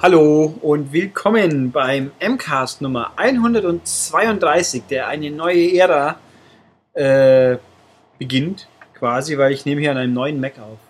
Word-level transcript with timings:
Hallo 0.00 0.54
und 0.62 0.90
willkommen 0.94 1.70
beim 1.70 2.12
MCAST 2.18 2.80
Nummer 2.80 3.12
132, 3.16 4.84
der 4.88 5.08
eine 5.08 5.30
neue 5.30 5.76
Ära 5.76 6.16
äh, 6.94 7.58
beginnt, 8.18 8.68
quasi, 8.94 9.36
weil 9.36 9.52
ich 9.52 9.66
nehme 9.66 9.82
hier 9.82 9.90
an 9.90 9.98
einem 9.98 10.14
neuen 10.14 10.40
Mac 10.40 10.58
auf. 10.60 10.87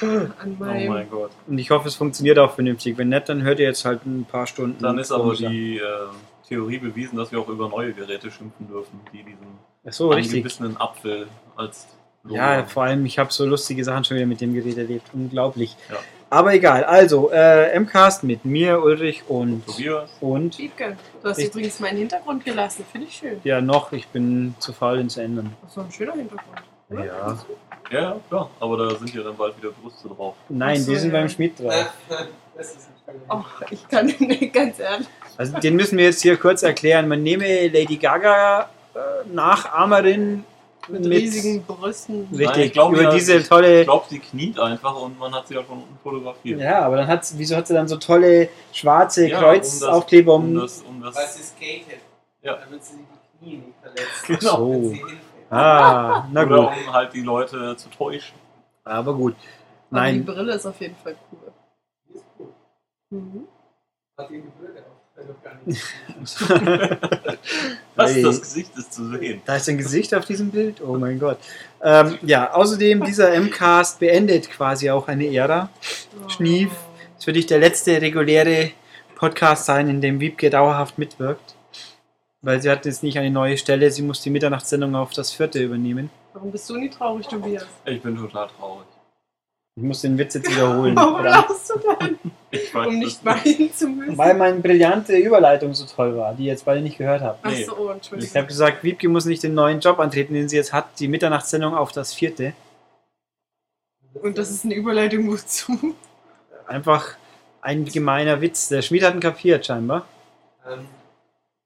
An 0.00 0.32
Oh 0.58 0.62
meinem. 0.64 0.88
mein 0.92 1.10
Gott. 1.10 1.30
Und 1.46 1.58
ich 1.58 1.70
hoffe, 1.70 1.88
es 1.88 1.94
funktioniert 1.94 2.38
auch 2.38 2.54
vernünftig. 2.54 2.96
Wenn 2.98 3.08
nicht, 3.10 3.28
dann 3.28 3.42
hört 3.42 3.58
ihr 3.60 3.66
jetzt 3.66 3.84
halt 3.84 4.04
ein 4.06 4.24
paar 4.24 4.46
Stunden. 4.46 4.82
Dann 4.82 4.98
ist 4.98 5.12
aber 5.12 5.34
die 5.34 5.78
äh, 5.78 5.82
Theorie 6.48 6.78
bewiesen, 6.78 7.16
dass 7.18 7.30
wir 7.32 7.38
auch 7.40 7.48
über 7.48 7.68
neue 7.68 7.92
Geräte 7.92 8.30
schimpfen 8.30 8.68
dürfen, 8.68 9.00
die 9.12 9.22
diesen 9.22 9.46
Ach 9.86 9.92
so, 9.92 10.08
richtig. 10.10 10.32
angebissenen 10.34 10.76
Apfel 10.76 11.26
als 11.56 11.86
Logo 12.24 12.36
Ja, 12.36 12.56
haben. 12.56 12.68
vor 12.68 12.84
allem, 12.84 13.04
ich 13.06 13.18
habe 13.18 13.32
so 13.32 13.44
lustige 13.44 13.84
Sachen 13.84 14.04
schon 14.04 14.16
wieder 14.16 14.26
mit 14.26 14.40
dem 14.40 14.54
Gerät 14.54 14.78
erlebt. 14.78 15.08
Unglaublich. 15.12 15.76
Ja. 15.90 15.96
Aber 16.30 16.54
egal. 16.54 16.84
Also, 16.84 17.30
äh, 17.30 17.78
MCAST 17.78 18.22
mit 18.24 18.44
mir, 18.46 18.82
Ulrich 18.82 19.24
und. 19.28 19.66
Tobias. 19.66 20.10
Und. 20.20 20.56
Wiebke, 20.58 20.96
du 21.22 21.28
hast 21.28 21.38
Ich- 21.38 21.48
übrigens 21.48 21.78
meinen 21.80 21.98
Hintergrund 21.98 22.42
gelassen. 22.44 22.86
Finde 22.90 23.06
ich 23.08 23.14
schön. 23.16 23.38
Ja, 23.44 23.60
noch. 23.60 23.92
Ich 23.92 24.08
bin 24.08 24.54
zu 24.58 24.72
faul, 24.72 24.98
ihn 25.00 25.10
zu 25.10 25.20
ändern. 25.20 25.52
Das 25.62 25.76
war 25.76 25.84
ein 25.84 25.92
schöner 25.92 26.14
Hintergrund. 26.14 26.62
Oder? 26.92 27.04
Ja. 27.04 27.38
Ja, 27.90 28.00
ja, 28.00 28.16
klar. 28.28 28.50
Aber 28.60 28.76
da 28.76 28.94
sind 28.96 29.14
ja 29.14 29.22
dann 29.22 29.36
bald 29.36 29.56
wieder 29.58 29.70
Brüste 29.70 30.08
drauf. 30.08 30.34
Nein, 30.48 30.78
Ach 30.80 30.84
so, 30.84 30.92
die 30.92 30.98
sind 30.98 31.12
ja. 31.12 31.20
beim 31.20 31.28
Schmied 31.28 31.58
drauf. 31.58 31.72
Das 32.56 32.68
verletzt. 32.68 32.88
Oh, 33.28 33.42
ich 33.70 33.88
kann 33.88 34.06
nicht 34.18 34.52
ganz 34.52 34.78
ehrlich. 34.78 35.06
Also 35.36 35.58
den 35.58 35.76
müssen 35.76 35.98
wir 35.98 36.04
jetzt 36.06 36.22
hier 36.22 36.36
kurz 36.36 36.62
erklären. 36.62 37.08
Man 37.08 37.22
nehme 37.22 37.68
Lady 37.68 37.96
Gaga 37.96 38.68
äh, 38.94 38.98
Nachahmerin 39.32 40.44
Mit, 40.88 41.00
mit, 41.02 41.12
riesigen 41.12 41.62
Brüsten. 41.64 42.28
richtig 42.30 42.46
Nein, 42.46 42.60
ich 42.60 42.72
glaube 42.72 42.94
über 42.96 43.04
ja, 43.04 43.10
diese 43.14 43.36
Ich 43.36 43.48
tolle. 43.48 43.84
glaube, 43.84 44.06
sie 44.08 44.18
kniet 44.20 44.58
einfach 44.58 44.98
und 45.00 45.18
man 45.18 45.34
hat 45.34 45.48
sie 45.48 45.54
ja 45.54 45.62
von 45.62 45.78
unten 45.78 45.98
fotografiert. 46.02 46.60
Ja, 46.60 46.80
aber 46.80 46.96
dann 46.96 47.06
hat 47.08 47.26
wieso 47.36 47.56
hat 47.56 47.66
sie 47.66 47.74
dann 47.74 47.88
so 47.88 47.96
tolle 47.96 48.48
schwarze 48.72 49.28
Ja, 49.28 49.40
Kreuzaufkleber 49.40 50.34
um, 50.34 50.44
Um 50.44 50.60
das, 50.60 50.82
um 50.82 51.02
das, 51.02 51.14
Weil 51.14 51.26
sie 51.28 51.42
skatet. 51.42 52.00
Ja. 52.42 52.56
Damit 52.64 52.84
sie 52.84 52.94
die 52.96 53.38
Knie 53.44 53.56
nicht 53.56 53.78
verletzt. 53.82 54.40
Genau. 54.40 54.70
Wenn 54.70 54.94
So. 54.94 55.06
Ah, 55.52 56.26
na 56.32 56.44
oder 56.44 56.56
gut. 56.56 56.86
um 56.86 56.92
halt 56.92 57.12
die 57.12 57.20
Leute 57.22 57.76
zu 57.76 57.90
täuschen. 57.90 58.38
Aber 58.84 59.14
gut. 59.14 59.34
Aber 59.90 60.06
die 60.06 60.16
Nein. 60.18 60.24
Brille 60.24 60.54
ist 60.54 60.66
auf 60.66 60.80
jeden 60.80 60.96
Fall 60.96 61.14
cool. 61.30 61.52
Die 62.08 62.14
ist 62.14 62.24
cool. 62.38 62.48
Mhm. 63.10 63.46
Hat 64.18 64.30
die 64.30 64.42
nicht. 65.66 65.82
Was, 67.94 68.20
das 68.20 68.40
Gesicht 68.40 68.76
ist 68.76 68.92
zu 68.92 69.08
sehen. 69.10 69.42
Da 69.44 69.56
ist 69.56 69.68
ein 69.68 69.78
Gesicht 69.78 70.14
auf 70.14 70.24
diesem 70.24 70.50
Bild. 70.50 70.80
Oh 70.80 70.96
mein 70.96 71.18
Gott. 71.18 71.38
Ähm, 71.82 72.18
ja, 72.22 72.52
außerdem 72.52 73.04
dieser 73.04 73.38
MCAST 73.38 74.00
beendet 74.00 74.50
quasi 74.50 74.90
auch 74.90 75.08
eine 75.08 75.26
Ära. 75.26 75.68
Schnief. 76.28 76.70
Es 77.18 77.26
wird 77.26 77.36
nicht 77.36 77.50
der 77.50 77.58
letzte 77.58 78.00
reguläre 78.00 78.70
Podcast 79.14 79.66
sein, 79.66 79.88
in 79.88 80.00
dem 80.00 80.18
Wiebke 80.18 80.50
dauerhaft 80.50 80.98
mitwirkt. 80.98 81.54
Weil 82.42 82.60
sie 82.60 82.70
hat 82.70 82.84
jetzt 82.86 83.02
nicht 83.04 83.18
eine 83.18 83.30
neue 83.30 83.56
Stelle, 83.56 83.90
sie 83.90 84.02
muss 84.02 84.20
die 84.20 84.30
Mitternachtssendung 84.30 84.94
auf 84.96 85.12
das 85.12 85.30
vierte 85.32 85.62
übernehmen. 85.62 86.10
Warum 86.32 86.50
bist 86.50 86.68
du 86.68 86.76
nie 86.76 86.90
traurig, 86.90 87.26
Tobias? 87.28 87.66
Ich 87.84 88.02
bin 88.02 88.16
total 88.16 88.48
traurig. 88.58 88.86
Ich 89.76 89.82
muss 89.82 90.00
den 90.02 90.18
Witz 90.18 90.34
jetzt 90.34 90.50
wiederholen. 90.54 90.96
Warum 90.96 91.22
lachst 91.24 91.70
du 91.70 91.74
denn? 91.78 92.18
Ich 92.54 92.74
weiß 92.74 92.86
Um 92.86 92.98
nicht 92.98 93.24
weinen 93.24 93.72
zu 93.72 93.88
müssen. 93.88 94.18
Weil 94.18 94.34
meine 94.34 94.58
brillante 94.60 95.16
Überleitung 95.16 95.72
so 95.72 95.86
toll 95.86 96.14
war, 96.18 96.34
die 96.34 96.42
ihr 96.44 96.50
jetzt 96.50 96.66
beide 96.66 96.82
nicht 96.82 96.98
gehört 96.98 97.22
habt. 97.22 97.38
Ach 97.42 97.50
Nee. 97.50 97.64
so, 97.64 97.74
oh, 97.78 97.86
Ich 97.88 97.94
Entschuldigung. 97.94 98.34
habe 98.36 98.46
gesagt, 98.46 98.84
Wiebke 98.84 99.08
muss 99.08 99.24
nicht 99.24 99.42
den 99.42 99.54
neuen 99.54 99.80
Job 99.80 99.98
antreten, 99.98 100.34
den 100.34 100.50
sie 100.50 100.56
jetzt 100.56 100.70
hat, 100.74 101.00
die 101.00 101.08
Mitternachtssendung 101.08 101.74
auf 101.74 101.92
das 101.92 102.12
vierte. 102.12 102.52
Und 104.12 104.36
das 104.36 104.50
ist 104.50 104.66
eine 104.66 104.74
Überleitung 104.74 105.28
wozu? 105.32 105.94
Einfach 106.66 107.14
ein 107.62 107.86
gemeiner 107.86 108.42
Witz. 108.42 108.68
Der 108.68 108.82
Schmied 108.82 109.02
hat 109.02 109.14
ihn 109.14 109.20
kapiert, 109.20 109.64
scheinbar. 109.64 110.04
Ähm, 110.70 110.80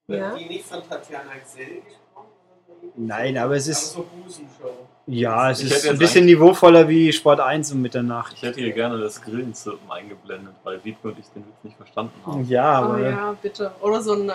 Ja. 0.08 0.34
die 0.36 0.44
nicht 0.46 0.64
von 0.64 0.78
Tatjana 0.88 1.30
Axel 1.30 1.64
gesprochen? 1.66 2.26
oder 2.46 2.78
so? 2.80 2.92
Nein, 2.96 3.36
aber 3.38 3.56
es 3.56 3.66
ist. 3.66 3.96
Aber 3.96 4.04
so 4.04 4.22
Busenshow. 4.22 4.86
Ja, 5.08 5.50
es 5.50 5.62
Ich 5.62 5.70
ist 5.72 5.88
ein 5.88 5.98
bisschen 5.98 6.24
niveauvoller 6.26 6.88
wie 6.88 7.12
Sport 7.12 7.38
1 7.40 7.72
um 7.72 7.82
Mitternacht. 7.82 8.32
Ich 8.34 8.42
hätte 8.42 8.60
hier 8.60 8.72
gerne 8.72 8.98
das 8.98 9.20
Grillenzirpen 9.22 9.88
eingeblendet, 9.90 10.54
weil 10.64 10.84
Wiebke 10.84 11.08
und 11.08 11.18
ich 11.18 11.26
den 11.28 11.44
Witz 11.46 11.56
nicht 11.62 11.76
verstanden 11.76 12.12
haben. 12.24 12.44
Ja, 12.48 12.80
Oh 12.80 12.84
aber 12.84 13.00
ja, 13.08 13.36
bitte. 13.40 13.70
Oder 13.80 14.02
so 14.02 14.14
ein 14.14 14.28
äh, 14.28 14.32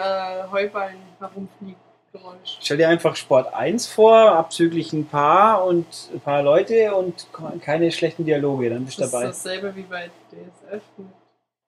Heuballen 0.50 0.96
herumfliegt-Geräusch. 1.20 2.58
stell 2.62 2.78
dir 2.78 2.88
einfach 2.88 3.18
Sport 3.18 3.53
1 3.53 3.88
vor, 3.88 4.18
abzüglich 4.32 4.94
ein 4.94 5.08
paar 5.08 5.66
und 5.66 5.86
ein 6.14 6.20
paar 6.22 6.42
Leute 6.42 6.96
und 6.96 7.28
keine 7.62 7.92
schlechten 7.92 8.24
Dialoge, 8.24 8.70
dann 8.70 8.86
bist 8.86 8.98
du 8.98 9.02
Das 9.02 9.08
ist 9.09 9.14
dabei. 9.14 9.26
dasselbe 9.28 9.76
wie 9.76 9.82
bei 9.84 10.09
DSF. 10.32 10.82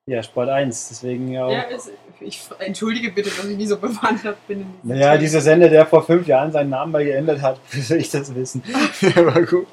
Ja, 0.06 0.22
Sport 0.22 0.50
1, 0.50 0.90
deswegen 0.90 1.32
ja 1.32 1.46
auch. 1.46 1.52
Ja, 1.52 1.62
ist, 1.62 1.92
ich 2.20 2.42
entschuldige 2.60 3.12
bitte, 3.12 3.30
dass 3.30 3.46
ich 3.46 3.56
nie 3.56 3.66
so 3.66 3.78
bewandert 3.78 4.38
bin. 4.48 4.62
In 4.62 4.90
Naja, 4.90 5.18
dieser 5.18 5.40
Sender, 5.40 5.70
der 5.70 5.86
vor 5.86 6.04
fünf 6.04 6.28
Jahren 6.28 6.52
seinen 6.52 6.72
Namen 6.72 6.92
mal 6.92 7.06
geändert 7.06 7.42
hat, 7.42 7.60
wie 7.72 7.82
soll 7.82 7.98
ich 7.98 8.10
das 8.10 8.34
wissen? 8.36 8.62
Aber 9.16 9.42
gut. 9.44 9.68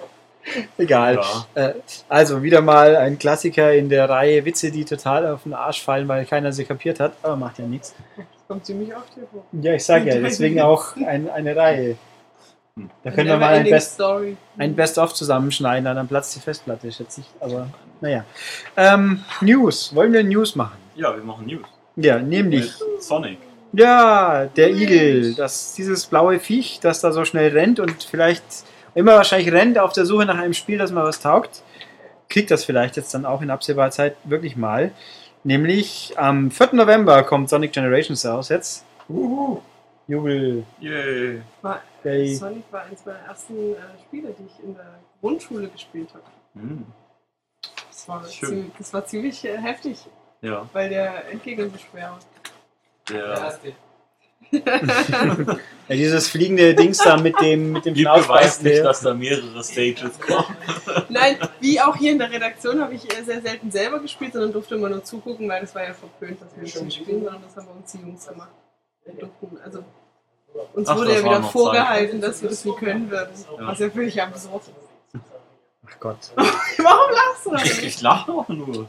Egal. 0.79 1.17
Ja. 1.55 1.67
Äh, 1.67 1.75
also 2.09 2.43
wieder 2.43 2.61
mal 2.63 2.97
ein 2.97 3.19
Klassiker 3.19 3.75
in 3.75 3.89
der 3.89 4.09
Reihe 4.09 4.45
Witze, 4.45 4.71
die 4.71 4.85
total 4.85 5.27
auf 5.27 5.43
den 5.43 5.53
Arsch 5.53 5.83
fallen, 5.83 6.09
weil 6.09 6.25
keiner 6.25 6.53
sie 6.53 6.65
kapiert 6.65 6.99
hat, 6.99 7.13
aber 7.23 7.37
macht 7.37 7.59
ja 7.59 7.67
nichts. 7.67 7.95
Das 8.17 8.25
kommt 8.49 8.65
ziemlich 8.65 8.95
oft 8.95 9.13
hier 9.15 9.27
vor. 9.31 9.45
Ja, 9.61 9.75
ich 9.75 9.85
sag 9.85 10.07
ja, 10.07 10.19
deswegen 10.19 10.61
auch 10.61 10.97
ein, 10.97 11.29
eine 11.29 11.55
Reihe. 11.55 11.97
Da 13.05 13.11
können 13.11 13.29
wir 13.29 13.37
mal 13.37 13.49
ein 13.49 13.65
Never-ending 13.65 13.73
Best, 13.73 13.95
Story. 13.95 14.37
ein 14.57 14.75
Best-of 14.75 15.13
zusammenschneiden, 15.13 15.85
dann 15.85 16.09
platzt 16.09 16.35
die 16.37 16.41
Festplatte, 16.41 16.91
schätze 16.91 17.21
ich. 17.21 17.27
Aber 17.41 17.69
naja. 18.01 18.25
Ähm, 18.77 19.25
News. 19.41 19.95
Wollen 19.95 20.13
wir 20.13 20.25
News 20.25 20.57
machen? 20.57 20.79
Ja, 20.97 21.15
wir 21.15 21.23
machen 21.23 21.47
News. 21.47 21.67
Ja, 21.97 22.19
nämlich. 22.19 22.73
Mit 22.81 23.03
Sonic. 23.03 23.39
Ja, 23.73 24.47
der 24.47 24.71
Igel. 24.71 25.35
Das, 25.35 25.75
dieses 25.75 26.07
blaue 26.07 26.41
Viech, 26.41 26.81
das 26.81 27.01
da 27.01 27.13
so 27.13 27.25
schnell 27.25 27.53
rennt 27.53 27.79
und 27.79 28.03
vielleicht 28.03 28.43
immer 28.95 29.15
wahrscheinlich 29.15 29.53
rennt 29.53 29.79
auf 29.79 29.93
der 29.93 30.05
Suche 30.05 30.27
nach 30.27 30.39
einem 30.39 30.55
Spiel, 30.55 30.79
das 30.79 30.91
mal 30.91 31.05
was 31.05 31.21
taugt, 31.21 31.63
kriegt 32.29 32.51
das 32.51 32.65
vielleicht 32.65 32.97
jetzt 32.97 33.15
dann 33.15 33.25
auch 33.25 33.43
in 33.43 33.51
absehbarer 33.51 33.91
Zeit 33.91 34.17
wirklich 34.25 34.57
mal. 34.57 34.93
Nämlich 35.45 36.15
am 36.17 36.51
4. 36.51 36.71
November 36.73 37.23
kommt 37.23 37.49
Sonic 37.49 37.73
Generations 37.73 38.27
raus 38.27 38.49
jetzt. 38.49 38.85
Uhu. 39.09 39.61
Jubel. 40.07 40.65
Yay. 40.81 41.41
War, 41.63 41.81
Yay. 42.05 42.35
Sonic 42.35 42.65
war 42.73 42.83
eines 42.83 43.07
meiner 43.07 43.21
ersten 43.21 43.55
äh, 43.55 43.77
Spiele, 44.05 44.35
die 44.39 44.45
ich 44.45 44.65
in 44.65 44.75
der 44.75 44.99
Grundschule 45.21 45.69
gespielt 45.69 46.09
habe. 46.13 46.25
Hm. 46.55 46.85
Das 48.19 48.43
war, 48.43 48.49
ziemlich, 48.49 48.73
das 48.79 48.95
war 48.95 49.05
ziemlich 49.05 49.45
äh, 49.45 49.57
heftig, 49.57 49.99
Ja, 50.41 50.69
weil 50.73 50.89
der 50.89 51.25
schwer 51.91 52.11
war. 52.11 52.19
Der 53.09 53.25
erste. 53.25 53.73
Ja, 55.91 55.97
dieses 55.97 56.29
fliegende 56.29 56.73
Dings 56.75 56.99
da 56.99 57.17
mit 57.17 57.35
dem, 57.41 57.73
mit 57.73 57.85
dem 57.85 57.97
Wiebke 57.97 58.29
weiß 58.29 58.63
nicht, 58.63 58.85
dass 58.85 59.01
da 59.01 59.13
mehrere 59.13 59.65
Stages 59.65 60.21
kommen. 60.21 60.57
Nein, 61.09 61.37
wie 61.59 61.81
auch 61.81 61.97
hier 61.97 62.13
in 62.13 62.21
der 62.21 62.31
Redaktion 62.31 62.81
habe 62.81 62.95
ich 62.95 63.13
äh, 63.13 63.25
sehr 63.25 63.43
selten 63.43 63.73
selber 63.73 63.99
gespielt, 63.99 64.35
sondern 64.35 64.53
durfte 64.53 64.77
immer 64.77 64.89
nur 64.89 65.03
zugucken, 65.03 65.49
weil 65.49 65.63
das 65.63 65.75
war 65.75 65.83
ja 65.83 65.93
verpönt, 65.93 66.41
dass 66.41 66.57
wir 66.57 66.83
nicht 66.85 66.95
spielen, 66.95 67.25
sondern 67.25 67.43
das 67.43 67.57
haben 67.57 67.67
wir 67.67 67.75
uns 67.75 67.91
die 67.91 67.99
Jungs 67.99 68.25
gemacht. 68.25 68.51
Also 69.65 69.85
uns 70.75 70.89
Ach, 70.89 70.97
wurde 70.97 71.13
ja 71.13 71.25
wieder 71.25 71.43
vorgehalten, 71.43 72.21
dass 72.21 72.41
wir 72.41 72.51
das 72.51 72.65
nie 72.65 72.75
können 72.77 73.11
würden. 73.11 73.33
Ja. 73.59 73.67
Was 73.67 73.79
ja 73.81 73.91
völlig 73.91 74.23
absurd 74.23 74.63
ist. 74.63 74.90
Ach 75.91 76.01
Gott. 76.01 76.19
Warum 76.37 77.11
lachst 77.13 77.47
du 77.47 77.51
da 77.51 77.57
Ich, 77.63 77.85
ich 77.85 78.01
lache 78.03 78.31
auch 78.33 78.49
nur. 78.49 78.87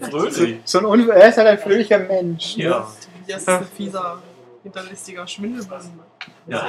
Fröhlich. 0.00 0.60
So 0.64 0.90
ein 0.90 1.08
er 1.10 1.28
ist 1.28 1.36
halt 1.38 1.48
ein 1.48 1.58
fröhlicher 1.58 1.98
Mensch. 1.98 2.56
ne? 2.56 2.64
Ja, 2.64 2.88
Das 3.28 3.42
ist 3.42 3.48
ein 3.48 3.64
fieser, 3.76 4.22
hinterlistiger 4.62 5.26
Schwindelbusen. 5.26 5.98
ja. 6.46 6.68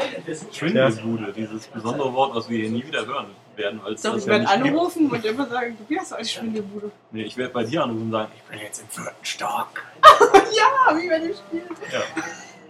Schwindelbude, 0.51 1.31
dieses 1.34 1.68
besondere 1.68 2.12
Wort, 2.13 2.36
was 2.36 2.50
wir 2.50 2.57
hier 2.60 2.69
nie 2.72 2.86
wieder 2.86 3.06
hören 3.06 3.28
werden, 3.56 3.80
weil 3.84 3.94
es 3.94 4.01
Doch, 4.01 4.13
das 4.13 4.22
ich 4.22 4.25
ja 4.25 4.31
werde 4.31 4.45
nicht 4.45 4.63
gibt. 4.63 4.75
anrufen 4.75 5.12
und 5.12 5.25
immer 5.25 5.48
sagen, 5.48 5.78
du 5.78 5.84
bist 5.95 6.13
eine 6.13 6.25
Schwindelbude. 6.25 6.92
Nee, 7.12 7.24
ich 7.24 7.38
werde 7.38 7.54
bei 7.54 7.63
dir 7.63 7.84
anrufen 7.84 8.04
und 8.06 8.12
sagen, 8.12 8.31
ich 8.36 8.44
bin 8.44 8.60
jetzt 8.60 8.81
im 8.81 8.90
vierten 8.90 9.25
Stock. 9.25 9.68
Ja, 10.54 10.98
wie 10.98 11.07
bei 11.07 11.19
dem 11.19 11.34
Spiel. 11.34 11.63
Ja. 11.92 12.01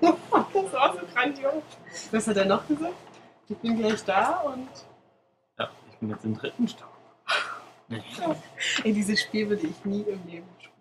Das 0.54 0.74
war 0.74 0.94
so 0.94 1.00
grandios. 1.14 1.54
Was 2.12 2.28
hat 2.28 2.38
er 2.38 2.46
noch 2.46 2.68
gesagt? 2.68 2.94
Ich 3.50 3.58
bin 3.58 3.78
gleich 3.78 4.04
da 4.04 4.42
und. 4.46 4.68
Bin 6.02 6.10
jetzt 6.10 6.26
im 6.26 6.38
dritten 6.38 6.68
Stock. 6.68 6.90
Ey, 8.84 8.94
dieses 8.94 9.22
Spiel 9.22 9.48
würde 9.50 9.68
ich 9.68 9.86
nie 9.86 10.02
im 10.02 10.20
Leben 10.28 10.48
spielen. 10.60 10.72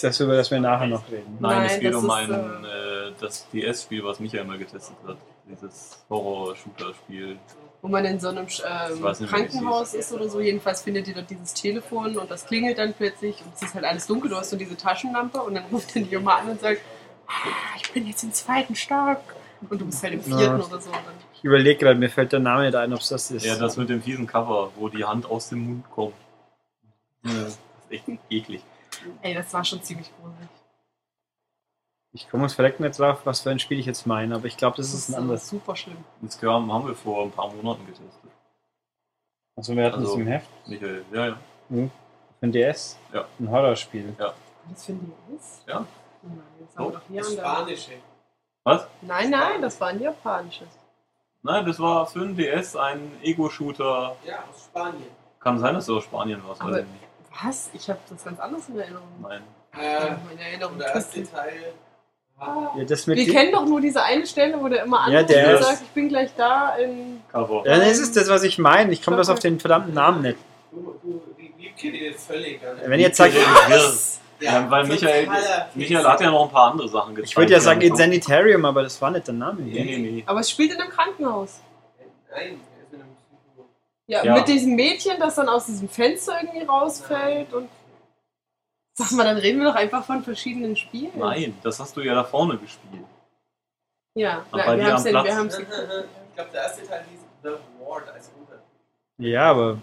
Das, 0.00 0.18
über 0.18 0.36
das 0.36 0.50
wir 0.50 0.58
nachher 0.60 0.88
noch 0.88 1.08
reden. 1.10 1.36
Nein, 1.38 1.58
Nein, 1.58 1.66
es 1.66 1.78
geht 1.78 1.94
das 1.94 2.02
um 2.02 2.06
ist, 2.06 2.12
einen 2.12 2.64
äh, 2.64 3.12
das 3.20 3.46
DS-Spiel, 3.52 4.02
was 4.02 4.18
Michael 4.18 4.44
mal 4.44 4.58
getestet 4.58 4.96
hat. 5.06 5.16
Dieses 5.48 6.04
Horror-Shooter-Spiel. 6.08 7.38
Wo 7.82 7.88
man 7.88 8.04
in 8.04 8.18
so 8.18 8.28
einem 8.28 8.46
ähm, 8.46 9.02
nicht, 9.02 9.28
Krankenhaus 9.28 9.94
ist 9.94 10.12
oder 10.12 10.28
so. 10.28 10.40
Jedenfalls 10.40 10.82
findet 10.82 11.06
ihr 11.08 11.14
dort 11.14 11.30
dieses 11.30 11.54
Telefon 11.54 12.16
und 12.16 12.30
das 12.30 12.46
klingelt 12.46 12.78
dann 12.78 12.94
plötzlich 12.94 13.40
und 13.44 13.54
es 13.54 13.62
ist 13.62 13.74
halt 13.74 13.84
alles 13.84 14.06
dunkel. 14.06 14.30
Du 14.30 14.36
hast 14.36 14.50
so 14.50 14.56
diese 14.56 14.76
Taschenlampe 14.76 15.40
und 15.42 15.54
dann 15.54 15.64
ruft 15.70 15.94
dann 15.94 16.08
die 16.08 16.16
Oma 16.16 16.36
an 16.36 16.50
und 16.50 16.60
sagt, 16.60 16.80
ah, 17.26 17.76
ich 17.76 17.92
bin 17.92 18.06
jetzt 18.06 18.22
im 18.22 18.32
zweiten 18.32 18.74
Stock. 18.74 19.20
Und 19.68 19.80
du 19.80 19.86
bist 19.86 20.02
halt 20.02 20.14
im 20.14 20.22
vierten 20.22 20.40
Ja. 20.42 20.54
oder 20.54 20.80
so. 20.80 20.90
Und 20.90 20.96
dann, 20.96 21.14
Ich 21.42 21.46
überlege 21.46 21.80
gerade, 21.80 21.98
mir 21.98 22.08
fällt 22.08 22.30
der 22.32 22.38
Name 22.38 22.66
nicht 22.66 22.76
ein, 22.76 22.92
ob 22.92 23.00
es 23.00 23.08
das 23.08 23.28
ist. 23.32 23.44
Ja, 23.44 23.56
das 23.58 23.76
mit 23.76 23.88
dem 23.88 24.00
fiesen 24.00 24.28
Cover, 24.28 24.70
wo 24.76 24.88
die 24.88 25.04
Hand 25.04 25.26
aus 25.26 25.48
dem 25.48 25.58
Mund 25.66 25.90
kommt. 25.90 26.14
Ja, 27.24 27.32
das 27.42 27.48
ist 27.54 27.60
echt 27.90 28.04
eklig. 28.30 28.62
ey, 29.22 29.34
das 29.34 29.52
war 29.52 29.64
schon 29.64 29.82
ziemlich 29.82 30.08
gruselig. 30.20 30.48
Ich 32.12 32.28
komme 32.30 32.44
uns 32.44 32.54
vielleicht 32.54 32.78
nicht 32.78 32.96
drauf, 32.98 33.22
was 33.24 33.40
für 33.40 33.50
ein 33.50 33.58
Spiel 33.58 33.80
ich 33.80 33.86
jetzt 33.86 34.06
meine, 34.06 34.36
aber 34.36 34.44
ich 34.46 34.56
glaube, 34.56 34.76
das 34.76 34.94
ist 34.94 35.08
ein 35.08 35.12
so 35.12 35.18
anderes. 35.18 35.48
super 35.48 35.74
schlimm. 35.74 35.96
Das 36.20 36.40
haben 36.42 36.72
haben 36.72 36.86
wir 36.86 36.94
vor 36.94 37.24
ein 37.24 37.32
paar 37.32 37.48
Monaten 37.52 37.86
getestet. 37.86 38.30
Also 39.56 39.74
wir 39.74 39.84
hatten 39.86 39.96
Also- 40.00 40.12
es 40.12 40.18
im 40.20 40.26
Heft. 40.28 40.48
Michael, 40.68 41.04
ja, 41.12 41.26
ja. 41.26 41.36
Für 41.68 41.90
ein 42.46 42.52
DS. 42.52 42.98
Ja. 43.12 43.26
Ein 43.40 43.50
Horrorspiel. 43.50 44.14
Das 44.18 44.84
finden 44.84 45.12
wir 45.28 45.36
ist? 45.36 45.64
Ja. 45.66 45.86
Nein, 46.22 46.38
das 46.60 47.02
hier 47.08 47.20
Das. 47.22 47.32
Spanische. 47.32 47.92
Was? 48.62 48.86
Nein, 49.00 49.30
nein, 49.30 49.60
das 49.60 49.80
war 49.80 49.88
ein 49.88 50.00
japanisches. 50.00 50.68
Nein, 51.42 51.66
das 51.66 51.78
war 51.80 52.06
für 52.06 52.20
ein 52.20 52.36
DS 52.36 52.76
ein 52.76 53.00
Ego-Shooter. 53.22 54.16
Ja, 54.24 54.44
aus 54.50 54.64
Spanien. 54.64 55.02
Kann 55.40 55.58
sein, 55.58 55.74
dass 55.74 55.86
du 55.86 55.96
aus 55.96 56.04
Spanien 56.04 56.40
warst, 56.46 56.60
Aber- 56.60 56.72
weiß 56.72 56.80
ich 56.80 56.86
nicht. 56.86 57.44
Was? 57.44 57.70
Ich 57.72 57.88
habe 57.88 57.98
das 58.08 58.24
ganz 58.24 58.38
anders 58.38 58.68
in 58.68 58.78
Erinnerung. 58.78 59.08
Nein. 59.22 59.42
Äh, 59.72 60.10
Meine 60.28 60.40
Erinnerung 60.50 60.78
der 60.78 60.94
erste. 60.94 61.24
Teil. 61.24 61.72
Ah. 62.38 62.70
Ja, 62.76 62.84
das 62.84 63.06
mit 63.06 63.16
Wir 63.18 63.24
die- 63.24 63.30
kennen 63.32 63.52
doch 63.52 63.64
nur 63.64 63.80
diese 63.80 64.02
eine 64.02 64.26
Stelle, 64.26 64.60
wo 64.60 64.68
der 64.68 64.84
immer 64.84 65.08
Ja, 65.08 65.18
anruft 65.20 65.30
der 65.30 65.56
und 65.56 65.62
sagt, 65.64 65.82
ich 65.82 65.88
bin 65.90 66.08
gleich 66.08 66.30
da 66.36 66.76
in... 66.76 67.22
Cover. 67.30 67.62
ja, 67.66 67.78
das 67.78 67.98
ist 67.98 68.16
das, 68.16 68.28
was 68.28 68.42
ich 68.42 68.58
meine. 68.58 68.92
Ich 68.92 69.02
komme 69.02 69.16
bloß 69.16 69.30
auf 69.30 69.38
den 69.38 69.58
verdammten 69.60 69.94
Namen 69.94 70.22
nicht. 70.22 70.38
Du, 70.70 70.98
du, 71.02 71.22
die, 71.38 71.52
die 71.58 71.70
kennt 71.72 71.94
ihr 71.94 72.10
jetzt 72.10 72.26
völlig. 72.26 72.60
Wenn 72.84 73.00
ihr 73.00 73.06
jetzt 73.06 73.16
sagt, 73.16 73.34
Was? 73.68 74.20
Ja, 74.42 74.70
weil 74.70 74.88
totaler 74.88 75.20
Michael. 75.20 75.28
Michael 75.74 76.04
hat 76.06 76.20
ja 76.20 76.30
noch 76.30 76.44
ein 76.44 76.50
paar 76.50 76.70
andere 76.72 76.88
Sachen 76.88 77.14
gezeigt. 77.14 77.30
ich 77.30 77.36
würde 77.36 77.52
ja 77.52 77.60
sagen 77.60 77.80
haben- 77.80 77.86
Insanitarium, 77.88 78.64
aber 78.64 78.82
das 78.82 79.00
war 79.00 79.10
nicht 79.10 79.26
der 79.26 79.34
Name. 79.34 79.60
Nee, 79.62 79.84
nee, 79.84 79.98
nee. 79.98 80.22
Aber 80.26 80.40
es 80.40 80.50
spielt 80.50 80.72
in 80.72 80.80
einem 80.80 80.90
Krankenhaus. 80.90 81.60
Nein, 82.30 82.60
er 82.76 82.82
ist 82.82 82.92
in 82.92 83.00
einem 83.00 83.16
Psycho. 83.16 83.68
Ja, 84.06 84.24
Ja. 84.24 84.34
mit 84.36 84.48
diesem 84.48 84.74
Mädchen, 84.74 85.18
das 85.20 85.34
dann 85.36 85.48
aus 85.48 85.66
diesem 85.66 85.88
Fenster 85.88 86.34
irgendwie 86.42 86.64
rausfällt 86.64 87.52
und... 87.52 87.68
Sag 88.94 89.10
mal, 89.12 89.24
dann 89.24 89.38
reden 89.38 89.60
wir 89.60 89.68
doch 89.68 89.74
einfach 89.76 90.04
von 90.04 90.22
verschiedenen 90.22 90.76
Spielen. 90.76 91.12
Nein, 91.18 91.56
das 91.62 91.80
hast 91.80 91.96
du 91.96 92.02
ja 92.02 92.14
da 92.14 92.24
vorne 92.24 92.58
gespielt. 92.58 93.04
Ja, 94.14 94.44
Aber 94.50 94.64
na, 94.66 94.76
wir 94.76 94.86
haben 94.86 94.94
es 94.96 95.04
wir 95.06 95.36
haben's 95.36 95.58
Ich 96.30 96.34
glaube, 96.36 96.50
der 96.52 96.62
erste 96.62 96.86
Teil 96.86 97.04
hieß 97.10 97.20
The 97.42 97.48
Ward 97.82 98.08
als 98.10 98.30
Untertitel. 98.38 98.62
Ja, 99.18 99.50
aber 99.50 99.78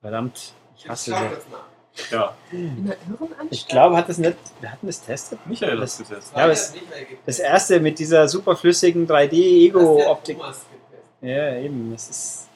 verdammt, 0.00 0.52
ich 0.76 0.88
hasse 0.88 1.10
Schau 1.12 1.24
das. 1.24 1.34
das 1.34 1.48
nach. 1.50 1.64
Ja, 2.10 2.34
in 2.50 2.86
der 2.86 2.96
Irrenanstalt. 3.08 3.48
Ich 3.50 3.68
glaube, 3.68 3.96
hat 3.96 4.08
das 4.08 4.18
nicht. 4.18 4.36
Wir 4.60 4.72
hatten 4.72 4.86
das 4.86 5.02
testet. 5.02 5.38
Michael 5.46 5.72
hat 5.72 5.82
Das- 5.82 5.98
das 5.98 6.08
getestet. 6.08 6.36
Ja, 6.36 6.46
getestet. 6.46 6.82
Das 7.26 7.38
erste 7.38 7.80
mit 7.80 7.98
dieser 7.98 8.28
superflüssigen 8.28 9.06
Das 9.06 9.14
hat 9.16 9.22
3D-Ego-Optik. 9.32 10.38
Thomas 10.38 10.60
getestet. 10.72 11.10
Ja, 11.20 11.56
eben. 11.56 11.92
Das 11.92 12.08
ist. 12.08 12.48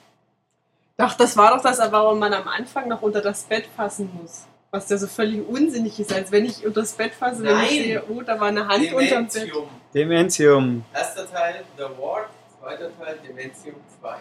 Doch, 0.96 1.12
das 1.14 1.36
war 1.36 1.54
doch 1.54 1.62
das, 1.62 1.78
warum 1.92 2.18
man 2.18 2.32
am 2.32 2.48
Anfang 2.48 2.88
noch 2.88 3.02
unter 3.02 3.20
das 3.20 3.42
Bett 3.44 3.66
fassen 3.76 4.10
muss. 4.20 4.44
Was 4.70 4.88
ja 4.88 4.96
so 4.96 5.06
völlig 5.06 5.46
unsinnig 5.46 6.00
ist, 6.00 6.12
als 6.12 6.32
wenn 6.32 6.44
ich 6.46 6.64
unter 6.66 6.80
das 6.80 6.92
Bett 6.92 7.12
fasse, 7.14 7.42
wenn 7.42 7.50
ich 7.50 7.52
Nein. 7.62 7.68
sehe, 7.68 8.02
oh, 8.08 8.22
da 8.22 8.40
war 8.40 8.48
eine 8.48 8.66
Hand 8.66 8.92
unterm 8.92 9.26
Bett. 9.26 9.34
Dementium. 9.34 9.68
Dementium. 9.94 10.84
Erster 10.94 11.30
Teil 11.30 11.62
The 11.76 11.82
Ward, 11.98 12.26
zweiter 12.66 12.98
Teil 12.98 13.18
Dementium 13.26 13.76
2. 14.00 14.16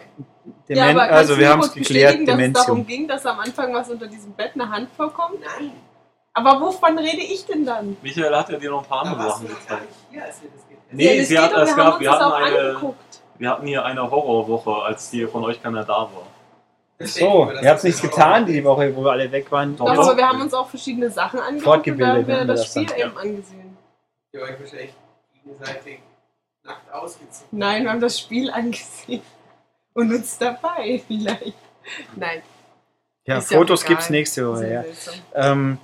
Demen 0.68 0.78
ja, 0.78 0.84
aber 0.90 0.98
kannst 1.00 1.12
also, 1.12 1.34
du 1.34 1.40
wir 1.40 1.48
haben 1.50 1.60
es 1.60 1.72
geklärt. 1.72 2.28
dass 2.28 2.38
es 2.40 2.52
darum 2.52 2.86
ging, 2.86 3.08
dass 3.08 3.26
am 3.26 3.40
Anfang 3.40 3.74
was 3.74 3.90
unter 3.90 4.06
diesem 4.06 4.32
Bett 4.32 4.52
eine 4.54 4.68
Hand 4.70 4.88
vorkommt? 4.96 5.40
Nein, 5.40 5.72
Aber 6.32 6.60
wovon 6.60 6.98
rede 6.98 7.22
ich 7.22 7.44
denn 7.46 7.64
dann? 7.66 7.96
Michael 8.02 8.34
hat 8.36 8.48
ja 8.50 8.58
dir 8.58 8.70
noch 8.70 8.82
ein 8.82 8.88
paar 8.88 9.04
andere 9.06 9.30
Sachen 9.30 9.48
gezeigt. 9.48 9.82
nicht 9.82 9.96
hier, 10.10 10.24
als 10.24 10.42
wir 10.42 10.50
das 10.50 10.68
getestet 10.68 10.92
Nee, 10.92 11.04
ja, 11.12 11.16
das 11.18 11.28
sie 11.28 11.34
geht 11.34 11.42
hat- 11.42 11.52
es 11.62 11.68
wir 11.76 11.84
gab- 11.84 12.00
wir 12.00 12.10
hatten 12.12 12.32
eine- 12.32 12.58
angeguckt. 12.68 13.20
Wir 13.38 13.50
hatten 13.50 13.66
hier 13.66 13.84
eine 13.84 14.10
Horrorwoche, 14.10 14.74
als 14.82 15.10
hier 15.10 15.28
von 15.28 15.44
euch 15.44 15.62
keiner 15.62 15.84
da 15.84 16.02
war. 16.02 16.26
So, 17.00 17.50
ihr 17.60 17.68
habt 17.70 17.84
nichts 17.84 18.00
getan 18.00 18.46
die 18.46 18.62
Woche, 18.64 18.94
wo 18.96 19.02
wir 19.04 19.10
alle 19.12 19.30
weg 19.30 19.50
waren. 19.52 19.76
Doch, 19.76 19.84
Doch, 19.86 19.94
Ja. 19.94 20.00
aber 20.00 20.16
wir 20.16 20.28
haben 20.28 20.40
uns 20.40 20.54
auch 20.54 20.66
verschiedene 20.68 21.10
Sachen 21.10 21.40
angeguckt 21.40 21.86
und 21.88 21.98
da 21.98 22.06
haben 22.06 22.26
wir 22.26 22.44
das. 22.46 22.66
Spiel 22.66 22.86
Ja. 22.96 23.06
eben 23.08 23.18
angesehen. 23.18 23.76
Ihr 24.32 24.40
euch 24.40 24.58
wahrscheinlich 24.60 24.94
gegenseitig 25.34 25.98
nackt 26.66 26.92
ausgezogen. 26.92 27.48
Nein, 27.52 27.84
wir 27.84 27.90
haben 27.90 28.00
das 28.00 28.18
Spiel 28.18 28.50
angesehen. 28.50 29.22
Und 29.94 30.12
uns 30.12 30.36
dabei 30.38 31.00
vielleicht. 31.06 31.54
Nein. 32.16 32.42
Ja, 33.24 33.38
Ist 33.38 33.50
ja 33.50 33.58
Fotos 33.58 33.82
egal. 33.82 33.88
gibt's 33.94 34.10
nächste 34.10 34.48
Woche, 34.48 34.70
ja. 34.70 34.84
Ähm, 35.34 35.78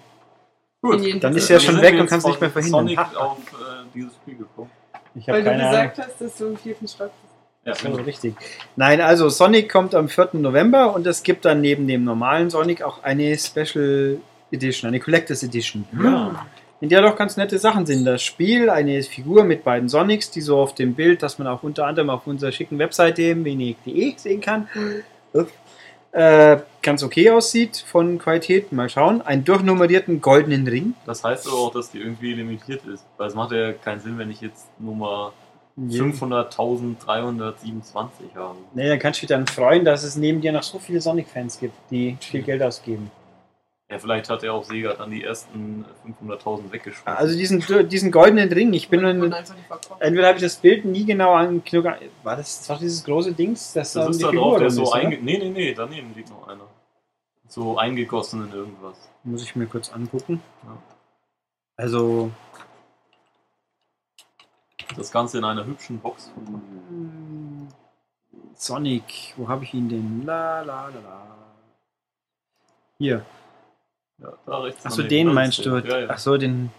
Gut, 0.83 1.01
dann 1.23 1.37
ist 1.37 1.49
ja 1.49 1.57
Wir 1.57 1.61
schon 1.61 1.81
weg 1.81 1.95
und 1.95 2.01
jetzt 2.01 2.11
kannst 2.11 2.27
nicht 2.27 2.41
mehr 2.41 2.51
verhindern. 2.51 2.81
Sonic 2.89 3.17
auf 3.17 3.39
äh, 3.39 3.85
dieses 3.95 4.15
Spiel 4.17 4.37
gekommen. 4.37 4.71
ich 5.15 5.27
Weil 5.29 5.43
du 5.43 5.51
keine 5.51 5.69
Ahnung. 5.69 5.91
gesagt 5.91 5.99
hast, 5.99 6.21
dass 6.21 6.37
du 6.37 6.47
im 6.49 6.57
vierten 6.57 6.89
Stock 6.89 7.11
bist. 7.65 7.85
Ja, 7.85 7.91
ist 7.91 8.07
richtig. 8.07 8.35
Nein, 8.75 9.01
also 9.01 9.29
Sonic 9.29 9.71
kommt 9.71 9.95
am 9.95 10.09
4. 10.09 10.31
November 10.35 10.93
und 10.95 11.07
es 11.07 11.23
gibt 11.23 11.45
dann 11.45 11.61
neben 11.61 11.87
dem 11.87 12.03
normalen 12.05 12.51
Sonic 12.51 12.83
auch 12.83 13.03
eine 13.05 13.39
Special 13.39 14.19
Edition, 14.51 14.89
eine 14.89 14.99
Collectors 15.01 15.43
Edition. 15.45 15.87
Ja. 16.03 16.47
In 16.83 16.89
der 16.89 17.01
doch 17.01 17.15
ganz 17.15 17.37
nette 17.37 17.61
Sachen 17.61 17.87
sind. 17.87 18.05
Das 18.05 18.25
Spiel, 18.25 18.69
eine 18.69 19.05
Figur 19.05 19.45
mit 19.45 19.63
beiden 19.63 19.89
Sonics, 19.89 20.33
die 20.33 20.41
so 20.41 20.59
auf 20.59 20.75
dem 20.75 20.95
Bild, 20.95 21.23
das 21.23 21.39
man 21.39 21.47
auch 21.47 21.63
unter 21.63 21.87
anderem 21.87 22.11
auf 22.11 22.27
unserer 22.27 22.51
schicken 22.51 22.77
Webseite 22.81 23.45
wenig.de 23.45 24.15
sehen 24.17 24.41
kann, 24.41 24.67
äh, 26.11 26.57
ganz 26.83 27.05
okay 27.05 27.31
aussieht 27.31 27.85
von 27.87 28.19
Qualität. 28.19 28.73
Mal 28.73 28.89
schauen. 28.89 29.23
Einen 29.23 29.45
durchnummerierten 29.45 30.21
goldenen 30.21 30.67
Ring. 30.67 30.95
Das 31.07 31.23
heißt 31.23 31.47
aber 31.47 31.57
auch, 31.57 31.73
dass 31.73 31.93
die 31.93 32.01
irgendwie 32.01 32.33
limitiert 32.33 32.85
ist. 32.85 33.05
Weil 33.17 33.29
es 33.29 33.37
macht 33.37 33.53
ja 33.53 33.75
keinen 33.75 34.01
Sinn, 34.01 34.19
wenn 34.19 34.33
ich 34.33 34.41
jetzt 34.41 34.67
Nummer 34.81 35.33
500.327 35.81 38.35
habe. 38.35 38.57
Nee, 38.75 38.89
dann 38.89 38.99
kannst 38.99 39.23
du 39.23 39.27
dich 39.27 39.29
dann 39.29 39.47
freuen, 39.47 39.85
dass 39.85 40.03
es 40.03 40.17
neben 40.17 40.41
dir 40.41 40.51
noch 40.51 40.65
so 40.65 40.81
viele 40.81 41.01
Sonic-Fans 41.01 41.61
gibt, 41.61 41.77
die 41.93 42.17
viel 42.21 42.43
Geld 42.43 42.61
ausgeben. 42.61 43.09
Ja, 43.93 43.99
vielleicht 43.99 44.31
hat 44.31 44.43
er 44.43 44.55
auch 44.55 44.65
Sega 44.65 44.95
dann 44.95 45.11
die 45.11 45.23
ersten 45.23 45.85
500.000 46.25 46.73
weggeschmissen. 46.73 47.07
Also 47.07 47.37
diesen, 47.37 47.89
diesen 47.91 48.11
goldenen 48.11 48.51
Ring, 48.51 48.73
ich 48.73 48.89
bin 48.89 49.03
nicht 49.21 49.53
verkauft. 49.69 50.01
entweder 50.01 50.29
habe 50.29 50.39
ich 50.39 50.43
das 50.43 50.57
Bild 50.57 50.87
nie 50.87 51.05
genau 51.05 51.35
an 51.35 51.63
genug 51.63 51.85
an- 51.85 51.99
war 52.23 52.37
das, 52.37 52.61
das 52.61 52.69
war 52.71 52.79
dieses 52.79 53.05
große 53.05 53.33
Dings, 53.35 53.75
das, 53.75 53.93
das 53.93 54.09
ist 54.09 54.23
da 54.23 54.31
Figur 54.31 54.43
drauf, 54.53 54.59
der 54.61 54.71
so 54.71 54.91
einge... 54.93 55.19
Nee, 55.19 55.37
nee, 55.37 55.51
nee, 55.51 55.75
daneben 55.75 56.15
liegt 56.15 56.31
noch 56.31 56.49
einer. 56.49 56.65
So 57.49 57.77
eingegossen 57.77 58.47
in 58.49 58.53
irgendwas. 58.55 58.97
Muss 59.25 59.43
ich 59.43 59.55
mir 59.57 59.67
kurz 59.67 59.93
angucken. 59.93 60.41
Ja. 60.63 60.79
Also 61.77 62.31
Das 64.97 65.13
Ganze 65.13 65.37
in 65.37 65.45
einer 65.45 65.67
hübschen 65.67 65.99
Box. 65.99 66.33
Sonic, 68.55 69.35
wo 69.37 69.49
habe 69.49 69.65
ich 69.65 69.75
ihn 69.75 69.89
denn? 69.91 70.23
La 70.25 70.61
la 70.63 70.89
la 70.89 71.01
la. 71.01 71.37
Hier. 72.99 73.25
Ja, 74.23 74.33
da 74.47 74.59
rechts. 74.59 74.87
Achso, 74.87 75.03
den 75.03 75.27
Das 75.27 75.35
meinst 75.35 75.65
du? 75.65 75.77
Ja, 75.79 75.99
ja. 75.99 76.11
Achso, 76.11 76.37
den. 76.37 76.71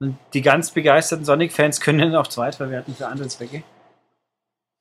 Und 0.00 0.18
die 0.34 0.42
ganz 0.42 0.70
begeisterten 0.70 1.24
Sonic-Fans 1.24 1.80
können 1.80 1.98
den 1.98 2.16
auch 2.16 2.26
zweitverwerten 2.26 2.94
für 2.94 3.06
andere 3.06 3.28
Zwecke. 3.28 3.62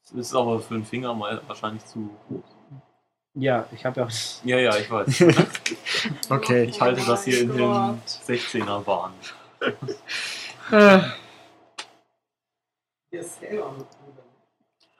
Das 0.03 0.13
ist 0.13 0.35
aber 0.35 0.59
für 0.59 0.73
den 0.73 0.85
Finger 0.85 1.13
mal 1.13 1.41
wahrscheinlich 1.47 1.85
zu 1.85 2.09
groß. 2.27 2.41
Ja, 3.35 3.65
ich 3.71 3.85
habe 3.85 4.01
ja 4.01 4.07
auch. 4.07 4.11
Ja, 4.43 4.57
ja, 4.57 4.75
ich 4.77 4.89
weiß. 4.89 5.23
Okay. 6.29 6.63
Ich 6.63 6.81
halte 6.81 7.05
das 7.05 7.23
hier 7.25 7.41
in 7.41 7.49
den 7.49 7.57
Gott. 7.57 7.97
16er 8.27 8.81
Bahn. 8.81 9.13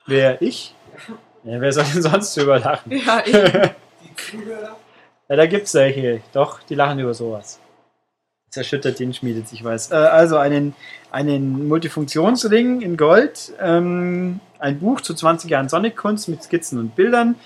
Wer 0.06 0.40
ich? 0.42 0.74
Ja, 1.44 1.60
wer 1.60 1.72
soll 1.72 1.84
denn 1.84 2.02
sonst 2.02 2.36
drüber 2.36 2.58
lachen? 2.58 2.92
Ja, 2.92 3.22
ich. 3.24 3.32
Die 4.02 4.14
Zuhörer, 4.16 4.76
Ja, 5.32 5.36
da 5.36 5.46
gibt's 5.46 5.72
welche. 5.72 6.20
Doch, 6.34 6.62
die 6.62 6.74
lachen 6.74 6.98
über 6.98 7.14
sowas. 7.14 7.58
Das 8.48 8.58
erschüttert 8.58 8.98
den 8.98 9.14
Schmiedet, 9.14 9.50
ich 9.50 9.64
weiß. 9.64 9.90
Äh, 9.90 9.94
also 9.94 10.36
einen, 10.36 10.74
einen 11.10 11.68
Multifunktionsring 11.68 12.82
in 12.82 12.98
Gold, 12.98 13.54
ähm, 13.58 14.40
ein 14.58 14.78
Buch 14.78 15.00
zu 15.00 15.14
20 15.14 15.50
Jahren 15.50 15.70
Sonic-Kunst 15.70 16.28
mit 16.28 16.42
Skizzen 16.42 16.78
und 16.78 16.94
Bildern, 16.96 17.36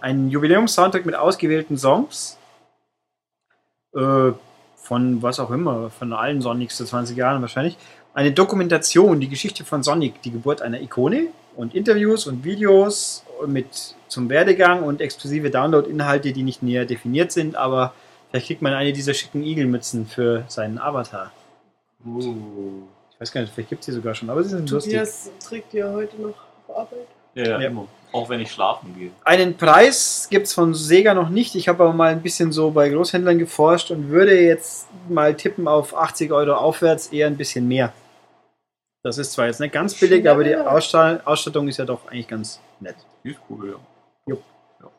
ein 0.00 0.28
Jubiläums-Soundtrack 0.28 1.06
mit 1.06 1.14
ausgewählten 1.14 1.78
Songs, 1.78 2.36
äh, 3.94 4.32
von 4.74 5.22
was 5.22 5.38
auch 5.38 5.52
immer, 5.52 5.88
von 5.90 6.12
allen 6.12 6.42
Sonics 6.42 6.78
zu 6.78 6.84
20 6.84 7.16
Jahren 7.16 7.40
wahrscheinlich, 7.42 7.76
eine 8.12 8.32
Dokumentation, 8.32 9.20
die 9.20 9.28
Geschichte 9.28 9.64
von 9.64 9.84
Sonic, 9.84 10.20
die 10.22 10.32
Geburt 10.32 10.62
einer 10.62 10.80
Ikone 10.80 11.28
und 11.54 11.76
Interviews 11.76 12.26
und 12.26 12.42
Videos 12.42 13.22
mit 13.46 13.94
zum 14.10 14.28
Werdegang 14.28 14.82
und 14.82 15.00
exklusive 15.00 15.50
Download-Inhalte, 15.50 16.32
die 16.32 16.42
nicht 16.42 16.62
näher 16.62 16.84
definiert 16.84 17.32
sind, 17.32 17.56
aber 17.56 17.94
vielleicht 18.30 18.46
kriegt 18.48 18.62
man 18.62 18.72
eine 18.74 18.92
dieser 18.92 19.14
schicken 19.14 19.42
Igelmützen 19.42 20.06
für 20.06 20.44
seinen 20.48 20.78
Avatar. 20.78 21.32
Uh. 22.04 22.82
Ich 23.14 23.20
weiß 23.20 23.32
gar 23.32 23.42
nicht, 23.42 23.52
vielleicht 23.52 23.68
gibt 23.68 23.80
es 23.80 23.86
die 23.86 23.92
sogar 23.92 24.14
schon, 24.14 24.30
aber 24.30 24.42
sie 24.42 24.50
sind 24.50 24.70
lustig. 24.70 24.92
Tobias 24.94 25.30
trägt 25.46 25.74
ja 25.74 25.92
heute 25.92 26.20
noch 26.20 26.34
auf 26.68 26.76
Arbeit. 26.76 27.06
Ja, 27.34 27.44
ja, 27.44 27.60
Ja. 27.60 27.66
immer. 27.68 27.86
Auch 28.12 28.28
wenn 28.28 28.40
ich 28.40 28.50
schlafen 28.50 28.92
gehe. 28.98 29.10
Einen 29.24 29.56
Preis 29.56 30.26
gibt 30.30 30.46
es 30.48 30.52
von 30.54 30.74
Sega 30.74 31.14
noch 31.14 31.28
nicht. 31.28 31.54
Ich 31.54 31.68
habe 31.68 31.84
aber 31.84 31.92
mal 31.92 32.10
ein 32.10 32.22
bisschen 32.22 32.50
so 32.50 32.70
bei 32.72 32.88
Großhändlern 32.88 33.38
geforscht 33.38 33.92
und 33.92 34.08
würde 34.08 34.40
jetzt 34.40 34.88
mal 35.08 35.34
tippen 35.36 35.68
auf 35.68 35.94
80 35.96 36.32
Euro 36.32 36.54
aufwärts, 36.54 37.08
eher 37.08 37.28
ein 37.28 37.36
bisschen 37.36 37.68
mehr. 37.68 37.92
Das 39.04 39.16
ist 39.16 39.32
zwar 39.32 39.46
jetzt 39.46 39.60
nicht 39.60 39.72
ganz 39.72 39.94
billig, 39.94 40.28
aber 40.28 40.42
die 40.42 40.56
Aussta- 40.56 41.22
Ausstattung 41.24 41.68
ist 41.68 41.76
ja 41.76 41.84
doch 41.84 42.06
eigentlich 42.08 42.26
ganz 42.28 42.60
nett. 42.80 42.96
Die 43.22 43.30
ist 43.30 43.38
cool, 43.48 43.70
ja. 43.70 43.76
Jupp. 44.26 44.42
Ja. 44.80 44.90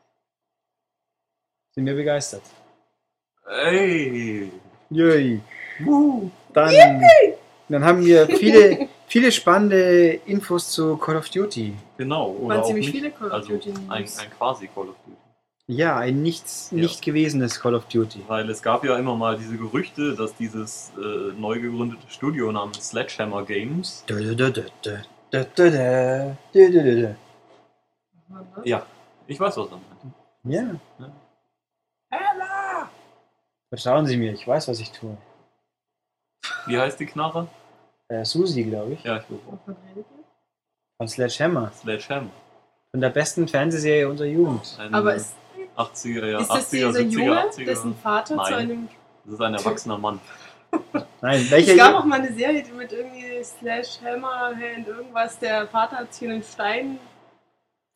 Sind 1.71 1.85
wir 1.85 1.95
begeistert? 1.95 2.43
Ey! 3.47 4.51
Yay! 4.89 5.41
Dann, 6.53 6.73
dann 7.69 7.85
haben 7.85 8.05
wir 8.05 8.27
viele, 8.27 8.89
viele 9.07 9.31
spannende 9.31 10.19
Infos 10.25 10.71
zu 10.71 10.97
Call 10.97 11.17
of 11.17 11.29
Duty. 11.29 11.73
Genau. 11.97 12.31
Oder 12.31 12.57
Waren 12.57 12.65
ziemlich 12.65 12.87
nicht, 12.87 12.95
viele 12.95 13.11
Call 13.11 13.27
of 13.27 13.33
also 13.33 13.53
Duty. 13.53 13.73
Ein, 13.87 14.03
ein 14.03 14.31
quasi 14.37 14.67
Call 14.67 14.89
of 14.89 14.95
Duty. 15.05 15.17
Ja, 15.67 15.97
ein 15.97 16.21
nichts, 16.21 16.69
ja. 16.71 16.79
nicht 16.79 17.01
gewesenes 17.01 17.59
Call 17.61 17.75
of 17.75 17.85
Duty. 17.85 18.23
Weil 18.27 18.49
es 18.49 18.61
gab 18.61 18.83
ja 18.83 18.97
immer 18.97 19.15
mal 19.15 19.37
diese 19.37 19.57
Gerüchte, 19.57 20.15
dass 20.15 20.35
dieses 20.35 20.91
äh, 20.97 21.31
neu 21.39 21.59
gegründete 21.61 22.09
Studio 22.09 22.51
namens 22.51 22.89
Sledgehammer 22.89 23.45
Games. 23.45 24.03
Ja, 28.65 28.85
ich 29.31 29.39
weiß, 29.39 29.57
was 29.57 29.69
er 29.71 29.77
meint. 29.77 30.13
Ja. 30.43 30.75
Ja. 30.99 32.89
Vertrauen 33.69 34.05
Sie 34.05 34.17
mir, 34.17 34.33
ich 34.33 34.45
weiß, 34.47 34.67
was 34.67 34.79
ich 34.79 34.91
tue. 34.91 35.17
Wie 36.65 36.77
heißt 36.77 36.99
die 36.99 37.05
Knarre? 37.05 37.47
Äh, 38.09 38.25
Susi, 38.25 38.63
glaube 38.63 38.93
ich. 38.93 39.03
Ja, 39.03 39.17
ich 39.17 39.27
glaube? 39.27 39.41
Von 40.97 41.07
Sledgehammer. 41.07 41.71
Sledgehammer. 41.71 42.29
Von 42.91 42.99
der 42.99 43.09
besten 43.09 43.47
Fernsehserie 43.47 44.09
unserer 44.09 44.27
Jugend. 44.27 44.77
Ein 44.79 44.93
Aber 44.93 45.15
ist, 45.15 45.33
80er, 45.77 46.25
ja, 46.27 46.39
ist 46.41 46.49
das 46.49 46.67
80er, 46.67 46.71
dieser 46.71 46.89
70er, 46.99 47.03
Junge, 47.09 47.41
80er. 47.49 47.65
dessen 47.65 47.95
Vater 47.95 48.35
zu 48.35 48.41
Nein. 48.51 48.53
einem. 48.53 48.89
Das 49.23 49.33
ist 49.35 49.41
ein 49.41 49.53
erwachsener 49.53 49.97
Mann. 49.97 50.19
Nein, 51.21 51.41
Es 51.41 51.51
welcher. 51.51 51.75
gab 51.77 51.95
auch 51.95 52.05
mal 52.05 52.19
eine 52.19 52.33
Serie 52.33 52.63
die 52.63 52.71
mit 52.71 52.91
irgendwie 52.91 53.41
Slash 53.43 54.01
Hammerhand 54.01 54.87
irgendwas. 54.87 55.39
Der 55.39 55.67
Vater 55.67 55.97
hat 55.97 56.13
sich 56.13 56.23
in 56.23 56.31
einen 56.31 56.43
Stein 56.43 56.99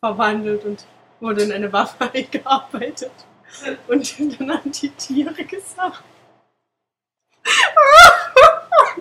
verwandelt 0.03 0.63
und 0.63 0.85
wurde 1.19 1.43
in 1.43 1.51
eine 1.51 1.71
Waffe 1.71 2.11
eingearbeitet. 2.13 3.11
Und 3.87 4.19
dann 4.39 4.51
haben 4.51 4.71
die 4.71 4.89
Tiere 4.89 5.43
gesagt. 5.43 6.03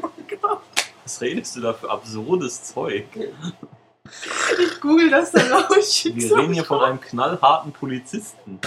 oh 0.02 0.08
Gott. 0.40 0.60
Was 1.02 1.20
redest 1.20 1.56
du 1.56 1.60
da 1.60 1.72
für 1.72 1.90
absurdes 1.90 2.62
Zeug? 2.62 3.04
Ich 4.58 4.80
google 4.80 5.10
das 5.10 5.32
dann 5.32 5.48
laut. 5.48 5.70
Wir 5.70 6.36
reden 6.38 6.52
hier 6.52 6.64
von 6.64 6.80
einem 6.80 7.00
knallharten 7.00 7.72
Polizisten. 7.72 8.60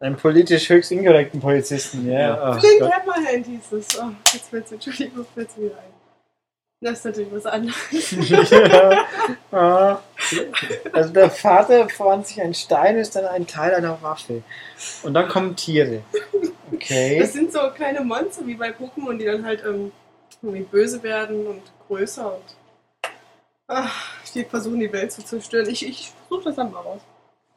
Einen 0.00 0.16
politisch 0.16 0.68
höchst 0.68 0.90
inkorrekten 0.92 1.40
Polizisten, 1.40 2.06
ja. 2.10 2.20
Ja. 2.20 2.50
Oh 2.50 2.60
Flink 2.60 2.80
Gott. 2.80 2.92
Hammerhand 2.92 3.46
hieß 3.46 3.72
es. 3.72 3.98
Oh, 3.98 4.10
jetzt 4.32 4.50
fällt's 4.50 4.70
mir, 4.70 4.74
Entschuldigung, 4.76 5.26
fällt's 5.34 5.56
mir 5.56 5.66
wieder 5.66 5.78
ein. 5.78 5.93
Das 6.84 6.98
ist 6.98 7.04
natürlich 7.06 7.32
was 7.32 7.46
anderes. 7.46 8.10
ja. 8.28 9.06
Ah. 9.50 9.98
Also 10.92 11.14
der 11.14 11.30
Vater 11.30 11.88
verwandelt 11.88 12.26
sich 12.26 12.42
ein 12.42 12.52
Stein, 12.52 12.98
ist 12.98 13.16
dann 13.16 13.24
ein 13.24 13.46
Teil 13.46 13.72
einer 13.72 14.02
Waffe. 14.02 14.42
Und 15.02 15.14
dann 15.14 15.26
kommen 15.26 15.56
Tiere. 15.56 16.02
Okay. 16.70 17.18
Das 17.18 17.32
sind 17.32 17.50
so 17.54 17.60
kleine 17.74 18.02
Monster 18.02 18.46
wie 18.46 18.56
bei 18.56 18.68
Pokémon, 18.68 19.16
die 19.16 19.24
dann 19.24 19.46
halt 19.46 19.64
ähm, 19.64 19.92
irgendwie 20.42 20.64
böse 20.64 21.02
werden 21.02 21.46
und 21.46 21.62
größer 21.88 22.34
und 22.34 23.10
ach, 23.66 24.20
die 24.34 24.44
versuchen 24.44 24.80
die 24.80 24.92
Welt 24.92 25.10
zu 25.10 25.24
zerstören. 25.24 25.66
Ich, 25.70 25.88
ich 25.88 26.12
suche 26.28 26.44
das 26.44 26.56
dann 26.56 26.70
mal 26.70 26.80
raus. 26.80 27.00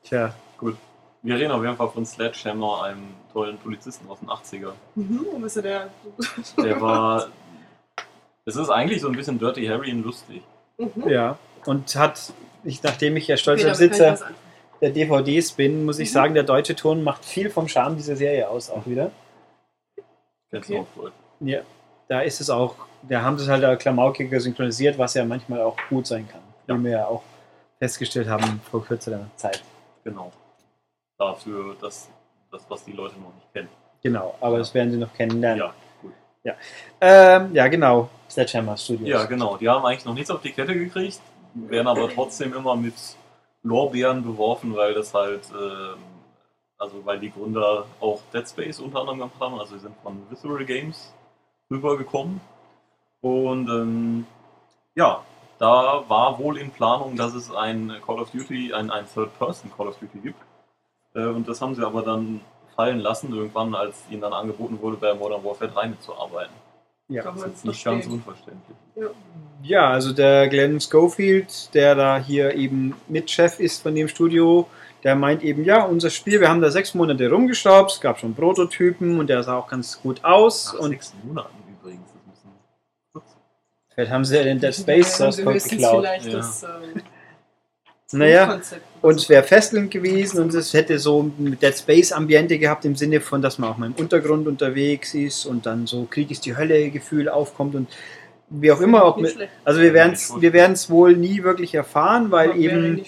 Tja. 0.05 0.33
Wir 1.21 1.35
reden 1.35 1.51
auf 1.51 1.61
jeden 1.61 1.75
Fall 1.75 1.89
von 1.89 2.05
Sledgehammer, 2.05 2.83
einem 2.83 3.09
tollen 3.33 3.57
Polizisten 3.57 4.07
aus 4.09 4.19
den 4.19 4.29
80er. 4.29 4.71
Mhm, 4.95 5.25
und 5.33 5.41
bist 5.41 5.57
du 5.57 5.61
der? 5.61 5.89
Der 6.57 6.79
war. 6.79 7.27
Es 8.47 8.55
ist 8.55 8.69
eigentlich 8.69 9.01
so 9.01 9.07
ein 9.09 9.15
bisschen 9.15 9.37
Dirty 9.39 9.65
Harry 9.67 9.91
und 9.91 10.03
lustig. 10.03 10.41
Mhm. 10.77 11.09
Ja. 11.09 11.37
Und 11.65 11.93
hat, 11.95 12.31
ich, 12.63 12.81
nachdem 12.81 13.17
ich 13.17 13.27
ja 13.27 13.35
stolzer 13.35 13.69
Besitzer 13.69 14.17
der 14.81 14.91
DVDs 14.91 15.51
bin, 15.51 15.85
muss 15.85 15.99
ich 15.99 16.09
Mhm. 16.09 16.13
sagen, 16.13 16.33
der 16.33 16.43
deutsche 16.43 16.75
Ton 16.75 17.03
macht 17.03 17.25
viel 17.25 17.49
vom 17.49 17.67
Charme 17.67 17.97
dieser 17.97 18.15
Serie 18.15 18.47
aus 18.49 18.69
auch 18.69 18.85
wieder. 18.85 19.11
Kennst 20.49 20.69
Okay. 20.71 20.79
auch. 20.97 21.11
Ja. 21.41 21.59
Da 22.07 22.21
ist 22.21 22.39
es 22.39 22.49
auch, 22.49 22.75
da 23.01 23.21
haben 23.21 23.37
sie 23.37 23.43
es 23.43 23.49
halt 23.49 23.65
auch 23.65 23.77
klamaukiger 23.77 24.39
synchronisiert, 24.39 24.97
was 24.97 25.13
ja 25.15 25.25
manchmal 25.25 25.59
auch 25.61 25.75
gut 25.89 26.07
sein 26.07 26.25
kann. 26.29 26.39
Ja. 26.67 26.77
Wie 26.79 26.83
wir 26.85 26.91
ja 26.91 27.05
auch 27.07 27.23
festgestellt 27.79 28.29
haben 28.29 28.61
vor 28.71 28.83
kürzerer 28.85 29.29
Zeit. 29.35 29.61
Genau. 30.05 30.31
Dafür, 31.17 31.75
dass 31.81 32.09
das, 32.49 32.63
was 32.69 32.85
die 32.85 32.93
Leute 32.93 33.15
noch 33.19 33.33
nicht 33.35 33.51
kennen. 33.53 33.67
Genau, 34.01 34.35
aber 34.39 34.59
das 34.59 34.73
werden 34.73 34.91
sie 34.91 34.97
noch 34.97 35.13
kennenlernen. 35.13 35.59
Ja, 35.59 35.73
gut. 36.01 36.13
Ähm, 37.01 37.53
ja, 37.53 37.67
genau. 37.67 38.09
Sledgehammer 38.29 38.77
Studios. 38.77 39.09
Ja, 39.09 39.25
genau. 39.25 39.57
Die 39.57 39.69
haben 39.69 39.85
eigentlich 39.85 40.05
noch 40.05 40.13
nichts 40.13 40.31
auf 40.31 40.41
die 40.41 40.51
Kette 40.51 40.73
gekriegt, 40.73 41.21
werden 41.53 41.87
aber 41.87 42.09
trotzdem 42.09 42.53
immer 42.53 42.75
mit 42.75 42.95
Lorbeeren 43.63 44.23
beworfen, 44.23 44.75
weil 44.75 44.93
das 44.93 45.13
halt, 45.13 45.41
ähm, 45.51 45.97
also 46.77 47.05
weil 47.05 47.19
die 47.19 47.31
Gründer 47.31 47.85
auch 47.99 48.21
Dead 48.33 48.47
Space 48.47 48.79
unter 48.79 48.99
anderem 48.99 49.19
gemacht 49.19 49.39
haben, 49.39 49.59
also 49.59 49.75
sie 49.75 49.81
sind 49.81 49.95
von 50.03 50.21
Visceral 50.29 50.65
Games 50.65 51.13
rübergekommen. 51.69 52.39
Und 53.21 53.67
ähm, 53.69 54.25
ja, 54.95 55.23
da 55.59 56.03
war 56.07 56.37
wohl 56.39 56.57
in 56.57 56.71
Planung, 56.71 57.15
dass 57.15 57.33
es 57.33 57.51
ein 57.51 57.93
Call 58.05 58.19
of 58.19 58.31
Duty, 58.31 58.73
ein, 58.73 58.91
ein 58.91 59.05
Third-Person 59.11 59.71
Call 59.75 59.87
of 59.87 59.97
Duty 59.97 60.19
gibt. 60.19 60.39
Äh, 61.15 61.25
und 61.25 61.47
das 61.47 61.61
haben 61.61 61.75
sie 61.75 61.85
aber 61.85 62.03
dann 62.03 62.41
fallen 62.75 62.99
lassen, 62.99 63.33
irgendwann, 63.33 63.73
als 63.73 64.03
ihnen 64.09 64.21
dann 64.21 64.33
angeboten 64.33 64.79
wurde, 64.81 64.97
bei 64.97 65.13
Modern 65.13 65.43
Warfare 65.43 65.71
3 65.71 65.87
mitzuarbeiten. 65.87 66.53
Ja. 67.09 67.23
Das 67.23 67.43
ist 67.43 67.65
nicht 67.65 67.85
ganz 67.85 68.05
unverständlich. 68.07 68.77
ja, 69.63 69.89
also 69.91 70.11
der 70.13 70.49
Glenn 70.49 70.79
Schofield, 70.81 71.73
der 71.73 71.95
da 71.95 72.19
hier 72.19 72.53
eben 72.55 72.95
Mitchef 73.07 73.59
ist 73.59 73.81
von 73.83 73.95
dem 73.95 74.07
Studio, 74.09 74.67
der 75.03 75.15
meint 75.15 75.41
eben, 75.43 75.63
ja, 75.63 75.83
unser 75.83 76.09
Spiel, 76.09 76.41
wir 76.41 76.49
haben 76.49 76.59
da 76.61 76.69
sechs 76.69 76.93
Monate 76.93 77.29
rumgeschraubt, 77.29 77.91
es 77.91 78.01
gab 78.01 78.19
schon 78.19 78.35
Prototypen 78.35 79.19
und 79.19 79.27
der 79.27 79.41
sah 79.43 79.55
auch 79.57 79.67
ganz 79.69 80.01
gut 80.01 80.23
aus. 80.25 80.73
Nach 80.73 80.79
und 80.81 80.89
sechs 80.89 81.13
Monaten 81.23 81.55
übrigens. 81.79 82.09
Das 82.11 82.25
müssen 82.43 82.51
kurz. 83.13 83.35
vielleicht 83.93 84.11
haben 84.11 84.25
sie 84.25 84.35
ja 84.37 84.43
den 84.43 84.59
Dead 84.59 84.75
Space 84.75 85.19
Ja, 85.19 85.31
Source 85.31 85.43
Code 85.43 85.59
geklaut. 85.59 85.99
vielleicht 86.05 86.25
Ja. 86.25 86.31
das 86.33 86.63
ähm, 86.63 87.01
Naja. 88.11 88.59
Und 89.01 89.15
es 89.15 89.29
wäre 89.29 89.43
fesselnd 89.43 89.91
gewesen 89.91 90.41
und 90.41 90.53
es 90.53 90.73
hätte 90.73 90.97
so 90.97 91.21
ein 91.21 91.57
Dead 91.61 91.77
Space 91.77 92.11
Ambiente 92.11 92.57
gehabt 92.57 92.85
im 92.85 92.95
Sinne 92.95 93.19
von, 93.19 93.41
dass 93.41 93.57
man 93.57 93.69
auch 93.69 93.77
mal 93.77 93.87
im 93.87 93.93
Untergrund 93.93 94.47
unterwegs 94.47 95.13
ist 95.13 95.45
und 95.45 95.65
dann 95.65 95.87
so 95.87 96.07
Krieg 96.09 96.31
ist 96.31 96.45
die 96.45 96.55
Hölle 96.55 96.89
Gefühl 96.89 97.29
aufkommt 97.29 97.75
und 97.75 97.89
wie 98.49 98.71
auch 98.71 98.81
immer. 98.81 99.05
Nicht 99.07 99.21
mit, 99.21 99.31
schlecht. 99.33 99.51
also 99.65 99.81
wir 99.81 99.93
werden 99.93 100.13
es 100.13 100.33
wir 100.39 100.53
werden's 100.53 100.89
wohl 100.89 101.15
nie 101.17 101.43
wirklich 101.43 101.75
erfahren, 101.75 102.31
weil 102.31 102.57
eben. 102.57 103.03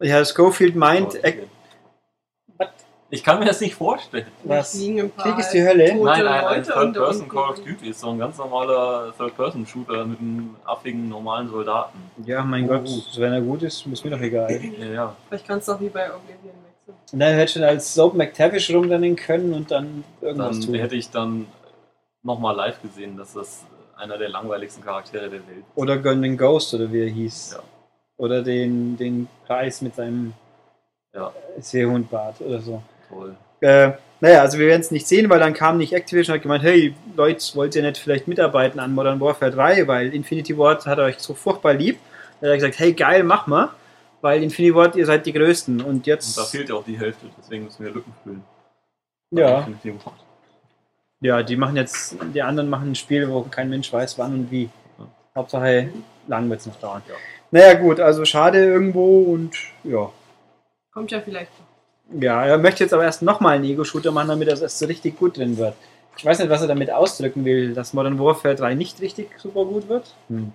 Herr 0.00 0.24
Schofield 0.24 0.76
meint, 0.76 1.24
äh, 1.24 1.38
Ich 3.10 3.24
kann 3.24 3.38
mir 3.38 3.46
das 3.46 3.60
nicht 3.62 3.74
vorstellen. 3.74 4.26
was? 4.44 4.72
Krieg 4.72 5.38
ist 5.38 5.50
die 5.50 5.62
Hölle? 5.62 5.94
Nein, 5.96 6.26
ein, 6.26 6.44
ein 6.46 6.62
Third-Person 6.62 7.28
Call 7.28 7.50
of 7.50 7.56
Duty 7.64 7.88
ist 7.88 8.00
so 8.00 8.10
ein 8.10 8.18
ganz 8.18 8.36
normaler 8.36 9.14
Third-Person-Shooter 9.16 10.04
mit 10.04 10.20
einem 10.20 10.56
affigen, 10.64 11.08
normalen 11.08 11.48
Soldaten. 11.48 11.98
Ja, 12.26 12.42
mein 12.42 12.64
Oh. 12.64 12.74
Gott, 12.74 12.88
wenn 13.16 13.32
er 13.32 13.40
gut 13.40 13.62
ist, 13.62 13.86
ist 13.86 14.04
mir 14.04 14.10
doch 14.10 14.20
egal. 14.20 14.50
Ja, 14.78 14.86
ja. 14.86 15.16
Vielleicht 15.28 15.46
kannst 15.46 15.68
du 15.68 15.72
auch 15.72 15.80
wie 15.80 15.88
bei 15.88 16.06
Oblivion 16.14 16.52
wechseln. 16.66 16.96
Und 17.12 17.18
dann 17.18 17.34
hätte 17.34 17.52
schon 17.54 17.62
als 17.64 17.94
Soap 17.94 18.12
McTavish 18.14 18.70
rumrennen 18.74 19.16
können 19.16 19.54
und 19.54 19.70
dann 19.70 20.04
irgendwas 20.20 20.58
Dann 20.60 20.66
tun. 20.66 20.74
hätte 20.74 20.96
ich 20.96 21.10
dann 21.10 21.46
nochmal 22.22 22.54
live 22.56 22.82
gesehen, 22.82 23.16
dass 23.16 23.32
das 23.32 23.64
einer 23.96 24.18
der 24.18 24.28
langweiligsten 24.28 24.84
Charaktere 24.84 25.30
der 25.30 25.40
Welt 25.46 25.60
ist. 25.60 25.76
Oder 25.76 25.96
Golden 25.96 26.36
Ghost 26.36 26.74
oder 26.74 26.92
wie 26.92 27.00
er 27.04 27.08
hieß. 27.08 27.52
Ja. 27.56 27.62
Oder 28.18 28.42
den, 28.42 28.98
den 28.98 29.28
Preis 29.46 29.80
mit 29.80 29.94
seinem 29.94 30.34
Ja. 31.14 31.32
Seehundbart 31.58 32.42
oder 32.42 32.60
so. 32.60 32.82
Toll. 33.08 33.36
Äh, 33.60 33.92
naja, 34.20 34.40
also 34.40 34.58
wir 34.58 34.66
werden 34.66 34.80
es 34.80 34.90
nicht 34.90 35.06
sehen, 35.06 35.30
weil 35.30 35.38
dann 35.38 35.54
kam 35.54 35.78
nicht 35.78 35.92
Activision 35.92 36.32
und 36.32 36.38
hat 36.38 36.42
gemeint, 36.42 36.64
hey 36.64 36.94
Leute, 37.16 37.44
wollt 37.54 37.74
ihr 37.76 37.82
nicht 37.82 37.98
vielleicht 37.98 38.26
mitarbeiten 38.26 38.80
an 38.80 38.94
Modern 38.94 39.20
Warfare 39.20 39.50
3, 39.50 39.86
weil 39.86 40.12
Infinity 40.14 40.56
Ward 40.58 40.86
hat 40.86 40.98
euch 40.98 41.18
so 41.18 41.34
furchtbar 41.34 41.74
lieb. 41.74 41.98
Dann 42.40 42.50
hat 42.50 42.54
er 42.54 42.56
gesagt, 42.56 42.78
hey 42.78 42.92
geil, 42.92 43.22
mach 43.22 43.46
mal, 43.46 43.70
weil 44.20 44.42
Infinity 44.42 44.74
Ward, 44.74 44.96
ihr 44.96 45.06
seid 45.06 45.26
die 45.26 45.32
Größten. 45.32 45.80
Und 45.80 45.88
Und 45.88 46.06
jetzt, 46.06 46.36
da 46.36 46.44
fehlt 46.44 46.68
ja 46.68 46.74
auch 46.74 46.84
die 46.84 46.98
Hälfte, 46.98 47.26
deswegen 47.38 47.64
müssen 47.64 47.84
wir 47.84 47.92
Lücken 47.92 48.12
füllen. 48.24 48.42
ja, 49.30 49.68
ja, 51.20 51.42
die 51.42 51.56
machen 51.56 51.76
jetzt, 51.76 52.16
die 52.32 52.42
anderen 52.42 52.70
machen 52.70 52.92
ein 52.92 52.94
Spiel, 52.94 53.28
wo 53.28 53.42
kein 53.42 53.68
Mensch 53.68 53.92
weiß, 53.92 54.18
wann 54.18 54.34
und 54.34 54.50
wie. 54.50 54.70
Ja. 54.98 55.06
Hauptsache, 55.34 55.90
lang 56.28 56.48
wird 56.48 56.60
es 56.60 56.66
noch 56.66 56.76
dauern. 56.76 57.02
Ja. 57.08 57.14
Naja 57.50 57.74
gut, 57.74 57.98
also 57.98 58.24
schade 58.24 58.58
irgendwo 58.58 59.22
und 59.22 59.56
ja. 59.84 60.10
Kommt 60.92 61.10
ja 61.10 61.20
vielleicht. 61.20 61.50
noch. 61.58 61.67
Ja, 62.12 62.44
er 62.44 62.58
möchte 62.58 62.84
jetzt 62.84 62.92
aber 62.92 63.04
erst 63.04 63.22
nochmal 63.22 63.56
einen 63.56 63.64
Ego-Shooter 63.64 64.12
machen, 64.12 64.28
damit 64.28 64.48
er 64.48 64.60
erst 64.60 64.78
so 64.78 64.86
richtig 64.86 65.18
gut 65.18 65.36
drin 65.36 65.56
wird. 65.58 65.74
Ich 66.16 66.24
weiß 66.24 66.38
nicht, 66.38 66.50
was 66.50 66.62
er 66.62 66.68
damit 66.68 66.90
ausdrücken 66.90 67.44
will, 67.44 67.74
dass 67.74 67.92
Modern 67.92 68.18
Warfare 68.18 68.54
3 68.54 68.74
nicht 68.74 69.00
richtig 69.00 69.28
super 69.38 69.64
gut 69.64 69.88
wird. 69.88 70.14
Hm. 70.28 70.52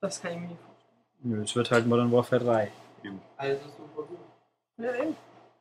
Das 0.00 0.22
kann 0.22 0.32
ich 0.32 0.38
mir 0.38 0.48
nicht 0.48 0.58
Nö, 1.20 1.42
es 1.42 1.56
wird 1.56 1.70
halt 1.70 1.86
Modern 1.86 2.12
Warfare 2.12 2.44
3. 2.44 2.70
Also 3.36 3.60
super 3.76 4.06
gut. 4.08 4.18
vorstellen. 4.76 4.98
Ja, 4.98 5.04
eben. 5.04 5.16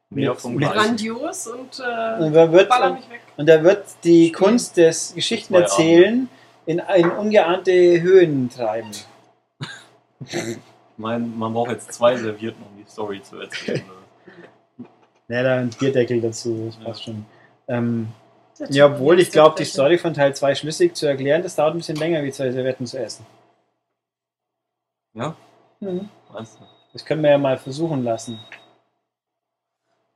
Mehr 0.10 0.36
vom. 0.36 0.58
Grandios 0.58 1.48
und 1.48 1.60
Und 1.60 1.80
äh, 1.80 2.32
da 2.32 2.52
wird, 2.52 2.70
baller 2.70 2.94
mich 2.94 3.10
weg. 3.10 3.22
und 3.36 3.50
da 3.50 3.62
wird 3.64 3.84
die 4.04 4.32
Kunst 4.32 4.78
des 4.78 5.14
Geschichtenerzählen 5.14 6.30
in, 6.66 6.82
in 6.96 7.12
ungeahnte 7.12 8.02
Höhen 8.02 8.50
treiben. 8.50 8.92
Mein, 10.98 11.38
man 11.38 11.54
braucht 11.54 11.72
jetzt 11.72 11.92
zwei 11.92 12.16
Servierten, 12.16 12.64
um 12.64 12.78
die 12.78 12.90
Story 12.90 13.22
zu 13.22 13.40
erzählen. 13.40 13.84
Ja, 15.30 15.44
da 15.44 15.58
ein 15.58 15.70
Bierdeckel 15.70 16.22
dazu, 16.22 16.68
das 16.68 16.78
passt 16.78 17.04
schon. 17.04 17.26
Ähm, 17.68 18.08
ja, 18.70 18.88
obwohl 18.88 19.20
ich 19.20 19.32
glaube, 19.32 19.56
die. 19.58 19.66
Story 19.66 19.98
von 19.98 20.14
Teil 20.14 20.36
2 20.36 20.56
schlüssig 20.56 20.96
zu 20.96 21.06
erklären, 21.06 21.44
das 21.44 21.56
dauert 21.56 21.76
ein 21.76 21.78
bisschen 21.78 21.98
länger, 21.98 22.24
wie 22.24 22.32
zwei 22.32 22.52
Servietten 22.52 22.86
zu 22.86 22.98
essen. 22.98 23.26
Ja? 25.14 25.36
Mhm. 25.80 26.10
Meinst 26.32 26.60
du? 26.60 26.64
Das 26.94 27.06
können 27.06 27.22
wir 27.24 27.32
ja 27.32 27.38
mal 27.38 27.58
versuchen 27.58 28.04
lassen. 28.04 28.40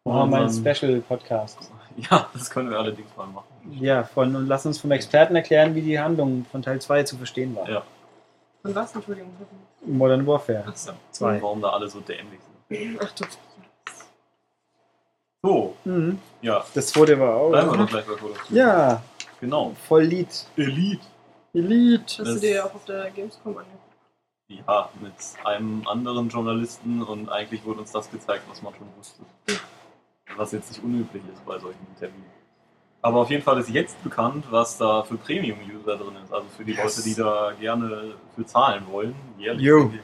Machen 0.05 0.17
wir 0.17 0.25
mal 0.25 0.41
einen 0.47 0.75
Special-Podcast. 0.75 1.71
Ja, 2.09 2.29
das 2.31 2.49
können 2.49 2.69
wir 2.69 2.79
allerdings 2.79 3.09
mal 3.17 3.27
machen. 3.27 3.47
Ja, 3.71 4.05
von, 4.05 4.33
und 4.33 4.47
lass 4.47 4.65
uns 4.65 4.79
vom 4.79 4.91
Experten 4.91 5.35
erklären, 5.35 5.75
wie 5.75 5.81
die 5.81 5.99
Handlung 5.99 6.45
von 6.45 6.61
Teil 6.61 6.79
2 6.79 7.03
zu 7.03 7.17
verstehen 7.17 7.53
war. 7.53 7.69
Ja. 7.69 7.83
Und 8.63 8.73
was? 8.73 8.95
Entschuldigung. 8.95 9.29
Modern 9.85 10.25
Warfare 10.25 10.63
Achso. 10.65 10.93
2. 11.11 11.35
Und 11.35 11.41
warum 11.41 11.61
da 11.61 11.71
alle 11.71 11.89
so 11.89 11.99
dämlich 11.99 12.39
sind. 12.69 12.99
Ach 13.03 13.11
du. 13.11 13.25
So, 15.43 15.75
Mhm. 15.85 16.19
ja. 16.41 16.63
Das 16.73 16.87
zweite 16.87 17.19
war 17.19 17.49
Bleiben 17.49 17.71
wir 17.71 17.77
doch 17.77 17.83
auch. 17.85 17.89
gleich 17.89 18.05
bei 18.05 18.13
Call 18.15 18.29
of 18.31 18.37
Duty. 18.43 18.55
Ja, 18.55 19.01
Genau. 19.39 19.71
voll 19.87 20.03
Lied. 20.03 20.45
Elite. 20.55 21.01
Elite. 21.53 22.03
Hast 22.05 22.19
du 22.19 22.23
Das- 22.25 22.39
dir 22.41 22.51
ja 22.55 22.65
auch 22.65 22.75
auf 22.75 22.85
der 22.85 23.09
Gamescom 23.11 23.57
angeguckt? 23.57 23.77
Ja, 24.49 24.89
mit 25.01 25.13
einem 25.45 25.87
anderen 25.87 26.29
Journalisten 26.29 27.01
und 27.01 27.29
eigentlich 27.29 27.65
wurde 27.65 27.79
uns 27.79 27.91
das 27.91 28.11
gezeigt, 28.11 28.43
was 28.49 28.61
man 28.61 28.73
schon 28.75 28.87
wusste. 28.97 29.23
Was 30.37 30.51
jetzt 30.51 30.69
nicht 30.71 30.83
unüblich 30.83 31.23
ist 31.33 31.43
bei 31.45 31.57
solchen 31.57 31.87
Terminen. 31.97 32.25
Aber 33.01 33.21
auf 33.21 33.29
jeden 33.31 33.41
Fall 33.43 33.57
ist 33.59 33.69
jetzt 33.69 34.01
bekannt, 34.03 34.45
was 34.51 34.77
da 34.77 35.01
für 35.03 35.15
Premium-User 35.17 35.97
drin 35.97 36.15
ist. 36.23 36.31
Also 36.31 36.45
für 36.55 36.63
die 36.63 36.73
Yes. 36.73 36.97
Leute, 36.97 37.09
die 37.09 37.15
da 37.15 37.51
gerne 37.59 38.13
für 38.35 38.45
zahlen 38.45 38.85
wollen, 38.91 39.15
jährlich 39.39 39.71
wollen. 39.71 39.99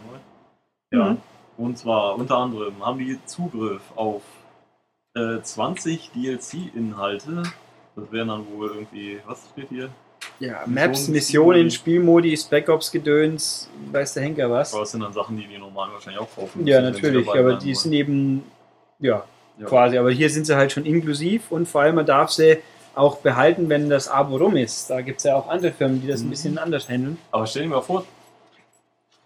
Ja. 0.91 1.10
Mhm. 1.12 1.22
Und 1.58 1.77
zwar 1.77 2.15
unter 2.15 2.38
anderem 2.38 2.84
haben 2.84 2.98
die 3.00 3.20
Zugriff 3.25 3.82
auf 3.96 4.24
äh, 5.17 5.41
20 5.41 6.12
DLC-Inhalte. 6.13 7.43
Das 7.95 8.12
wären 8.12 8.27
dann 8.27 8.45
wohl 8.51 8.69
irgendwie, 8.69 9.19
was 9.25 9.39
steht 9.51 9.69
hier? 9.69 9.89
Ja, 10.39 10.62
Maps, 10.67 11.07
Missionen, 11.07 11.71
Spielmodi, 11.71 12.36
Spec 12.38 12.69
Ops 12.69 12.91
Gedöns, 12.91 13.69
weiß 13.91 14.13
der 14.15 14.24
Henker 14.24 14.50
was. 14.51 14.71
Aber 14.74 14.81
das 14.81 14.91
sind 14.91 15.01
dann 15.01 15.13
Sachen, 15.13 15.38
die 15.38 15.47
die 15.47 15.57
normalen 15.57 15.93
wahrscheinlich 15.93 16.21
auch 16.21 16.29
kaufen 16.36 16.65
Ja, 16.65 16.79
müssen, 16.81 16.93
sie 16.95 17.01
natürlich, 17.01 17.29
aber 17.29 17.53
die 17.55 17.65
wollen. 17.67 17.75
sind 17.75 17.93
eben, 17.93 18.43
ja, 19.00 19.24
Ja. 19.59 19.65
quasi. 19.65 19.97
Aber 19.97 20.12
hier 20.12 20.29
sind 20.29 20.45
sie 20.45 20.55
halt 20.55 20.71
schon 20.71 20.86
inklusiv 20.86 21.51
und 21.51 21.67
vor 21.67 21.81
allem 21.81 21.95
man 21.95 22.05
darf 22.05 22.29
sie 22.31 22.57
auch 22.93 23.17
behalten, 23.17 23.69
wenn 23.69 23.89
das 23.89 24.07
Abo 24.07 24.38
rum 24.38 24.55
ist. 24.57 24.89
Da 24.89 25.01
gibt 25.01 25.17
es 25.19 25.24
ja 25.24 25.36
auch 25.36 25.47
andere 25.50 25.71
Firmen, 25.71 26.01
die 26.01 26.07
das 26.07 26.21
ein 26.21 26.27
Mhm. 26.27 26.29
bisschen 26.31 26.57
anders 26.59 26.88
handeln. 26.89 27.17
Aber 27.31 27.45
stell 27.47 27.63
dir 27.63 27.69
mal 27.69 27.81
vor, 27.81 28.05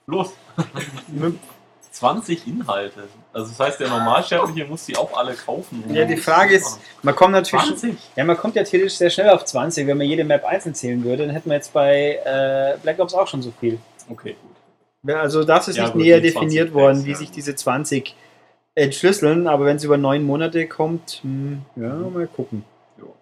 los, 0.07 0.33
20 2.01 2.47
Inhalte. 2.47 3.03
Also 3.31 3.49
das 3.49 3.59
heißt, 3.59 3.79
der 3.79 3.89
Normalsterbliche 3.89 4.65
muss 4.65 4.85
die 4.87 4.97
auch 4.97 5.15
alle 5.15 5.35
kaufen. 5.35 5.83
Ja, 5.93 6.03
die 6.05 6.17
Frage 6.17 6.55
ist, 6.55 6.79
man 7.03 7.15
kommt 7.15 7.33
natürlich, 7.33 7.67
20? 7.67 7.95
ja, 8.15 8.23
man 8.23 8.37
kommt 8.37 8.55
ja 8.55 8.63
theoretisch 8.63 8.97
sehr 8.97 9.11
schnell 9.11 9.29
auf 9.29 9.45
20. 9.45 9.85
Wenn 9.85 9.99
man 9.99 10.07
jede 10.07 10.23
Map 10.23 10.43
einzeln 10.43 10.73
zählen 10.73 11.03
würde, 11.03 11.27
dann 11.27 11.35
hätten 11.35 11.49
wir 11.49 11.57
jetzt 11.57 11.73
bei 11.73 12.19
äh, 12.25 12.77
Black 12.81 12.97
Ops 12.97 13.13
auch 13.13 13.27
schon 13.27 13.43
so 13.43 13.53
viel. 13.59 13.77
Okay, 14.09 14.35
gut. 15.03 15.15
Also 15.15 15.43
das 15.43 15.67
ist 15.67 15.75
Ja, 15.75 15.83
nicht 15.83 15.93
gut, 15.93 16.01
näher 16.01 16.21
die 16.21 16.31
20 16.31 16.49
definiert 16.49 16.73
worden, 16.73 16.97
Packs, 16.97 17.05
wie 17.05 17.11
ja. 17.11 17.17
sich 17.17 17.31
diese 17.31 17.55
20 17.55 18.15
entschlüsseln, 18.73 19.47
aber 19.47 19.65
wenn 19.65 19.77
es 19.77 19.83
über 19.83 19.97
neun 19.97 20.23
Monate 20.23 20.67
kommt, 20.67 21.19
hm, 21.21 21.61
ja, 21.75 21.93
mal 21.93 22.25
gucken. 22.25 22.63
Jo. 22.97 23.13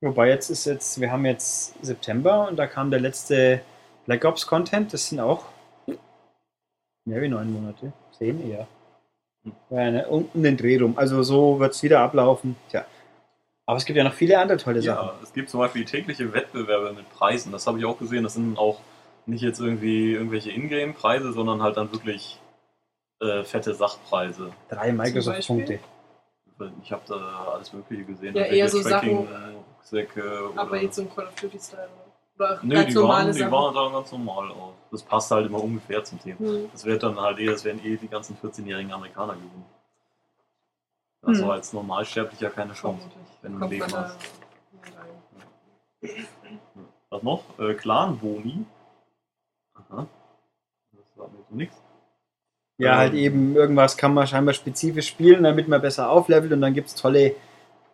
Wobei 0.00 0.30
jetzt 0.30 0.50
ist 0.50 0.64
jetzt, 0.64 1.00
wir 1.00 1.12
haben 1.12 1.24
jetzt 1.26 1.74
September 1.80 2.48
und 2.48 2.56
da 2.56 2.66
kam 2.66 2.90
der 2.90 2.98
letzte 2.98 3.60
Black 4.06 4.24
Ops 4.24 4.48
Content, 4.48 4.92
das 4.92 5.08
sind 5.08 5.20
auch 5.20 5.44
mehr 7.04 7.20
wie 7.22 7.28
neun 7.28 7.52
Monate, 7.52 7.92
zehn 8.16 8.48
eher. 8.48 8.66
Ja, 9.70 9.90
ne, 9.90 10.06
um, 10.08 10.28
um 10.34 10.42
den 10.42 10.56
Dreh 10.56 10.78
rum. 10.78 10.94
Also 10.98 11.22
so 11.22 11.58
wird 11.60 11.72
es 11.72 11.82
wieder 11.82 12.00
ablaufen. 12.00 12.56
Tja. 12.68 12.84
Aber 13.66 13.78
es 13.78 13.84
gibt 13.84 13.96
ja 13.96 14.04
noch 14.04 14.12
viele 14.12 14.38
andere 14.38 14.58
tolle 14.58 14.82
Sachen. 14.82 15.06
Ja, 15.08 15.14
es 15.22 15.32
gibt 15.32 15.48
zum 15.48 15.60
Beispiel 15.60 15.84
tägliche 15.84 16.32
Wettbewerbe 16.32 16.92
mit 16.92 17.08
Preisen. 17.10 17.52
Das 17.52 17.66
habe 17.66 17.78
ich 17.78 17.84
auch 17.84 17.98
gesehen. 17.98 18.22
Das 18.24 18.34
sind 18.34 18.58
auch 18.58 18.80
nicht 19.26 19.42
jetzt 19.42 19.60
irgendwie 19.60 20.12
irgendwelche 20.12 20.50
Ingame-Preise, 20.50 21.32
sondern 21.32 21.62
halt 21.62 21.76
dann 21.76 21.90
wirklich 21.92 22.38
äh, 23.20 23.44
fette 23.44 23.74
Sachpreise. 23.74 24.50
Drei 24.68 24.92
Microsoft-Punkte. 24.92 25.78
Ich 26.82 26.92
habe 26.92 27.02
da 27.08 27.52
alles 27.54 27.72
Mögliche 27.72 28.04
gesehen. 28.04 28.34
Ja, 28.36 28.42
eher 28.44 28.68
so 28.68 28.82
Tracking, 28.82 29.26
Sachen- 29.26 29.54
Rucksäcke 29.78 30.50
Aber 30.56 30.70
oder- 30.72 30.82
jetzt 30.82 30.96
so 30.96 31.02
ein 31.02 31.14
Call 31.14 31.26
of 31.26 31.34
Duty-Style. 31.36 31.88
Nee, 32.62 32.74
ganz 32.74 32.88
die 32.88 32.96
waren, 32.96 33.32
die 33.32 33.50
waren 33.50 33.74
da 33.74 33.88
ganz 33.90 34.12
normal 34.12 34.50
aus. 34.50 34.74
Das 34.90 35.02
passt 35.02 35.30
halt 35.30 35.46
immer 35.46 35.62
ungefähr 35.62 36.02
zum 36.04 36.18
Thema. 36.20 36.38
Hm. 36.38 36.68
Das 36.72 36.84
wird 36.84 37.02
dann 37.02 37.18
halt 37.20 37.38
eh, 37.38 37.46
das 37.46 37.64
werden 37.64 37.80
eh 37.84 37.96
die 37.96 38.08
ganzen 38.08 38.36
14-jährigen 38.36 38.92
Amerikaner 38.92 39.34
gewinnen. 39.34 39.64
Da 41.22 41.28
hast 41.28 41.38
Hm. 41.38 41.44
du 41.46 41.52
als 41.52 41.72
Normalsterblicher 41.72 42.50
keine 42.50 42.72
Chance. 42.72 43.08
Vermutlich. 43.08 43.38
wenn 43.42 43.52
du 43.52 43.58
Kommt 43.58 43.70
Leben 43.72 43.92
hast. 43.94 44.18
Was 47.10 47.22
noch? 47.22 47.42
Äh, 47.58 47.74
Clan-Boni. 47.74 48.64
Aha. 49.74 50.06
Das 50.92 51.14
sagt 51.16 51.32
mir 51.32 51.44
so 51.48 51.54
nichts. 51.56 51.76
Ja, 52.78 52.92
Ähm, 52.92 52.98
halt 52.98 53.14
eben 53.14 53.56
irgendwas 53.56 53.96
kann 53.96 54.14
man 54.14 54.26
scheinbar 54.26 54.54
spezifisch 54.54 55.08
spielen, 55.08 55.42
damit 55.42 55.68
man 55.68 55.82
besser 55.82 56.10
auflevelt 56.10 56.52
und 56.52 56.60
dann 56.62 56.72
gibt 56.72 56.88
es 56.88 56.94
tolle 56.94 57.34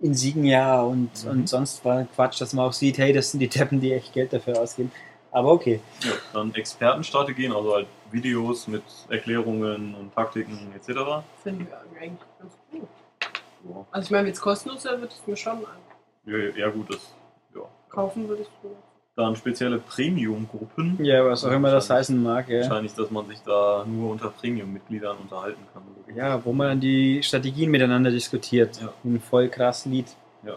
Insignia 0.01 0.83
und, 0.83 1.25
Mhm. 1.25 1.31
und 1.31 1.49
sonst 1.49 1.85
war 1.85 2.05
Quatsch, 2.15 2.41
dass 2.41 2.53
man 2.53 2.67
auch 2.67 2.73
sieht, 2.73 2.99
hey, 2.99 3.13
das 3.13 3.31
sind 3.31 3.41
die 3.41 3.49
Deppen, 3.49 3.81
die 3.81 3.93
echt 3.93 4.13
Geld 4.13 4.33
dafür 4.33 4.61
ausgeben. 4.61 4.93
Aber 5.31 5.53
okay. 5.53 5.81
Ja, 6.03 6.13
dann 6.33 6.55
Expertenstrategien, 6.55 7.53
also 7.53 7.75
halt 7.75 7.87
Videos 8.11 8.69
mit 8.69 8.83
Erklärungen 9.11 9.95
und 9.95 10.15
Taktiken 10.15 10.73
etc. 10.75 11.23
Finden 11.43 11.67
wir 11.67 11.79
eigentlich 12.01 12.21
ganz 12.39 12.53
gut. 12.71 12.89
So. 13.65 13.87
Also 13.91 14.05
ich 14.07 14.11
meine, 14.11 14.27
wenn 14.27 14.33
es 14.33 14.41
kostenlos 14.41 14.85
wäre, 14.85 15.01
würde 15.01 15.13
ich 15.13 15.21
es 15.21 15.27
mir 15.27 15.37
schon 15.37 15.59
Ja, 16.27 16.37
ja, 16.57 16.69
gut, 16.71 16.89
das. 16.91 17.15
Ja. 17.55 17.63
kaufen, 17.91 18.29
würde 18.29 18.43
ich 18.43 18.49
es 18.49 18.71
Dann 19.17 19.35
spezielle 19.35 19.79
Premium-Gruppen. 19.79 21.03
Ja, 21.03 21.25
was 21.25 21.43
auch 21.43 21.51
immer 21.51 21.71
das 21.71 21.89
heißen 21.89 22.23
mag, 22.23 22.51
ja. 22.51 22.61
Wahrscheinlich, 22.61 22.93
dass 22.93 23.11
man 23.11 23.27
sich 23.27 23.41
da 23.41 23.87
nur 23.89 24.11
unter 24.11 24.29
Premium-Mitgliedern 24.29 25.17
unterhalten 25.17 25.63
kann. 25.73 25.83
Ja, 26.15 26.45
wo 26.45 26.53
man 26.53 26.69
dann 26.69 26.81
die 26.81 27.23
Strategien 27.23 27.71
miteinander 27.71 28.11
diskutiert. 28.11 28.79
Ja. 28.79 28.93
Ein 29.05 29.21
voll 29.21 29.49
krass 29.49 29.87
Lied. 29.87 30.15
Ja. 30.45 30.55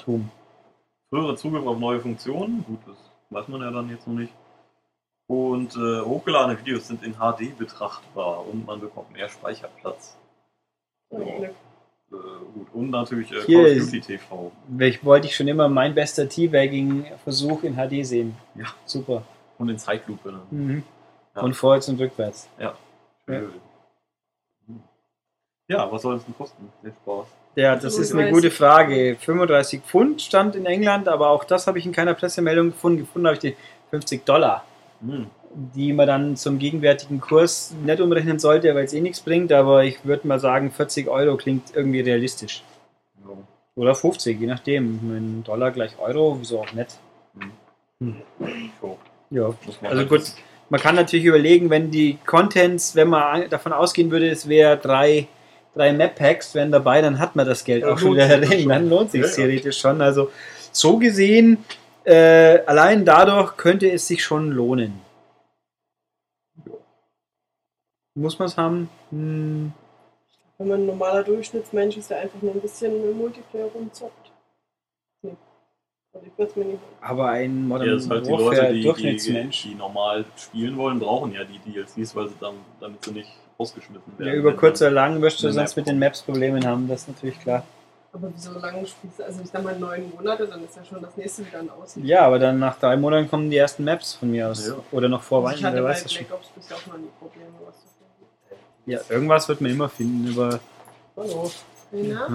Frühere 1.09 1.35
Zugriff 1.37 1.65
auf 1.65 1.79
neue 1.79 2.01
Funktionen, 2.01 2.65
gut, 2.65 2.79
das 2.85 2.97
weiß 3.29 3.47
man 3.47 3.61
ja 3.61 3.71
dann 3.71 3.89
jetzt 3.89 4.05
noch 4.05 4.15
nicht. 4.15 4.33
Und 5.27 5.75
äh, 5.77 6.01
hochgeladene 6.01 6.59
Videos 6.59 6.87
sind 6.87 7.01
in 7.03 7.13
HD 7.13 7.57
betrachtbar 7.57 8.45
und 8.45 8.65
man 8.65 8.81
bekommt 8.81 9.13
mehr 9.13 9.29
Speicherplatz. 9.29 10.17
Ja. 11.11 11.49
Äh, 12.11 12.15
gut. 12.53 12.67
Und 12.73 12.89
natürlich 12.89 13.31
äh, 13.31 13.35
Call 13.45 13.61
of 13.61 13.67
ist- 13.67 13.87
Duty 13.93 14.01
TV. 14.01 14.51
Welch 14.67 15.03
wollte 15.05 15.27
ich 15.27 15.35
schon 15.35 15.47
immer 15.47 15.67
mein 15.69 15.93
bester 15.95 16.27
Teabagging-Versuch 16.27 17.63
in 17.63 17.75
HD 17.75 18.05
sehen. 18.05 18.35
Ja. 18.55 18.65
Super. 18.85 19.23
Und 19.57 19.69
in 19.69 19.77
Zeitlupe. 19.77 20.31
Dann. 20.31 20.41
Mhm. 20.49 20.83
Ja. 21.35 21.41
Und 21.41 21.53
vorwärts 21.55 21.87
und 21.89 21.99
rückwärts. 21.99 22.49
Schön. 23.25 23.49
Ja, 25.67 25.91
was 25.91 26.01
soll 26.01 26.15
es 26.15 26.25
denn 26.25 26.35
kosten? 26.35 26.67
Den 26.83 26.93
Spaß. 26.93 27.27
Ja, 27.55 27.75
das 27.75 27.97
ist 27.97 28.11
ich 28.11 28.19
eine 28.19 28.31
gute 28.31 28.49
Frage. 28.49 29.15
35 29.19 29.81
Pfund 29.81 30.21
stand 30.21 30.55
in 30.55 30.65
England, 30.65 31.07
aber 31.07 31.29
auch 31.29 31.43
das 31.43 31.67
habe 31.67 31.77
ich 31.77 31.85
in 31.85 31.91
keiner 31.91 32.13
Pressemeldung 32.15 32.71
gefunden. 32.71 32.99
Gefunden 32.99 33.27
habe 33.27 33.35
ich 33.35 33.39
die 33.41 33.55
50 33.91 34.25
Dollar, 34.25 34.65
Hm. 35.01 35.27
Die 35.53 35.93
man 35.93 36.07
dann 36.07 36.35
zum 36.35 36.59
gegenwärtigen 36.59 37.19
Kurs 37.19 37.73
nicht 37.83 37.99
umrechnen 38.01 38.39
sollte, 38.39 38.73
weil 38.75 38.85
es 38.85 38.93
eh 38.93 39.01
nichts 39.01 39.19
bringt. 39.21 39.51
Aber 39.51 39.83
ich 39.83 40.03
würde 40.05 40.27
mal 40.27 40.39
sagen, 40.39 40.71
40 40.71 41.07
Euro 41.07 41.37
klingt 41.37 41.75
irgendwie 41.75 42.01
realistisch. 42.01 42.63
Ja. 43.23 43.35
Oder 43.75 43.95
50, 43.95 44.39
je 44.39 44.47
nachdem. 44.47 44.95
Ich 44.95 45.01
meine, 45.01 45.41
Dollar 45.43 45.71
gleich 45.71 45.97
Euro, 45.99 46.37
wieso 46.39 46.59
auch 46.61 46.71
nicht. 46.73 46.97
Hm. 47.99 48.15
So, 48.81 48.97
Ja, 49.31 49.45
Also 49.83 49.97
halt 49.99 50.09
gut. 50.09 50.23
man 50.69 50.79
kann 50.79 50.95
natürlich 50.95 51.25
überlegen, 51.25 51.69
wenn 51.69 51.91
die 51.91 52.17
Contents, 52.25 52.95
wenn 52.95 53.09
man 53.09 53.23
an- 53.43 53.49
davon 53.49 53.73
ausgehen 53.73 54.09
würde, 54.11 54.29
es 54.29 54.47
wäre 54.47 54.77
drei, 54.77 55.27
drei 55.75 55.91
Map-Packs 55.93 56.55
wären 56.55 56.71
dabei, 56.71 57.01
dann 57.01 57.19
hat 57.19 57.35
man 57.35 57.45
das 57.45 57.63
Geld 57.63 57.83
Ja, 57.83 57.93
auch 57.93 57.99
schon 57.99 58.13
wieder 58.13 58.27
drin. 58.39 58.59
schon. 58.61 58.69
Dann 58.69 58.89
lohnt 58.89 59.11
sich 59.11 59.21
ja. 59.21 59.27
theoretisch 59.27 59.79
schon. 59.79 60.01
Also 60.01 60.29
so 60.71 60.97
gesehen, 60.97 61.57
äh, 62.05 62.59
allein 62.65 63.03
dadurch 63.05 63.57
könnte 63.57 63.91
es 63.91 64.07
sich 64.07 64.23
schon 64.23 64.51
lohnen. 64.51 64.93
Muss 68.19 68.37
man 68.39 68.47
es 68.47 68.57
haben? 68.57 68.89
Hm, 69.11 69.71
Wenn 70.57 70.67
man 70.67 70.81
ein 70.81 70.85
normaler 70.87 71.23
Durchschnittsmensch 71.23 71.97
ist, 71.97 72.09
der 72.09 72.19
einfach 72.19 72.41
nur 72.41 72.53
ein 72.53 72.59
bisschen 72.61 72.91
im 73.03 73.17
Multiplayer 73.17 73.67
rumzockt. 73.73 74.31
Nee. 75.21 75.35
Also 76.13 76.27
ich 76.27 76.37
würde 76.37 76.49
es 76.51 76.55
mir 76.57 76.65
nicht 76.65 76.79
Aber 77.01 77.29
ein 77.29 77.55
Ja, 77.61 77.67
Modern 77.67 77.89
das 77.93 78.03
ist 78.03 78.09
halt 78.09 78.25
die 78.27 78.31
Leute, 78.31 78.67
die, 78.73 78.73
die, 78.79 78.83
Durchschnittsmensch. 78.83 79.63
die 79.63 79.75
normal 79.75 80.25
spielen 80.35 80.75
wollen, 80.77 80.99
brauchen 80.99 81.31
ja 81.33 81.41
die 81.43 81.59
DLCs, 81.59 82.15
weil 82.15 82.27
sie 82.27 82.35
dann, 82.41 82.55
damit 82.79 83.03
sie 83.05 83.11
nicht 83.11 83.29
ausgeschnitten 83.57 84.17
werden. 84.17 84.27
Ja, 84.33 84.37
über 84.37 84.53
kurz 84.53 84.81
oder 84.81 84.91
lang 84.91 85.21
wirst 85.21 85.41
du 85.43 85.51
sonst 85.51 85.75
Map 85.75 85.85
mit 85.85 85.87
den 85.87 85.99
Maps 85.99 86.21
Problemen 86.21 86.65
haben, 86.65 86.87
das 86.87 87.01
ist 87.03 87.07
natürlich 87.09 87.39
klar. 87.39 87.63
Aber 88.11 88.31
wieso 88.33 88.53
lange 88.59 88.85
spielst 88.87 89.19
du? 89.19 89.23
Also 89.23 89.41
ich 89.43 89.49
sag 89.49 89.63
mal 89.63 89.77
neun 89.77 90.11
Monate, 90.15 90.47
dann 90.47 90.63
ist 90.65 90.75
ja 90.75 90.83
schon 90.83 90.99
das 91.01 91.15
nächste 91.15 91.45
wieder 91.45 91.59
ein 91.59 91.69
Aussicht. 91.69 92.03
Ja, 92.05 92.21
aber 92.25 92.39
dann 92.39 92.57
nach 92.57 92.79
drei 92.79 92.97
Monaten 92.97 93.29
kommen 93.29 93.51
die 93.51 93.57
ersten 93.57 93.83
Maps 93.83 94.15
von 94.15 94.31
mir 94.31 94.49
aus. 94.49 94.67
Ja. 94.67 94.73
Oder 94.91 95.09
noch 95.09 95.21
vor 95.21 95.45
Also 95.45 95.57
ich 95.57 95.63
Weihnachten, 95.63 95.65
hatte 95.67 95.75
wer 95.75 95.83
bei 95.83 95.89
weiß 95.89 96.03
das 96.03 96.13
schon. 96.13 96.25
Black 96.25 96.39
Ops 96.39 96.47
bisher 96.49 96.75
auch 96.77 96.87
noch 96.87 96.97
nie 96.97 97.07
Probleme, 97.19 97.51
was. 97.65 97.75
Ja, 98.89 98.99
irgendwas 99.07 99.47
wird 99.47 99.61
man 99.61 99.69
immer 99.71 99.87
finden, 99.87 100.31
aber, 100.33 100.59
Hallo. 101.15 101.51
Ja? 101.91 102.27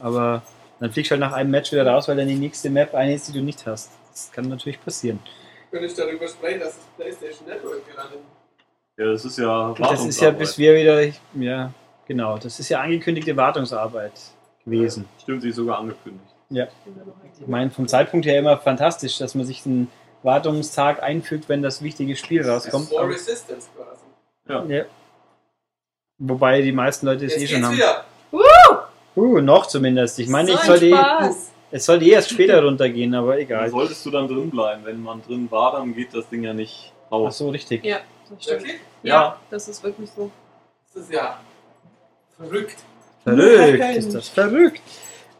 aber 0.00 0.42
dann 0.80 0.90
fliegst 0.90 1.10
du 1.10 1.12
halt 1.12 1.20
nach 1.20 1.32
einem 1.32 1.50
Match 1.52 1.70
wieder 1.70 1.86
raus, 1.86 2.08
weil 2.08 2.16
dann 2.16 2.26
die 2.26 2.34
nächste 2.34 2.70
Map 2.70 2.92
eine 2.92 3.14
ist, 3.14 3.28
die 3.28 3.32
du 3.32 3.40
nicht 3.40 3.64
hast. 3.66 3.92
Das 4.10 4.32
kann 4.32 4.48
natürlich 4.48 4.82
passieren. 4.84 5.20
Könnte 5.70 5.86
ich 5.86 5.94
darüber 5.94 6.26
sprechen, 6.26 6.58
dass 6.58 6.76
das 6.76 6.84
PlayStation 6.96 7.48
Network 7.48 7.88
gerade 7.88 8.14
Ja, 8.96 9.12
das 9.12 9.24
ist 9.24 9.38
ja 9.38 9.74
Das 9.78 10.04
ist 10.04 10.20
ja, 10.20 10.30
bis 10.32 10.58
wir 10.58 10.74
wieder, 10.74 11.12
ja, 11.34 11.72
genau, 12.08 12.36
das 12.36 12.58
ist 12.58 12.68
ja 12.68 12.80
angekündigte 12.80 13.36
Wartungsarbeit 13.36 14.12
gewesen. 14.64 15.08
Stimmt, 15.22 15.42
sie 15.42 15.50
ist 15.50 15.56
sogar 15.56 15.78
angekündigt. 15.78 16.26
Ich 16.50 17.46
meine, 17.46 17.70
vom 17.70 17.86
Zeitpunkt 17.86 18.26
her 18.26 18.40
immer 18.40 18.58
fantastisch, 18.58 19.18
dass 19.18 19.36
man 19.36 19.46
sich 19.46 19.64
einen 19.64 19.88
Wartungstag 20.24 21.00
einfügt, 21.00 21.48
wenn 21.48 21.62
das 21.62 21.80
wichtige 21.80 22.16
Spiel 22.16 22.48
rauskommt. 22.48 22.88
vor 22.88 23.02
Aber, 23.02 23.10
Resistance 23.10 23.68
quasi. 23.76 24.68
ja. 24.72 24.84
Wobei 26.18 26.62
die 26.62 26.72
meisten 26.72 27.06
Leute 27.06 27.26
es 27.26 27.36
eh 27.36 27.46
schon 27.46 27.64
haben. 27.64 27.76
wieder. 27.76 28.04
Uh, 29.14 29.40
noch 29.40 29.66
zumindest. 29.66 30.18
Ich 30.18 30.28
meine, 30.28 30.48
so 30.52 30.54
ich 30.54 30.60
sollte 30.60 30.86
eh, 30.86 31.30
es 31.70 31.84
sollte 31.84 32.04
eh 32.04 32.10
erst 32.10 32.30
später 32.30 32.62
runtergehen, 32.62 33.14
aber 33.14 33.38
egal. 33.38 33.68
solltest 33.70 34.04
du 34.06 34.10
dann 34.10 34.26
drin 34.28 34.50
bleiben. 34.50 34.82
Wenn 34.84 35.02
man 35.02 35.22
drin 35.22 35.50
war, 35.50 35.72
dann 35.72 35.94
geht 35.94 36.14
das 36.14 36.28
Ding 36.28 36.42
ja 36.44 36.54
nicht 36.54 36.92
Ach 37.08 37.12
raus. 37.12 37.38
so, 37.38 37.50
richtig. 37.50 37.84
Ja, 37.84 37.98
das 38.30 38.42
stimmt. 38.42 38.60
Wirklich? 38.62 38.80
Ja, 39.02 39.36
das 39.50 39.68
ist 39.68 39.82
wirklich 39.82 40.10
so. 40.10 40.30
Das 40.94 41.02
ist 41.04 41.12
ja 41.12 41.38
verrückt. 42.36 42.76
Verrückt 43.24 43.96
ist 43.96 44.14
das, 44.14 44.28
verrückt. 44.28 44.80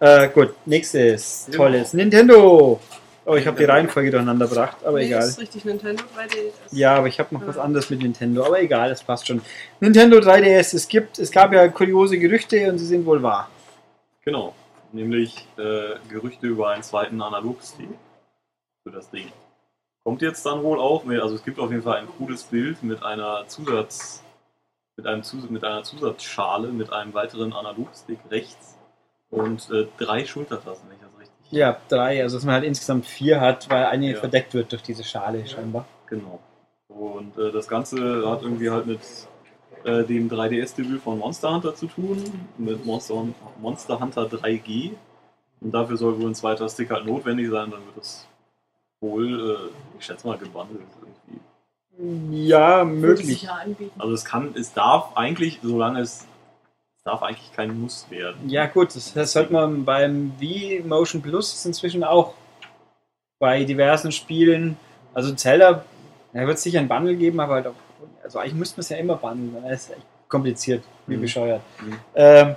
Äh, 0.01 0.29
gut, 0.29 0.55
nächstes, 0.67 1.47
Ja. 1.51 1.57
tolles. 1.57 1.93
Nintendo. 1.93 2.81
Oh, 3.25 3.35
ich 3.37 3.47
habe 3.47 3.57
die 3.57 3.65
Reihenfolge 3.65 4.11
durcheinander 4.11 4.49
gebracht, 4.49 4.79
aber 4.85 4.99
nee, 4.99 5.07
egal. 5.07 5.23
ist 5.23 5.39
richtig 5.39 5.65
Nintendo 5.65 6.03
3DS. 6.17 6.53
Ja, 6.77 6.97
aber 6.97 7.07
ich 7.07 7.21
habe 7.21 7.33
noch 7.35 7.47
was 7.47 7.57
anderes 7.57 7.89
mit 7.89 8.03
Nintendo, 8.03 8.45
aber 8.45 8.61
egal, 8.61 8.89
das 8.89 9.03
passt 9.05 9.29
schon. 9.29 9.41
Nintendo 9.79 10.19
3DS, 10.19 10.75
es 10.75 10.89
gibt, 10.89 11.21
es 11.21 11.31
gab 11.31 11.53
ja 11.53 11.69
kuriose 11.69 12.19
Gerüchte 12.19 12.69
und 12.69 12.79
sie 12.79 12.87
sind 12.87 13.07
wohl 13.07 13.23
wahr. 13.23 13.49
Genau. 14.25 14.55
Nämlich 14.93 15.47
äh, 15.57 15.95
Gerüchte 16.09 16.49
über 16.49 16.71
einen 16.71 16.83
zweiten 16.83 17.23
Analogstick 17.23 17.89
für 18.83 18.91
das 18.91 19.09
Ding. 19.11 19.31
Kommt 20.05 20.21
jetzt 20.21 20.45
dann 20.45 20.63
wohl 20.65 20.81
auch, 20.81 21.05
mit- 21.05 21.21
also 21.23 21.37
es 21.37 21.45
gibt 21.45 21.59
auf 21.61 21.71
jeden 21.71 21.83
Fall 21.83 21.99
ein 21.99 22.09
cooles 22.19 22.43
Bild 22.43 22.83
mit 22.83 23.03
einer 23.05 23.45
Zusatz, 23.47 24.23
mit, 24.97 25.07
einem 25.07 25.23
Zus 25.23 25.49
mit 25.49 25.65
einer 25.65 25.85
Zusatzschale, 25.85 26.69
mit 26.69 26.93
einem 26.93 27.15
weiteren 27.15 27.53
Analogstick 27.53 28.19
rechts 28.31 28.77
und 29.31 29.71
äh, 29.71 29.87
drei 29.97 30.25
Schultertasten, 30.27 30.89
wenn 30.91 30.97
ich 30.97 31.02
Ja, 31.53 31.77
drei, 31.89 32.23
also 32.23 32.37
dass 32.39 32.45
man 32.45 32.55
halt 32.55 32.65
insgesamt 32.65 33.05
vier 33.07 33.41
hat, 33.41 33.69
weil 33.71 33.85
eine 33.87 34.13
Ja. 34.13 34.19
verdeckt 34.19 34.55
wird 34.55 34.73
durch 34.73 34.83
diese 34.83 35.05
Schale 35.05 35.47
scheinbar. 35.47 35.85
Genau. 36.07 36.41
Und 36.89 37.37
äh, 37.39 37.53
das 37.53 37.69
Ganze 37.69 38.29
hat 38.29 38.43
irgendwie 38.43 38.71
halt 38.71 38.87
mit 38.87 39.01
äh, 39.85 40.03
dem 40.05 40.29
3DS-Debüt 40.31 41.03
von 41.03 41.19
Monster 41.19 41.53
Hunter 41.55 41.75
zu 41.75 41.87
tun, 41.87 42.23
mit 42.57 42.85
Monster, 42.87 43.27
Monster 43.61 44.01
Hunter 44.01 44.23
3G. 44.25 44.93
Und 45.61 45.73
dafür 45.73 45.97
soll 45.97 46.19
wohl 46.21 46.31
ein 46.31 46.35
zweiter 46.35 46.69
Stick 46.69 46.91
halt 46.91 47.05
notwendig 47.07 47.49
sein, 47.51 47.71
dann 47.71 47.85
wird 47.87 47.99
es 48.01 48.27
wohl, 49.01 49.51
äh, 49.73 49.99
ich 49.99 50.05
schätze 50.07 50.27
mal, 50.27 50.39
gebundelt 50.39 50.81
irgendwie. 51.01 52.47
Ja, 52.49 52.87
Würde 52.87 53.17
sich 53.19 53.27
möglich. 53.27 53.43
ja 53.43 53.53
anbieten. 53.57 54.01
Also 54.01 54.15
es 54.15 54.25
kann, 54.25 54.55
es 54.57 54.73
darf 54.73 55.17
eigentlich, 55.17 55.61
solange 55.63 56.01
es 56.01 56.27
darf 57.05 57.23
eigentlich 57.23 57.53
kein 57.55 57.79
Muss 57.81 58.07
werden. 58.11 58.49
Ja 58.49 58.67
gut, 58.67 58.95
das, 58.95 59.13
das 59.13 59.35
hört 59.35 59.51
man 59.51 59.85
beim 59.85 60.33
Wii 60.39 60.83
Motion 60.87 61.21
Plus 61.23 61.65
inzwischen 61.67 62.05
auch 62.05 62.35
bei 63.39 63.65
diversen 63.65 64.13
Spielen. 64.13 64.77
Also 65.15 65.35
Zelda, 65.35 65.85
da 66.33 66.41
wird 66.47 66.57
es 66.57 66.63
sicher 66.63 66.79
ein 66.79 66.89
Bundle 66.89 67.17
geben, 67.17 67.41
aber 67.41 67.55
halt 67.55 67.67
auch, 67.67 67.75
also 68.23 68.39
eigentlich 68.39 68.55
müsste 68.55 68.77
man 68.77 68.81
es 68.83 68.89
ja 68.91 68.97
immer 68.99 69.17
bundeln, 69.17 69.57
das 69.69 69.85
ist 69.85 69.91
echt 69.91 70.07
kompliziert, 70.29 70.85
wie 71.07 71.17
Mhm. 71.17 71.21
bescheuert. 71.21 71.61
Mhm. 71.83 71.99
Ähm, 72.15 72.57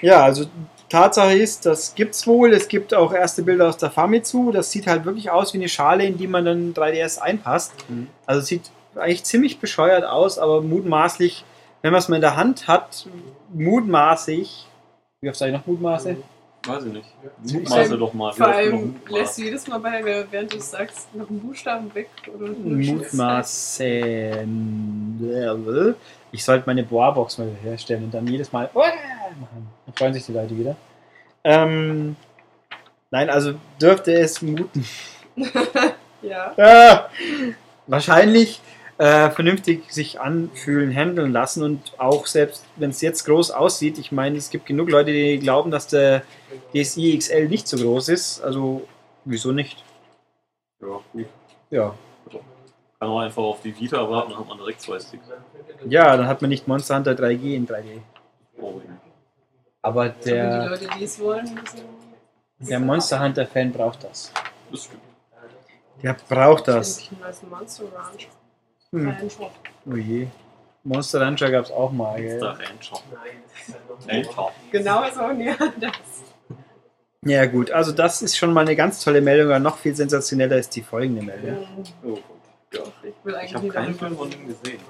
ja, 0.00 0.22
also 0.24 0.46
Tatsache 0.88 1.34
ist, 1.34 1.66
das 1.66 1.94
gibt's 1.94 2.26
wohl. 2.26 2.52
Es 2.52 2.66
gibt 2.68 2.94
auch 2.94 3.12
erste 3.12 3.42
Bilder 3.42 3.68
aus 3.68 3.76
der 3.76 3.90
Famitsu. 3.90 4.50
Das 4.50 4.70
sieht 4.70 4.86
halt 4.86 5.04
wirklich 5.04 5.30
aus 5.30 5.52
wie 5.52 5.58
eine 5.58 5.68
Schale, 5.68 6.04
in 6.04 6.16
die 6.16 6.26
man 6.26 6.44
dann 6.44 6.74
3DS 6.74 7.18
einpasst. 7.20 7.72
Mhm. 7.88 8.08
Also 8.24 8.40
es 8.40 8.46
sieht 8.46 8.70
eigentlich 8.96 9.24
ziemlich 9.24 9.58
bescheuert 9.60 10.04
aus, 10.04 10.38
aber 10.38 10.62
mutmaßlich, 10.62 11.44
wenn 11.82 11.92
man 11.92 11.98
es 11.98 12.08
mal 12.08 12.16
in 12.16 12.22
der 12.22 12.36
Hand 12.36 12.66
hat, 12.66 13.06
mutmaßlich. 13.52 14.66
Wie 15.20 15.28
oft 15.28 15.38
sage 15.38 15.52
ich 15.52 15.58
noch 15.58 15.66
Mutmaße? 15.66 16.16
Weiß 16.66 16.84
ich 16.84 16.92
nicht. 16.92 17.06
Ich 17.44 17.54
Mutmaße 17.54 17.98
doch 17.98 18.12
mal. 18.12 18.32
Vor 18.32 18.46
allem 18.46 18.96
lässt 19.08 19.38
du 19.38 19.42
jedes 19.42 19.66
Mal 19.66 19.78
bei, 19.78 20.26
während 20.30 20.52
du 20.52 20.58
es 20.58 20.70
sagst, 20.70 21.14
noch 21.14 21.28
einen 21.28 21.40
Buchstaben 21.40 21.94
weg. 21.94 22.10
Oder. 22.34 22.48
Mutmaße. 22.52 24.46
Ich 26.32 26.44
sollte 26.44 26.64
meine 26.66 26.82
Boa-Box 26.84 27.38
mal 27.38 27.50
herstellen 27.62 28.04
und 28.04 28.14
dann 28.14 28.26
jedes 28.26 28.52
Mal 28.52 28.70
machen. 28.74 29.68
Dann 29.86 29.94
freuen 29.94 30.14
sich 30.14 30.26
die 30.26 30.32
Leute 30.32 30.56
wieder. 30.56 30.76
Ähm, 31.42 32.16
nein, 33.10 33.30
also 33.30 33.54
dürfte 33.80 34.12
es 34.12 34.42
muten. 34.42 34.84
Ja. 36.22 36.52
Ah, 36.58 37.08
wahrscheinlich 37.86 38.60
äh, 39.00 39.30
vernünftig 39.30 39.90
sich 39.90 40.20
anfühlen, 40.20 40.94
handeln 40.94 41.32
lassen 41.32 41.62
und 41.62 41.98
auch 41.98 42.26
selbst 42.26 42.66
wenn 42.76 42.90
es 42.90 43.00
jetzt 43.00 43.24
groß 43.24 43.50
aussieht, 43.50 43.98
ich 43.98 44.12
meine, 44.12 44.36
es 44.36 44.50
gibt 44.50 44.66
genug 44.66 44.90
Leute, 44.90 45.10
die 45.10 45.38
glauben, 45.38 45.70
dass 45.70 45.86
der 45.86 46.22
DSi 46.74 47.16
XL 47.16 47.48
nicht 47.48 47.66
so 47.66 47.78
groß 47.78 48.10
ist, 48.10 48.42
also 48.42 48.86
wieso 49.24 49.52
nicht? 49.52 49.82
Ja, 50.82 51.00
gut. 51.14 51.26
Ja. 51.70 51.94
Kann 52.98 53.08
auch 53.08 53.20
einfach 53.20 53.42
auf 53.42 53.62
die 53.62 53.74
Vita 53.74 53.96
warten, 54.10 54.32
dann 54.32 54.40
hat 54.40 54.48
man 54.48 54.58
direkt 54.58 54.82
zwei 54.82 55.00
Sticks. 55.00 55.24
Ja, 55.86 56.14
dann 56.18 56.26
hat 56.26 56.42
man 56.42 56.50
nicht 56.50 56.68
Monster 56.68 56.96
Hunter 56.96 57.12
3G 57.12 57.56
in 57.56 57.66
3D. 57.66 58.02
Oh, 58.58 58.82
Aber 59.80 60.02
Aber 60.02 60.08
die 60.10 60.24
der, 60.28 60.68
Leute, 60.68 60.88
die 60.98 61.04
es 61.04 61.18
wollen, 61.18 61.54
müssen. 61.54 61.80
der 62.68 62.80
Monster 62.80 63.18
Hunter 63.18 63.46
Fan 63.46 63.72
braucht 63.72 64.04
das. 64.04 64.30
das 64.70 64.84
stimmt. 64.84 65.00
Der 66.02 66.14
braucht 66.28 66.68
das. 66.68 67.10
Ein 67.10 67.18
neues 67.20 67.42
Monster 67.44 67.84
Ranch. 67.94 68.28
Hm. 68.92 69.08
Rancher. 69.08 69.50
Oh 69.86 69.96
je. 69.96 70.26
Monster 70.82 71.20
Rancher 71.20 71.50
gab 71.50 71.66
es 71.66 71.70
auch 71.70 71.92
mal, 71.92 72.20
gell? 72.20 72.42
Rancher. 72.42 73.00
Nein, 73.12 73.42
das 73.48 73.68
ist 73.68 74.08
ja 74.08 74.14
Rancher. 74.14 74.52
Genau 74.72 75.04
so, 75.10 75.40
ja, 75.42 75.56
das. 75.80 75.92
Ja 77.22 77.44
gut, 77.44 77.70
also 77.70 77.92
das 77.92 78.22
ist 78.22 78.36
schon 78.38 78.52
mal 78.54 78.62
eine 78.62 78.74
ganz 78.74 79.04
tolle 79.04 79.20
Meldung, 79.20 79.48
aber 79.48 79.58
noch 79.58 79.76
viel 79.76 79.94
sensationeller 79.94 80.56
ist 80.56 80.74
die 80.74 80.82
folgende 80.82 81.22
Meldung. 81.22 81.66
Oh 82.02 82.14
Gott. 82.14 82.22
Ja. 82.72 82.80
Ich 83.02 83.14
will 83.24 83.34
eigentlich 83.34 83.50
Ich 83.50 83.56
habe 83.56 83.68
keinen 83.68 83.94
Film 83.94 84.16
von 84.16 84.32
ihm 84.32 84.46
gesehen. 84.46 84.80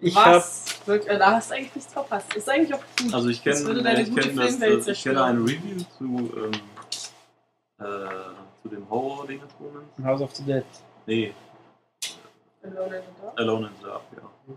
Ich 0.00 0.14
Was? 0.14 0.80
Da 0.86 1.32
hast 1.32 1.50
du 1.50 1.54
eigentlich 1.56 1.74
nichts 1.74 1.92
verpasst. 1.92 2.34
Ist 2.34 2.48
eigentlich 2.48 2.72
auch 2.72 2.82
gut. 2.98 3.12
Also 3.12 3.28
ich 3.28 3.42
kenne 3.42 3.56
ich 3.58 3.64
gute 3.64 3.82
kenn 3.82 4.36
das, 4.36 4.46
Filmwelt 4.46 4.80
das, 4.80 4.88
ich 4.88 5.02
kenne 5.02 5.24
ein 5.24 5.38
Review 5.42 5.84
zu, 5.98 6.32
ähm, 6.36 6.52
äh, 7.80 8.62
zu 8.62 8.68
dem 8.68 8.88
Horror-Ding. 8.88 9.40
House 10.04 10.22
of 10.22 10.34
the 10.36 10.42
Dead. 10.44 10.64
Nee, 11.06 11.34
Alone 12.62 12.96
in 12.96 13.02
the 13.02 13.22
Dark. 13.22 13.38
Alone 13.38 13.66
in 13.66 13.72
the 13.80 13.84
Dark, 13.86 14.02
ja. 14.16 14.54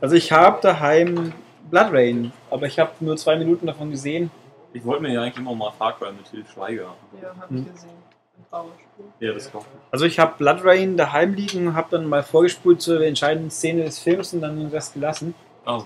Also 0.00 0.14
ich 0.14 0.32
habe 0.32 0.58
daheim 0.62 1.32
Blood 1.70 1.92
Rain, 1.92 2.32
aber 2.50 2.66
ich 2.66 2.78
habe 2.78 2.92
nur 3.00 3.16
zwei 3.16 3.36
Minuten 3.36 3.66
davon 3.66 3.90
gesehen. 3.90 4.30
Ich 4.72 4.84
wollte 4.84 5.02
mir 5.02 5.12
ja 5.12 5.22
eigentlich 5.22 5.38
immer 5.38 5.54
mal 5.54 5.72
Far 5.72 5.96
Cry 5.98 6.12
mit 6.12 6.24
Til 6.30 6.44
Schweiger. 6.46 6.94
Ja, 7.22 7.34
hab 7.40 7.48
Hm. 7.50 7.58
ich 7.66 7.72
gesehen. 7.72 7.90
Ein 8.38 8.44
Trauerspiel. 8.50 9.04
Ja, 9.20 9.32
das 9.32 9.50
kommt. 9.50 9.64
Also 9.90 10.04
ich 10.04 10.18
habe 10.18 10.34
Blood 10.36 10.58
Rain 10.64 10.96
daheim 10.96 11.32
liegen, 11.34 11.74
habe 11.74 11.88
dann 11.92 12.06
mal 12.08 12.22
vorgespult 12.22 12.82
zur 12.82 13.00
entscheidenden 13.00 13.50
Szene 13.50 13.84
des 13.84 13.98
Films 13.98 14.34
und 14.34 14.42
dann 14.42 14.58
den 14.58 14.68
Rest 14.68 14.94
gelassen. 14.94 15.34
Ah, 15.64 15.82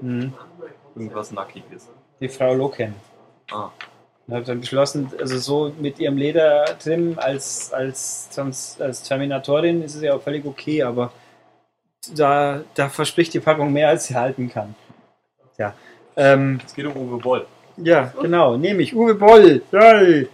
Mhm. 0.00 0.32
irgendwas 0.96 1.30
Nackiges. 1.32 1.88
Die 2.20 2.28
Frau 2.28 2.54
Loken. 2.54 2.94
Ah, 3.52 3.68
Und 4.26 4.34
habe 4.34 4.44
dann 4.44 4.60
beschlossen, 4.60 5.10
also 5.20 5.38
so 5.38 5.72
mit 5.80 5.98
ihrem 5.98 6.16
Ledertrim 6.16 7.18
als, 7.18 7.72
als, 7.72 8.28
Trans, 8.32 8.76
als 8.80 9.02
Terminatorin 9.02 9.82
ist 9.82 9.96
es 9.96 10.02
ja 10.02 10.14
auch 10.14 10.22
völlig 10.22 10.44
okay, 10.44 10.82
aber 10.84 11.12
da, 12.14 12.62
da 12.74 12.88
verspricht 12.88 13.34
die 13.34 13.40
Packung 13.40 13.72
mehr, 13.72 13.88
als 13.88 14.06
sie 14.06 14.14
halten 14.14 14.48
kann. 14.48 14.74
Ja, 15.58 15.74
ähm, 16.16 16.60
es 16.64 16.74
geht 16.74 16.86
um 16.86 16.96
Uwe 16.96 17.18
Boll. 17.18 17.46
ja 17.76 18.12
genau, 18.20 18.56
nehme 18.56 18.82
ich. 18.82 18.94
Uwe 18.94 19.14
Boll, 19.14 19.62
geil. 19.72 20.28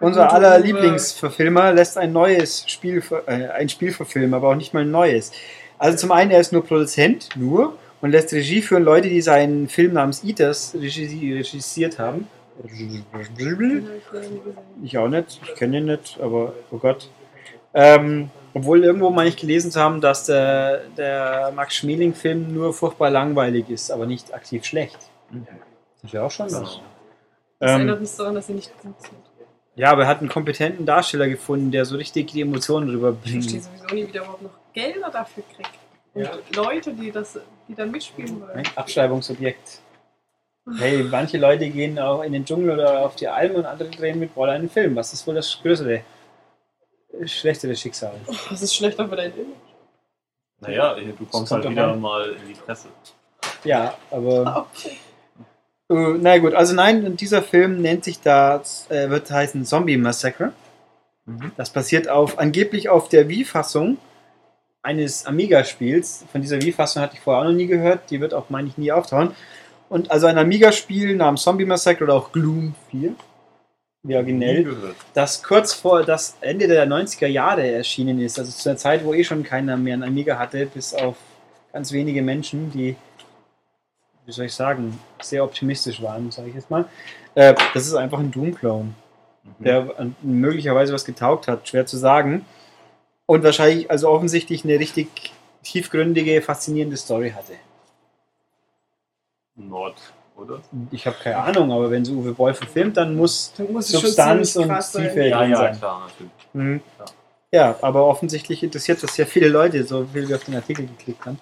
Unser 0.00 0.32
aller. 0.32 0.60
Lieblingsverfilmer 0.60 1.72
lässt 1.72 1.98
ein 1.98 2.12
neues 2.12 2.64
Spiel, 2.68 3.02
äh, 3.26 3.48
ein 3.48 3.68
Spiel 3.68 3.92
verfilmen, 3.92 4.32
aber 4.34 4.50
auch 4.50 4.54
nicht 4.54 4.74
mal 4.74 4.82
ein 4.82 4.92
neues. 4.92 5.32
Also 5.76 5.98
zum 5.98 6.12
einen, 6.12 6.30
er 6.30 6.40
ist 6.40 6.52
nur 6.52 6.64
Produzent, 6.64 7.30
nur, 7.34 7.76
und 8.00 8.12
lässt 8.12 8.32
Regie 8.32 8.62
führen 8.62 8.84
Leute, 8.84 9.08
die 9.08 9.20
seinen 9.20 9.68
Film 9.68 9.94
namens 9.94 10.22
Eaters 10.22 10.74
regissi- 10.76 11.34
regisiert 11.34 11.98
haben. 11.98 12.28
Ich 14.82 14.98
auch 14.98 15.08
nicht, 15.08 15.40
ich 15.44 15.54
kenne 15.54 15.78
ihn 15.78 15.86
nicht, 15.86 16.18
aber 16.20 16.52
oh 16.70 16.78
Gott. 16.78 17.08
Ähm, 17.74 18.30
obwohl 18.54 18.82
irgendwo 18.84 19.10
meine 19.10 19.28
ich 19.28 19.36
gelesen 19.36 19.70
zu 19.70 19.80
haben, 19.80 20.00
dass 20.00 20.24
der, 20.26 20.82
der 20.96 21.52
Max 21.54 21.76
Schmeling-Film 21.76 22.52
nur 22.52 22.72
furchtbar 22.72 23.10
langweilig 23.10 23.68
ist, 23.68 23.90
aber 23.90 24.06
nicht 24.06 24.32
aktiv 24.34 24.64
schlecht. 24.64 24.98
Das 26.02 26.12
wäre 26.12 26.24
auch 26.24 26.30
schon 26.30 26.46
was. 26.46 26.80
Das 27.60 27.70
Ähm, 27.72 27.76
erinnert 27.76 28.00
mich 28.00 28.16
daran, 28.16 28.34
dass 28.34 28.46
sie 28.46 28.54
nicht 28.54 28.72
gut 28.80 29.00
sind. 29.00 29.14
ja, 29.74 29.90
aber 29.90 30.02
er 30.02 30.08
hat 30.08 30.20
einen 30.20 30.28
kompetenten 30.28 30.86
Darsteller 30.86 31.28
gefunden, 31.28 31.70
der 31.70 31.84
so 31.84 31.96
richtig 31.96 32.28
die 32.32 32.40
Emotionen 32.40 32.88
Ich 32.88 33.00
verstehe 33.00 33.08
rüberbringt. 33.10 33.44
sowieso 33.44 33.94
nie, 33.94 34.06
wie 34.06 34.12
der 34.12 34.22
überhaupt 34.22 34.42
noch 34.42 34.50
Gelder 34.72 35.10
dafür 35.10 35.42
kriegt. 35.54 35.70
Und 36.14 36.22
Ja. 36.22 36.30
Leute, 36.54 36.92
die 36.94 37.10
das, 37.10 37.38
die 37.68 37.74
dann 37.74 37.90
mitspielen 37.90 38.40
wollen. 38.40 38.50
Ein 38.58 38.64
Abschreibungsobjekt. 38.76 39.80
Hey, 40.76 41.02
manche 41.04 41.38
Leute 41.38 41.68
gehen 41.70 41.98
auch 41.98 42.22
in 42.22 42.32
den 42.32 42.44
Dschungel 42.44 42.72
oder 42.72 43.04
auf 43.04 43.16
die 43.16 43.28
Alm 43.28 43.54
und 43.54 43.64
andere 43.64 43.88
drehen 43.90 44.18
mit 44.18 44.36
Roller 44.36 44.52
einen 44.52 44.68
Film. 44.68 44.96
Was 44.96 45.12
ist 45.12 45.26
wohl 45.26 45.34
das 45.34 45.58
größere, 45.62 46.02
schlechtere 47.24 47.74
Schicksal? 47.74 48.14
Das 48.50 48.62
ist 48.62 48.74
schlechter 48.74 49.08
für 49.08 49.16
dein 49.16 49.32
Image. 49.32 49.46
Naja, 50.60 50.94
du 50.94 51.24
kommst 51.26 51.52
halt 51.52 51.68
wieder 51.68 51.92
an. 51.92 52.00
mal 52.00 52.30
in 52.30 52.48
die 52.48 52.54
Presse. 52.54 52.88
Ja, 53.64 53.94
aber. 54.10 54.68
Okay. 54.74 54.96
Äh, 55.90 56.18
na 56.20 56.38
gut, 56.38 56.54
also 56.54 56.74
nein, 56.74 57.04
und 57.06 57.20
dieser 57.20 57.42
Film 57.42 57.80
nennt 57.80 58.04
sich 58.04 58.20
da, 58.20 58.62
äh, 58.88 59.08
wird 59.08 59.30
heißen 59.30 59.64
Zombie 59.64 59.96
Massacre. 59.96 60.52
Mhm. 61.24 61.52
Das 61.56 61.70
basiert 61.70 62.08
auf, 62.08 62.38
angeblich 62.38 62.88
auf 62.88 63.08
der 63.08 63.28
Wii-Fassung 63.28 63.98
eines 64.82 65.26
Amiga-Spiels. 65.26 66.24
Von 66.30 66.40
dieser 66.40 66.60
Wii-Fassung 66.60 67.02
hatte 67.02 67.14
ich 67.14 67.20
vorher 67.20 67.42
auch 67.42 67.50
noch 67.50 67.56
nie 67.56 67.66
gehört. 67.66 68.10
Die 68.10 68.20
wird 68.20 68.34
auch, 68.34 68.50
meine 68.50 68.68
ich, 68.68 68.78
nie 68.78 68.92
auftauchen. 68.92 69.34
Und 69.88 70.10
also 70.10 70.26
ein 70.26 70.38
Amiga-Spiel 70.38 71.16
namens 71.16 71.42
Zombie 71.42 71.64
Massacre 71.64 72.04
oder 72.04 72.14
auch 72.14 72.30
Gloom 72.32 72.74
4, 72.90 73.14
wie 74.02 74.14
originell, 74.16 74.94
das 75.14 75.42
kurz 75.42 75.72
vor 75.72 76.04
das 76.04 76.36
Ende 76.40 76.68
der 76.68 76.86
90er 76.86 77.26
Jahre 77.26 77.66
erschienen 77.66 78.20
ist. 78.20 78.38
Also 78.38 78.52
zu 78.52 78.68
einer 78.68 78.78
Zeit, 78.78 79.04
wo 79.04 79.14
eh 79.14 79.24
schon 79.24 79.42
keiner 79.42 79.76
mehr 79.76 79.94
ein 79.96 80.02
Amiga 80.02 80.38
hatte, 80.38 80.66
bis 80.66 80.94
auf 80.94 81.16
ganz 81.72 81.90
wenige 81.92 82.22
Menschen, 82.22 82.70
die, 82.70 82.96
wie 84.26 84.32
soll 84.32 84.46
ich 84.46 84.54
sagen, 84.54 84.98
sehr 85.22 85.42
optimistisch 85.42 86.02
waren, 86.02 86.30
sage 86.30 86.48
ich 86.50 86.54
jetzt 86.54 86.70
mal. 86.70 86.84
Äh, 87.34 87.54
das 87.74 87.86
ist 87.86 87.94
einfach 87.94 88.18
ein 88.18 88.30
Doom-Clone 88.30 88.92
Mhm. 89.58 89.64
der 89.64 89.94
an- 89.98 90.16
möglicherweise 90.20 90.92
was 90.92 91.06
getaugt 91.06 91.48
hat, 91.48 91.66
schwer 91.66 91.86
zu 91.86 91.96
sagen. 91.96 92.44
Und 93.24 93.42
wahrscheinlich, 93.44 93.90
also 93.90 94.08
offensichtlich 94.10 94.62
eine 94.64 94.78
richtig 94.78 95.08
tiefgründige, 95.62 96.42
faszinierende 96.42 96.96
Story 96.98 97.30
hatte. 97.30 97.52
Nord, 99.58 99.96
oder? 100.36 100.60
Ich 100.90 101.06
habe 101.06 101.16
keine 101.22 101.36
Ahnung, 101.38 101.72
aber 101.72 101.90
wenn 101.90 102.04
so 102.04 102.12
Uwe 102.14 102.32
Boll 102.32 102.54
verfilmt, 102.54 102.96
dann 102.96 103.16
muss 103.16 103.52
Dann 103.56 103.72
muss 103.72 103.88
Substanz 103.88 104.56
und. 104.56 104.68
Tiefe 104.68 105.26
Ja, 105.26 105.38
drin 105.40 105.50
ja, 105.50 105.56
sein. 105.56 105.78
klar, 105.78 106.00
natürlich. 106.08 106.32
Mhm. 106.52 106.80
Ja. 106.98 107.04
Ja, 107.50 107.76
aber 107.80 108.04
offensichtlich 108.04 108.62
interessiert 108.62 109.02
das 109.02 109.14
sehr 109.14 109.26
viele 109.26 109.48
Leute, 109.48 109.82
so 109.84 110.04
viel 110.06 110.28
wir 110.28 110.36
auf 110.36 110.44
den 110.44 110.54
Artikel 110.56 110.86
geklickt 110.86 111.24
haben. 111.24 111.38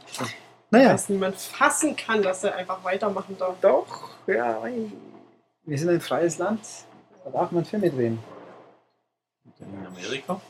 Naja, 0.70 0.92
Dass 0.92 1.08
niemand 1.08 1.36
fassen 1.36 1.96
kann, 1.96 2.22
dass 2.22 2.44
er 2.44 2.54
einfach 2.54 2.82
weitermachen 2.84 3.36
darf. 3.38 3.54
doch, 3.60 3.86
ja, 4.28 4.60
wir 5.64 5.78
sind 5.78 5.88
ein 5.90 6.00
freies 6.00 6.38
Land, 6.38 6.60
da 7.24 7.30
darf 7.30 7.50
man 7.50 7.64
Filme 7.64 7.90
drehen. 7.90 8.18
In 9.58 9.86
Amerika 9.86 10.40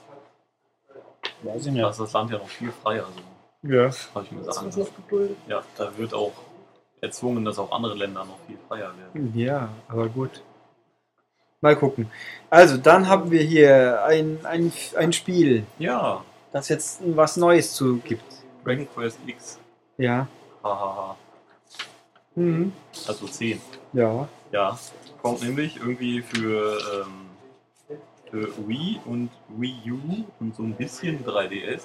Weiß 1.43 1.61
ich 1.61 1.65
da 1.67 1.71
nicht. 1.71 1.91
ist 1.91 2.01
das 2.01 2.13
Land 2.13 2.31
ja 2.31 2.39
noch 2.39 2.49
viel 2.49 2.73
freier. 2.73 3.05
Also, 3.07 3.21
Ja. 3.75 3.91
habe 4.15 4.25
ich 4.25 4.33
mir 4.33 4.39
Das 4.43 4.57
gesagt. 4.59 4.69
ist 4.69 4.77
noch 4.79 4.97
geduldet. 4.97 5.37
Ja, 5.49 5.63
da 5.77 5.97
wird 5.97 6.13
auch 6.15 6.33
erzwungen, 7.07 7.45
dass 7.45 7.59
auch 7.59 7.73
andere 7.73 7.95
Länder 7.95 8.25
noch 8.25 8.39
viel 8.47 8.59
freier 8.69 8.93
werden. 8.99 9.33
Ja, 9.35 9.69
aber 9.89 10.09
gut. 10.09 10.43
Mal 11.61 11.77
gucken. 11.77 12.11
Also, 12.51 12.77
dann 12.77 13.09
haben 13.09 13.31
wir 13.31 13.43
hier 13.43 14.05
ein, 14.05 14.39
ein, 14.45 14.73
ein 14.97 15.13
Spiel, 15.13 15.65
Ja, 15.79 16.25
das 16.53 16.69
jetzt 16.69 17.01
was 17.05 17.37
Neues 17.37 17.73
zu 17.73 17.97
gibt. 17.99 18.25
Dragon 18.65 18.87
Quest 18.95 19.19
X. 19.27 19.59
Ja. 19.99 20.29
Hahaha. 20.63 21.17
Mhm. 22.35 22.73
Also 23.09 23.27
10. 23.27 23.61
Ja. 23.93 24.29
Ja, 24.53 24.79
kommt 25.23 25.43
nämlich 25.43 25.77
irgendwie 25.79 26.23
für, 26.23 26.79
ähm, 26.95 27.97
für 28.31 28.69
Wii 28.69 29.01
und 29.07 29.31
Wii 29.49 29.93
U 29.93 30.25
und 30.41 30.55
so 30.55 30.63
ein 30.63 30.75
bisschen 30.75 31.25
3DS. 31.25 31.83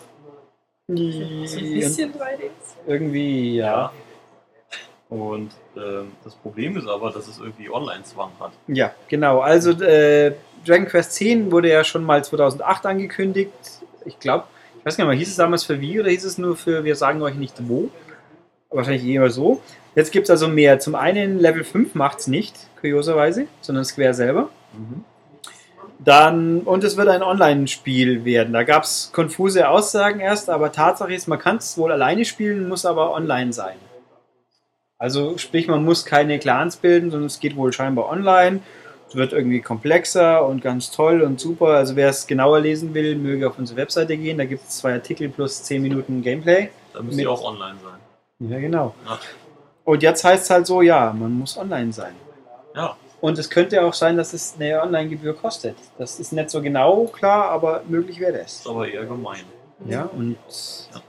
So 0.87 0.93
ein 0.93 1.73
bisschen 1.73 2.13
3D. 2.13 2.49
Irgendwie, 2.85 3.55
ja. 3.55 3.91
Und 5.11 5.51
ähm, 5.75 6.13
das 6.23 6.35
Problem 6.35 6.77
ist 6.77 6.87
aber, 6.87 7.11
dass 7.11 7.27
es 7.27 7.37
irgendwie 7.37 7.69
Online-Zwang 7.69 8.31
hat. 8.39 8.53
Ja, 8.67 8.93
genau. 9.09 9.41
Also, 9.41 9.71
äh, 9.71 10.31
Dragon 10.65 10.87
Quest 10.87 11.11
10 11.15 11.51
wurde 11.51 11.69
ja 11.69 11.83
schon 11.83 12.05
mal 12.05 12.23
2008 12.23 12.85
angekündigt. 12.85 13.51
Ich 14.05 14.19
glaube, 14.19 14.45
ich 14.79 14.85
weiß 14.85 14.95
gar 14.95 15.03
nicht 15.03 15.09
mehr, 15.09 15.19
hieß 15.19 15.29
es 15.29 15.35
damals 15.35 15.65
für 15.65 15.81
Wii 15.81 15.99
oder 15.99 16.09
hieß 16.09 16.23
es 16.23 16.37
nur 16.37 16.55
für, 16.55 16.85
wir 16.85 16.95
sagen 16.95 17.21
euch 17.21 17.35
nicht 17.35 17.55
wo? 17.67 17.89
Wahrscheinlich 18.69 19.03
eher 19.03 19.29
so. 19.29 19.61
Jetzt 19.95 20.13
gibt 20.13 20.27
es 20.27 20.31
also 20.31 20.47
mehr. 20.47 20.79
Zum 20.79 20.95
einen 20.95 21.39
Level 21.39 21.65
5 21.65 21.93
macht 21.93 22.19
es 22.19 22.27
nicht, 22.27 22.55
kurioserweise, 22.79 23.47
sondern 23.59 23.83
Square 23.83 24.13
selber. 24.13 24.49
Dann, 25.99 26.61
und 26.61 26.85
es 26.85 26.95
wird 26.95 27.09
ein 27.09 27.21
Online-Spiel 27.21 28.23
werden. 28.23 28.53
Da 28.53 28.63
gab 28.63 28.83
es 28.83 29.11
konfuse 29.13 29.67
Aussagen 29.67 30.21
erst, 30.21 30.49
aber 30.49 30.71
Tatsache 30.71 31.13
ist, 31.13 31.27
man 31.27 31.37
kann 31.37 31.57
es 31.57 31.77
wohl 31.77 31.91
alleine 31.91 32.23
spielen, 32.23 32.69
muss 32.69 32.85
aber 32.85 33.13
online 33.13 33.51
sein. 33.51 33.75
Also 35.01 35.35
sprich, 35.39 35.67
man 35.67 35.83
muss 35.83 36.05
keine 36.05 36.37
Clans 36.37 36.75
bilden, 36.77 37.09
sondern 37.09 37.25
es 37.25 37.39
geht 37.39 37.55
wohl 37.55 37.73
scheinbar 37.73 38.07
online. 38.07 38.59
Es 39.09 39.15
wird 39.15 39.33
irgendwie 39.33 39.59
komplexer 39.59 40.45
und 40.45 40.61
ganz 40.61 40.91
toll 40.91 41.23
und 41.23 41.39
super. 41.39 41.69
Also 41.69 41.95
wer 41.95 42.09
es 42.09 42.27
genauer 42.27 42.59
lesen 42.59 42.93
will, 42.93 43.15
möge 43.15 43.47
auf 43.49 43.57
unsere 43.57 43.77
Webseite 43.79 44.15
gehen. 44.15 44.37
Da 44.37 44.45
gibt 44.45 44.61
es 44.67 44.77
zwei 44.77 44.93
Artikel 44.93 45.27
plus 45.29 45.63
10 45.63 45.81
Minuten 45.81 46.21
Gameplay. 46.21 46.69
Da 46.93 47.01
müsste 47.01 47.15
Mit- 47.17 47.25
ja 47.25 47.31
auch 47.31 47.43
online 47.43 47.77
sein. 47.83 48.49
Ja, 48.51 48.59
genau. 48.59 48.93
Ja. 49.07 49.17
Und 49.85 50.03
jetzt 50.03 50.23
heißt 50.23 50.43
es 50.43 50.49
halt 50.51 50.67
so, 50.67 50.83
ja, 50.83 51.11
man 51.17 51.31
muss 51.33 51.57
online 51.57 51.91
sein. 51.91 52.13
Ja, 52.75 52.95
Und 53.21 53.39
es 53.39 53.49
könnte 53.49 53.83
auch 53.83 53.95
sein, 53.95 54.17
dass 54.17 54.33
es 54.33 54.53
eine 54.59 54.81
Online-Gebühr 54.83 55.35
kostet. 55.35 55.77
Das 55.97 56.19
ist 56.19 56.31
nicht 56.31 56.51
so 56.51 56.61
genau 56.61 57.05
klar, 57.05 57.49
aber 57.49 57.81
möglich 57.87 58.19
wäre 58.19 58.39
es. 58.39 58.63
aber 58.67 58.87
eher 58.87 59.05
gemein. 59.05 59.41
Ja, 59.87 60.03
und 60.15 60.37
Vor 60.91 61.01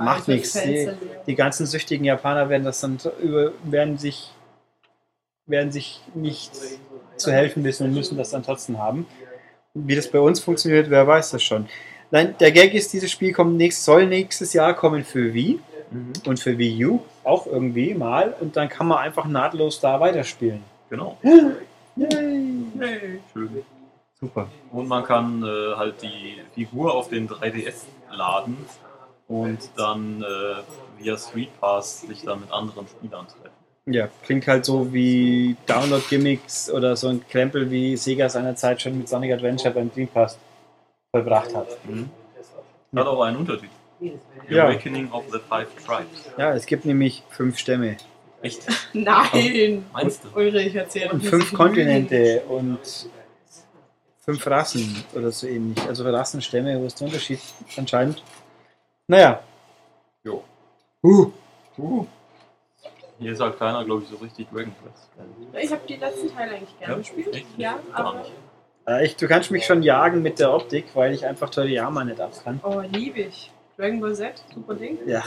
Macht 0.00 0.28
nichts, 0.28 0.52
die- 0.52 0.88
die 1.26 1.34
ganzen 1.34 1.66
süchtigen 1.66 2.04
Japaner 2.04 2.48
werden 2.48 2.64
das 2.64 2.80
dann 2.80 2.98
über, 3.22 3.52
werden 3.64 3.98
sich 3.98 4.32
werden 5.46 5.72
sich 5.72 6.00
nicht 6.14 6.52
zu 7.16 7.32
helfen 7.32 7.64
wissen 7.64 7.86
und 7.86 7.94
müssen 7.94 8.18
das 8.18 8.30
dann 8.30 8.42
trotzdem 8.42 8.78
haben. 8.78 9.06
Wie 9.72 9.96
das 9.96 10.06
bei 10.10 10.20
uns 10.20 10.40
funktioniert, 10.40 10.90
wer 10.90 11.06
weiß 11.06 11.30
das 11.30 11.42
schon. 11.42 11.66
Nein, 12.10 12.34
der 12.38 12.52
Gag 12.52 12.74
ist, 12.74 12.92
dieses 12.92 13.10
Spiel 13.10 13.32
kommt 13.32 13.56
nächst, 13.56 13.84
soll 13.84 14.06
nächstes 14.06 14.52
Jahr 14.52 14.74
kommen 14.74 15.04
für 15.04 15.32
Wii 15.32 15.58
und 16.26 16.38
für 16.38 16.58
Wii 16.58 16.84
U 16.84 17.00
auch 17.24 17.46
irgendwie 17.46 17.94
mal 17.94 18.34
und 18.40 18.56
dann 18.56 18.68
kann 18.68 18.88
man 18.88 18.98
einfach 18.98 19.24
nahtlos 19.24 19.80
da 19.80 19.98
weiterspielen. 20.00 20.62
Genau. 20.90 21.16
Yay. 21.96 22.64
Hey, 22.78 23.20
schön. 23.32 23.62
Super. 24.20 24.48
Und 24.72 24.86
man 24.88 25.04
kann 25.04 25.42
äh, 25.42 25.76
halt 25.76 26.02
die 26.02 26.36
Figur 26.54 26.94
auf 26.94 27.08
den 27.08 27.28
3DS 27.28 27.84
laden 28.10 28.56
und 29.28 29.58
dann 29.76 30.22
äh, 30.22 31.02
via 31.02 31.16
Street 31.16 31.48
Pass 31.60 32.00
sich 32.02 32.22
dann 32.22 32.40
mit 32.40 32.50
anderen 32.52 32.86
Spielern 32.88 33.26
treffen. 33.26 33.54
Ja, 33.86 34.08
klingt 34.22 34.46
halt 34.46 34.64
so 34.64 34.92
wie 34.92 35.56
Download-Gimmicks 35.66 36.70
oder 36.70 36.96
so 36.96 37.08
ein 37.08 37.26
Krempel, 37.28 37.70
wie 37.70 37.96
Sega 37.96 38.28
seinerzeit 38.28 38.82
schon 38.82 38.98
mit 38.98 39.08
Sonic 39.08 39.32
Adventure 39.32 39.72
beim 39.72 39.90
Dreamcast 39.92 40.38
vollbracht 41.10 41.54
hat. 41.54 41.68
Hat 42.94 43.06
auch 43.06 43.22
einen 43.22 43.36
Untertitel. 43.38 43.70
The 44.00 44.12
Ja. 44.48 44.66
Awakening 44.66 45.10
of 45.10 45.24
the 45.32 45.38
Five 45.48 45.68
Tribes. 45.84 46.30
Ja, 46.36 46.52
es 46.54 46.66
gibt 46.66 46.84
nämlich 46.84 47.22
fünf 47.30 47.58
Stämme 47.58 47.96
Echt? 48.40 48.62
Nein! 48.92 49.84
Meinst 49.92 50.22
du? 50.24 50.28
Eure, 50.36 50.62
ich 50.62 50.74
erzähle 50.74 51.12
und 51.12 51.24
fünf 51.24 51.52
Kontinente 51.52 52.42
und 52.48 52.78
fünf 54.20 54.46
Rassen 54.46 55.04
oder 55.14 55.32
so 55.32 55.46
ähnlich. 55.46 55.80
Also 55.88 56.08
Rassenstämme, 56.08 56.78
wo 56.80 56.86
ist 56.86 57.00
der 57.00 57.08
Unterschied 57.08 57.40
anscheinend? 57.76 58.22
Naja. 59.08 59.40
Jo. 60.22 60.44
Uh. 61.02 61.30
Uh. 61.78 62.06
Hier 63.18 63.32
ist 63.32 63.40
halt 63.40 63.58
keiner, 63.58 63.84
glaube 63.84 64.02
ich, 64.02 64.08
so 64.10 64.16
richtig 64.16 64.48
Dragon 64.50 64.72
Quest. 64.82 65.08
Ich 65.60 65.72
habe 65.72 65.80
die 65.88 65.96
letzten 65.96 66.28
Teile 66.32 66.52
eigentlich 66.56 66.78
gerne 66.78 66.92
Ja? 66.92 66.98
gespielt. 66.98 67.34
Echt? 67.34 67.46
Ja, 67.56 67.78
aber. 67.92 68.24
Äh, 68.86 69.06
ich, 69.06 69.16
du 69.16 69.26
kannst 69.26 69.50
mich 69.50 69.64
schon 69.66 69.82
jagen 69.82 70.22
mit 70.22 70.38
der 70.38 70.52
Optik, 70.52 70.86
weil 70.94 71.12
ich 71.14 71.24
einfach 71.26 71.50
Toriyama 71.50 72.04
nicht 72.04 72.20
ab 72.20 72.32
kann. 72.44 72.60
Oh, 72.62 72.80
liebe 72.80 73.20
ich. 73.20 73.50
Dragon 73.76 74.00
Ball 74.00 74.14
Z, 74.14 74.44
super 74.54 74.74
Ding. 74.74 74.98
Ja. 75.06 75.24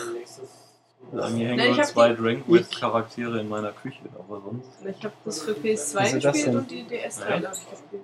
Bei 1.12 1.30
mir 1.32 1.48
hängen 1.50 1.60
ich 1.72 1.76
nur 1.78 1.84
zwei 1.84 2.14
Dragon 2.14 2.46
Quest 2.46 2.80
Charaktere 2.80 3.40
in 3.40 3.50
meiner 3.50 3.72
Küche, 3.72 4.00
aber 4.18 4.42
sonst. 4.42 4.70
Ich 4.86 5.04
habe 5.04 5.14
das 5.26 5.42
für 5.42 5.52
PS2 5.54 5.96
Was 5.96 6.14
ist 6.14 6.24
das 6.26 6.34
gespielt 6.34 6.56
und 6.56 6.72
die 6.72 6.84
DS-Teile 6.84 7.48
habe 7.48 7.58
ich 7.58 7.70
gespielt. 7.70 8.02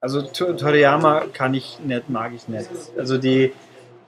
Also 0.00 0.22
Tor- 0.22 0.56
Toriyama 0.56 1.26
kann 1.32 1.54
ich 1.54 1.78
nicht, 1.80 2.08
mag 2.10 2.32
ich 2.34 2.46
nicht. 2.48 2.68
Also 2.96 3.16
die, 3.18 3.52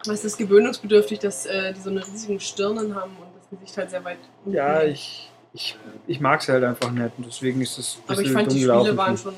Es 0.09 0.25
ist 0.25 0.39
gewöhnungsbedürftig, 0.39 1.19
dass 1.19 1.47
äh, 1.47 1.73
die 1.75 1.81
so 1.81 1.91
eine 1.91 2.07
riesigen 2.07 2.41
Stirnen 2.41 2.95
haben 2.95 3.11
und 3.21 3.29
das 3.37 3.51
Gesicht 3.51 3.77
halt 3.77 3.91
sehr 3.91 4.05
weit 4.05 4.19
unten 4.45 4.57
ja, 4.57 4.83
ich, 4.83 5.31
ich, 5.53 5.77
ich 6.07 6.21
mag 6.21 6.41
es 6.41 6.49
halt 6.49 6.65
einfach 6.65 6.91
nicht 6.91 7.11
und 7.19 7.27
deswegen 7.27 7.61
ist 7.61 7.79
es 7.79 7.97
ein 7.97 8.03
Aber 8.05 8.13
ich 8.15 8.19
bisschen 8.29 8.35
fand 8.35 8.53
die. 8.53 8.61
Spiele 8.61 8.97
waren 8.97 9.19
schon 9.19 9.35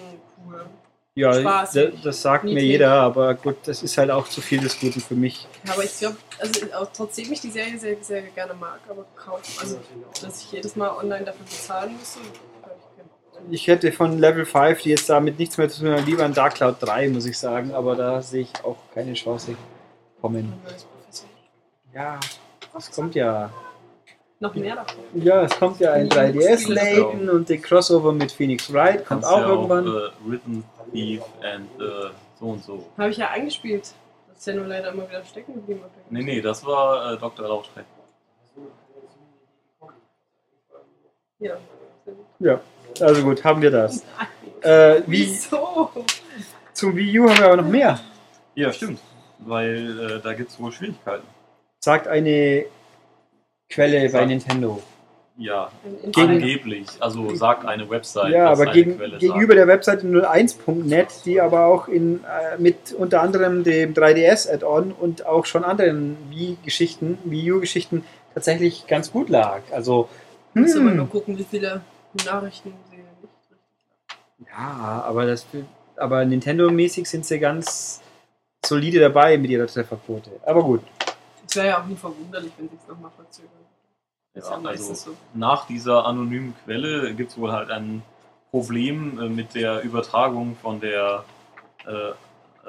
cool. 0.46 0.64
ja, 1.16 1.32
spaßig. 1.32 1.92
das, 1.94 2.02
das 2.02 2.22
sagt 2.22 2.44
mir 2.44 2.62
jeder, 2.62 2.92
aber 2.92 3.34
gut, 3.34 3.56
das 3.64 3.82
ist 3.82 3.98
halt 3.98 4.10
auch 4.10 4.28
zu 4.28 4.40
viel 4.40 4.60
des 4.60 4.78
Guten 4.78 5.00
für 5.00 5.14
mich. 5.14 5.48
Ja, 5.66 5.72
aber 5.72 5.84
ich 5.84 5.98
glaube, 5.98 6.16
also 6.38 6.72
auch 6.74 6.88
trotzdem 6.92 7.32
ich 7.32 7.40
die 7.40 7.50
Serie 7.50 7.76
sehr, 7.78 7.96
sehr 8.00 8.22
gerne 8.22 8.54
mag, 8.54 8.78
aber 8.88 9.04
kaum, 9.16 9.40
also 9.60 9.80
dass 10.22 10.42
ich 10.42 10.52
jedes 10.52 10.76
Mal 10.76 10.90
online 10.90 11.24
dafür 11.24 11.44
bezahlen 11.44 11.96
müsste. 11.98 12.20
Ich 13.50 13.66
hätte 13.66 13.90
von 13.90 14.20
Level 14.20 14.44
5, 14.44 14.82
die 14.82 14.90
jetzt 14.90 15.08
damit 15.08 15.40
nichts 15.40 15.58
mehr 15.58 15.68
zu 15.68 15.80
tun 15.80 15.90
haben, 15.90 16.06
lieber 16.06 16.24
ein 16.24 16.32
Dark 16.32 16.54
Cloud 16.54 16.76
3, 16.78 17.08
muss 17.08 17.26
ich 17.26 17.36
sagen, 17.36 17.72
aber 17.74 17.96
da 17.96 18.22
sehe 18.22 18.42
ich 18.42 18.64
auch 18.64 18.76
keine 18.94 19.14
Chance 19.14 19.56
kommen. 20.22 20.52
Ja, 21.92 22.18
es 22.78 22.90
kommt 22.90 23.14
ja. 23.14 23.50
Noch 24.40 24.54
mehr 24.54 24.76
davon. 24.76 24.96
Ja, 25.14 25.42
es 25.42 25.58
kommt 25.58 25.78
ja 25.80 25.92
ein 25.92 26.08
Die 26.08 26.16
3DS 26.16 26.62
Spiele. 26.62 26.74
Layton 26.74 27.28
und 27.28 27.48
der 27.48 27.58
Crossover 27.58 28.12
mit 28.12 28.32
Phoenix 28.32 28.72
Wright 28.72 29.04
kommt 29.04 29.24
auch 29.24 29.40
ja 29.40 29.48
irgendwann. 29.48 29.88
Auch, 29.88 29.94
äh, 29.94 30.10
Rhythm 30.28 30.60
Thief 30.92 31.22
and 31.42 31.68
äh, 31.80 32.10
so 32.40 32.46
und 32.46 32.64
so. 32.64 32.86
Habe 32.96 33.10
ich 33.10 33.18
ja 33.18 33.30
eingespielt. 33.30 33.92
Das 34.28 34.38
ist 34.38 34.46
ja 34.46 34.54
nur 34.54 34.66
leider 34.66 34.90
immer 34.92 35.08
wieder 35.08 35.24
stecken 35.24 35.54
geblieben. 35.54 35.80
Nee, 36.10 36.22
nee, 36.22 36.40
das 36.40 36.64
war 36.64 37.12
äh, 37.12 37.18
Dr. 37.18 37.46
Lautrec. 37.46 37.84
Ja. 41.38 41.56
Ja, 42.38 42.60
also 43.00 43.22
gut, 43.22 43.44
haben 43.44 43.62
wir 43.62 43.70
das. 43.70 44.04
Äh, 44.60 45.02
wie, 45.06 45.26
Wieso? 45.26 45.90
zum 46.72 46.96
Wii 46.96 47.20
U 47.20 47.28
haben 47.28 47.38
wir 47.38 47.46
aber 47.46 47.56
noch 47.56 47.68
mehr. 47.68 48.00
Ja, 48.54 48.72
stimmt. 48.72 49.00
Weil 49.46 50.00
äh, 50.00 50.20
da 50.22 50.34
gibt 50.34 50.50
es 50.50 50.60
wohl 50.60 50.72
Schwierigkeiten. 50.72 51.26
Sagt 51.80 52.06
eine 52.08 52.66
Quelle 53.68 54.00
bei 54.02 54.08
Sagt- 54.08 54.28
Nintendo. 54.28 54.82
Ja, 55.38 55.70
Gegen- 56.04 56.28
angeblich. 56.28 56.86
Also 57.00 57.34
sagt 57.34 57.64
eine 57.64 57.88
Website. 57.88 58.32
Ja, 58.32 58.50
aber 58.50 58.64
eine 58.64 58.72
gegen, 58.72 58.96
Quelle 58.98 59.16
gegenüber 59.16 59.54
der 59.54 59.66
Webseite 59.66 60.06
01.net, 60.06 61.08
die 61.24 61.40
aber 61.40 61.66
auch 61.66 61.88
in, 61.88 62.22
äh, 62.24 62.58
mit 62.58 62.92
unter 62.92 63.22
anderem 63.22 63.64
dem 63.64 63.94
3DS-Add-on 63.94 64.92
und 64.92 65.24
auch 65.24 65.46
schon 65.46 65.64
anderen 65.64 66.18
Wii-Geschichten, 66.28 67.18
Wii 67.24 67.52
U-Geschichten 67.52 68.04
tatsächlich 68.34 68.86
ganz 68.86 69.10
gut 69.10 69.30
lag. 69.30 69.62
Also, 69.72 70.08
Muss 70.52 70.76
aber 70.76 70.90
hm, 70.90 70.96
nur 70.96 71.08
gucken, 71.08 71.38
wie 71.38 71.44
viele 71.44 71.80
Nachrichten 72.26 72.74
sie 72.90 72.96
nicht 72.96 73.06
richtig 73.22 74.48
ja, 74.50 75.02
aber, 75.06 75.24
das, 75.24 75.46
aber 75.96 76.26
Nintendo-mäßig 76.26 77.06
sind 77.08 77.24
sie 77.24 77.38
ganz 77.38 78.01
solide 78.64 79.00
dabei 79.00 79.36
mit 79.38 79.50
ihrer 79.50 79.66
Trefferquote. 79.66 80.30
Aber 80.44 80.62
gut. 80.62 80.82
Es 81.46 81.56
wäre 81.56 81.68
ja 81.68 81.82
auch 81.82 81.86
nie 81.86 81.96
verwunderlich, 81.96 82.52
wenn 82.56 82.68
sie 82.68 82.76
es 82.76 82.88
nochmal 82.88 83.10
verzögern. 83.16 83.50
Ja 84.34 84.42
also 84.64 84.94
so. 84.94 85.10
nach 85.34 85.66
dieser 85.66 86.06
anonymen 86.06 86.54
Quelle 86.64 87.14
gibt 87.14 87.32
es 87.32 87.38
wohl 87.38 87.52
halt 87.52 87.70
ein 87.70 88.02
Problem 88.50 89.18
äh, 89.18 89.28
mit 89.28 89.54
der 89.54 89.82
Übertragung 89.82 90.56
von 90.56 90.80
der 90.80 91.24
äh, 91.86 92.12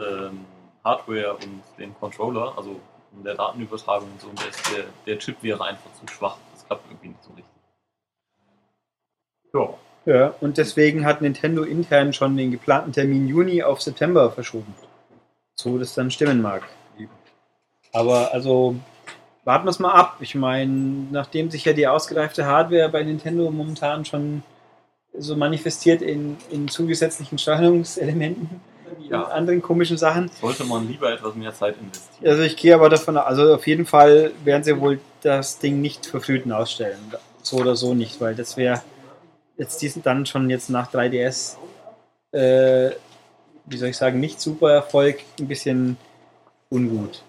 ähm, 0.02 0.46
Hardware 0.84 1.36
und 1.36 1.62
dem 1.78 1.98
Controller, 2.00 2.54
also 2.58 2.80
in 3.16 3.24
der 3.24 3.36
Datenübertragung 3.36 4.10
und 4.12 4.22
so. 4.22 4.28
Und 4.28 4.40
der, 4.40 4.76
der, 4.76 4.86
der 5.06 5.20
Chip 5.20 5.42
wäre 5.42 5.64
einfach 5.64 5.94
zu 5.94 6.14
schwach. 6.14 6.38
Das 6.54 6.66
klappt 6.66 6.90
irgendwie 6.90 7.10
nicht 7.10 7.24
so 7.24 7.30
richtig. 7.30 7.54
Ja, 9.54 10.14
Ja, 10.14 10.34
und 10.42 10.58
deswegen 10.58 11.06
hat 11.06 11.22
Nintendo 11.22 11.64
intern 11.64 12.12
schon 12.12 12.36
den 12.36 12.52
geplanten 12.52 12.92
Termin 12.92 13.28
Juni 13.28 13.64
auf 13.64 13.82
September 13.82 14.32
verschoben. 14.32 14.74
So 15.56 15.78
das 15.78 15.94
dann 15.94 16.12
stimmen 16.12 16.42
mag. 16.42 16.63
Aber 17.92 18.34
also 18.34 18.76
warten 19.44 19.66
wir 19.66 19.70
es 19.70 19.80
mal 19.80 19.92
ab. 19.92 20.18
Ich 20.20 20.36
meine, 20.36 20.72
nachdem 21.12 21.52
sich 21.52 21.66
ja 21.66 21.74
die 21.74 21.88
ausgereifte 21.88 22.46
Hardware 22.46 22.89
bei 22.89 23.04
Nintendo 23.04 23.52
momentan 23.52 24.04
schon 24.06 24.44
so 25.16 25.36
manifestiert 25.36 26.02
in, 26.02 26.38
in 26.50 26.68
zugesetzlichen 26.68 27.38
Steuerungselementen 27.38 28.50
und 28.98 29.10
Ja. 29.12 29.26
anderen 29.26 29.62
komischen 29.62 29.98
Sachen. 29.98 30.32
sollte 30.42 30.63
man 30.63 30.88
lieber 30.88 31.12
etwas 31.12 31.36
mehr 31.36 31.54
Zeit 31.54 31.76
investieren. 31.80 32.28
Also 32.32 32.42
ich 32.44 32.56
gehe 32.58 32.74
aber 32.74 32.89
davon 32.89 33.16
aus, 33.18 33.26
also 33.26 33.54
auf 33.54 33.68
jeden 33.68 33.86
Fall 33.86 34.32
werden 34.44 34.63
sie 34.63 34.80
wohl 34.80 35.00
das 35.22 35.60
Ding 35.60 35.82
nicht 35.82 36.06
verfrühten 36.06 36.52
ausstellen. 36.52 36.98
So 37.44 37.58
oder 37.58 37.76
so 37.76 37.94
nicht, 37.94 38.20
weil 38.22 38.34
das 38.34 38.58
wäre 38.58 38.82
jetzt 39.58 39.82
diesen 39.84 40.02
dann 40.02 40.26
schon 40.26 40.50
jetzt 40.50 40.70
nach 40.70 40.92
3DS, 40.92 41.58
äh, 42.32 42.92
wie 43.65 43.78
soll 43.78 43.89
ich 43.89 43.97
sagen, 43.97 44.19
nicht 44.19 44.39
super 44.39 44.71
Erfolg, 44.71 45.19
ein 45.39 45.47
bisschen 45.47 45.97
ungut. 46.69 47.23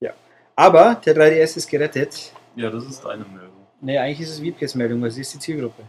Ja. 0.00 0.12
Aber 0.56 0.96
der 1.04 1.16
3DS 1.16 1.56
ist 1.56 1.68
gerettet. 1.68 2.32
Ja, 2.56 2.70
das 2.70 2.84
ist 2.84 3.04
eine 3.06 3.24
Meldung. 3.24 3.50
Nee, 3.80 3.98
eigentlich 3.98 4.20
ist 4.20 4.30
es 4.30 4.40
VPS-Meldung, 4.40 5.02
weil 5.02 5.10
sie 5.10 5.22
ist 5.22 5.34
die 5.34 5.38
Zielgruppe. 5.38 5.82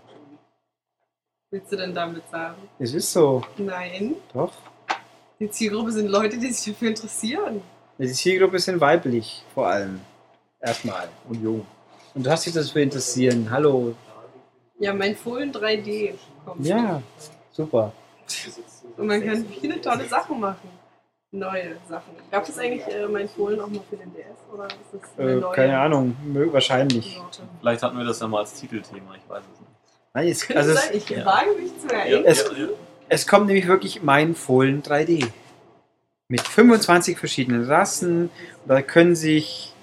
Willst 1.51 1.71
du 1.71 1.77
denn 1.77 1.93
damit 1.93 2.23
sagen? 2.29 2.57
Es 2.79 2.93
ist 2.93 3.11
so, 3.11 3.43
Nein. 3.57 4.15
doch. 4.33 4.51
Die 5.39 5.49
Zielgruppe 5.49 5.91
sind 5.91 6.07
Leute, 6.07 6.37
die 6.37 6.51
sich 6.51 6.73
dafür 6.73 6.89
interessieren. 6.89 7.61
Die 7.97 8.11
Zielgruppe 8.11 8.59
sind 8.59 8.81
weiblich, 8.81 9.43
vor 9.53 9.67
allem. 9.67 10.01
Erstmal. 10.59 11.07
Und 11.29 11.41
jung. 11.41 11.65
Und 12.13 12.25
du 12.25 12.29
hast 12.29 12.45
dich 12.45 12.53
dafür 12.53 12.81
interessieren. 12.81 13.47
Hallo. 13.49 13.95
Ja, 14.79 14.93
mein 14.93 15.15
Fohlen 15.15 15.51
3D 15.53 16.13
kommt. 16.45 16.65
Ja, 16.65 17.01
super. 17.51 17.93
Und 18.97 19.07
man 19.07 19.23
kann 19.23 19.45
viele 19.59 19.79
tolle 19.81 20.05
Sachen 20.07 20.39
machen. 20.39 20.69
Neue 21.31 21.75
Sachen. 21.89 22.13
Gab 22.31 22.47
es 22.47 22.57
eigentlich 22.57 22.87
äh, 22.87 23.07
mein 23.07 23.27
Fohlen 23.27 23.59
auch 23.59 23.67
mal 23.67 23.81
für 23.89 23.97
den 23.97 24.13
DS? 24.13 24.25
Oder 24.53 24.67
ist 24.67 24.75
das 24.93 25.01
eine 25.19 25.31
Äh, 25.31 25.35
neue 25.35 25.51
keine 25.53 25.79
Ahnung, 25.79 26.15
mö- 26.25 26.51
wahrscheinlich. 26.53 27.15
Sorte? 27.17 27.41
Vielleicht 27.59 27.83
hatten 27.83 27.97
wir 27.97 28.05
das 28.05 28.19
ja 28.21 28.27
mal 28.27 28.39
als 28.39 28.53
Titelthema, 28.53 29.15
ich 29.15 29.29
weiß 29.29 29.43
es 29.53 29.59
nicht. 29.59 29.71
Nein, 30.13 30.27
es, 30.29 30.49
also 30.55 30.73
sein, 30.73 30.83
es, 30.91 30.95
ich 30.95 31.09
ja. 31.09 31.25
wage 31.25 31.51
mich 31.59 31.77
zu 31.77 31.87
Ja, 31.87 31.93
erinnern. 31.99 32.23
Es- 32.25 32.43
ja. 32.57 32.67
es 33.09 33.27
kommt 33.27 33.47
nämlich 33.47 33.67
wirklich 33.67 34.01
mein 34.01 34.33
Fohlen 34.35 34.81
3D. 34.81 35.27
Mit 36.29 36.41
25 36.41 37.17
verschiedenen 37.19 37.65
Rassen. 37.65 38.29
Da 38.65 38.81
können 38.81 39.15
sich 39.15 39.73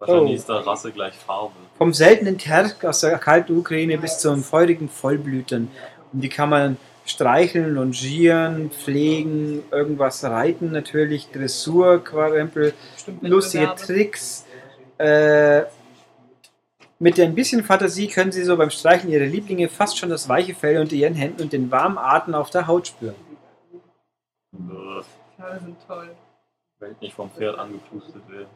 Wahrscheinlich 0.00 0.30
Oh. 0.32 0.34
ist 0.36 0.48
da 0.48 0.58
Rasse 0.60 0.92
gleich 0.92 1.14
Farbe. 1.14 1.54
vom 1.76 1.92
seltenen 1.92 2.38
Terk 2.38 2.84
aus 2.84 3.00
der 3.00 3.18
kalten 3.18 3.56
Ukraine 3.58 3.98
bis 3.98 4.18
zum 4.18 4.44
feurigen 4.44 4.88
Vollblütern. 4.88 5.70
Und 6.12 6.20
die 6.20 6.28
kann 6.28 6.50
man 6.50 6.76
streicheln, 7.04 7.74
longieren, 7.74 8.70
pflegen, 8.70 9.62
irgendwas 9.70 10.24
reiten 10.24 10.72
natürlich, 10.72 11.30
Dressur, 11.30 12.04
Quarempel, 12.04 12.74
lustige. 13.20 13.74
Tricks. 13.76 14.44
Äh, 14.98 15.62
mit 16.98 17.18
ein 17.20 17.34
bisschen 17.34 17.62
Fantasie 17.62 18.08
können 18.08 18.32
Sie 18.32 18.42
so 18.42 18.56
beim 18.56 18.70
Streicheln 18.70 19.12
Ihrer 19.12 19.26
Lieblinge 19.26 19.68
fast 19.68 19.96
schon 19.98 20.10
das 20.10 20.28
weiche 20.28 20.54
Fell 20.54 20.78
unter 20.78 20.94
Ihren 20.96 21.14
Händen 21.14 21.42
und 21.42 21.52
den 21.52 21.70
warmen 21.70 21.96
Atem 21.96 22.34
auf 22.34 22.50
der 22.50 22.66
Haut 22.66 22.88
spüren. 22.88 23.14
Pferde 25.38 25.60
sind 25.60 25.76
toll. 25.86 26.10
Wenn 26.80 26.92
ich 26.92 27.00
nicht 27.00 27.14
vom 27.14 27.30
Pferd 27.30 27.58
angepustet 27.58 28.22
werde. 28.28 28.48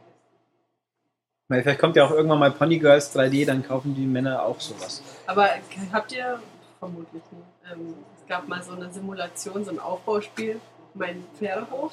Weil 1.49 1.63
vielleicht 1.63 1.81
kommt 1.81 1.97
ja 1.97 2.05
auch 2.05 2.11
irgendwann 2.11 2.39
mal 2.39 2.51
Pony 2.51 2.79
Girls 2.79 3.15
3D, 3.15 3.47
dann 3.47 3.63
kaufen 3.67 3.95
die 3.95 4.07
Männer 4.07 4.43
auch 4.43 4.61
sowas. 4.61 5.03
Aber 5.27 5.49
habt 5.93 6.13
ihr, 6.13 6.41
vermutlich 6.83 7.23
nicht, 7.31 7.73
ähm, 7.73 7.95
es 8.19 8.27
gab 8.27 8.49
mal 8.49 8.61
so 8.61 8.73
eine 8.73 8.91
Simulation, 8.91 9.65
so 9.65 9.71
ein 9.71 9.79
Aufbauspiel, 9.79 10.61
mein 10.95 11.23
Pferdehof. 11.39 11.93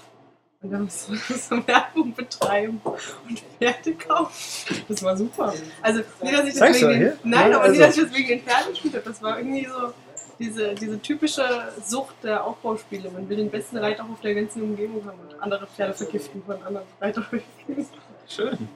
Und 0.61 0.71
da 0.71 0.79
musst 0.79 1.07
du 1.07 1.15
so 1.35 1.67
Werbung 1.67 2.13
betreiben 2.15 2.81
und 2.83 3.39
Pferde 3.39 3.93
kaufen. 3.93 4.83
Das 4.87 5.03
war 5.03 5.15
super. 5.15 5.53
Also, 5.83 6.01
nicht, 6.21 6.33
dass 6.33 6.45
ich 6.45 6.49
das 6.49 6.55
Zeig's 6.55 6.81
wegen 6.81 6.99
den, 6.99 7.13
nein, 7.23 7.51
Ja, 7.51 7.59
aber 7.59 7.69
nicht, 7.69 7.79
dass 7.79 7.87
also. 7.89 8.01
ich 8.01 8.07
das 8.07 8.17
wegen 8.17 8.27
den 8.29 8.41
Pferden 8.41 8.71
gespielt 8.71 8.93
habe. 8.95 9.05
Das 9.05 9.21
war 9.21 9.37
irgendwie 9.37 9.65
so 9.65 9.93
diese, 10.39 10.73
diese 10.73 10.99
typische 10.99 11.43
Sucht 11.85 12.15
der 12.23 12.43
Aufbauspiele. 12.43 13.11
Man 13.11 13.29
will 13.29 13.37
den 13.37 13.51
besten 13.51 13.77
Reiterhof 13.77 14.19
der 14.21 14.33
ganzen 14.33 14.63
Umgebung 14.63 15.05
haben 15.05 15.19
und 15.19 15.39
andere 15.39 15.67
Pferde 15.67 15.93
vergiften 15.93 16.41
von 16.43 16.61
anderen 16.63 16.87
Reiterhöfen. 16.99 17.87
Schön. 18.27 18.67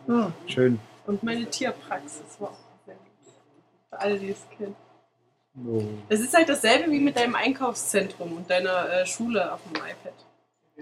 Schön. 0.46 0.80
Und 1.08 1.24
meine 1.24 1.50
Tierpraxis 1.50 2.40
war 2.40 2.50
auch 2.50 2.86
sehr 2.86 2.96
gut. 2.96 3.34
Für 3.90 4.00
alle, 4.00 4.20
die 4.20 4.30
es 4.30 4.46
kennen. 4.56 4.76
So. 5.56 5.88
Es 6.10 6.20
ist 6.20 6.36
halt 6.36 6.50
dasselbe 6.50 6.92
wie 6.92 7.00
mit 7.00 7.16
deinem 7.16 7.36
Einkaufszentrum 7.36 8.38
und 8.38 8.50
deiner 8.50 8.90
äh, 8.90 9.06
Schule 9.06 9.54
auf 9.54 9.60
dem 9.64 9.76
iPad. 9.76 10.14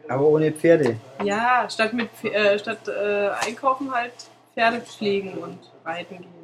Aber 0.07 0.27
ohne 0.27 0.51
Pferde. 0.51 0.97
Ja, 1.23 1.69
statt 1.69 1.93
mit 1.93 2.09
äh, 2.23 2.57
statt 2.57 2.87
äh, 2.87 3.29
einkaufen 3.29 3.93
halt 3.93 4.13
Pferde 4.53 4.81
pflegen 4.81 5.33
und 5.37 5.59
reiten 5.83 6.19
gehen. 6.19 6.41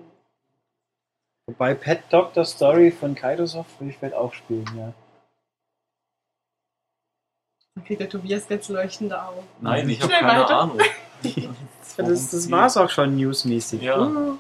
Wobei 1.46 1.74
Pet 1.74 2.02
Doctor 2.10 2.44
Story 2.44 2.92
von 2.92 3.16
Kairosoft 3.16 3.80
würde 3.80 3.92
ich 3.92 3.98
vielleicht 3.98 4.16
auch 4.16 4.34
spielen, 4.34 4.66
ja. 4.76 4.94
Kriegt 7.86 8.02
der 8.02 8.10
Tobias 8.10 8.48
ganz 8.48 8.68
leuchtende 8.70 9.22
Augen. 9.22 9.48
Nein, 9.62 9.88
ich 9.88 10.02
habe 10.02 10.12
keine 10.12 10.28
weiter. 10.28 10.60
Ahnung. 10.60 10.80
Das, 11.98 12.30
das 12.30 12.52
war's 12.52 12.78
auch 12.78 12.92
schon 12.92 13.16
newsmäßig. 13.16 13.82
Ja. 13.82 14.00
Uh, 14.00 14.38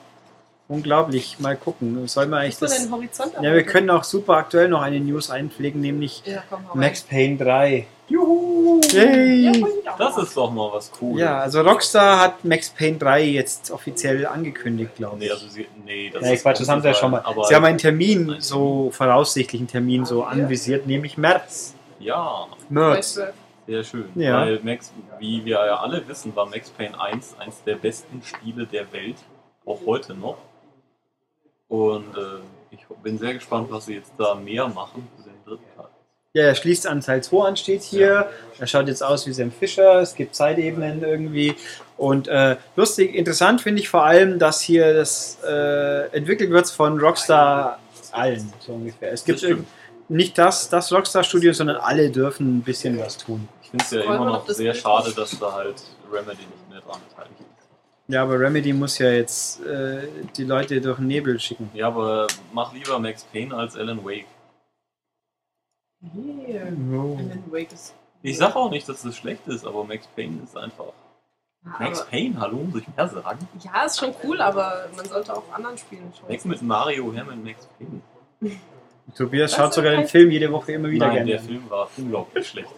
unglaublich. 0.68 1.38
Mal 1.40 1.56
gucken. 1.56 2.08
Soll 2.08 2.28
man 2.28 2.42
eigentlich 2.42 2.58
das. 2.58 2.88
Ja, 3.42 3.54
wir 3.54 3.64
können 3.64 3.90
auch 3.90 4.04
super 4.04 4.34
aktuell 4.38 4.68
noch 4.70 4.82
eine 4.82 5.00
News 5.00 5.30
einpflegen, 5.30 5.82
nämlich 5.82 6.24
Ja, 6.26 6.44
komm, 6.50 6.66
Max 6.74 7.02
Payne 7.02 7.38
3. 7.38 7.88
Juhu! 8.10 8.80
Yay! 8.92 9.66
Das 9.98 10.18
ist 10.18 10.38
doch 10.38 10.50
mal 10.50 10.70
was 10.72 10.90
Cooles. 10.92 11.20
Ja, 11.20 11.40
also 11.40 11.60
Rockstar 11.60 12.22
hat 12.22 12.46
Max 12.46 12.70
Payne 12.70 12.98
3 12.98 13.22
jetzt 13.26 13.70
offiziell 13.70 14.26
angekündigt, 14.26 14.96
glaube 14.96 15.18
Nee, 15.18 15.26
ich. 15.26 15.32
also 15.34 15.48
sie, 15.50 15.68
nee, 15.86 16.10
das 16.10 16.24
ja, 16.24 16.32
ist 16.32 16.42
Quatsch, 16.44 16.62
das 16.62 16.70
haben 16.70 16.82
sie 16.82 16.88
ja 16.88 16.94
schon 16.94 17.12
mal. 17.12 17.20
Aber 17.26 17.44
Sie 17.44 17.54
haben 17.54 17.66
einen 17.66 17.78
Termin, 17.78 18.38
so 18.40 18.92
voraussichtlichen 18.92 19.68
Termin, 19.68 20.06
so 20.06 20.24
anvisiert, 20.24 20.88
nämlich 20.88 21.18
März. 21.18 21.76
ja, 22.00 22.48
März. 22.70 23.20
sehr 23.68 23.84
schön. 23.84 24.06
Ja. 24.16 24.40
Weil 24.40 24.62
Max, 24.64 24.94
wie 25.20 25.44
wir 25.44 25.66
ja 25.66 25.76
alle 25.76 26.08
wissen, 26.08 26.34
war 26.34 26.46
Max 26.46 26.70
Payne 26.70 26.98
1 27.02 27.36
eins 27.40 27.62
der 27.66 27.76
besten 27.76 28.22
Spiele 28.24 28.66
der 28.66 28.90
Welt, 28.94 29.18
auch 29.66 29.80
heute 29.86 30.14
noch. 30.14 30.38
Und 31.68 32.16
äh, 32.16 32.40
ich 32.72 32.86
bin 33.04 33.18
sehr 33.18 33.34
gespannt, 33.34 33.68
was 33.70 33.86
sie 33.86 33.96
jetzt 33.96 34.14
da 34.18 34.36
mehr 34.36 34.68
machen 34.68 35.08
für 35.18 35.24
den 35.24 35.44
dritten 35.46 35.76
Teil. 35.76 35.88
Ja, 36.34 36.44
er 36.44 36.56
schließt 36.56 36.86
an 36.86 37.02
Teil 37.02 37.24
2 37.24 37.48
an, 37.48 37.58
steht 37.58 37.82
hier. 37.82 38.30
Er 38.60 38.68
schaut 38.68 38.88
jetzt 38.88 39.02
aus 39.02 39.26
wie 39.26 39.34
Sam 39.34 39.52
Fischer. 39.52 40.02
Es 40.02 40.14
gibt 40.14 40.36
Zeitebenen 40.36 41.04
irgendwie. 41.04 41.56
Und 41.98 42.28
äh, 42.28 42.58
lustig, 42.76 43.16
interessant 43.16 43.62
finde 43.62 43.82
ich 43.82 43.90
vor 43.90 44.04
allem, 44.04 44.38
dass 44.38 44.62
hier 44.62 44.94
das 44.94 45.40
äh, 45.44 46.08
entwickelt 46.16 46.52
wird 46.52 46.70
von 46.70 47.00
Rockstar 47.00 47.80
allen, 48.12 48.54
so 48.60 48.74
ungefähr. 48.74 49.12
Es 49.12 49.26
gibt 49.26 49.44
nicht 50.10 50.38
das, 50.38 50.70
das 50.70 50.92
Rockstar-Studio, 50.92 51.54
sondern 51.54 51.78
alle 51.78 52.10
dürfen 52.12 52.58
ein 52.58 52.62
bisschen 52.62 53.00
was 53.00 53.18
tun. 53.18 53.48
Ich 53.62 53.70
finde 53.70 53.86
es 53.86 53.92
ja 53.92 54.02
immer 54.02 54.26
noch 54.26 54.48
sehr 54.48 54.74
schade, 54.74 55.14
dass 55.14 55.38
da 55.40 55.54
halt 55.54 55.84
Remedy 56.12 56.38
nicht 56.38 56.70
mehr 56.70 56.82
dran 56.82 57.00
beteiligt 57.10 57.40
ist. 57.40 57.47
Ja, 58.08 58.24
aber 58.24 58.40
Remedy 58.40 58.72
muss 58.74 58.98
ja 59.00 59.10
jetzt 59.10 59.62
äh, 59.66 60.08
die 60.38 60.46
Leute 60.46 60.80
durch 60.80 60.98
den 60.98 61.08
Nebel 61.08 61.40
schicken. 61.40 61.70
Ja, 61.74 61.88
aber 61.88 62.28
mach 62.54 62.74
lieber 62.74 62.98
Max 63.00 63.24
Payne 63.26 63.54
als 63.56 63.76
Alan 63.76 64.04
Wake. 64.06 64.26
Yeah. 66.16 66.68
Oh. 66.94 67.18
Alan 67.18 67.44
Wake 67.52 67.72
ist. 67.74 67.94
Ich 68.22 68.38
sag 68.38 68.56
auch 68.56 68.70
nicht, 68.70 68.88
dass 68.88 69.02
das 69.02 69.16
schlecht 69.16 69.48
ist, 69.48 69.66
aber 69.66 69.84
Max 69.84 70.08
Payne 70.16 70.42
ist 70.44 70.56
einfach. 70.56 70.94
Max 71.80 72.00
Aber, 72.02 72.10
Payne, 72.10 72.40
hallo, 72.40 72.58
muss 72.58 72.82
ich 72.82 72.88
mehr 72.96 73.08
sagen? 73.10 73.48
ja, 73.64 73.84
ist 73.84 74.00
schon 74.00 74.14
cool, 74.24 74.40
aber 74.42 74.88
man 74.96 75.06
sollte 75.06 75.36
auch 75.36 75.44
anderen 75.52 75.78
Spielen 75.78 76.06
Weg 76.28 76.40
schauen. 76.42 76.50
mit 76.50 76.62
Mario 76.62 77.12
her 77.14 77.26
mit 77.26 77.44
Max 77.44 77.68
Payne. 77.78 78.56
Tobias 79.16 79.52
Das 79.52 79.58
schaut 79.60 79.74
sogar 79.74 79.92
den 79.92 80.02
kein- 80.02 80.08
Film 80.10 80.32
jede 80.32 80.52
Woche 80.52 80.74
immer 80.74 80.90
wieder 80.90 81.08
Nein, 81.08 81.16
gerne. 81.26 81.32
der 81.32 81.40
Film 81.42 81.70
war 81.70 81.90
unglaublich 81.98 82.48
schlecht. 82.48 82.70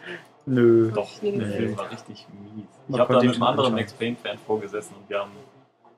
Nö. 0.45 0.91
Doch, 0.93 1.09
Nee, 1.21 1.37
der. 1.37 1.47
Film 1.47 1.77
war 1.77 1.91
richtig 1.91 2.25
mies. 2.29 2.65
Man 2.87 2.95
Ich 2.95 2.99
habe 2.99 3.13
da 3.13 3.21
mit 3.21 3.33
einem 3.33 3.43
anderen. 3.43 3.75
Max 3.75 3.93
Payne-Fan 3.93 4.37
vorgesessen 4.39 4.95
und 4.95 5.09
wir 5.09 5.19
haben 5.19 5.31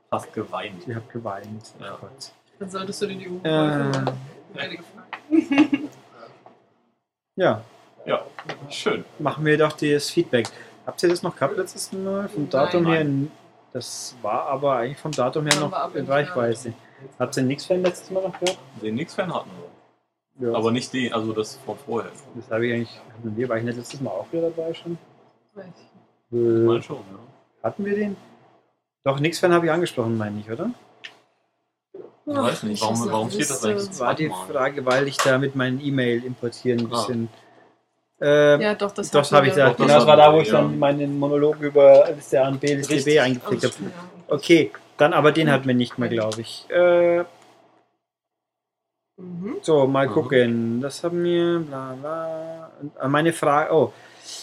fast 0.10 0.34
geweint. 0.34 0.88
Ich 0.88 0.96
hab 0.96 1.10
geweint. 1.10 1.74
Ja. 1.80 1.94
Oh 1.96 1.98
Gott. 2.02 2.32
Dann 2.60 2.70
solltest 2.70 3.02
du 3.02 3.08
die 3.08 3.28
Uhr 3.30 3.44
Äh, 3.44 3.92
ja, 7.38 7.62
Ja, 8.06 8.26
schön. 8.70 9.06
machen 9.20 9.46
wir 9.46 9.58
doch 9.58 9.72
das 9.74 10.10
Feedback. 10.10 10.48
Habt 10.86 11.02
ihr 11.04 11.10
das 11.10 11.24
noch 11.24 11.36
gehabt 11.36 11.58
letztes 11.58 11.92
Mal? 11.94 12.28
Vom 12.30 12.50
Datum 12.50 12.84
Nein. 12.84 12.92
her? 12.92 13.02
n- 13.02 13.32
Das 13.74 14.16
war 14.22 14.48
aber 14.48 14.76
eigentlich 14.78 14.98
vom 14.98 15.12
Datum 15.14 15.46
her 15.48 15.60
noch 15.60 15.96
in 15.96 16.02
nicht 16.02 16.10
Reichweite. 16.10 16.74
Habt 17.18 17.38
ihr 17.38 17.44
nichts 17.44 17.66
von 17.66 17.82
letztes 17.82 18.12
Mal 18.12 18.22
noch 18.24 18.38
gehört? 18.40 18.58
Den 18.82 18.96
Nix-Fan 18.96 19.34
hatten 19.34 19.50
wir. 19.58 19.71
Ja. 20.42 20.54
Aber 20.56 20.72
nicht 20.72 20.92
den, 20.94 21.14
also 21.14 21.34
das 21.34 21.58
von 21.66 21.78
vorher. 21.78 22.12
das 22.36 22.50
habe 22.50 22.66
ich 22.68 22.74
eigentlich. 22.74 23.00
Hatten 23.18 23.38
wir, 23.38 23.48
war 23.50 23.58
ich 23.58 23.64
nicht 23.64 23.78
letztes 23.78 24.02
Mal 24.02 24.10
auch 24.12 24.26
wieder 24.32 24.50
dabei 24.50 24.74
schon? 24.74 24.98
Weiß 25.54 25.66
Ich 26.32 26.36
Äh, 26.38 26.40
meine 26.42 26.82
schon, 26.82 26.98
ja. 26.98 27.64
hatten 27.64 27.86
wir 27.86 27.96
den? 27.96 28.16
Doch, 29.04 29.20
nix 29.20 29.40
Fan 29.40 29.54
habe 29.54 29.66
ich 29.66 29.72
angesprochen, 29.72 30.18
meine 30.18 30.40
ich, 30.40 30.50
oder? 30.50 30.72
Ich 32.26 32.36
weiß 32.36 32.64
nicht, 32.64 32.82
warum, 32.82 33.12
warum 33.12 33.30
steht 33.32 33.50
das 33.50 33.66
eigentlich 33.66 33.88
Das 33.90 34.00
war 34.00 34.16
die? 34.16 34.30
Frage, 34.30 34.86
weil 34.86 35.08
ich 35.08 35.18
da 35.18 35.38
mit 35.38 35.56
meinen 35.56 35.82
E-Mail 35.84 36.24
importieren 36.24 36.80
ein 36.82 36.86
Ah. 36.86 36.90
bisschen. 36.90 37.30
Äh, 38.22 38.62
Ja, 38.64 38.76
doch, 38.76 38.92
das, 38.92 39.10
das 39.12 39.32
habe 39.32 39.48
ich 39.48 39.54
da. 39.54 39.70
Doch, 39.70 39.78
das 39.78 39.86
Genau, 39.88 39.98
das 40.00 40.08
war 40.08 40.18
da, 40.18 40.32
wo 40.34 40.40
ich 40.40 40.48
ja. 40.48 40.62
dann 40.62 40.78
meinen 40.80 41.18
Monolog 41.20 41.60
über 41.60 42.08
Liste 42.16 42.42
A 42.44 42.48
und 42.48 42.60
B, 42.62 42.76
Liste 42.76 43.04
B 43.04 43.20
eingepflegt 43.20 43.64
habe. 43.64 43.74
Okay, 44.28 44.72
dann 44.98 45.14
aber 45.14 45.32
den 45.32 45.52
hatten 45.52 45.68
wir 45.68 45.74
nicht 45.76 45.98
mehr, 45.98 46.10
glaube 46.10 46.42
ich. 46.42 46.66
Äh, 46.70 47.24
Mhm. 49.22 49.56
so, 49.62 49.88
mal 49.88 50.08
Mhm. 50.08 50.12
gucken. 50.12 50.82
Das 50.82 51.04
haben 51.04 51.24
wir, 51.24 51.60
bla 51.60 51.96
bla. 52.00 52.72
Und, 52.82 52.92
äh, 53.02 53.08
meine 53.08 53.34
Frage, 53.34 53.74
oh. 53.74 53.94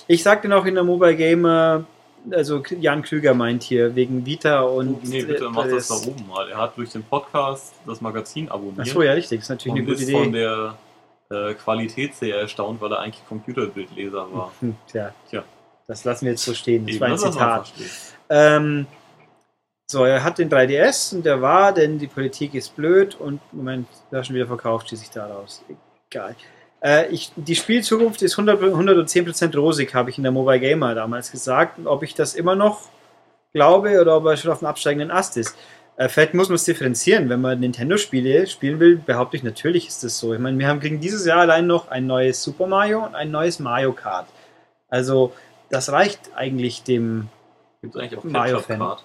Ich 0.07 0.22
sagte 0.22 0.49
noch 0.49 0.64
in 0.66 0.74
der 0.74 0.85
Mobile 0.85 1.16
Gamer, 1.16 1.85
also 2.31 2.62
Jan 2.81 3.03
Klüger 3.03 3.33
meint 3.35 3.62
hier, 3.62 3.95
wegen 3.95 4.24
Vita 4.26 4.61
und. 4.62 5.05
Nee, 5.09 5.22
bitte 5.22 5.49
mach 5.51 5.66
das 5.68 5.89
da 5.89 5.95
oben 5.95 6.26
mal. 6.26 6.49
Er 6.49 6.59
hat 6.59 6.76
durch 6.76 6.91
den 6.91 7.03
Podcast 7.05 7.74
das 7.87 8.01
Magazin 8.01 8.49
abonniert. 8.49 8.81
Achso, 8.81 9.03
ja, 9.03 9.12
richtig. 9.12 9.41
Ist 9.41 9.49
natürlich 9.49 9.72
und 9.72 9.79
eine 9.79 9.87
gute 9.89 10.03
ist 10.03 10.11
von 10.11 10.29
Idee. 10.29 10.41
der 11.31 11.51
äh, 11.51 11.55
Qualität 11.55 12.14
sehr 12.14 12.37
erstaunt, 12.41 12.81
weil 12.81 12.93
er 12.93 13.01
eigentlich 13.01 13.26
Computerbildleser 13.29 14.26
war. 14.33 14.53
Tja, 14.91 15.12
Tja. 15.31 15.45
das 15.87 16.05
lassen 16.05 16.24
wir 16.26 16.33
jetzt 16.33 16.45
so 16.45 16.55
stehen. 16.55 16.87
Das 16.87 16.97
Eben, 16.97 17.01
war 17.03 17.09
ein 17.11 17.18
Zitat. 17.18 17.72
Ähm, 18.31 18.87
so, 19.91 20.05
er 20.05 20.22
hat 20.22 20.39
den 20.39 20.51
3DS 20.51 21.14
und 21.14 21.24
der 21.24 21.41
war, 21.41 21.72
denn 21.72 21.99
die 21.99 22.09
Politik 22.09 22.55
ist 22.55 22.76
blöd 22.76 23.14
und 23.14 23.41
Moment, 23.53 23.89
da 24.11 24.22
schon 24.22 24.36
wieder 24.36 24.47
verkauft, 24.47 24.89
schließe 24.89 25.05
ich 25.05 25.11
daraus. 25.11 25.64
Egal. 26.11 26.36
Äh, 26.82 27.09
ich, 27.09 27.32
die 27.36 27.57
Spielzukunft 27.57 28.20
ist 28.20 28.39
100, 28.39 28.61
110% 28.61 29.57
rosig, 29.57 29.95
habe 29.95 30.11
ich 30.11 30.18
in 30.18 30.24
der 30.24 30.32
Mobile 30.32 30.61
Gamer 30.61 30.95
damals 30.95 31.32
gesagt. 31.32 31.78
Und 31.78 31.86
ob 31.86 32.03
ich 32.03 32.14
das 32.14 32.34
immer 32.34 32.55
noch 32.55 32.82
glaube 33.55 33.99
oder 34.01 34.18
ob 34.18 34.26
er 34.26 34.36
schon 34.36 34.53
auf 34.53 34.59
dem 34.59 34.68
absteigenden 34.68 35.11
Ast 35.11 35.39
ist. 35.39 35.57
Äh, 35.97 36.11
vielleicht 36.11 36.34
muss 36.34 36.49
man 36.49 36.57
es 36.57 36.64
differenzieren. 36.64 37.30
Wenn 37.30 37.41
man 37.41 37.59
Nintendo-Spiele 37.59 38.47
spielen 38.47 38.80
will, 38.80 38.97
behaupte 38.97 39.39
ich, 39.39 39.43
natürlich 39.43 39.89
ist 39.89 40.05
das 40.05 40.18
so. 40.18 40.34
Ich 40.34 40.39
meine, 40.39 40.59
wir 40.59 40.68
haben 40.68 40.80
kriegen 40.80 41.01
dieses 41.01 41.24
Jahr 41.24 41.41
allein 41.41 41.66
noch 41.66 41.89
ein 41.89 42.07
neues 42.07 42.43
Super 42.43 42.66
Mario 42.66 43.05
und 43.05 43.14
ein 43.14 43.30
neues 43.30 43.59
Mario 43.59 43.95
Kart. 43.95 44.28
Also, 44.89 45.32
das 45.70 45.91
reicht 45.91 46.30
eigentlich 46.34 46.82
dem 46.82 47.28
Gibt 47.80 47.95
es 47.95 48.01
eigentlich 48.01 48.18
auch 48.18 48.24
Mario 48.24 48.59
Ketchup 48.59 48.78
Kart? 48.78 49.05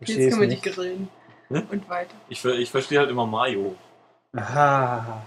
Ich 0.00 0.08
Jetzt 0.10 0.30
können 0.30 0.40
wir 0.42 0.48
die 0.48 0.54
nicht. 0.54 0.62
grillen. 0.62 1.08
Hm? 1.48 1.62
Und 1.70 1.88
weiter. 1.88 2.14
Ich, 2.28 2.44
ich 2.44 2.70
verstehe 2.70 2.98
halt 2.98 3.10
immer 3.10 3.26
Mayo. 3.26 3.74
Aha. 4.36 5.22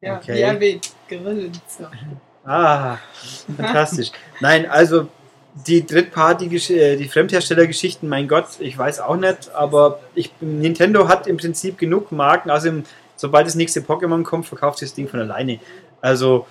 Ja, 0.00 0.16
Okay. 0.16 0.34
wie 0.34 0.40
erwähnt, 0.40 0.92
grillen. 1.08 1.52
So. 1.68 1.86
Ah, 2.44 2.98
fantastisch. 3.56 4.10
Nein, 4.40 4.68
also 4.68 5.06
die 5.66 5.86
Drittparty, 5.86 6.46
äh, 6.74 6.96
die 6.96 7.08
Fremdherstellergeschichten, 7.08 8.08
mein 8.08 8.26
Gott, 8.26 8.46
ich 8.58 8.76
weiß 8.76 9.00
auch 9.00 9.16
nicht, 9.16 9.50
aber 9.54 10.00
ich, 10.14 10.32
Nintendo 10.40 11.06
hat 11.08 11.26
im 11.26 11.36
Prinzip 11.36 11.78
genug 11.78 12.10
Marken. 12.10 12.50
Also 12.50 12.82
sobald 13.16 13.46
das 13.46 13.54
nächste 13.54 13.80
Pokémon 13.80 14.24
kommt, 14.24 14.46
verkauft 14.46 14.78
sich 14.78 14.88
das 14.88 14.94
Ding 14.96 15.08
von 15.08 15.20
alleine. 15.20 15.60
Also 16.00 16.46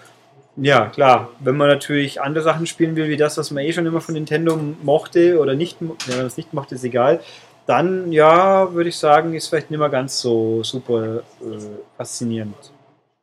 ja, 0.57 0.87
klar, 0.87 1.29
wenn 1.39 1.55
man 1.55 1.69
natürlich 1.69 2.21
andere 2.21 2.43
Sachen 2.43 2.67
spielen 2.67 2.95
will, 2.95 3.07
wie 3.07 3.17
das, 3.17 3.37
was 3.37 3.51
man 3.51 3.63
eh 3.63 3.71
schon 3.71 3.85
immer 3.85 4.01
von 4.01 4.13
Nintendo 4.13 4.59
mochte 4.83 5.39
oder 5.39 5.55
nicht, 5.55 5.77
wenn 5.79 6.17
man 6.17 6.25
es 6.25 6.37
nicht 6.37 6.53
mochte, 6.53 6.75
ist 6.75 6.83
egal. 6.83 7.21
Dann, 7.65 8.11
ja, 8.11 8.73
würde 8.73 8.89
ich 8.89 8.97
sagen, 8.97 9.33
ist 9.33 9.47
vielleicht 9.47 9.71
nicht 9.71 9.79
mehr 9.79 9.89
ganz 9.89 10.19
so 10.19 10.63
super 10.63 11.17
äh, 11.41 11.57
faszinierend. 11.95 12.71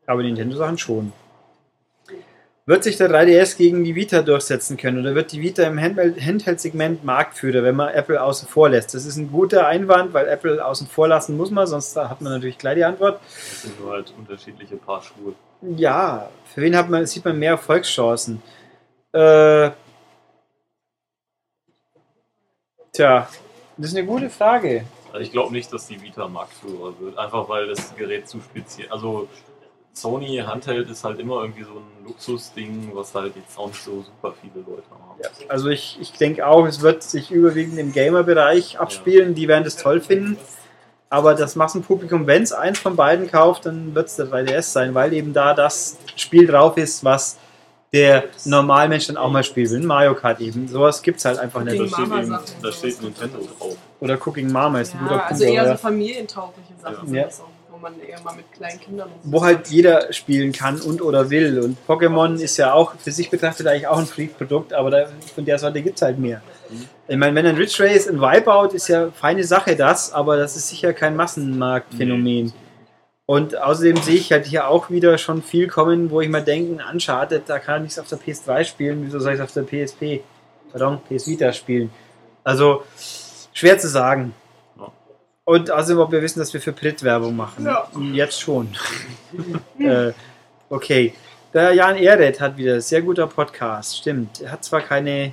Aber 0.06 0.22
Nintendo-Sachen 0.22 0.78
schon. 0.78 1.12
Wird 2.68 2.84
sich 2.84 2.98
der 2.98 3.08
3DS 3.10 3.56
gegen 3.56 3.82
die 3.82 3.94
Vita 3.94 4.20
durchsetzen 4.20 4.76
können 4.76 5.00
oder 5.00 5.14
wird 5.14 5.32
die 5.32 5.40
Vita 5.40 5.62
im 5.62 5.78
Handheld- 5.80 6.20
Handheld-Segment 6.20 7.02
Marktführer, 7.02 7.62
wenn 7.62 7.74
man 7.74 7.88
Apple 7.94 8.22
außen 8.22 8.46
vor 8.46 8.68
lässt? 8.68 8.92
Das 8.92 9.06
ist 9.06 9.16
ein 9.16 9.32
guter 9.32 9.66
Einwand, 9.66 10.12
weil 10.12 10.28
Apple 10.28 10.62
außen 10.62 10.86
vor 10.86 11.08
lassen 11.08 11.38
muss 11.38 11.50
man, 11.50 11.66
sonst 11.66 11.96
hat 11.96 12.20
man 12.20 12.34
natürlich 12.34 12.58
gleich 12.58 12.74
die 12.74 12.84
Antwort. 12.84 13.22
Das 13.22 13.62
sind 13.62 13.80
nur 13.80 13.92
halt 13.92 14.12
unterschiedliche 14.18 14.76
Paar 14.76 15.00
Schuhe. 15.00 15.32
Ja, 15.62 16.28
für 16.44 16.60
wen 16.60 16.76
hat 16.76 16.90
man, 16.90 17.06
sieht 17.06 17.24
man 17.24 17.38
mehr 17.38 17.52
Erfolgschancen? 17.52 18.42
Äh, 19.12 19.70
tja, 22.92 23.30
das 23.78 23.86
ist 23.86 23.96
eine 23.96 24.06
gute 24.06 24.28
Frage. 24.28 24.84
Also 25.10 25.20
ich 25.20 25.32
glaube 25.32 25.54
nicht, 25.54 25.72
dass 25.72 25.86
die 25.86 26.02
Vita 26.02 26.28
Marktführer 26.28 27.00
wird. 27.00 27.16
Einfach 27.16 27.48
weil 27.48 27.66
das 27.66 27.96
Gerät 27.96 28.28
zu 28.28 28.42
speziell. 28.42 28.88
Also 28.90 29.26
Sony 30.00 30.36
Handheld 30.46 30.88
ist 30.90 31.04
halt 31.04 31.18
immer 31.18 31.42
irgendwie 31.42 31.64
so 31.64 31.70
ein 31.70 32.06
Luxusding, 32.06 32.90
was 32.94 33.14
halt 33.14 33.34
jetzt 33.36 33.58
auch 33.58 33.68
nicht 33.68 33.82
so 33.82 34.02
super 34.02 34.34
viele 34.40 34.64
Leute 34.64 34.82
haben. 34.90 35.20
Ja, 35.22 35.28
also 35.48 35.68
ich, 35.68 35.98
ich 36.00 36.12
denke 36.12 36.46
auch, 36.46 36.66
es 36.66 36.80
wird 36.82 37.02
sich 37.02 37.30
überwiegend 37.30 37.78
im 37.78 37.92
Gamer-Bereich 37.92 38.78
abspielen. 38.78 39.34
Die 39.34 39.48
werden 39.48 39.64
das 39.64 39.76
toll 39.76 40.00
finden. 40.00 40.36
Aber 41.10 41.34
das 41.34 41.56
Massenpublikum, 41.56 42.26
wenn 42.26 42.42
es 42.42 42.52
eins 42.52 42.78
von 42.78 42.94
beiden 42.94 43.30
kauft, 43.30 43.64
dann 43.66 43.94
wird 43.94 44.08
es 44.08 44.16
der 44.16 44.26
3DS 44.26 44.62
sein, 44.72 44.94
weil 44.94 45.12
eben 45.14 45.32
da 45.32 45.54
das 45.54 45.96
Spiel 46.16 46.46
drauf 46.46 46.76
ist, 46.76 47.02
was 47.02 47.38
der 47.94 48.24
Normalmensch 48.44 49.06
dann 49.06 49.16
auch 49.16 49.30
mal 49.30 49.42
spielen 49.42 49.70
will. 49.70 49.82
Mario 49.86 50.14
Kart 50.14 50.38
eben. 50.40 50.68
Sowas 50.68 51.00
gibt 51.00 51.18
es 51.18 51.24
halt 51.24 51.38
einfach 51.38 51.62
Cooking 51.62 51.80
nicht. 51.80 51.92
Da 51.94 51.96
steht, 52.04 52.22
eben, 52.22 52.38
da 52.62 52.72
steht 52.72 53.02
Nintendo 53.02 53.38
drauf. 53.58 53.76
Oder 54.00 54.18
Cooking 54.26 54.52
Mama 54.52 54.80
ist 54.80 54.94
ein 54.94 55.00
guter 55.00 55.12
Ja, 55.12 55.18
Punkt. 55.20 55.32
also 55.32 55.44
eher 55.44 55.68
so 55.70 55.76
familientaugliche 55.78 56.74
Sachen 56.82 57.14
Ja. 57.14 57.28
Wo 57.78 57.82
man 57.82 58.00
eher 58.00 58.20
mal 58.22 58.34
mit 58.34 58.50
kleinen 58.52 58.80
Kindern 58.80 59.10
wo 59.22 59.42
halt 59.42 59.68
jeder 59.68 60.12
spielen 60.12 60.52
kann 60.52 60.80
und 60.80 61.00
oder 61.02 61.30
will. 61.30 61.60
Und 61.60 61.78
Pokémon 61.86 62.40
ist 62.40 62.56
ja 62.56 62.72
auch 62.72 62.94
für 62.96 63.12
sich 63.12 63.30
betrachtet 63.30 63.66
eigentlich 63.66 63.86
auch 63.86 63.98
ein 63.98 64.06
Freak-Produkt, 64.06 64.72
aber 64.72 64.90
da, 64.90 65.06
von 65.34 65.44
der 65.44 65.58
Sorte 65.58 65.82
gibt 65.82 65.96
es 65.96 66.02
halt 66.02 66.18
mehr. 66.18 66.42
Ich 67.06 67.16
meine, 67.16 67.34
wenn 67.34 67.46
ein 67.46 67.56
Ridge 67.56 67.82
Race 67.82 68.08
ein 68.08 68.20
Wipeout 68.20 68.74
ist 68.74 68.88
ja 68.88 69.10
feine 69.10 69.44
Sache 69.44 69.76
das, 69.76 70.12
aber 70.12 70.36
das 70.36 70.56
ist 70.56 70.68
sicher 70.68 70.92
kein 70.92 71.16
Massenmarktphänomen. 71.16 72.52
Und 73.26 73.56
außerdem 73.56 73.98
sehe 73.98 74.16
ich 74.16 74.32
halt 74.32 74.46
hier 74.46 74.68
auch 74.68 74.90
wieder 74.90 75.18
schon 75.18 75.42
viel 75.42 75.68
kommen, 75.68 76.10
wo 76.10 76.20
ich 76.20 76.28
mal 76.28 76.42
denke, 76.42 76.82
Uncharted, 76.90 77.42
da 77.46 77.58
kann 77.58 77.84
ich 77.84 77.92
es 77.92 77.98
auf 77.98 78.08
der 78.08 78.18
PS3 78.18 78.64
spielen, 78.64 79.04
wieso 79.04 79.20
soll 79.20 79.34
ich 79.34 79.38
es 79.38 79.44
auf 79.44 79.52
der 79.52 79.62
PSP, 79.62 80.22
pardon, 80.72 81.00
PS 81.08 81.26
Vita 81.26 81.52
spielen? 81.52 81.90
Also, 82.42 82.84
schwer 83.52 83.78
zu 83.78 83.88
sagen. 83.88 84.34
Und 85.48 85.70
außerdem, 85.70 85.98
ob 86.00 86.12
wir 86.12 86.20
wissen, 86.20 86.40
dass 86.40 86.52
wir 86.52 86.60
für 86.60 86.74
Prit 86.74 87.02
Werbung 87.02 87.34
machen. 87.34 87.64
Ja. 87.64 87.88
Jetzt 88.12 88.38
schon. 88.38 88.68
äh, 89.78 90.12
okay. 90.68 91.14
Der 91.54 91.72
Jan 91.72 91.96
Ehret 91.96 92.38
hat 92.38 92.58
wieder 92.58 92.82
sehr 92.82 93.00
guter 93.00 93.26
Podcast. 93.26 93.96
Stimmt. 93.96 94.42
Er 94.42 94.52
hat 94.52 94.62
zwar 94.62 94.82
keine. 94.82 95.32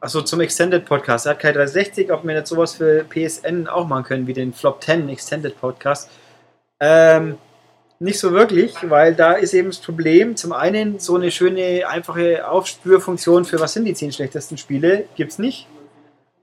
Achso, 0.00 0.22
zum 0.22 0.40
Extended 0.40 0.86
Podcast. 0.86 1.26
Er 1.26 1.32
hat 1.32 1.40
keine 1.40 1.58
360, 1.58 2.10
ob 2.10 2.24
wir 2.24 2.32
nicht 2.32 2.46
sowas 2.46 2.76
für 2.76 3.04
PSN 3.04 3.68
auch 3.68 3.86
machen 3.86 4.04
können, 4.04 4.26
wie 4.26 4.32
den 4.32 4.54
Flop 4.54 4.82
10 4.82 5.10
Extended 5.10 5.60
Podcast. 5.60 6.08
Ähm, 6.80 7.36
nicht 7.98 8.18
so 8.18 8.32
wirklich, 8.32 8.76
weil 8.88 9.14
da 9.14 9.32
ist 9.34 9.52
eben 9.52 9.68
das 9.68 9.78
Problem. 9.78 10.36
Zum 10.36 10.54
einen 10.54 11.00
so 11.00 11.16
eine 11.16 11.30
schöne, 11.30 11.86
einfache 11.86 12.48
Aufspürfunktion 12.48 13.44
für 13.44 13.60
was 13.60 13.74
sind 13.74 13.84
die 13.84 13.92
10 13.92 14.12
schlechtesten 14.12 14.56
Spiele, 14.56 15.04
gibt 15.16 15.32
es 15.32 15.38
nicht. 15.38 15.66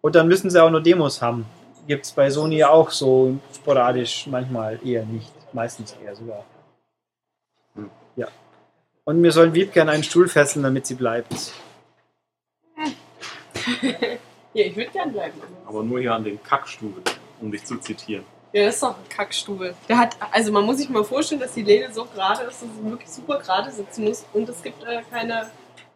Und 0.01 0.13
dann 0.13 0.27
müssen 0.27 0.51
sie 0.51 0.61
auch 0.61 0.69
nur 0.69 0.83
Demos 0.83 1.19
haben. 1.23 1.47
Gibt 1.87 2.05
es 2.05 2.11
bei 2.11 2.29
Sony 2.29 2.63
auch 2.63 2.89
so 2.91 3.37
sporadisch, 3.53 4.27
manchmal 4.27 4.79
eher 4.85 5.05
nicht. 5.05 5.31
Meistens 5.53 5.95
eher 6.03 6.15
sogar. 6.15 6.45
Hm. 7.75 7.89
Ja. 8.15 8.27
Und 9.03 9.19
mir 9.21 9.31
sollen 9.31 9.53
Wiebke 9.53 9.81
an 9.81 9.89
einen 9.89 10.03
Stuhl 10.03 10.27
fesseln, 10.29 10.63
damit 10.63 10.85
sie 10.87 10.95
bleibt. 10.95 11.33
Ja, 14.53 14.65
ich 14.65 14.75
würde 14.75 14.91
gern 14.91 15.11
bleiben. 15.11 15.41
Aber 15.65 15.83
nur 15.83 15.99
hier 15.99 16.13
an 16.13 16.23
den 16.23 16.41
Kackstuhl, 16.43 16.93
um 17.41 17.51
dich 17.51 17.63
zu 17.65 17.77
zitieren. 17.77 18.23
Ja, 18.51 18.65
das 18.65 18.75
ist 18.75 18.83
doch 18.83 18.95
ein 18.97 19.09
Kackstuhl. 19.09 19.73
Der 19.89 19.97
hat, 19.97 20.15
also 20.31 20.51
man 20.51 20.63
muss 20.65 20.77
sich 20.77 20.89
mal 20.89 21.03
vorstellen, 21.03 21.41
dass 21.41 21.53
die 21.53 21.63
Lehne 21.63 21.91
so 21.91 22.05
gerade 22.05 22.43
ist, 22.43 22.61
dass 22.61 22.69
sie 22.69 22.89
wirklich 22.89 23.09
super 23.09 23.39
gerade 23.39 23.71
sitzen 23.71 24.03
muss. 24.05 24.23
Und 24.33 24.47
es 24.47 24.61
gibt 24.61 24.83
äh, 24.83 25.01
keine 25.09 25.49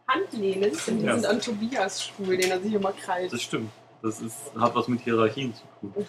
Handlehnen, 0.08 0.72
denn 0.88 1.00
die 1.00 1.06
Ja. 1.06 1.14
sind 1.14 1.26
an 1.28 1.40
Tobias 1.40 2.04
Stuhl, 2.06 2.36
den 2.38 2.50
er 2.50 2.60
sich 2.60 2.74
immer 2.74 2.94
krallt. 2.94 3.32
Das 3.32 3.42
stimmt. 3.42 3.70
Das 4.02 4.20
ist, 4.22 4.36
hat 4.60 4.76
was 4.76 4.88
mit 4.88 5.02
Hierarchien 5.02 5.54
zu 5.54 5.62
tun. 5.82 6.06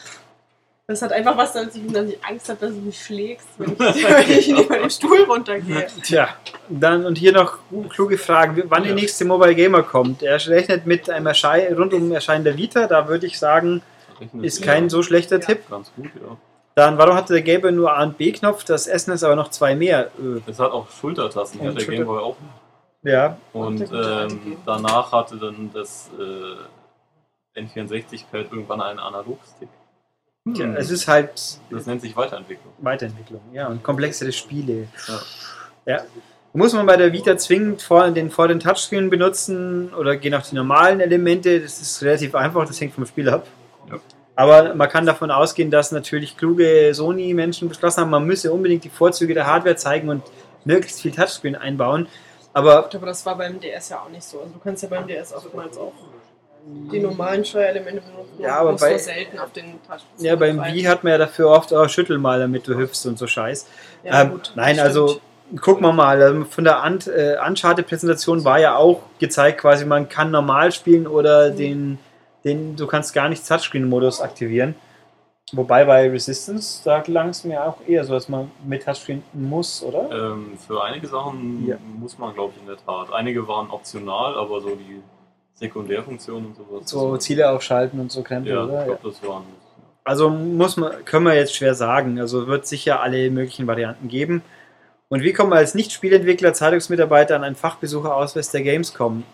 Das 0.86 1.02
hat 1.02 1.12
einfach 1.12 1.36
was 1.36 1.52
damit 1.52 1.72
zu 1.72 1.80
tun, 1.80 1.92
dass 1.92 2.08
ich 2.08 2.24
Angst 2.24 2.48
habe, 2.48 2.60
dass 2.60 2.70
du 2.70 2.80
mich 2.80 3.02
schlägst, 3.04 3.46
wenn 3.58 3.72
ich, 3.72 3.78
wenn 3.78 4.30
ich 4.38 4.48
nicht 4.48 4.70
mal 4.70 4.80
den 4.80 4.90
Stuhl 4.90 5.22
runtergehe. 5.24 5.86
Tja, 6.02 6.28
dann 6.70 7.04
und 7.04 7.18
hier 7.18 7.32
noch 7.32 7.58
kluge 7.90 8.16
Fragen, 8.16 8.62
wann 8.68 8.84
die 8.84 8.88
Ja. 8.90 8.94
nächste 8.94 9.24
Mobile 9.26 9.54
Gamer 9.54 9.82
kommt. 9.82 10.22
Er 10.22 10.44
rechnet 10.46 10.86
mit 10.86 11.10
einem 11.10 11.26
Erschei 11.26 11.74
rundum 11.74 12.10
Erscheinen 12.12 12.44
der 12.44 12.56
Vita, 12.56 12.86
da 12.86 13.06
würde 13.08 13.26
ich 13.26 13.38
sagen, 13.38 13.82
Rechnet 14.20 14.44
ist 14.44 14.62
kein 14.62 14.88
so 14.88 15.02
schlechter 15.02 15.38
Ja. 15.40 15.46
Tipp. 15.46 15.68
Ganz 15.68 15.92
gut, 15.94 16.06
ja. 16.06 16.36
Dann, 16.74 16.96
warum 16.96 17.16
hatte 17.16 17.32
der 17.34 17.42
Gelbe 17.42 17.70
nur 17.72 17.92
A 17.96 18.02
und 18.04 18.16
B-Knopf? 18.18 18.64
Das 18.64 18.86
Essen 18.86 19.12
ist 19.12 19.24
aber 19.24 19.34
noch 19.36 19.50
zwei 19.50 19.74
mehr. 19.74 20.10
Äh, 20.18 20.40
Es 20.50 20.58
hat 20.58 20.70
auch 20.72 20.88
Schultertasten, 20.90 21.60
Und 21.60 21.66
hat 21.68 21.74
der 21.76 21.80
Schulter- 21.80 21.96
Gameboy 22.04 22.18
auch. 22.22 22.36
Ja, 23.02 23.36
Und 23.52 23.80
ähm, 23.82 23.88
Gameboy. 23.88 24.56
danach 24.64 25.12
hatte 25.12 25.36
dann 25.36 25.70
das 25.74 26.08
äh, 26.18 26.22
N64-Pad 27.58 28.52
irgendwann 28.52 28.80
einen 28.80 28.98
Analogstick. 28.98 29.68
Hm. 30.46 30.76
es 30.76 30.90
ist 30.90 31.08
halt 31.08 31.58
Das 31.70 31.86
nennt 31.86 32.00
sich 32.00 32.16
Weiterentwicklung. 32.16 32.72
Weiterentwicklung, 32.78 33.40
ja, 33.52 33.68
und 33.68 33.82
komplexere 33.82 34.32
Spiele. 34.32 34.88
Ja. 35.06 35.20
Ja. 35.86 36.02
Muss 36.52 36.72
man 36.72 36.86
bei 36.86 36.96
der 36.96 37.12
Vita 37.12 37.36
zwingend 37.36 37.82
vor 37.82 38.10
den, 38.10 38.30
vor 38.30 38.48
den 38.48 38.58
Touchscreen 38.58 39.10
benutzen 39.10 39.92
oder 39.94 40.16
gehen 40.16 40.34
auf 40.34 40.48
die 40.48 40.54
normalen 40.54 41.00
Elemente? 41.00 41.60
Das 41.60 41.80
ist 41.80 42.02
relativ 42.02 42.34
einfach, 42.34 42.66
das 42.66 42.80
hängt 42.80 42.94
vom 42.94 43.06
Spiel 43.06 43.28
ab. 43.28 43.46
Ja. 43.90 44.00
Aber 44.34 44.74
man 44.74 44.88
kann 44.88 45.04
davon 45.04 45.30
ausgehen, 45.30 45.70
dass 45.70 45.92
natürlich 45.92 46.36
kluge 46.36 46.94
Sony-Menschen 46.94 47.68
beschlossen 47.68 48.02
haben, 48.02 48.10
man 48.10 48.24
müsse 48.24 48.52
unbedingt 48.52 48.84
die 48.84 48.88
Vorzüge 48.88 49.34
der 49.34 49.46
Hardware 49.46 49.76
zeigen 49.76 50.08
und 50.08 50.22
möglichst 50.64 51.00
viel 51.00 51.12
Touchscreen 51.12 51.56
einbauen. 51.56 52.08
Aber 52.52 52.86
Aber 52.92 53.06
das 53.06 53.24
war 53.26 53.36
beim 53.36 53.60
DS 53.60 53.90
ja 53.90 54.00
auch 54.00 54.08
nicht 54.08 54.24
so. 54.24 54.40
Also 54.40 54.52
du 54.52 54.58
kannst 54.58 54.82
ja 54.82 54.88
beim 54.88 55.06
DS 55.06 55.32
oftmals 55.34 55.76
auch 55.76 55.92
die 56.92 57.00
normalen 57.00 57.44
Steuerelemente 57.44 58.00
benutzen. 58.02 58.32
Ja, 58.40 58.56
aber 58.60 58.72
bei- 58.74 58.96
so 58.98 59.04
selten 59.04 59.38
auf 59.38 59.52
den 59.52 59.78
Taschen. 59.86 60.06
ja, 60.18 60.36
beim 60.36 60.62
Wii 60.62 60.82
hat 60.84 61.02
man 61.04 61.12
ja 61.12 61.18
dafür 61.18 61.48
oft 61.50 61.72
auch 61.72 61.88
Schüttel 61.88 62.18
mal, 62.18 62.38
damit 62.38 62.66
du 62.68 62.76
hüpfst 62.76 63.06
und 63.06 63.18
so 63.18 63.26
Scheiß. 63.26 63.66
Ja, 64.04 64.22
ähm, 64.22 64.30
gut, 64.32 64.52
nein, 64.54 64.74
stimmt. 64.76 64.86
also 64.86 65.20
gucken 65.60 65.82
wir 65.82 65.92
mal. 65.92 66.20
Also 66.20 66.44
von 66.44 66.64
der 66.64 66.82
Ant, 66.82 67.06
äh, 67.06 67.36
Uncharted-Präsentation 67.46 68.44
war 68.44 68.58
ja 68.60 68.76
auch 68.76 69.00
gezeigt, 69.18 69.60
quasi 69.60 69.84
man 69.86 70.08
kann 70.08 70.30
normal 70.30 70.72
spielen 70.72 71.06
oder 71.06 71.50
Mhm. 71.50 71.56
den, 71.56 71.98
den, 72.44 72.76
du 72.76 72.86
kannst 72.86 73.14
gar 73.14 73.28
nicht 73.28 73.46
Touchscreen-Modus 73.46 74.20
aktivieren. 74.20 74.74
Wobei 75.52 75.86
bei 75.86 76.10
Resistance, 76.10 76.82
da 76.84 77.00
klang 77.00 77.30
es 77.30 77.42
mir 77.44 77.64
auch 77.64 77.78
eher 77.86 78.04
so, 78.04 78.12
dass 78.12 78.28
man 78.28 78.50
mit 78.66 78.84
Touchscreen 78.84 79.22
muss, 79.32 79.82
oder? 79.82 80.10
Ähm, 80.12 80.58
für 80.66 80.82
einige 80.84 81.06
Sachen 81.06 81.66
Ja. 81.66 81.76
muss 81.98 82.18
man, 82.18 82.34
glaube 82.34 82.52
ich, 82.54 82.60
in 82.60 82.66
der 82.68 82.76
Tat. 82.76 83.10
Einige 83.14 83.48
waren 83.48 83.70
optional, 83.70 84.34
aber 84.36 84.60
so 84.60 84.70
die 84.76 85.00
Sekundärfunktionen 85.58 86.46
und 86.46 86.56
sowas. 86.56 86.88
So 86.88 87.16
Ziele 87.16 87.50
aufschalten 87.50 87.98
und 88.00 88.12
so 88.12 88.22
Krempel, 88.22 88.52
Ja, 88.52 88.64
oder? 88.64 88.72
ich 88.72 88.78
Ja. 88.78 88.84
glaube, 88.96 89.00
das 89.10 89.28
waren. 89.28 89.44
Also 90.04 90.30
muss 90.30 90.76
man, 90.76 91.04
können 91.04 91.26
wir 91.26 91.34
jetzt 91.34 91.54
schwer 91.54 91.74
sagen. 91.74 92.18
Also 92.20 92.46
wird 92.46 92.66
sicher 92.66 93.00
alle 93.02 93.30
möglichen 93.30 93.66
Varianten 93.66 94.08
geben. 94.08 94.42
Und 95.10 95.22
wie 95.22 95.32
kommt 95.32 95.50
man 95.50 95.58
als 95.58 95.74
Nicht-Spielentwickler, 95.74 96.52
Zeitungsmitarbeiter 96.54 97.36
an 97.36 97.44
einen 97.44 97.56
Fachbesucherausweis 97.56 98.50
der 98.50 98.62
Gamescom? 98.62 99.24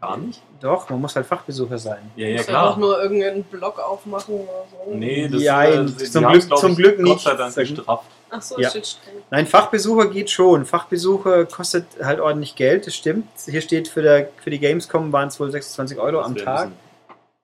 Gar 0.00 0.16
nicht? 0.18 0.42
Doch, 0.60 0.88
man 0.90 1.00
muss 1.00 1.16
halt 1.16 1.26
Fachbesucher 1.26 1.78
sein. 1.78 2.10
Ja, 2.16 2.28
ja, 2.28 2.36
musst 2.36 2.48
klar. 2.48 2.66
einfach 2.66 2.76
nur 2.78 3.02
irgendeinen 3.02 3.42
Blog 3.44 3.78
aufmachen 3.80 4.34
oder 4.34 4.64
so. 4.70 4.94
Nee, 4.94 5.28
das 5.28 5.42
Ja, 5.42 5.64
äh, 5.64 5.86
zum 5.86 6.24
Glück- 6.26 6.56
zum 6.56 6.76
Glück 6.76 6.96
Gott 6.96 7.04
nicht. 7.04 7.20
sei 7.24 7.34
Dank 7.34 7.54
gestrafft. 7.54 8.04
Ach 8.30 8.42
so, 8.42 8.58
Ja. 8.60 8.70
steht 8.70 8.86
streng. 8.86 9.14
Nein, 9.30 9.46
Fachbesucher 9.46 10.06
geht 10.08 10.30
schon. 10.30 10.64
Fachbesucher 10.66 11.46
kostet 11.46 11.86
halt 12.02 12.20
ordentlich 12.20 12.54
Geld, 12.56 12.86
das 12.86 12.94
stimmt. 12.94 13.26
Hier 13.46 13.60
steht 13.60 13.88
für, 13.88 14.02
der, 14.02 14.28
für 14.42 14.50
die 14.50 14.58
Gamescom 14.58 15.12
waren 15.12 15.28
es 15.28 15.38
wohl 15.40 15.50
26 15.50 15.98
Euro 15.98 16.20
am 16.20 16.34
Das 16.34 16.44
Tag. 16.44 16.68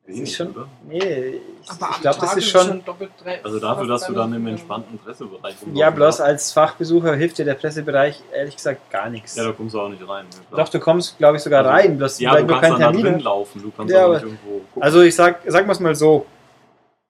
Wenig, 0.06 0.24
Ist 0.24 0.36
schon-? 0.36 0.54
Nee, 0.86 0.98
ich, 0.98 1.70
ich 1.70 2.00
glaube, 2.02 2.20
das 2.20 2.36
ist 2.36 2.50
schon. 2.50 2.84
doppelt 2.84 3.10
drei. 3.22 3.42
Also 3.42 3.58
dafür, 3.58 3.86
dass 3.86 4.06
du 4.06 4.12
dann 4.12 4.34
im 4.34 4.46
entspannten 4.46 4.98
Pressebereich 4.98 5.54
rumlaufen 5.62 5.76
Ja, 5.76 5.88
bloß 5.88 6.20
als 6.20 6.52
Fachbesucher 6.52 7.14
hilft 7.16 7.38
dir 7.38 7.46
der 7.46 7.54
Pressebereich 7.54 8.22
ehrlich 8.30 8.56
gesagt 8.56 8.90
gar 8.90 9.08
nichts. 9.08 9.34
Ja, 9.36 9.44
da 9.44 9.52
kommst 9.52 9.74
du 9.74 9.80
auch 9.80 9.88
nicht 9.88 10.06
rein. 10.06 10.26
ja, 10.30 10.38
klar. 10.50 10.64
Doch, 10.66 10.68
du 10.70 10.78
kommst, 10.78 11.16
glaube 11.16 11.38
ich, 11.38 11.42
sogar 11.42 11.60
Also, 11.64 11.70
rein, 11.70 11.96
bloß 11.96 12.20
Ja, 12.20 12.32
weil 12.32 12.42
du 12.42 12.48
du 12.48 12.52
kannst 12.52 12.62
keinen 12.64 12.70
dann 12.72 12.80
da 12.80 12.86
Termin 12.98 13.12
drin 13.14 13.20
laufen. 13.20 13.62
Du 13.62 13.70
kannst 13.74 13.94
Ja, 13.94 14.04
auch 14.06 14.12
nicht 14.12 14.22
irgendwo 14.24 14.50
gucken. 14.58 14.82
Also 14.82 15.00
ich 15.00 15.14
sag, 15.14 15.40
sag 15.46 15.66
mal's 15.66 15.80
mal 15.80 15.94
so. 15.94 16.26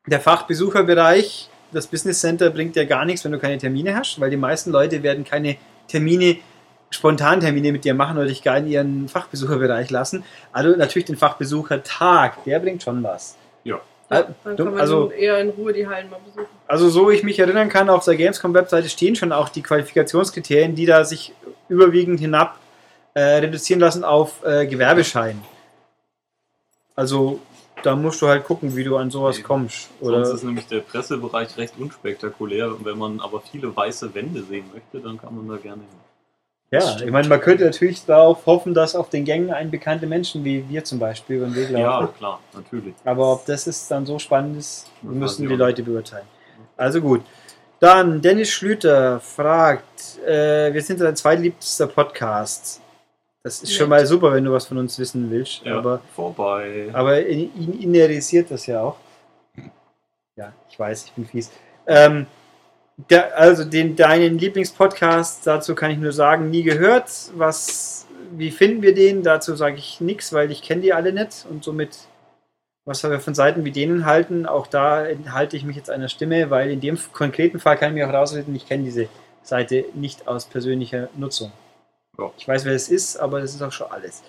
Der 0.06 0.20
Fachbesucherbereich, 0.20 1.48
das 1.74 1.86
Business 1.86 2.20
Center 2.20 2.50
bringt 2.50 2.76
dir 2.76 2.86
gar 2.86 3.04
nichts, 3.04 3.24
wenn 3.24 3.32
du 3.32 3.38
keine 3.38 3.58
Termine 3.58 3.96
hast, 3.96 4.20
weil 4.20 4.30
die 4.30 4.36
meisten 4.36 4.70
Leute 4.70 5.02
werden 5.02 5.24
keine 5.24 5.56
Termine, 5.88 6.36
Spontantermine 6.90 7.72
mit 7.72 7.84
dir 7.84 7.92
machen 7.94 8.16
oder 8.16 8.26
dich 8.28 8.42
gar 8.42 8.56
in 8.58 8.66
ihren 8.68 9.08
Fachbesucherbereich 9.08 9.90
lassen. 9.90 10.24
Also 10.52 10.70
natürlich 10.76 11.06
den 11.06 11.16
Fachbesuchertag, 11.16 12.44
der 12.44 12.60
bringt 12.60 12.82
schon 12.82 13.02
was. 13.02 13.36
Ja. 13.64 13.80
Ja, 14.10 14.20
Äh, 14.20 14.24
dann 14.44 14.56
kann 14.56 14.66
man 14.66 14.78
also- 14.80 15.10
eher 15.10 15.38
in 15.40 15.48
Ruhe 15.50 15.72
die 15.72 15.86
Hallen 15.88 16.08
mal 16.10 16.20
besuchen. 16.24 16.46
Also 16.68 16.88
so 16.90 17.10
ich 17.10 17.22
mich 17.22 17.38
erinnern 17.38 17.68
kann, 17.70 17.88
auf 17.90 18.04
der 18.04 18.16
Gamescom-Webseite 18.16 18.88
stehen 18.88 19.16
schon 19.16 19.32
auch 19.32 19.48
die 19.48 19.62
Qualifikationskriterien, 19.62 20.74
die 20.74 20.86
da 20.86 21.04
sich 21.04 21.32
überwiegend 21.68 22.20
hinab 22.20 22.58
äh, 23.14 23.20
reduzieren 23.20 23.80
lassen 23.80 24.04
auf 24.04 24.44
äh, 24.44 24.66
Gewerbeschein. 24.66 25.40
Also 26.96 27.40
da 27.82 27.96
musst 27.96 28.22
du 28.22 28.28
halt 28.28 28.44
gucken, 28.44 28.74
wie 28.76 28.84
du 28.84 28.96
an 28.96 29.10
sowas 29.10 29.36
Nee, 29.38 29.42
kommst. 29.42 29.88
Sonst 30.00 30.08
Oder 30.28 30.34
ist 30.34 30.42
nämlich 30.44 30.66
der 30.66 30.80
Pressebereich 30.80 31.56
recht 31.58 31.74
unspektakulär. 31.78 32.68
Und 32.68 32.84
wenn 32.84 32.96
man 32.98 33.20
aber 33.20 33.40
viele 33.40 33.74
weiße 33.74 34.14
Wände 34.14 34.42
sehen 34.42 34.64
möchte, 34.72 35.00
dann 35.06 35.20
kann 35.20 35.34
man 35.36 35.48
da 35.48 35.56
gerne 35.60 35.82
hin. 35.82 36.00
ja, 36.70 36.96
ich 37.04 37.10
meine, 37.10 37.28
man 37.28 37.40
könnte 37.40 37.64
natürlich 37.64 38.04
darauf 38.06 38.46
hoffen, 38.46 38.72
dass 38.74 38.94
auf 38.96 39.10
den 39.10 39.24
Gängen 39.24 39.50
ein 39.52 39.70
bekannte 39.70 40.06
Menschen 40.06 40.44
wie 40.44 40.66
wir 40.68 40.82
zum 40.84 40.98
Beispiel 40.98 41.40
den 41.40 41.54
Weg 41.54 41.70
Ja, 41.70 42.00
laufen. 42.00 42.14
klar, 42.16 42.40
natürlich. 42.54 42.94
Aber 43.04 43.32
ob 43.32 43.44
das 43.46 43.66
ist 43.66 43.90
dann 43.90 44.06
so 44.06 44.18
spannend 44.18 44.58
ist, 44.58 44.90
müssen 45.02 45.48
die 45.48 45.54
Leute 45.56 45.82
beurteilen. 45.82 46.26
Also 46.76 47.00
gut. 47.00 47.22
Dann 47.80 48.22
Dennis 48.22 48.48
Schlüter 48.50 49.20
fragt, 49.20 50.18
äh, 50.26 50.72
wir 50.72 50.80
sind 50.80 51.00
dein 51.00 51.16
zweitliebster 51.16 51.86
Podcast. 51.86 52.80
Das 53.44 53.62
ist 53.62 53.74
schon 53.74 53.90
mal 53.90 54.06
super, 54.06 54.32
wenn 54.32 54.44
du 54.44 54.52
was 54.52 54.66
von 54.66 54.78
uns 54.78 54.98
wissen 54.98 55.30
willst. 55.30 55.62
Ja, 55.64 55.76
Aber, 55.78 56.00
vorbei. 56.14 56.88
aber 56.94 57.26
ihn 57.26 57.50
ihn 57.54 57.78
innerisiert 57.78 58.50
das 58.50 58.66
ja 58.66 58.80
auch. 58.80 58.96
Ja, 60.34 60.54
ich 60.70 60.78
weiß, 60.78 61.04
ich 61.04 61.12
bin 61.12 61.26
fies. 61.26 61.50
Ähm, 61.86 62.26
der, 63.10 63.36
also 63.38 63.64
den, 63.64 63.96
deinen 63.96 64.38
Lieblingspodcast, 64.38 65.46
dazu 65.46 65.74
kann 65.74 65.90
ich 65.90 65.98
nur 65.98 66.12
sagen, 66.12 66.48
nie 66.48 66.62
gehört. 66.62 67.10
Was, 67.36 68.06
wie 68.32 68.50
finden 68.50 68.80
wir 68.80 68.94
den? 68.94 69.22
Dazu 69.22 69.54
sage 69.56 69.76
ich 69.76 70.00
nichts, 70.00 70.32
weil 70.32 70.50
ich 70.50 70.62
kenne 70.62 70.80
die 70.80 70.94
alle 70.94 71.12
nicht 71.12 71.44
und 71.50 71.64
somit, 71.64 71.98
was 72.86 73.02
wir 73.02 73.20
von 73.20 73.34
Seiten 73.34 73.66
wie 73.66 73.72
denen 73.72 74.06
halten, 74.06 74.46
auch 74.46 74.66
da 74.66 75.06
halte 75.28 75.58
ich 75.58 75.64
mich 75.64 75.76
jetzt 75.76 75.90
einer 75.90 76.08
Stimme, 76.08 76.48
weil 76.48 76.70
in 76.70 76.80
dem 76.80 76.98
konkreten 77.12 77.60
Fall 77.60 77.76
kann 77.76 77.90
ich 77.90 77.94
mir 77.94 78.08
auch 78.08 78.14
rausreden, 78.14 78.54
ich 78.54 78.66
kenne 78.66 78.84
diese 78.84 79.08
Seite 79.42 79.84
nicht 79.92 80.26
aus 80.26 80.46
persönlicher 80.46 81.08
Nutzung. 81.14 81.52
Ja. 82.18 82.30
Ich 82.36 82.46
weiß, 82.46 82.64
wer 82.64 82.72
es 82.74 82.88
ist, 82.88 83.16
aber 83.16 83.40
das 83.40 83.54
ist 83.54 83.62
auch 83.62 83.72
schon 83.72 83.90
alles. 83.90 84.22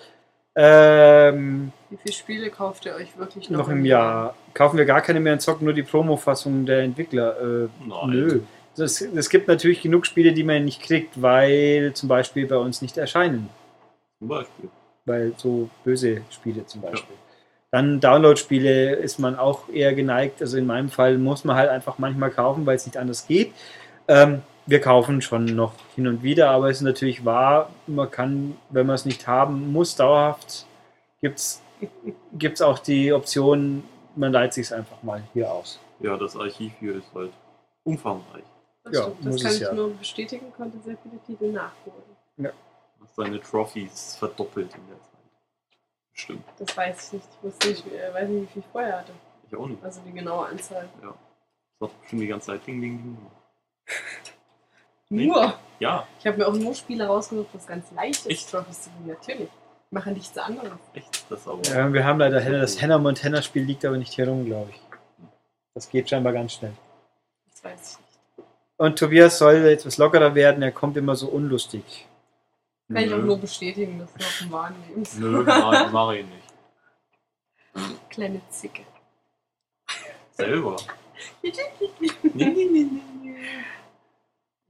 Ähm, 0.58 1.70
Wie 1.90 1.98
viele 1.98 2.14
Spiele 2.14 2.50
kauft 2.50 2.86
ihr 2.86 2.94
euch 2.94 3.16
wirklich 3.18 3.50
noch, 3.50 3.60
noch 3.60 3.68
im 3.68 3.84
Jahr. 3.84 4.34
Kaufen 4.54 4.78
wir 4.78 4.86
gar 4.86 5.02
keine 5.02 5.20
mehr 5.20 5.34
und 5.34 5.40
zocken 5.40 5.66
nur 5.66 5.74
die 5.74 5.82
Promo-Fassung 5.82 6.64
der 6.64 6.80
Entwickler. 6.80 7.36
Äh, 7.38 7.68
Nein. 7.86 8.10
nö. 8.10 8.40
es 8.78 9.28
gibt 9.28 9.48
natürlich 9.48 9.82
genug 9.82 10.06
Spiele, 10.06 10.32
die 10.32 10.44
man 10.44 10.64
nicht 10.64 10.82
kriegt, 10.82 11.20
weil 11.20 11.92
zum 11.94 12.08
Beispiel 12.08 12.46
bei 12.46 12.56
uns 12.56 12.80
nicht 12.80 12.96
erscheinen. 12.96 13.50
Zum 14.18 14.28
Beispiel. 14.28 14.70
Weil 15.04 15.34
so 15.36 15.68
böse 15.84 16.22
Spiele 16.30 16.64
zum 16.64 16.80
Beispiel. 16.80 17.16
Dann 17.70 18.00
Download-Spiele 18.00 18.94
ist 18.94 19.18
man 19.18 19.36
auch 19.36 19.68
eher 19.68 19.92
geneigt. 19.92 20.40
Also 20.40 20.56
in 20.56 20.66
meinem 20.66 20.88
Fall 20.88 21.18
muss 21.18 21.44
man 21.44 21.56
halt 21.56 21.68
einfach 21.68 21.98
manchmal 21.98 22.30
kaufen, 22.30 22.64
weil 22.64 22.76
es 22.76 22.86
nicht 22.86 22.96
anders 22.96 23.26
geht. 23.26 23.52
Ähm, 24.08 24.40
wir 24.66 24.80
kaufen 24.80 25.22
schon 25.22 25.44
noch 25.46 25.72
hin 25.94 26.06
und 26.06 26.22
wieder, 26.22 26.50
aber 26.50 26.70
es 26.70 26.78
ist 26.78 26.82
natürlich 26.82 27.24
wahr, 27.24 27.70
man 27.86 28.10
kann, 28.10 28.56
wenn 28.70 28.86
man 28.86 28.94
es 28.96 29.04
nicht 29.04 29.26
haben 29.26 29.72
muss, 29.72 29.94
dauerhaft, 29.96 30.66
gibt 31.20 31.38
es 31.38 32.62
auch 32.62 32.78
die 32.78 33.12
Option, 33.12 33.84
man 34.16 34.32
leiht 34.32 34.54
sich 34.54 34.66
es 34.66 34.72
einfach 34.72 35.02
mal 35.02 35.22
hier 35.32 35.50
aus. 35.50 35.80
Ja, 36.00 36.16
das 36.16 36.36
Archiv 36.36 36.72
hier 36.80 36.96
ist 36.96 37.14
halt 37.14 37.32
umfangreich. 37.84 38.44
Das, 38.84 38.94
Ja, 38.94 39.02
stimmt. 39.02 39.24
muss 39.24 39.34
das 39.34 39.42
kann 39.42 39.54
ich 39.54 39.60
ja. 39.60 39.72
nur 39.72 39.90
bestätigen, 39.94 40.52
konnte 40.56 40.78
sehr 40.80 40.96
viele 41.02 41.18
Titel 41.24 41.52
nachholen. 41.52 42.02
Du 42.36 43.04
hast 43.04 43.18
deine 43.18 43.40
Trophies 43.40 44.16
verdoppelt 44.16 44.74
in 44.74 44.88
der 44.88 45.00
Zeit. 45.00 45.12
Stimmt. 46.12 46.44
Das 46.58 46.76
weiß 46.76 47.06
ich 47.08 47.12
nicht. 47.14 47.28
Ich 47.30 47.42
wusste 47.42 47.68
nicht, 47.68 47.86
äh, 47.92 48.14
weiß 48.14 48.28
nicht, 48.28 48.42
wie 48.42 48.52
viel 48.54 48.62
ich 48.62 48.68
vorher 48.72 49.00
hatte. 49.00 49.12
Ich 49.46 49.56
auch 49.56 49.66
nicht. 49.66 49.84
Also 49.84 50.00
die 50.06 50.12
genaue 50.12 50.46
Anzahl. 50.46 50.88
Das 51.78 51.90
hat 51.90 52.00
bestimmt 52.00 52.22
die 52.22 52.26
ganze 52.26 52.46
Zeit 52.46 52.66
Ding, 52.66 52.80
Ding, 52.80 53.02
Ding. 53.02 53.18
Nur! 55.08 55.58
Ja, 55.78 56.06
Ich 56.20 56.26
habe 56.26 56.38
mir 56.38 56.48
auch 56.48 56.54
nur 56.54 56.74
Spiele 56.74 57.06
rausgesucht, 57.06 57.48
was 57.52 57.66
ganz 57.66 57.90
leicht 57.92 58.20
ist, 58.20 58.26
Echt? 58.30 58.50
Trophies 58.50 58.82
zu 58.82 58.90
gewinnen. 58.90 59.08
Natürlich. 59.18 59.48
Ich 59.48 59.92
mache 59.92 60.10
nichts 60.10 60.36
anderes. 60.38 60.72
echt. 60.94 61.30
Das 61.30 61.46
aber. 61.46 61.62
Ja, 61.62 61.92
wir 61.92 62.04
haben 62.04 62.18
leider 62.18 62.42
Hannah, 62.42 62.60
das 62.60 62.80
Hannah 62.80 62.98
Montana 62.98 63.42
Spiel 63.42 63.62
liegt 63.62 63.84
aber 63.84 63.98
nicht 63.98 64.12
hier 64.14 64.26
rum, 64.28 64.44
glaube 64.46 64.70
ich. 64.70 64.80
Das 65.74 65.88
geht 65.90 66.08
scheinbar 66.08 66.32
ganz 66.32 66.54
schnell. 66.54 66.72
Das 67.50 67.62
weiß 67.62 67.92
ich 67.92 67.98
nicht. 67.98 68.48
Und 68.78 68.98
Tobias 68.98 69.38
soll 69.38 69.56
etwas 69.66 69.98
lockerer 69.98 70.34
werden, 70.34 70.62
er 70.62 70.72
kommt 70.72 70.96
immer 70.96 71.14
so 71.14 71.28
unlustig. 71.28 72.06
Kann 72.88 72.96
ich 73.04 73.12
auch 73.12 73.18
Nö. 73.18 73.24
nur 73.24 73.38
bestätigen, 73.38 73.98
das 73.98 74.10
ist 74.10 74.40
noch 74.40 74.46
ein 74.46 74.52
Wahrnehmens. 74.52 75.14
Nö, 75.18 75.42
mach, 75.46 75.92
mach 75.92 76.12
ich 76.12 76.24
nicht. 76.26 76.42
Kleine 78.08 78.40
Zicke. 78.48 78.82
Selber. 80.32 80.76
nee, 81.42 81.52
nee, 82.34 82.52
nee, 82.54 82.86
nee. 82.90 83.00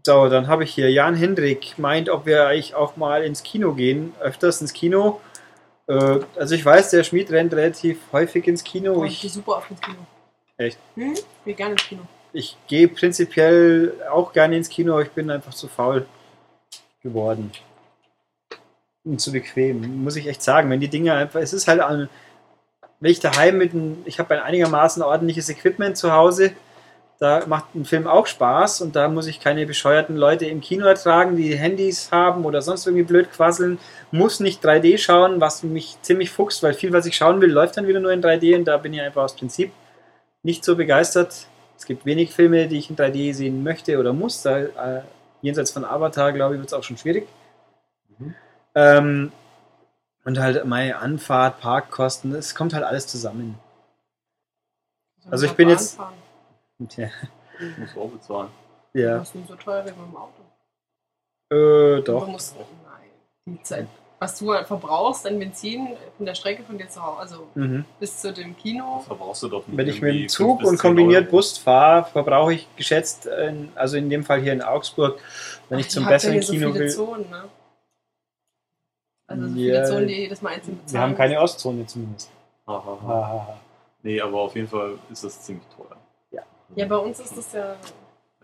So, 0.06 0.28
dann 0.28 0.46
habe 0.46 0.62
ich 0.62 0.72
hier 0.72 0.88
Jan 0.88 1.16
Hendrik 1.16 1.80
meint, 1.80 2.08
ob 2.10 2.26
wir 2.26 2.46
eigentlich 2.46 2.76
auch 2.76 2.96
mal 2.96 3.24
ins 3.24 3.42
Kino 3.42 3.72
gehen, 3.74 4.14
öfters 4.20 4.60
ins 4.60 4.72
Kino. 4.72 5.20
Äh, 5.88 6.20
also 6.36 6.54
ich 6.54 6.64
weiß, 6.64 6.90
der 6.90 7.02
Schmied 7.02 7.28
rennt 7.32 7.52
relativ 7.52 7.98
häufig 8.12 8.46
ins 8.46 8.62
Kino. 8.62 9.00
Oh, 9.00 9.04
ich 9.04 9.20
gehe 9.20 9.28
super 9.28 9.56
oft 9.56 9.68
ins 9.68 9.80
Kino. 9.80 9.96
Echt? 10.58 10.78
Hm? 10.94 11.14
Ich 11.14 11.24
gehe 11.44 11.54
gerne 11.54 11.72
ins 11.72 11.82
Kino. 11.82 12.02
ich 12.32 12.56
gehe 12.68 12.86
prinzipiell 12.86 13.94
auch 14.08 14.32
gerne 14.32 14.56
ins 14.56 14.68
Kino, 14.68 14.92
aber 14.92 15.02
ich 15.02 15.10
bin 15.10 15.28
einfach 15.28 15.52
zu 15.52 15.66
faul 15.66 16.06
geworden. 17.02 17.50
Und 19.02 19.20
zu 19.20 19.32
bequem, 19.32 20.04
muss 20.04 20.14
ich 20.14 20.28
echt 20.28 20.40
sagen. 20.40 20.70
Wenn 20.70 20.78
die 20.78 20.86
Dinge 20.86 21.14
einfach, 21.14 21.40
es 21.40 21.52
ist 21.52 21.66
halt 21.66 21.80
an, 21.80 22.08
wenn 23.00 23.10
ich 23.10 23.18
daheim 23.18 23.58
mit 23.58 23.72
einem, 23.72 24.02
ich 24.04 24.20
habe 24.20 24.34
ein 24.34 24.40
einigermaßen 24.40 25.02
ordentliches 25.02 25.48
Equipment 25.48 25.96
zu 25.96 26.12
Hause, 26.12 26.52
da 27.18 27.46
macht 27.46 27.74
ein 27.74 27.84
Film 27.86 28.06
auch 28.06 28.26
Spaß 28.26 28.82
und 28.82 28.94
da 28.94 29.08
muss 29.08 29.26
ich 29.26 29.40
keine 29.40 29.64
bescheuerten 29.66 30.16
Leute 30.16 30.44
im 30.46 30.60
Kino 30.60 30.84
ertragen, 30.86 31.36
die 31.36 31.56
Handys 31.56 32.12
haben 32.12 32.44
oder 32.44 32.60
sonst 32.60 32.86
irgendwie 32.86 33.04
blöd 33.04 33.30
quasseln. 33.32 33.78
Muss 34.10 34.38
nicht 34.40 34.62
3D 34.64 34.98
schauen, 34.98 35.40
was 35.40 35.62
mich 35.62 35.96
ziemlich 36.02 36.30
fuchst, 36.30 36.62
weil 36.62 36.74
viel, 36.74 36.92
was 36.92 37.06
ich 37.06 37.16
schauen 37.16 37.40
will, 37.40 37.50
läuft 37.50 37.76
dann 37.76 37.86
wieder 37.86 38.00
nur 38.00 38.12
in 38.12 38.22
3D 38.22 38.54
und 38.56 38.66
da 38.66 38.76
bin 38.76 38.92
ich 38.92 39.00
einfach 39.00 39.22
aus 39.22 39.34
Prinzip 39.34 39.72
nicht 40.42 40.64
so 40.64 40.76
begeistert. 40.76 41.46
Es 41.78 41.86
gibt 41.86 42.04
wenig 42.04 42.32
Filme, 42.32 42.68
die 42.68 42.78
ich 42.78 42.90
in 42.90 42.96
3D 42.96 43.32
sehen 43.32 43.62
möchte 43.62 43.98
oder 43.98 44.12
muss. 44.12 44.42
Da, 44.42 44.58
äh, 44.58 45.02
jenseits 45.40 45.70
von 45.70 45.84
Avatar, 45.84 46.32
glaube 46.32 46.54
ich, 46.54 46.60
wird 46.60 46.68
es 46.68 46.74
auch 46.74 46.84
schon 46.84 46.98
schwierig. 46.98 47.26
Mhm. 48.18 48.34
Ähm, 48.74 49.32
und 50.24 50.38
halt 50.38 50.64
meine 50.66 50.98
Anfahrt, 50.98 51.60
Parkkosten, 51.60 52.34
es 52.34 52.54
kommt 52.54 52.74
halt 52.74 52.84
alles 52.84 53.06
zusammen. 53.06 53.58
Also 55.30 55.46
ich 55.46 55.52
bin 55.52 55.68
jetzt- 55.68 55.98
Tja, 56.88 57.08
Ich 57.58 57.78
muss 57.78 57.96
auch 57.96 58.10
bezahlen. 58.10 58.50
ja, 58.94 59.18
Das 59.18 59.28
ist 59.28 59.34
nicht 59.34 59.48
so 59.48 59.56
teuer 59.56 59.84
wie 59.86 59.90
beim 59.92 60.16
Auto. 60.16 60.42
äh, 61.50 62.02
Du 62.02 62.12
doch. 62.12 62.26
musst, 62.26 62.54
nein, 62.56 63.10
die 63.46 63.62
Zeit, 63.62 63.86
was 64.18 64.38
du 64.38 64.52
halt 64.52 64.66
verbrauchst 64.66 65.26
an 65.26 65.38
Benzin 65.38 65.96
von 66.16 66.26
der 66.26 66.34
Strecke 66.34 66.62
von 66.64 66.76
dir 66.76 66.88
zu 66.88 67.02
Hause, 67.02 67.18
also 67.20 67.46
Mhm. 67.54 67.84
bis 67.98 68.20
zu 68.20 68.32
dem 68.32 68.56
Kino. 68.56 68.96
Das 68.98 69.06
verbrauchst 69.06 69.42
du 69.44 69.48
doch 69.48 69.66
nicht. 69.66 69.76
Wenn 69.76 69.88
ich 69.88 70.02
mit 70.02 70.14
dem 70.14 70.28
Zug 70.28 70.62
und 70.64 70.78
kombiniert 70.78 71.24
Euro. 71.24 71.30
Bus 71.32 71.56
fahre, 71.56 72.04
verbrauche 72.10 72.54
ich 72.54 72.68
geschätzt, 72.76 73.26
äh, 73.26 73.54
also 73.74 73.96
in 73.96 74.10
dem 74.10 74.22
Fall 74.24 74.40
hier 74.42 74.52
in 74.52 74.60
Augsburg, 74.62 75.18
wenn 75.70 75.78
ich 75.78 75.86
Ach, 75.86 75.90
zum 75.90 76.04
habt 76.04 76.10
ja 76.10 76.16
besseren 76.16 76.32
hier 76.34 76.42
so 76.42 76.52
Kino 76.52 76.66
viele 76.72 76.80
will. 76.84 76.90
Zonen, 76.90 77.30
ne? 77.30 77.44
Also 79.28 79.42
so 79.48 79.48
Ja, 79.48 79.54
viele 79.54 79.84
Zonen, 79.84 80.08
die 80.08 80.14
jedes 80.14 80.42
Mal 80.42 80.50
einzeln 80.54 80.76
bezahlen. 80.76 80.92
Wir 80.92 81.00
haben 81.00 81.16
keine 81.16 81.40
Ostzone 81.40 81.86
zumindest. 81.86 82.30
Hahaha. 82.66 83.00
Hahaha. 83.02 83.60
Nee, 84.02 84.20
aber 84.20 84.40
auf 84.42 84.54
jeden 84.54 84.68
Fall 84.68 84.98
ist 85.10 85.24
das 85.24 85.40
ziemlich 85.42 85.66
teuer. 85.76 85.96
Ja, 86.74 86.86
bei 86.86 86.96
uns 86.96 87.20
ist 87.20 87.36
das 87.36 87.52
ja. 87.52 87.76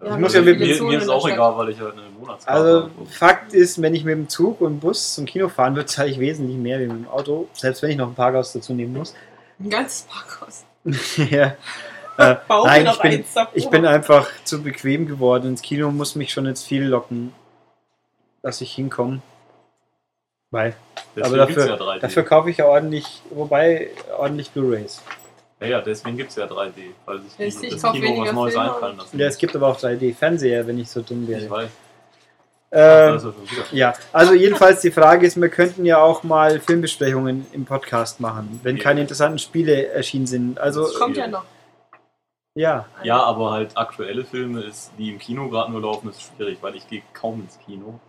Ja, 0.05 0.15
Ich 0.15 0.21
muss 0.21 0.33
mir, 0.33 0.39
ja 0.41 0.45
mit- 0.45 0.59
mir, 0.61 0.77
Zonen 0.79 0.91
mir 0.91 0.99
ist 0.99 1.07
der 1.07 1.15
auch 1.15 1.21
Stadt. 1.21 1.33
egal, 1.35 1.57
weil 1.59 1.69
ich 1.71 1.81
halt 1.81 1.93
eine 1.93 2.03
Monatskarte 2.19 2.61
Also 2.61 2.83
habe. 2.83 3.07
Fakt 3.07 3.53
ist, 3.55 3.81
wenn 3.81 3.95
ich 3.95 4.05
mit 4.05 4.15
dem 4.15 4.29
Zug 4.29 4.61
und 4.61 4.81
Bus 4.81 5.15
zum 5.15 5.27
Kino 5.27 5.49
fahren 5.49 5.77
würde, 5.77 5.87
zahle 5.87 6.09
ich 6.11 6.19
wesentlich 6.19 6.57
mehr 6.57 6.81
wie 6.81 6.87
mit 6.87 7.05
dem 7.05 7.09
Auto, 7.09 7.49
selbst 7.53 7.83
wenn 7.83 7.91
ich 7.91 7.97
noch 7.97 8.09
ein 8.09 8.15
Parkhaus 8.15 8.53
dazu 8.53 8.73
nehmen 8.75 8.95
muss. 8.95 9.15
Ein 9.61 9.71
ganzes 9.71 10.03
Parkhaus. 10.03 10.65
ja. 11.31 11.55
Äh, 12.19 12.37
nein, 12.47 12.85
mir 12.85 12.91
ich 12.93 12.99
bin, 13.01 13.25
ich 13.55 13.71
bin 13.71 13.87
einfach 13.87 14.29
zu 14.45 14.63
bequem 14.63 15.07
geworden. 15.07 15.47
Ins 15.49 15.63
Kino 15.63 15.91
muss 15.91 16.15
mich 16.15 16.31
schon 16.31 16.45
jetzt 16.45 16.67
viel 16.67 16.85
locken, 16.85 17.33
dass 18.43 18.61
ich 18.61 18.71
hinkomme. 18.75 19.23
Weil 20.51 20.75
Deswegen 21.17 21.27
aber 21.27 21.37
dafür, 21.39 21.67
ja 21.69 21.75
3D. 21.77 22.01
dafür 22.01 22.23
kaufe 22.25 22.51
ich 22.51 22.59
ja 22.59 22.67
ordentlich, 22.67 23.23
wobei 23.31 23.89
ordentlich 24.19 24.51
Blu-Rays. 24.51 25.01
Ja, 25.63 25.69
ja, 25.69 25.81
deswegen 25.81 26.17
gibt 26.17 26.31
es 26.31 26.37
ja 26.37 26.45
3D, 26.47 26.73
weil 27.05 27.21
sich 27.21 27.37
die, 27.37 27.45
ich 27.45 27.81
das 27.81 27.93
Kino 27.93 28.19
was 28.21 28.33
Neues 28.33 28.55
Filme 28.55 28.73
einfallen 28.75 28.97
lassen. 28.99 29.19
Ja, 29.19 29.27
es 29.27 29.39
gibt 29.39 29.55
aber 29.57 29.69
auch 29.69 29.79
3D-Fernseher, 29.79 30.67
wenn 30.67 30.79
ich 30.79 30.91
so 30.91 31.01
dumm 31.03 31.23
ich 31.25 31.29
wäre. 31.29 31.51
weiß. 31.51 31.71
Ähm, 32.75 33.15
wieder. 33.23 33.65
ja, 33.73 33.93
also 34.15 34.33
jedenfalls 34.33 34.81
die 34.81 34.91
Frage 34.91 35.27
ist, 35.27 35.39
wir 35.39 35.51
könnten 35.51 35.85
ja 35.85 35.99
auch 35.99 36.23
mal 36.23 36.59
Filmbesprechungen 36.59 37.47
im 37.53 37.67
Podcast 37.67 38.19
machen, 38.19 38.61
wenn 38.63 38.79
Ja. 38.79 38.83
keine 38.83 39.03
interessanten 39.03 39.39
Spiele 39.39 39.89
erschienen 39.89 40.27
sind. 40.27 40.59
Also 40.59 40.85
Das 40.85 40.95
Kommt 40.99 41.19
ja 41.19 41.27
noch. 41.27 41.45
ja, 42.55 42.87
Ja, 43.03 43.23
aber 43.25 43.51
halt 43.51 43.77
aktuelle 43.77 44.25
Filme, 44.25 44.63
ist, 44.63 44.91
die 44.97 45.11
im 45.11 45.19
Kino 45.19 45.51
gerade 45.51 45.71
nur 45.71 45.83
laufen, 45.83 46.09
ist 46.09 46.23
schwierig, 46.23 46.59
weil 46.63 46.75
ich 46.77 46.89
gehe 46.89 47.03
kaum 47.13 47.43
ins 47.43 47.59
Kino, 47.67 48.01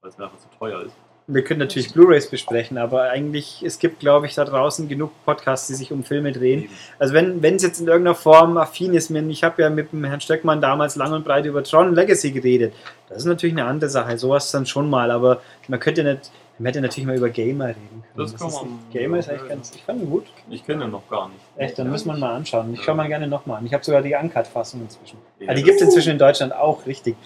weil 0.00 0.10
es 0.10 0.18
mir 0.18 0.24
einfach 0.24 0.38
zu 0.38 0.48
teuer 0.58 0.82
ist. 0.82 0.96
Wir 1.30 1.44
können 1.44 1.60
natürlich 1.60 1.92
Blu-rays 1.92 2.28
besprechen, 2.30 2.78
aber 2.78 3.02
eigentlich 3.02 3.62
es 3.62 3.78
gibt, 3.78 4.00
glaube 4.00 4.26
ich, 4.26 4.34
da 4.34 4.44
draußen 4.46 4.88
genug 4.88 5.10
Podcasts, 5.26 5.66
die 5.68 5.74
sich 5.74 5.92
um 5.92 6.02
Filme 6.02 6.32
drehen. 6.32 6.68
Also 6.98 7.12
wenn 7.14 7.42
wenn 7.42 7.56
es 7.56 7.62
jetzt 7.62 7.80
in 7.80 7.86
irgendeiner 7.86 8.14
Form 8.14 8.56
affin 8.56 8.94
ist, 8.94 9.10
mir- 9.10 9.22
ich 9.28 9.44
habe 9.44 9.60
ja 9.62 9.68
mit 9.70 9.92
dem 9.92 10.04
Herrn 10.04 10.20
Stöckmann 10.22 10.60
damals 10.60 10.96
lang 10.96 11.12
und 11.12 11.24
breit 11.24 11.44
über 11.44 11.62
Tron 11.62 11.94
Legacy 11.94 12.30
geredet. 12.32 12.72
Das 13.08 13.18
ist 13.18 13.24
natürlich 13.26 13.54
eine 13.54 13.66
andere 13.66 13.90
Sache, 13.90 14.16
sowas 14.18 14.50
dann 14.50 14.64
schon 14.66 14.88
mal, 14.90 15.10
aber 15.10 15.40
man 15.68 15.78
könnte 15.80 16.02
nicht, 16.02 16.30
man 16.58 16.66
hätte 16.66 16.80
natürlich 16.80 17.06
mal 17.06 17.16
über 17.16 17.28
Gamer 17.28 17.68
reden 17.68 17.78
können. 17.90 18.04
Das 18.16 18.34
kann 18.36 18.48
ist, 18.48 18.54
man- 18.62 18.78
Gamer 18.90 19.18
ist 19.18 19.26
ja, 19.26 19.34
eigentlich 19.34 19.48
ganz, 19.48 19.72
ich 19.76 19.82
fand 19.82 20.02
ihn 20.02 20.10
gut. 20.10 20.26
Ich 20.48 20.64
kenne 20.64 20.84
den 20.84 20.90
noch 20.92 21.08
gar 21.10 21.28
nicht. 21.28 21.40
Echt, 21.56 21.78
dann 21.78 21.90
muss 21.90 22.04
man 22.04 22.18
mal 22.18 22.34
anschauen. 22.34 22.72
Ich 22.74 22.82
schaue 22.82 22.94
mal 22.96 23.06
gerne 23.06 23.28
nochmal 23.28 23.58
an. 23.58 23.66
Ich 23.66 23.74
habe 23.74 23.84
sogar 23.84 24.00
die 24.02 24.14
Uncut-Fassung 24.14 24.80
inzwischen. 24.80 25.18
Ja, 25.40 25.50
Ah, 25.50 25.54
die 25.54 25.62
gibt 25.62 25.76
es 25.76 25.82
inzwischen 25.82 26.12
in 26.12 26.18
Deutschland 26.18 26.52
auch, 26.54 26.84
richtig. 26.86 27.16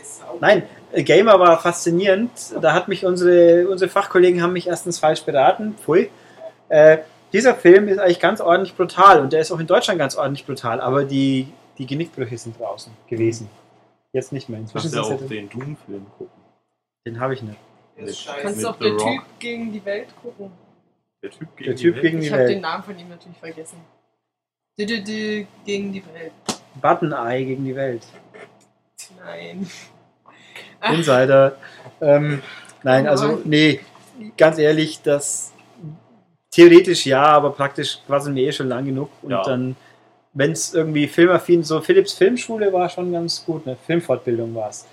Ist. 0.00 0.22
Nein, 0.40 0.62
äh, 0.92 1.02
Gamer 1.02 1.38
war 1.38 1.58
faszinierend. 1.60 2.30
Da 2.60 2.72
hat 2.72 2.88
mich 2.88 3.04
unsere, 3.04 3.68
unsere 3.68 3.90
Fachkollegen 3.90 4.42
haben 4.42 4.52
mich 4.52 4.66
erstens 4.66 4.98
falsch 4.98 5.22
beraten. 5.22 5.74
Pfui. 5.82 6.10
Äh, 6.68 6.98
dieser 7.32 7.54
Film 7.54 7.88
ist 7.88 7.98
eigentlich 7.98 8.20
ganz 8.20 8.40
ordentlich 8.40 8.76
brutal 8.76 9.20
und 9.20 9.32
der 9.32 9.40
ist 9.40 9.50
auch 9.52 9.58
in 9.60 9.66
Deutschland 9.66 9.98
ganz 9.98 10.16
ordentlich 10.16 10.46
brutal, 10.46 10.80
aber 10.80 11.04
die, 11.04 11.48
die 11.78 11.86
Genickbrüche 11.86 12.36
sind 12.36 12.58
draußen 12.58 12.92
gewesen. 13.08 13.48
Jetzt 14.12 14.32
nicht 14.32 14.48
mehr. 14.48 14.60
Inzwischen 14.60 14.92
Kannst 14.92 15.10
ja 15.10 15.16
sind 15.16 15.24
auch 15.24 15.28
den 15.28 15.48
Doom-Film 15.48 16.06
gucken. 16.18 16.42
den 17.06 17.20
habe 17.20 17.34
ich 17.34 17.42
nicht. 17.42 17.58
Kannst 18.42 18.62
du 18.62 18.68
auch 18.68 18.76
der. 18.76 18.96
Typ 18.96 19.22
gegen 19.38 19.72
die 19.72 19.84
Welt 19.84 20.08
gucken. 20.22 20.50
Der 21.22 21.30
Typ 21.30 21.56
gegen 21.56 21.64
Der 21.64 21.74
die 21.74 21.82
Typ 21.82 21.94
Welt. 21.94 22.02
gegen 22.02 22.20
die 22.20 22.26
Ich 22.26 22.32
habe 22.32 22.46
den. 22.46 22.60
Namen 22.60 22.82
von 22.82 22.98
ihm 22.98 23.08
natürlich 23.08 23.38
vergessen. 23.38 23.78
Dü 24.78 24.84
-dü 24.84 25.04
-dü 25.04 25.46
gegen 25.64 25.92
die 25.92 26.02
Welt. 26.14 26.32
Button 26.80 27.12
Eye 27.12 27.44
gegen 27.44 27.64
die 27.64 27.76
Welt. 27.76 28.02
Nein. 29.24 29.68
Insider. 30.92 31.56
ähm, 32.00 32.42
nein, 32.82 33.06
also, 33.06 33.40
nee, 33.44 33.80
ganz 34.36 34.58
ehrlich, 34.58 35.00
das 35.02 35.52
theoretisch 36.50 37.06
ja, 37.06 37.22
aber 37.24 37.50
praktisch 37.50 38.00
quasseln 38.06 38.34
wir 38.34 38.46
eh 38.48 38.52
schon 38.52 38.68
lang 38.68 38.84
genug. 38.84 39.10
Und 39.22 39.30
Ja. 39.30 39.42
dann, 39.42 39.76
wenn 40.34 40.52
es 40.52 40.74
irgendwie 40.74 41.06
filmaffin, 41.08 41.62
so 41.62 41.80
Philips 41.80 42.12
Filmschule 42.14 42.72
war 42.72 42.88
schon 42.88 43.12
ganz 43.12 43.44
gut, 43.44 43.64
ne? 43.66 43.76
Filmfortbildung 43.86 44.54
war 44.54 44.68
es. 44.70 44.86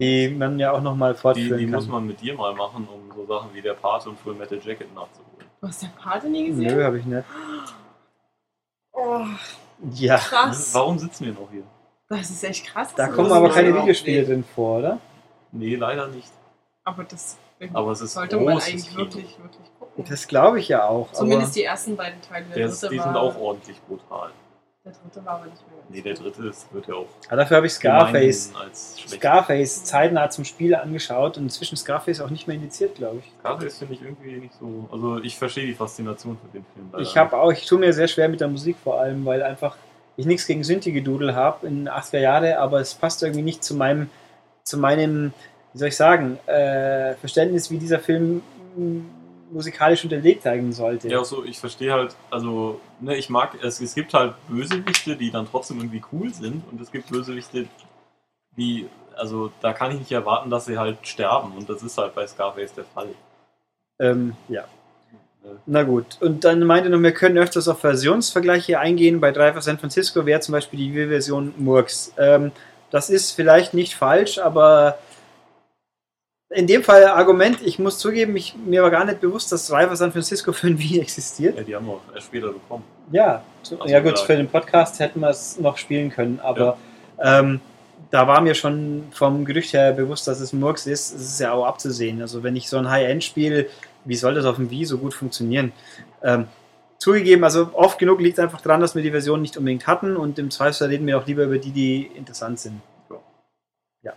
Die 0.00 0.28
man 0.28 0.58
ja 0.60 0.70
auch 0.72 0.80
nochmal 0.80 1.14
Die, 1.14 1.18
fortführen 1.18 1.58
die 1.58 1.64
kann. 1.64 1.74
muss 1.74 1.88
man 1.88 2.06
mit 2.06 2.20
dir 2.20 2.34
mal 2.34 2.54
machen, 2.54 2.86
um 2.88 3.12
so 3.16 3.26
Sachen 3.26 3.52
wie 3.52 3.60
der 3.60 3.74
Pate 3.74 4.08
und 4.10 4.18
Full 4.20 4.34
Metal 4.34 4.58
Jacket 4.64 4.94
nachzuholen. 4.94 5.46
Du 5.60 5.66
hast 5.66 5.82
der 5.82 5.88
Pate 6.00 6.28
nie 6.28 6.46
gesehen? 6.46 6.76
Nö, 6.76 6.84
habe 6.84 6.98
ich 7.00 7.04
nicht. 7.04 7.24
Oh, 8.92 9.24
Ja, 9.94 10.16
krass. 10.18 10.72
Warum 10.72 10.98
sitzen 10.98 11.26
wir 11.26 11.32
noch 11.32 11.48
hier? 11.50 11.64
Das 12.08 12.30
ist 12.30 12.42
echt 12.44 12.66
krass. 12.66 12.94
Da 12.94 13.08
kommen 13.08 13.30
aber 13.32 13.50
keine. 13.50 13.74
Videospiele 13.74 14.24
drin 14.24 14.44
vor, 14.54 14.78
oder? 14.78 14.98
Nee, 15.52 15.76
leider 15.76 16.08
nicht. 16.08 16.30
Aber 16.84 17.04
das 17.04 17.36
Aber 17.74 17.92
es 17.92 18.00
ist 18.00 18.14
sollte 18.14 18.38
man 18.38 18.54
eigentlich 18.54 18.88
Kino. 18.88 18.98
wirklich, 18.98 19.38
wirklich 19.42 19.70
gucken. 19.78 20.04
Das 20.08 20.26
glaube 20.26 20.58
ich 20.60 20.68
ja 20.68 20.86
auch. 20.86 21.12
Zumindest 21.12 21.50
aber 21.50 21.54
die 21.54 21.64
ersten 21.64 21.96
beiden 21.96 22.20
Teile. 22.22 22.46
Der, 22.46 22.54
Der 22.56 22.66
ist, 22.66 22.82
dritte 22.82 22.94
die 22.94 23.00
sind 23.00 23.16
auch 23.16 23.36
ordentlich 23.36 23.80
brutal. 23.82 24.30
Der 24.84 24.92
dritte 24.92 25.26
war 25.26 25.34
aber 25.34 25.46
nicht 25.46 25.56
mehr. 25.68 25.78
ganz 25.80 25.90
Nee, 25.90 26.00
der 26.00 26.14
dritte 26.14 26.46
ist, 26.48 26.72
wird 26.72 26.86
ja 26.86 26.94
auch 26.94 27.06
ja, 27.30 27.36
dafür 27.36 27.56
habe 27.58 27.66
ich 27.66 27.72
Scarface, 27.74 28.48
gemeinhin 28.48 28.68
als 28.70 29.00
schlecht. 29.00 29.14
Scarface 29.16 29.84
zeitnah 29.84 30.30
zum 30.30 30.44
Spiel 30.46 30.74
angeschaut 30.74 31.36
und 31.36 31.42
inzwischen 31.44 31.76
Scarface 31.76 32.20
auch 32.22 32.30
nicht 32.30 32.46
mehr 32.46 32.56
indiziert, 32.56 32.94
glaube 32.94 33.18
ich. 33.18 33.30
Scarface 33.40 33.78
finde 33.78 33.94
ich 33.94 34.02
irgendwie 34.02 34.36
nicht 34.38 34.54
so. 34.54 34.88
Also 34.90 35.18
ich 35.18 35.36
verstehe 35.36 35.66
die 35.66 35.74
Faszination 35.74 36.38
für 36.38 36.48
den 36.56 36.64
Film. 36.72 36.88
leider 36.92 37.02
Ich 37.02 37.16
habe 37.18 37.36
auch, 37.36 37.52
ich 37.52 37.66
tue 37.66 37.78
mir 37.78 37.92
sehr 37.92 38.08
schwer 38.08 38.30
mit 38.30 38.40
der 38.40 38.48
Musik 38.48 38.76
vor 38.82 38.98
allem, 38.98 39.26
weil 39.26 39.42
einfach 39.42 39.76
ich 40.18 40.26
nichts 40.26 40.46
gegen 40.46 40.64
Synthi-Gedudel 40.64 41.34
habe 41.36 41.66
in 41.66 41.84
den 41.84 41.88
80er 41.88 42.18
Jahre, 42.18 42.58
aber 42.58 42.80
es 42.80 42.92
passt 42.92 43.22
irgendwie 43.22 43.42
nicht 43.42 43.62
zu 43.62 43.76
meinem, 43.76 44.10
zu 44.64 44.76
meinem, 44.76 45.32
wie 45.72 45.78
soll 45.78 45.88
ich 45.88 45.96
sagen, 45.96 46.38
äh, 46.46 47.14
Verständnis, 47.14 47.70
wie 47.70 47.78
dieser 47.78 48.00
Film 48.00 48.42
musikalisch 49.52 50.02
unterlegt 50.02 50.42
sein 50.42 50.72
sollte. 50.72 51.08
Ja, 51.08 51.20
auch 51.20 51.24
so, 51.24 51.44
ich 51.44 51.60
verstehe 51.60 51.92
halt, 51.92 52.16
also, 52.30 52.80
ne, 53.00 53.16
ich 53.16 53.30
mag, 53.30 53.62
es, 53.62 53.80
es 53.80 53.94
gibt 53.94 54.12
halt 54.12 54.34
Bösewichte, 54.48 55.16
die 55.16 55.30
dann 55.30 55.46
trotzdem 55.46 55.78
irgendwie 55.78 56.02
cool 56.12 56.34
sind 56.34 56.64
und 56.68 56.80
es 56.80 56.90
gibt 56.90 57.08
Bösewichte, 57.10 57.68
die, 58.56 58.88
also, 59.14 59.52
da 59.60 59.72
kann 59.72 59.92
ich 59.92 60.00
nicht 60.00 60.12
erwarten, 60.12 60.50
dass 60.50 60.64
sie 60.64 60.78
halt 60.78 60.98
sterben 61.06 61.52
und 61.56 61.70
das 61.70 61.84
ist 61.84 61.96
halt 61.96 62.16
bei 62.16 62.26
Scarface 62.26 62.74
der 62.74 62.84
Fall. 62.84 63.14
Ähm, 64.00 64.34
ja. 64.48 64.64
Na 65.66 65.82
gut. 65.82 66.16
Und 66.20 66.44
dann 66.44 66.64
meinte 66.64 66.90
noch, 66.90 67.02
wir 67.02 67.12
können 67.12 67.38
öfters 67.38 67.68
auf 67.68 67.80
Versionsvergleiche 67.80 68.78
eingehen. 68.78 69.20
Bei 69.20 69.32
Driver 69.32 69.60
San 69.60 69.78
Francisco 69.78 70.24
wäre 70.26 70.40
zum 70.40 70.52
Beispiel 70.52 70.78
die 70.78 70.94
Wii-Version 70.94 71.54
Murks. 71.58 72.12
Ähm, 72.18 72.52
das 72.90 73.10
ist 73.10 73.32
vielleicht 73.32 73.74
nicht 73.74 73.94
falsch, 73.94 74.38
aber 74.38 74.98
in 76.50 76.66
dem 76.66 76.82
Fall 76.82 77.04
Argument, 77.04 77.60
ich 77.62 77.78
muss 77.78 77.98
zugeben, 77.98 78.34
ich, 78.36 78.54
mir 78.56 78.82
war 78.82 78.90
gar 78.90 79.04
nicht 79.04 79.20
bewusst, 79.20 79.52
dass 79.52 79.66
Driver 79.66 79.94
San 79.96 80.12
Francisco 80.12 80.52
für 80.54 80.68
ein 80.68 80.78
Wii 80.78 81.00
existiert. 81.00 81.56
Ja, 81.56 81.62
die 81.62 81.76
haben 81.76 81.86
wir 81.86 81.94
auch 81.94 82.14
erst 82.14 82.26
später 82.26 82.48
bekommen. 82.48 82.84
Ja, 83.10 83.42
so, 83.62 83.78
Also 83.80 83.92
ja 83.92 84.00
gut, 84.00 84.18
ja. 84.18 84.24
für 84.24 84.36
den 84.36 84.48
Podcast 84.48 84.98
hätten 85.00 85.20
wir 85.20 85.28
es 85.28 85.58
noch 85.58 85.76
spielen 85.76 86.10
können, 86.10 86.40
aber 86.42 86.78
ähm, 87.22 87.60
da 88.10 88.26
war 88.26 88.40
mir 88.40 88.54
schon 88.54 89.04
vom 89.10 89.44
Gerücht 89.44 89.74
her 89.74 89.92
bewusst, 89.92 90.26
dass 90.26 90.40
es 90.40 90.52
Murks 90.52 90.86
ist. 90.86 91.14
Es 91.14 91.20
ist 91.20 91.40
ja 91.40 91.52
auch 91.52 91.66
abzusehen. 91.66 92.22
Also 92.22 92.42
wenn 92.42 92.56
ich 92.56 92.68
so 92.68 92.78
ein 92.78 92.88
High-End-Spiel, 92.88 93.68
wie 94.04 94.16
soll 94.16 94.34
das 94.34 94.44
auf 94.44 94.56
dem 94.56 94.70
Wii 94.70 94.84
so 94.84 94.98
gut 94.98 95.14
funktionieren? 95.14 95.72
Ähm, 96.22 96.46
zugegeben, 96.98 97.44
also 97.44 97.70
oft 97.74 97.98
genug 97.98 98.20
liegt 98.20 98.38
es 98.38 98.44
einfach 98.44 98.60
daran, 98.60 98.80
dass 98.80 98.94
wir 98.94 99.02
die 99.02 99.10
Version 99.10 99.42
nicht 99.42 99.56
unbedingt 99.56 99.86
hatten 99.86 100.16
und 100.16 100.38
im 100.38 100.50
Zweifelsfall 100.50 100.88
reden 100.88 101.06
wir 101.06 101.18
auch 101.18 101.26
lieber 101.26 101.44
über 101.44 101.58
die, 101.58 101.70
die 101.70 102.10
interessant 102.14 102.58
sind. 102.58 102.80
Ja. 104.02 104.12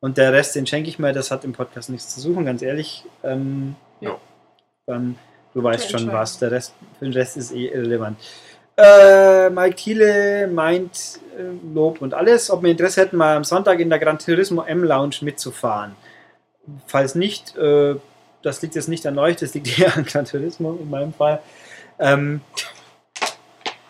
Und 0.00 0.16
der 0.16 0.32
Rest, 0.32 0.54
den 0.54 0.66
schenke 0.66 0.88
ich 0.88 0.98
mir, 0.98 1.12
das 1.12 1.30
hat 1.30 1.44
im 1.44 1.52
Podcast 1.52 1.90
nichts 1.90 2.14
zu 2.14 2.20
suchen, 2.20 2.44
ganz 2.46 2.62
ehrlich. 2.62 3.04
Ähm, 3.22 3.76
Ja. 4.00 4.18
Dann, 4.86 5.16
du 5.54 5.62
weißt 5.62 5.90
schon 5.90 6.10
was, 6.12 6.38
der 6.38 6.50
Rest, 6.50 6.74
für 6.98 7.04
den 7.04 7.14
Rest 7.14 7.36
ist 7.36 7.52
eh 7.52 7.68
irrelevant. 7.68 8.18
Äh, 8.76 9.50
Mike 9.50 9.76
Thiele 9.76 10.48
meint 10.48 11.20
äh, 11.38 11.42
Lob 11.72 12.02
und 12.02 12.14
alles, 12.14 12.50
ob 12.50 12.62
wir 12.62 12.70
Interesse 12.70 13.02
hätten, 13.02 13.16
mal 13.16 13.36
am 13.36 13.44
Sonntag 13.44 13.78
in 13.78 13.90
der 13.90 13.98
Gran 13.98 14.18
Turismo 14.18 14.62
M 14.62 14.82
Lounge 14.82 15.16
mitzufahren. 15.20 15.94
Falls 16.86 17.14
nicht, 17.14 17.56
äh, 17.56 17.96
das 18.42 18.62
liegt 18.62 18.74
jetzt 18.74 18.88
nicht 18.88 19.06
an 19.06 19.18
euch, 19.18 19.36
das 19.36 19.54
liegt 19.54 19.78
eher 19.78 19.96
an 19.96 20.04
Gran 20.04 20.24
Turismo 20.24 20.78
in 20.80 20.90
meinem 20.90 21.12
Fall. 21.12 21.40
Ähm, 21.98 22.40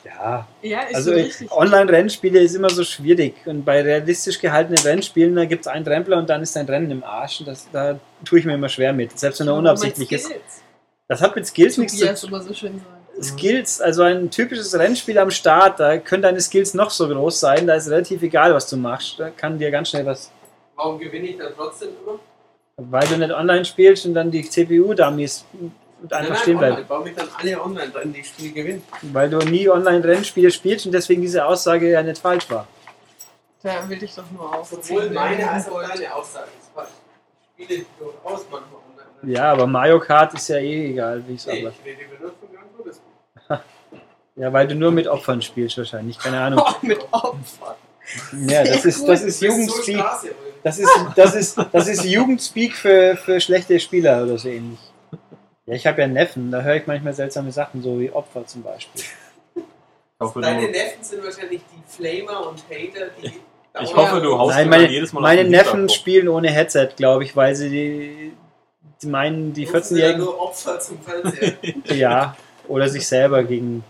ja, 0.05 0.47
Ja, 0.63 0.81
ist 0.83 0.95
also. 0.95 1.13
Online-Rennspiele 1.51 2.41
ist 2.41 2.55
immer 2.55 2.71
so 2.71 2.85
schwierig 2.85 3.35
und 3.47 3.65
bei 3.65 3.83
realistisch 3.83 4.39
gehaltenen 4.39 4.83
Rennspielen, 4.83 5.35
da 5.35 5.45
gibt 5.45 5.63
es 5.63 5.67
einen 5.69 5.87
Rempler 5.87 6.19
und 6.19 6.29
dann 6.29 6.43
ist 6.43 6.55
dein 6.57 6.67
Rennen 6.67 6.91
im 6.91 7.05
Arsch. 7.05 7.41
Und 7.41 7.49
das, 7.49 7.69
da 7.73 7.99
tue 8.25 8.41
ich 8.41 8.45
mir 8.45 8.55
immer 8.55 8.69
schwer 8.69 8.93
mit, 8.93 9.19
selbst 9.19 9.41
wenn 9.41 9.49
er 9.49 9.55
unabsichtlich 9.55 10.11
ist. 10.13 10.31
Das 11.09 11.21
hat 11.21 11.35
mit 11.35 11.47
Skills 11.47 11.79
nichts 11.79 11.99
zu 11.99 12.07
tun. 12.07 12.29
immer 12.29 12.43
so. 12.43 12.55
Skills, 13.21 13.81
also 13.81 14.03
ein 14.03 14.31
typisches 14.31 14.77
Rennspiel 14.77 15.19
am 15.19 15.31
Start, 15.31 15.79
da 15.79 15.99
können 15.99 16.23
deine 16.23 16.41
Skills 16.41 16.73
noch 16.73 16.91
so 16.91 17.07
groß 17.07 17.41
sein, 17.41 17.67
da 17.67 17.75
ist 17.75 17.89
relativ 17.89 18.23
egal, 18.23 18.55
was 18.55 18.67
du 18.69 18.77
machst. 18.77 19.19
Da 19.19 19.29
kann 19.31 19.59
dir 19.59 19.71
ganz 19.71 19.91
schnell 19.91 20.07
was, 20.07 20.33
Warum 20.77 20.99
gewinne 20.99 21.29
ich 21.29 21.39
dann 21.39 21.53
trotzdem 21.55 21.91
immer? 22.03 22.19
Weil 22.91 23.07
du 23.07 23.17
nicht 23.17 23.33
online 23.33 23.65
spielst 23.65 24.07
und 24.07 24.15
dann 24.15 24.31
die 24.31 24.49
CPU-Dummies 24.49 25.45
einfach 26.11 26.37
stehen 26.43 26.59
bleiben. 26.59 26.79
Ich 26.81 26.87
baue 26.87 27.05
mich 27.05 27.15
dann 27.15 27.29
alle 27.39 27.63
online 27.63 27.91
dran, 27.91 28.13
die 28.13 28.21
ich 28.21 28.29
Spiel 28.29 28.53
gewinne. 28.53 28.83
Weil 29.03 29.31
du 29.31 29.39
nie 29.39 29.69
Online-Rennspiele 29.69 30.51
spielst 30.51 30.87
und 30.87 30.93
deswegen 30.93 31.23
diese 31.23 31.45
Aussage 31.45 31.91
ja 31.91 32.03
nicht 32.03 32.19
falsch 32.19 32.49
war. 32.51 32.67
Da 33.63 33.89
will 33.89 34.03
ich 34.03 34.15
doch 34.15 34.25
nur 34.33 34.53
auf. 34.53 34.69
Sowohl 34.69 35.11
meine 35.11 35.49
als 35.49 35.69
auch 35.69 35.81
deine 35.81 36.13
Aussage 36.15 36.49
ist 36.61 36.71
falsch. 36.75 36.89
Ich 37.57 37.65
spiele 37.65 37.85
durchaus 37.99 38.45
manchmal 38.51 38.81
online. 38.91 39.33
Ja, 39.35 39.53
aber 39.53 39.67
Mario 39.69 40.01
Kart 40.01 40.35
ist 40.35 40.49
ja 40.49 40.57
eh 40.57 40.91
egal, 40.91 41.23
wie 41.29 41.35
ich 41.35 41.47
Nee, 41.47 41.63
sage. 41.63 41.75
ich 41.85 41.87
rede 41.87 42.01
nur 42.21 42.33
von 42.33 42.49
Gran. 42.53 43.61
Ja, 44.35 44.53
weil 44.53 44.67
du 44.67 44.75
nur 44.75 44.91
mit 44.91 45.07
Opfern 45.07 45.43
spielst 45.43 45.77
wahrscheinlich, 45.77 46.19
keine 46.19 46.41
Ahnung. 46.41 46.65
Oh, 46.67 46.73
mit 46.87 47.01
Opfer. 47.13 47.77
Ja, 48.49 48.65
das 48.65 48.85
ist, 48.85 49.05
das 49.07 49.23
ist 49.23 49.41
Du 49.43 49.47
bist 49.47 49.59
so 49.59 49.63
Jugendspeak. 49.63 49.99
Straße, 49.99 50.27
Junge. 50.29 50.52
Das 50.63 50.79
ist, 50.79 50.91
das 51.17 51.35
ist, 51.35 51.59
das 51.73 51.89
ist 51.89 52.05
Jugendspeak 52.05 52.75
für, 52.75 53.17
für 53.17 53.41
schlechte 53.41 53.81
Spieler 53.81 54.23
oder 54.23 54.39
so 54.39 54.49
ähnlich. 54.49 54.79
Ja, 55.67 55.75
ich 55.75 55.87
habe 55.87 56.01
ja 56.01 56.09
Neffen, 56.09 56.51
da 56.51 56.63
höre 56.63 56.77
ich 56.77 56.87
manchmal 56.87 57.15
seltsame 57.15 57.53
Sachen, 57.53 57.83
so 57.83 57.99
wie 57.99 58.11
Opfer 58.11 58.47
zum 58.47 58.63
Beispiel. 58.63 59.03
Deine 60.41 60.71
Neffen 60.71 61.03
sind 61.03 61.25
wahrscheinlich 61.25 61.63
die 61.73 61.83
Flamer 61.87 62.49
und 62.49 62.63
Hater, 62.71 63.07
die. 63.21 63.33
ich 63.81 63.97
hoffe, 63.97 64.21
du 64.21 64.39
haust 64.39 64.57
Nein, 64.57 64.69
meine, 64.69 64.89
jedes 64.89 65.13
Mal 65.13 65.19
auf 65.19 65.23
meine 65.23 65.45
Neffen 65.45 65.81
Hinterkopf. 65.81 65.95
spielen 65.95 66.29
ohne 66.29 66.51
Headset, 66.51 66.91
glaube 66.97 67.25
ich, 67.25 67.35
weil 67.35 67.55
sie 67.57 67.71
die, 67.71 68.33
die 69.03 69.07
meinen, 69.09 69.53
die 69.53 69.65
Rufen 69.65 69.83
sie 69.83 70.01
dann 70.01 70.11
14-Jährigen, 70.11 70.21
nur 70.21 70.41
Opfer 70.41 70.79
zum 70.79 71.01
Fernseher. 71.01 71.55
ja, 71.87 72.37
oder 72.69 72.89
sich 72.89 73.07
selber 73.07 73.43
gegen 73.43 73.83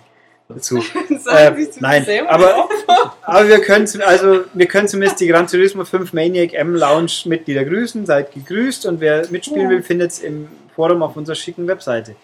dazu. 0.52 0.80
Sagen 1.18 1.56
Äh, 1.56 1.68
nein, 1.80 2.06
aber, 2.28 2.68
aber 3.22 3.48
wir 3.48 3.60
können, 3.60 3.88
also, 4.02 4.44
wir 4.52 4.66
können 4.66 4.88
zumindest 4.88 5.20
die 5.20 5.26
Gran 5.26 5.46
Turismo 5.46 5.84
5 5.84 6.12
Maniac 6.12 6.54
M 6.54 6.74
Lounge 6.74 7.12
Mitglieder 7.26 7.64
grüßen. 7.64 8.06
Seid 8.06 8.32
gegrüßt 8.32 8.86
und 8.86 9.00
wer 9.00 9.28
mitspielen 9.30 9.68
will, 9.68 9.82
findet 9.82 10.12
es 10.12 10.18
im 10.20 10.48
Forum 10.74 11.02
auf 11.02 11.16
unserer 11.16 11.36
schicken 11.36 11.66
Webseite. 11.66 12.16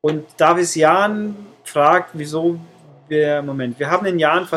Und 0.00 0.24
Davis 0.36 0.74
Jahn 0.74 1.36
fragt, 1.64 2.10
wieso 2.14 2.58
wir, 3.08 3.42
Moment, 3.42 3.78
wir 3.78 3.90
haben 3.90 4.04
den, 4.04 4.18
Jahren 4.18 4.48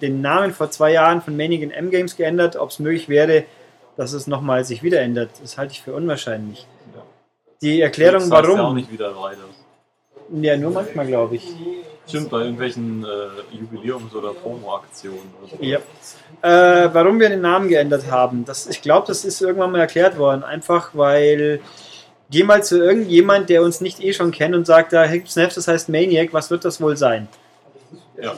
den 0.00 0.20
Namen 0.20 0.52
vor 0.52 0.70
zwei 0.70 0.92
Jahren 0.92 1.22
von 1.22 1.36
Maniac 1.36 1.62
in 1.62 1.70
M 1.70 1.90
Games 1.90 2.16
geändert, 2.16 2.56
ob 2.56 2.70
es 2.70 2.78
möglich 2.78 3.08
wäre, 3.08 3.44
dass 3.96 4.12
es 4.12 4.26
nochmal 4.26 4.64
sich 4.64 4.82
wieder 4.82 5.00
ändert. 5.00 5.30
Das 5.40 5.58
halte 5.58 5.72
ich 5.72 5.82
für 5.82 5.94
unwahrscheinlich. 5.94 6.66
Ja. 6.94 7.02
Die 7.62 7.80
Erklärung, 7.80 8.20
heißt 8.20 8.32
Ja 8.32 8.38
auch 8.38 8.58
warum, 8.58 8.76
nicht 8.76 8.92
wieder 8.92 9.16
weiter. 9.16 9.44
ja, 10.30 10.56
nur 10.56 10.70
manchmal, 10.70 11.06
glaube 11.06 11.36
ich. 11.36 11.48
Stimmt, 12.08 12.30
bei 12.30 12.40
irgendwelchen 12.40 13.04
äh, 13.04 13.56
Jubiläums- 13.56 14.14
oder 14.14 14.34
Promo-Aktionen. 14.34 15.32
oder 15.40 15.50
so. 15.50 15.56
Ja. 15.62 15.78
Äh, 16.42 16.90
warum 16.92 17.20
wir 17.20 17.28
den 17.28 17.40
Namen 17.40 17.68
geändert 17.68 18.10
haben, 18.10 18.44
das, 18.44 18.66
ich 18.66 18.82
glaube, 18.82 19.06
das 19.06 19.24
ist 19.24 19.40
irgendwann 19.40 19.70
mal 19.72 19.80
erklärt 19.80 20.18
worden. 20.18 20.42
Einfach 20.42 20.90
weil, 20.94 21.60
geh 22.30 22.42
mal 22.42 22.62
zu 22.64 22.82
irgendjemand, 22.82 23.48
der 23.50 23.62
uns 23.62 23.80
nicht 23.80 24.02
eh 24.02 24.12
schon 24.12 24.32
kennt 24.32 24.54
und 24.54 24.66
sagt, 24.66 24.92
da 24.92 25.06
gibt's 25.06 25.32
Snap, 25.32 25.54
das 25.54 25.68
heißt 25.68 25.88
Maniac, 25.88 26.32
was 26.32 26.50
wird 26.50 26.64
das 26.64 26.80
wohl 26.80 26.96
sein? 26.96 27.28
Ja. 28.20 28.32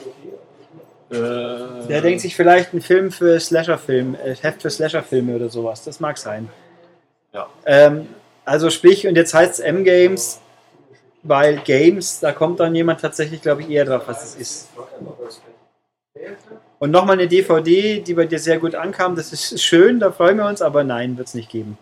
Äh, 1.10 1.86
Der 1.88 2.00
denkt 2.02 2.20
sich 2.20 2.36
vielleicht 2.36 2.72
einen 2.72 2.82
Film 2.82 3.10
für 3.12 3.38
Slasher-Film, 3.40 4.14
äh, 4.14 4.34
Heft 4.34 4.62
für 4.62 4.70
Slasher-Filme 4.70 5.36
oder 5.36 5.48
sowas. 5.48 5.82
Das 5.84 6.00
mag 6.00 6.18
sein. 6.18 6.48
Ja. 7.32 7.48
Ähm, 7.66 8.08
also 8.44 8.68
sprich, 8.70 9.06
und 9.06 9.16
jetzt 9.16 9.32
heißt 9.34 9.54
es 9.54 9.60
M-Games, 9.60 10.40
weil 11.24 11.56
Games, 11.60 12.20
da 12.20 12.32
kommt 12.32 12.60
dann 12.60 12.74
jemand 12.74 13.00
tatsächlich, 13.00 13.42
glaube 13.42 13.62
ich, 13.62 13.70
eher 13.70 13.84
drauf, 13.86 14.02
was 14.06 14.22
es 14.24 14.34
ist. 14.36 14.68
Und 16.78 16.90
nochmal 16.90 17.14
eine 17.14 17.26
DVD, 17.26 18.00
die 18.00 18.14
bei 18.14 18.26
dir 18.26 18.38
sehr 18.38 18.58
gut 18.58 18.74
ankam, 18.74 19.16
das 19.16 19.32
ist 19.32 19.62
schön, 19.62 19.98
da 19.98 20.12
freuen 20.12 20.36
wir 20.36 20.46
uns, 20.46 20.62
aber 20.62 20.84
nein, 20.84 21.16
wird 21.16 21.28
es 21.28 21.34
nicht 21.34 21.50
geben. 21.50 21.78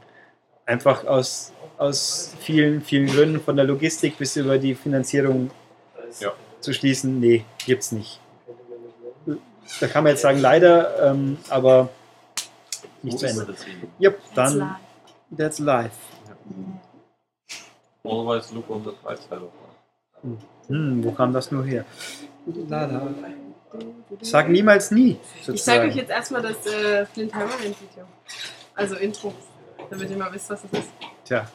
Einfach 0.65 1.05
aus, 1.05 1.53
aus 1.77 2.35
vielen, 2.41 2.83
vielen 2.83 3.09
Gründen, 3.09 3.41
von 3.41 3.57
der 3.57 3.65
Logistik 3.65 4.17
bis 4.17 4.37
über 4.37 4.59
die 4.59 4.75
Finanzierung 4.75 5.51
Ja. 6.21 6.33
zu 6.61 6.73
schließen, 6.73 7.19
nee, 7.19 7.45
gibt's 7.67 7.93
nicht. 7.93 8.21
Da 9.81 9.89
kann 9.89 10.05
man 10.05 10.13
jetzt 10.13 10.23
sagen, 10.23 10.39
leider, 10.39 11.11
ähm, 11.11 11.39
aber 11.49 11.89
nicht 13.03 13.19
zu 13.19 13.27
Wo 13.27 13.31
ist 13.31 13.39
Ende. 13.41 13.55
Yep, 14.01 14.21
dann 14.35 14.77
that's 15.37 15.59
life. 15.59 15.97
Always 18.05 18.53
look 18.53 18.69
on 18.71 18.83
the 18.85 18.93
bright 19.03 19.19
side 19.19 19.43
of 19.43 19.53
life. 19.63 20.39
Hm, 20.69 21.05
wo 21.05 21.13
kam 21.13 21.33
das 21.33 21.51
nur 21.51 21.65
her? 21.65 21.85
Lala. 22.69 23.09
Sag 24.21 24.49
niemals 24.49 24.91
nie. 24.91 25.13
Ich 25.13 25.19
zeige 25.45 25.57
sozusagen. 25.59 25.89
euch 25.89 25.97
jetzt 25.97 26.11
erstmal 26.11 26.43
das 26.43 26.67
äh, 26.67 27.07
Flint 27.07 27.33
Hammerhand 27.35 27.63
Video. 27.63 28.05
Also 28.75 28.97
Intro. 28.97 29.33
Damit 29.91 30.11
ihr 30.11 30.17
mal 30.17 30.33
wisst, 30.33 30.51
was 30.51 30.63
das 30.63 30.81
ist. 30.81 30.91
Tja, 31.25 31.47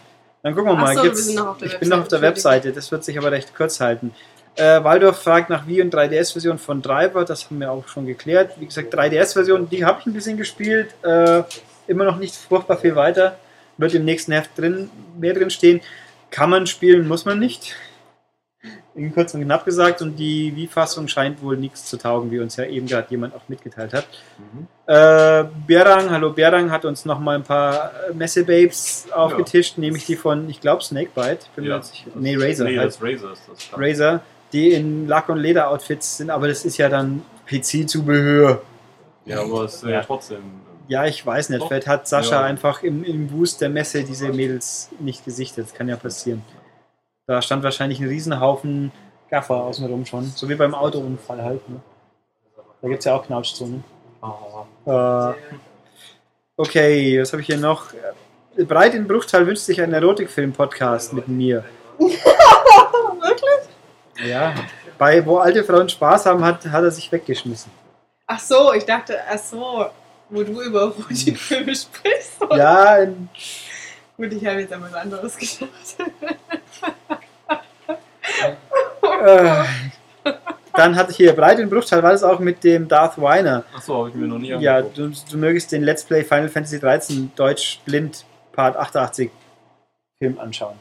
dann 0.43 0.55
gucken 0.55 0.71
wir 0.71 0.75
mal. 0.75 0.95
so, 0.95 1.03
wir 1.03 1.09
Gibt's, 1.09 1.25
sind 1.25 1.35
noch 1.35 1.47
auf 1.47 1.57
der 1.57 1.67
ich 1.67 1.79
bin 1.79 1.89
noch 1.89 1.99
auf 1.99 2.07
der 2.07 2.21
Webseite, 2.21 2.67
Webseite, 2.67 2.73
das 2.73 2.91
wird 2.91 3.03
sich 3.03 3.17
aber 3.17 3.31
recht 3.31 3.55
kurz 3.55 3.79
halten. 3.79 4.13
Äh, 4.55 4.83
Waldorf 4.83 5.21
fragt 5.21 5.49
nach 5.49 5.67
Wii 5.67 5.83
und 5.83 5.93
3DS-Version 5.93 6.57
von 6.57 6.81
Driver, 6.81 7.25
das 7.25 7.45
haben 7.45 7.59
wir 7.59 7.71
auch 7.71 7.87
schon 7.87 8.05
geklärt. 8.05 8.59
Wie 8.59 8.65
gesagt, 8.65 8.93
3DS-Version, 8.93 9.69
die 9.69 9.85
habe 9.85 9.99
ich 9.99 10.05
ein 10.07 10.13
bisschen 10.13 10.37
gespielt, 10.37 10.95
äh, 11.03 11.43
immer 11.87 12.05
noch 12.05 12.17
nicht 12.17 12.35
furchtbar 12.35 12.77
viel 12.77 12.95
weiter. 12.95 13.37
Wird 13.77 13.93
im 13.93 14.05
nächsten 14.05 14.31
Heft 14.31 14.57
drin, 14.57 14.89
mehr 15.19 15.33
drin 15.35 15.51
stehen. 15.51 15.81
Kann 16.37 16.51
man 16.51 16.67
spielen, 16.67 17.07
muss 17.07 17.25
man 17.25 17.39
nicht. 17.39 17.73
In 18.93 19.11
kurz 19.11 19.33
und 19.33 19.41
knapp 19.43 19.65
gesagt, 19.65 20.03
und 20.03 20.17
die 20.17 20.55
Wii-Fassung 20.55 21.07
scheint 21.07 21.41
wohl 21.41 21.57
nichts 21.57 21.85
zu 21.85 21.97
taugen, 21.97 22.29
wie 22.29 22.37
uns 22.39 22.57
ja 22.57 22.65
eben 22.65 22.85
gerade 22.85 23.07
jemand 23.09 23.33
auch 23.35 23.41
mitgeteilt 23.47 23.91
hat. 23.91 24.07
Mhm. 24.37 24.67
Äh, 24.85 25.45
Berang, 25.65 26.11
hallo 26.11 26.33
Berang, 26.33 26.69
hat 26.69 26.85
uns 26.85 27.05
noch 27.05 27.19
mal 27.19 27.35
ein 27.37 27.43
paar 27.43 27.91
Messe-Babes 28.13 29.07
aufgetischt, 29.11 29.79
nämlich 29.79 30.05
die 30.05 30.15
von, 30.15 30.47
ich 30.47 30.61
glaube, 30.61 30.83
Snakebite. 30.83 31.39
Bin 31.55 31.65
Ja. 31.65 31.81
nee, 32.13 32.35
Razer. 32.35 32.65
Nee, 32.65 32.77
halt. 32.77 32.95
Razer 33.01 33.33
ist 33.33 33.41
das. 33.51 33.69
Razer, 33.75 34.21
die 34.53 34.73
in 34.73 35.07
Lack- 35.07 35.29
und 35.29 35.37
Leder-Outfits 35.39 36.17
sind, 36.17 36.29
aber 36.29 36.47
das 36.47 36.65
ist 36.65 36.77
ja 36.77 36.87
dann 36.87 37.23
PC-Zubehör. 37.47 38.61
Ja, 39.25 39.41
aber 39.41 39.63
es 39.63 39.75
ist 39.77 39.83
ja, 39.85 39.89
Ja. 39.89 40.01
trotzdem. 40.03 40.43
Ja, 40.87 41.05
ich 41.05 41.25
weiß 41.25 41.49
nicht. 41.49 41.61
Doch. 41.61 41.67
Vielleicht 41.67 41.87
hat 41.87 42.07
Sascha 42.07 42.41
Ja. 42.41 42.43
einfach 42.43 42.83
im, 42.83 43.03
im 43.03 43.31
Wust 43.31 43.61
der 43.61 43.69
Messe 43.69 44.03
diese 44.03 44.29
Mädels 44.29 44.89
nicht 44.99 45.25
gesichtet. 45.25 45.65
Das 45.67 45.73
kann 45.73 45.87
ja 45.89 45.95
passieren. 45.97 46.43
Da 47.27 47.41
stand 47.41 47.63
wahrscheinlich 47.63 47.99
ein 47.99 48.07
Riesenhaufen 48.07 48.91
Gaffer 49.29 49.55
außenrum 49.55 50.05
schon. 50.05 50.25
So 50.35 50.47
wie 50.47 50.55
beim 50.55 50.73
Autounfall 50.73 51.43
halt. 51.43 51.67
Ne? 51.69 51.81
Da 52.81 52.87
gibt 52.87 52.99
es 52.99 53.05
ja 53.05 53.15
auch 53.15 53.25
Knautschzonen. 53.25 53.83
Äh, 54.85 55.33
okay, 56.55 57.21
was 57.21 57.33
habe 57.33 57.41
ich 57.41 57.47
hier 57.47 57.57
noch? 57.57 57.87
Breit 58.57 58.93
in 58.95 59.07
Bruchteil 59.07 59.45
wünscht 59.45 59.63
sich 59.63 59.81
einen 59.81 59.93
Erotikfilm-Podcast 59.93 61.13
mit 61.13 61.27
mir. 61.27 61.63
Wirklich? 61.99 63.69
Ja. 64.25 64.55
Bei 64.97 65.23
Wo 65.25 65.37
alte 65.37 65.63
Frauen 65.63 65.89
Spaß 65.89 66.25
haben, 66.25 66.43
hat, 66.43 66.65
hat 66.65 66.83
er 66.83 66.91
sich 66.91 67.11
weggeschmissen. 67.11 67.71
Ach 68.25 68.39
so, 68.39 68.73
ich 68.73 68.85
dachte, 68.85 69.19
ach 69.29 69.37
so, 69.37 69.85
wo 70.29 70.43
du 70.43 70.61
über 70.61 70.81
Erotikfilme 70.81 71.75
sprichst. 71.75 72.37
Ja, 72.55 72.97
in, 72.97 73.29
Gut, 74.17 74.33
ich 74.33 74.45
habe 74.45 74.61
jetzt 74.61 74.73
an 74.73 74.81
was 74.81 74.93
anderes 74.93 75.37
gedacht. 75.37 76.11
äh, 79.21 79.63
dann 80.73 80.95
hatte 80.95 81.11
ich 81.11 81.17
hier 81.17 81.33
Breit 81.33 81.59
in 81.59 81.69
Bruchteil, 81.69 82.03
war 82.03 82.11
das 82.11 82.23
auch 82.23 82.39
mit 82.39 82.63
dem 82.63 82.87
Darth 82.87 83.19
Weiner. 83.21 83.63
Achso, 83.75 83.95
habe 83.97 84.09
ich 84.09 84.15
mir 84.15 84.27
noch 84.27 84.37
nie 84.39 84.49
Ja, 84.49 84.77
angeguckt. 84.77 84.97
du, 84.97 85.31
du 85.31 85.37
mögest 85.37 85.71
den 85.71 85.83
Let's 85.83 86.03
Play 86.03 86.23
Final 86.23 86.49
Fantasy 86.49 86.79
13 86.79 87.31
Deutsch 87.35 87.79
Blind 87.85 88.25
Part 88.53 88.75
88 88.75 89.29
Film 90.19 90.39
anschauen. 90.39 90.77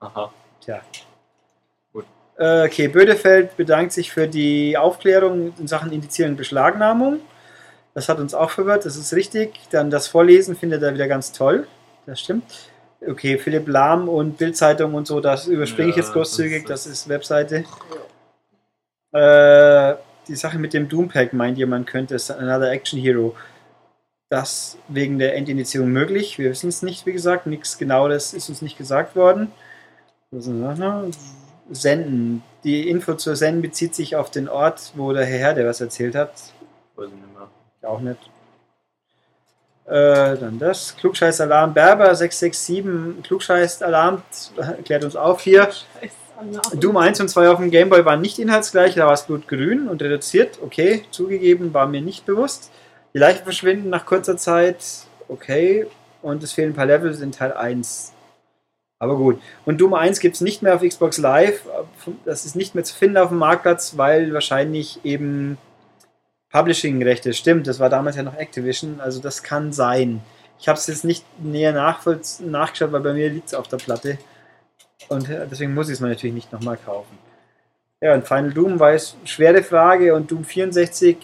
Aha. 0.00 0.32
Tja. 0.64 0.80
Gut. 1.92 2.04
Äh, 2.38 2.64
Okay, 2.64 2.88
Bödefeld 2.88 3.56
bedankt 3.56 3.92
sich 3.92 4.10
für 4.12 4.26
die 4.26 4.76
Aufklärung 4.76 5.52
in 5.58 5.68
Sachen 5.68 5.92
Indizierung 5.92 6.32
und 6.32 6.36
Beschlagnahmung. 6.38 7.20
Das 7.94 8.08
hat 8.08 8.18
uns 8.20 8.34
auch 8.34 8.50
verwirrt, 8.50 8.84
das 8.86 8.96
ist 8.96 9.12
richtig. 9.14 9.54
Dann 9.70 9.90
das 9.90 10.06
Vorlesen 10.06 10.54
findet 10.56 10.82
er 10.82 10.94
wieder 10.94 11.08
ganz 11.08 11.32
toll. 11.32 11.66
Das 12.06 12.20
stimmt. 12.20 12.44
Okay, 13.06 13.38
Philipp 13.38 13.66
Lahm 13.66 14.08
und 14.08 14.36
Bildzeitung 14.38 14.94
und 14.94 15.06
so, 15.06 15.20
das 15.20 15.46
überspringe 15.46 15.90
ich 15.90 15.96
Ja, 15.96 16.02
jetzt 16.02 16.12
großzügig, 16.12 16.64
das 16.66 16.84
das 16.84 16.86
ist- 16.86 16.92
ist 17.02 17.08
Webseite. 17.08 17.64
Äh, 19.12 19.94
die 20.28 20.36
Sache 20.36 20.58
mit 20.58 20.72
dem 20.74 20.88
Doompack 20.88 21.32
meint 21.32 21.58
jemand 21.58 21.86
könnte 21.86 22.14
es 22.14 22.30
Another 22.30 22.70
Action 22.70 22.98
Hero. 23.00 23.34
Das 24.28 24.76
wegen 24.88 25.18
der 25.18 25.34
Endindizierung 25.34 25.88
möglich. 25.90 26.38
Wir 26.38 26.50
wissen 26.50 26.68
es 26.68 26.82
nicht, 26.82 27.04
wie 27.06 27.12
gesagt. 27.12 27.46
Nichts 27.46 27.78
genaues 27.78 28.32
ist 28.32 28.48
uns 28.48 28.62
nicht 28.62 28.78
gesagt 28.78 29.16
worden. 29.16 29.50
Ist? 30.30 30.48
Senden. 31.72 32.42
Die 32.62 32.88
Info 32.88 33.14
zur 33.14 33.34
Senden 33.34 33.62
bezieht 33.62 33.94
sich 33.96 34.14
auf 34.14 34.30
den 34.30 34.48
Ort, 34.48 34.92
wo 34.94 35.12
der 35.12 35.24
Herr 35.24 35.38
Herde 35.38 35.66
was 35.66 35.80
erzählt 35.80 36.14
hat. 36.14 36.32
Weiß 36.94 37.08
ich 37.08 37.12
nicht 37.14 37.32
mehr. 37.32 37.48
Auch 37.82 38.00
nicht. 38.00 38.18
Äh, 39.86 40.36
dann 40.36 40.58
das. 40.58 40.96
Klugscheiß-Alarm. 40.96 41.74
Berber 41.74 42.14
667. 42.14 43.24
Klugscheiß-Alarm 43.24 44.22
klärt 44.84 45.04
uns 45.04 45.16
auf 45.16 45.40
hier. 45.40 45.68
Doom 46.74 46.96
1 46.96 47.20
und 47.20 47.28
2 47.28 47.50
auf 47.50 47.58
dem 47.58 47.70
Gameboy 47.70 48.04
waren 48.04 48.20
nicht 48.20 48.38
inhaltsgleich, 48.38 48.94
da 48.94 49.04
war 49.06 49.12
es 49.12 49.24
blutgrün 49.24 49.88
und 49.88 50.00
reduziert. 50.00 50.58
Okay, 50.62 51.04
zugegeben, 51.10 51.74
war 51.74 51.86
mir 51.86 52.00
nicht 52.00 52.24
bewusst. 52.24 52.70
Die 53.12 53.18
Leichen 53.18 53.44
verschwinden 53.44 53.90
nach 53.90 54.06
kurzer 54.06 54.36
Zeit. 54.36 54.78
Okay. 55.28 55.86
Und 56.22 56.42
es 56.42 56.52
fehlen 56.52 56.72
ein 56.72 56.76
paar 56.76 56.86
Levels 56.86 57.20
in 57.20 57.32
Teil 57.32 57.52
1. 57.52 58.12
Aber 58.98 59.16
gut. 59.16 59.40
Und 59.64 59.80
Doom 59.80 59.94
1 59.94 60.20
gibt 60.20 60.34
es 60.34 60.40
nicht 60.42 60.62
mehr 60.62 60.74
auf 60.74 60.82
Xbox 60.82 61.18
Live. 61.18 61.62
Das 62.24 62.44
ist 62.44 62.56
nicht 62.56 62.74
mehr 62.74 62.84
zu 62.84 62.94
finden 62.94 63.16
auf 63.16 63.30
dem 63.30 63.38
Marktplatz, 63.38 63.96
weil 63.96 64.34
wahrscheinlich 64.34 65.00
eben 65.04 65.56
Publishing-Rechte. 66.50 67.32
Stimmt, 67.32 67.66
das 67.66 67.78
war 67.80 67.88
damals 67.88 68.16
ja 68.16 68.22
noch 68.22 68.36
Activision. 68.36 69.00
Also 69.00 69.20
das 69.20 69.42
kann 69.42 69.72
sein. 69.72 70.20
Ich 70.58 70.68
habe 70.68 70.78
es 70.78 70.86
jetzt 70.86 71.04
nicht 71.04 71.24
näher 71.40 71.72
nachgeschaut, 71.72 72.92
weil 72.92 73.00
bei 73.00 73.12
mir 73.12 73.30
liegt 73.30 73.48
es 73.48 73.54
auf 73.54 73.68
der 73.68 73.78
Platte. 73.78 74.18
Und 75.08 75.28
äh, 75.28 75.46
deswegen 75.50 75.74
muss 75.74 75.88
ich 75.88 75.94
es 75.94 76.00
mir 76.00 76.08
natürlich 76.08 76.34
nicht 76.34 76.52
nochmal 76.52 76.76
kaufen. 76.76 77.18
Ja, 78.02 78.14
und 78.14 78.26
Final 78.26 78.52
Doom 78.52 78.80
war 78.80 78.92
jetzt 78.92 79.16
schwere 79.24 79.62
Frage 79.62 80.14
und 80.14 80.30
Doom 80.30 80.44
64 80.44 81.16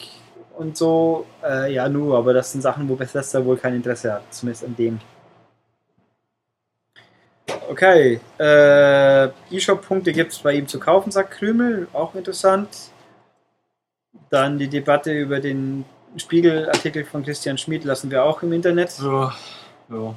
und 0.57 0.77
so, 0.77 1.27
äh, 1.45 1.73
ja, 1.73 1.89
nur, 1.89 2.17
aber 2.17 2.33
das 2.33 2.53
sind 2.53 2.63
Sachen, 2.63 2.89
wo 2.89 2.97
Bethesda 2.97 3.45
wohl 3.45 3.57
kein 3.57 3.75
Interesse 3.75 4.13
hat, 4.13 4.23
zumindest 4.31 4.65
an 4.65 4.77
dem. 4.77 5.01
Okay, 7.69 8.21
äh, 8.39 9.29
eShop-Punkte 9.51 10.13
gibt 10.13 10.33
es 10.33 10.39
bei 10.39 10.55
ihm 10.55 10.69
zu 10.69 10.79
kaufen, 10.79 11.11
sagt 11.11 11.33
Krümel, 11.33 11.89
auch 11.93 12.15
interessant. 12.15 12.69
Dann 14.31 14.59
die 14.59 14.69
Debatte 14.69 15.13
über 15.13 15.41
den 15.41 15.85
Spiegelartikel 16.17 17.05
von 17.05 17.25
Christian 17.25 17.59
Schmid 17.59 17.85
lassen 17.85 18.11
wir 18.11 18.25
auch 18.25 18.43
im 18.43 18.53
Internet. 18.53 18.99
Ja, 19.01 19.35
ja. 19.91 20.15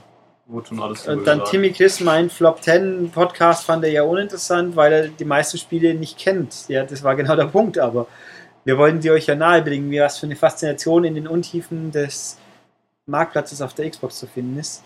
Wurde 0.48 0.68
schon 0.68 0.82
alles 0.82 1.08
Und 1.08 1.28
dann 1.28 1.40
gesagt. 1.40 1.52
Timmy 1.52 1.72
Chris 1.72 2.00
meint, 2.00 2.32
Flop 2.32 2.64
10 2.64 3.12
Podcast 3.12 3.66
fand 3.66 3.84
er 3.84 3.92
ja 3.92 4.02
uninteressant, 4.02 4.76
weil 4.76 4.94
er 4.94 5.08
die 5.10 5.26
meisten 5.26 5.60
Spiele 5.60 5.94
nicht 5.94 6.18
kennt. 6.18 6.68
Ja, 6.70 6.84
das 6.84 7.04
war 7.04 7.16
genau 7.16 7.36
der 7.36 7.46
Punkt, 7.46 7.78
aber 7.78 8.08
wir 8.66 8.78
wollten 8.80 9.00
die 9.00 9.12
euch 9.12 9.28
ja 9.28 9.36
nahebringen, 9.36 9.92
wie 9.92 10.00
was 10.00 10.18
für 10.18 10.26
eine 10.26 10.36
Faszination 10.36 11.04
in 11.04 11.14
den 11.14 11.28
Untiefen 11.28 11.92
des 11.92 12.38
Marktplatzes 13.06 13.62
auf 13.62 13.76
der 13.76 13.90
Xbox 13.90 14.18
zu 14.18 14.26
finden 14.26 14.58
ist. 14.58 14.84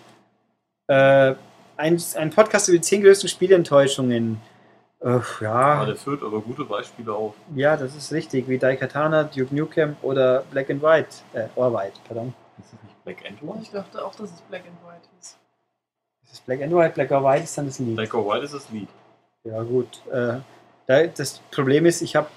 Äh, 0.88 1.36
ein, 1.78 2.01
ein 2.15 2.30
Podcast 2.30 2.67
über 2.67 2.78
die 2.78 2.84
10 2.84 3.03
größten 3.03 3.30
Spielenttäuschungen. 3.30 4.41
Äh, 5.04 5.20
Ja, 5.41 5.80
ja, 5.82 5.86
der 5.86 5.95
führt 5.95 6.24
aber 6.24 6.39
gute 6.41 6.64
Beispiele 6.66 7.14
auf. 7.14 7.34
ja, 7.56 7.76
das 7.78 7.95
ist 7.95 8.12
richtig, 8.14 8.47
wie 8.47 8.58
Daikatana, 8.58 9.24
Duke 9.26 9.54
Nukem 9.54 9.95
oder 10.01 10.43
Black 10.51 10.70
and 10.70 10.82
White. 10.82 11.10
Äh, 11.34 11.47
or 11.56 11.74
White, 11.74 11.99
pardon. 12.08 12.34
Ist 12.60 12.74
das 12.74 12.84
nicht 12.84 13.04
Black 13.04 13.18
and 13.28 13.38
Ich 13.41 13.47
White? 13.47 13.72
dachte 13.78 14.06
auch, 14.06 14.16
dass 14.16 14.32
es 14.32 14.41
Black 14.49 14.62
and 14.66 14.78
White 14.86 15.08
ist. 15.20 15.38
Das 16.22 16.32
ist 16.34 16.45
Black 16.45 16.62
and 16.62 16.74
White, 16.74 16.93
Black 16.95 17.12
or 17.12 17.24
White 17.24 17.43
ist 17.43 17.58
dann 17.58 17.66
das 17.66 17.80
Lied. 17.80 17.95
Black 17.95 18.14
or 18.14 18.26
White 18.34 18.45
ist 18.45 18.54
das 18.54 18.70
Lied. 18.70 18.88
Ja, 19.43 19.62
gut. 19.64 20.01
Äh, 20.12 20.39
da, 20.88 21.08
das 21.08 21.39
Problem 21.51 21.86
ist, 21.86 22.01
ich 22.01 22.16
habe 22.16 22.28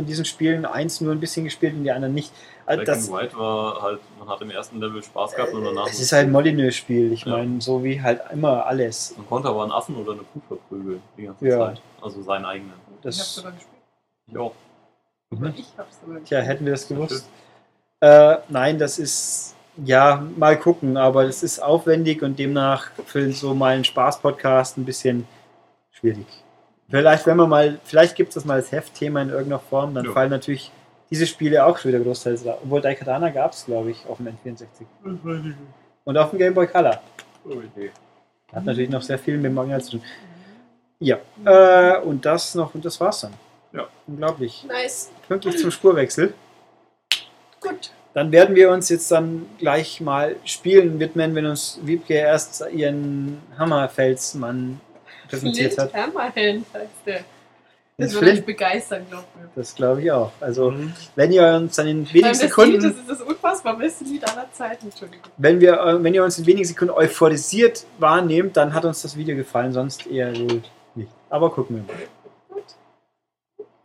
von 0.00 0.06
diesen 0.06 0.24
Spielen 0.24 0.64
eins 0.64 1.02
nur 1.02 1.12
ein 1.12 1.20
bisschen 1.20 1.44
gespielt 1.44 1.74
und 1.74 1.84
die 1.84 1.90
anderen 1.90 2.14
nicht. 2.14 2.32
Also 2.64 2.82
Black 2.84 2.86
das, 2.96 3.12
White 3.12 3.36
war 3.36 3.82
halt, 3.82 4.00
man 4.18 4.28
hat 4.30 4.40
im 4.40 4.50
ersten 4.50 4.80
Level 4.80 5.02
Spaß 5.02 5.34
gehabt 5.34 5.52
und 5.52 5.62
danach. 5.62 5.86
es 5.88 6.00
ist 6.00 6.12
halt 6.12 6.26
ein 6.28 6.32
Molyneux-Spiel. 6.32 7.12
Ich 7.12 7.24
Ja. 7.26 7.32
meine, 7.36 7.60
so 7.60 7.84
wie 7.84 8.00
halt 8.00 8.22
immer 8.32 8.64
alles. 8.64 9.14
Man 9.18 9.28
konnte 9.28 9.48
aber 9.48 9.62
einen 9.64 9.72
Affen 9.72 9.94
oder 9.96 10.12
eine 10.12 10.22
Kuh 10.22 10.40
verprügeln 10.48 11.02
die 11.18 11.24
ganze 11.24 11.46
Ja. 11.46 11.58
Zeit. 11.58 11.82
Also 12.00 12.22
seinen 12.22 12.46
eigenen. 12.46 12.72
ich 13.00 13.04
hab's 13.06 13.16
Das, 13.18 13.34
sogar 13.34 13.52
gespielt. 13.52 13.76
Ich 14.26 14.38
auch. 14.38 14.54
Mhm. 15.30 15.46
Ich 15.56 15.66
hab's 15.76 16.00
sogar 16.00 16.20
gespielt. 16.20 16.26
tja, 16.28 16.38
hätten 16.40 16.64
wir 16.64 16.72
das 16.72 16.88
gewusst. 16.88 17.28
Äh, 18.00 18.36
nein, 18.48 18.78
das 18.78 18.98
ist, 18.98 19.54
ja, 19.84 20.24
mal 20.36 20.58
gucken, 20.58 20.96
aber 20.96 21.26
das 21.26 21.42
ist 21.42 21.62
aufwendig 21.62 22.22
und 22.22 22.38
demnach 22.38 22.86
für 23.04 23.30
so 23.32 23.54
mal 23.54 23.74
einen 23.74 23.84
Spaß-Podcast 23.84 24.78
ein 24.78 24.86
bisschen 24.86 25.26
schwierig. 25.90 26.26
Vielleicht, 26.90 27.26
wenn 27.26 27.36
man 27.36 27.48
mal, 27.48 27.78
vielleicht 27.84 28.16
gibt 28.16 28.30
es 28.30 28.34
das 28.34 28.44
mal 28.44 28.54
als 28.54 28.72
Heftthema 28.72 29.22
in 29.22 29.28
irgendeiner 29.30 29.60
Form, 29.60 29.94
dann 29.94 30.06
Ja. 30.06 30.12
fallen 30.12 30.30
natürlich 30.30 30.70
diese 31.10 31.26
Spiele 31.26 31.64
auch 31.64 31.78
schon 31.78 31.92
wieder 31.92 32.02
großteils 32.02 32.44
da. 32.44 32.58
Obwohl 32.62 32.80
Daikatana 32.80 33.30
gab 33.30 33.52
es, 33.52 33.64
glaube 33.66 33.90
ich, 33.90 34.04
auf 34.06 34.18
dem 34.18 34.28
N64. 34.28 34.84
Und 36.04 36.16
auf 36.16 36.30
dem 36.30 36.38
Game 36.38 36.54
Boy 36.54 36.66
Color. 36.66 37.00
Oh, 37.44 37.52
Idee. 37.52 37.90
Hat 38.52 38.64
natürlich 38.64 38.90
noch 38.90 39.02
sehr 39.02 39.18
viel 39.18 39.36
mit 39.36 39.46
dem 39.46 39.54
Manga 39.54 39.78
zu 39.80 39.92
tun. 39.92 40.02
Ja, 40.98 41.18
äh, 41.44 41.98
und 42.00 42.24
das 42.26 42.54
noch, 42.54 42.74
und 42.74 42.84
das 42.84 43.00
war's 43.00 43.20
dann. 43.22 43.32
Ja. 43.72 43.86
Unglaublich. 44.06 44.64
Nice. 44.68 45.10
Pünktlich 45.28 45.58
zum 45.58 45.70
Spurwechsel. 45.70 46.34
Gut. 47.60 47.92
Dann 48.12 48.32
werden 48.32 48.56
wir 48.56 48.70
uns 48.72 48.88
jetzt 48.88 49.10
dann 49.12 49.46
gleich 49.58 50.00
mal 50.00 50.34
Spielen 50.44 50.98
widmen, 50.98 51.34
wenn 51.36 51.46
uns 51.46 51.78
Wiebke 51.82 52.14
erst 52.14 52.64
ihren 52.72 53.40
Hammerfelsmann 53.56 54.80
präsentiert 55.30 55.74
Flint 55.74 55.94
hat. 55.94 56.02
Hammerhand 56.02 56.66
heißt 56.74 56.90
der. 57.06 57.20
Das 57.98 58.12
Flint- 58.12 58.24
wird 58.26 58.38
euch 58.38 58.46
begeistern, 58.46 59.06
glaubt 59.10 59.36
mir. 59.36 59.50
Das 59.54 59.74
glaube 59.74 60.00
ich 60.02 60.10
auch. 60.10 60.32
Also, 60.40 60.70
Mhm. 60.70 60.94
wenn 61.16 61.32
ihr 61.32 61.46
uns 61.54 61.76
dann 61.76 61.86
in 61.86 62.08
wenigen 62.08 62.28
das 62.28 62.40
Lied, 62.40 62.48
Sekunden, 62.50 62.82
das 62.82 62.92
ist 62.94 63.08
das 63.10 63.20
unfassbar 63.20 63.76
beste 63.76 64.04
Lied 64.04 64.24
aller 64.26 64.50
Zeiten, 64.52 64.86
Entschuldigung. 64.86 65.26
wenn 65.36 65.60
wir, 65.60 65.74
äh, 65.80 66.02
wenn 66.02 66.14
ihr 66.14 66.24
uns 66.24 66.38
in 66.38 66.46
wenigen 66.46 66.64
Sekunden 66.66 66.94
euphorisiert 66.94 67.84
wahrnehmt, 67.98 68.56
dann 68.56 68.72
hat 68.72 68.86
uns 68.86 69.02
das 69.02 69.16
Video 69.18 69.36
gefallen, 69.36 69.72
sonst 69.74 70.06
eher 70.06 70.34
wohl 70.34 70.62
nicht. 70.94 71.10
Aber 71.28 71.50
gucken 71.50 71.84
wir 71.86 71.94
mal. 71.94 72.02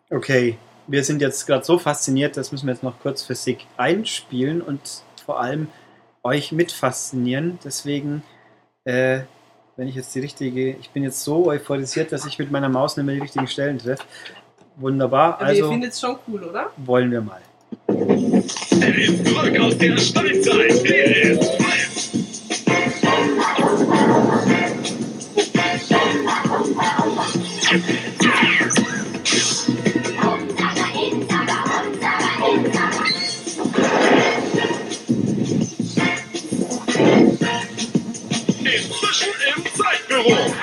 Okay, 0.09 0.57
wir 0.87 1.03
sind 1.03 1.21
jetzt 1.21 1.45
gerade 1.45 1.65
so 1.65 1.77
fasziniert, 1.77 2.37
das 2.37 2.51
müssen 2.51 2.67
wir 2.67 2.73
jetzt 2.73 2.83
noch 2.83 2.99
kurz 3.01 3.23
für 3.23 3.35
SIG 3.35 3.65
einspielen 3.75 4.61
und 4.61 4.79
vor 5.25 5.39
allem 5.41 5.67
euch 6.23 6.51
mit 6.51 6.71
faszinieren. 6.71 7.59
Deswegen, 7.63 8.23
äh, 8.85 9.21
wenn 9.78 9.88
ich 9.88 9.95
jetzt 9.95 10.13
die 10.15 10.19
richtige, 10.19 10.71
ich 10.71 10.89
bin 10.91 11.03
jetzt 11.03 11.23
so 11.23 11.47
euphorisiert, 11.47 12.11
dass 12.11 12.26
ich 12.26 12.39
mit 12.39 12.51
meiner 12.51 12.69
Maus 12.69 12.95
nicht 12.95 13.05
mehr 13.05 13.15
die 13.15 13.21
richtigen 13.21 13.47
Stellen 13.47 13.78
treffe. 13.78 14.03
Wunderbar, 14.78 15.36
Aber 15.36 15.53
ihr 15.53 15.63
also 15.63 15.69
findet 15.69 15.93
es 15.93 16.01
schon 16.01 16.17
cool, 16.28 16.43
oder? 16.43 16.71
wollen 16.78 17.11
wir 17.11 17.21
mal. 17.21 17.41
Er 17.88 18.97
ist 18.97 19.26
zurück 19.28 19.59
aus 19.59 19.78
der 19.78 19.97
Steinzeit. 19.97 20.86
Er 20.86 21.32
ist 21.32 21.51
Flint. 27.76 28.05
Go! 40.24 40.55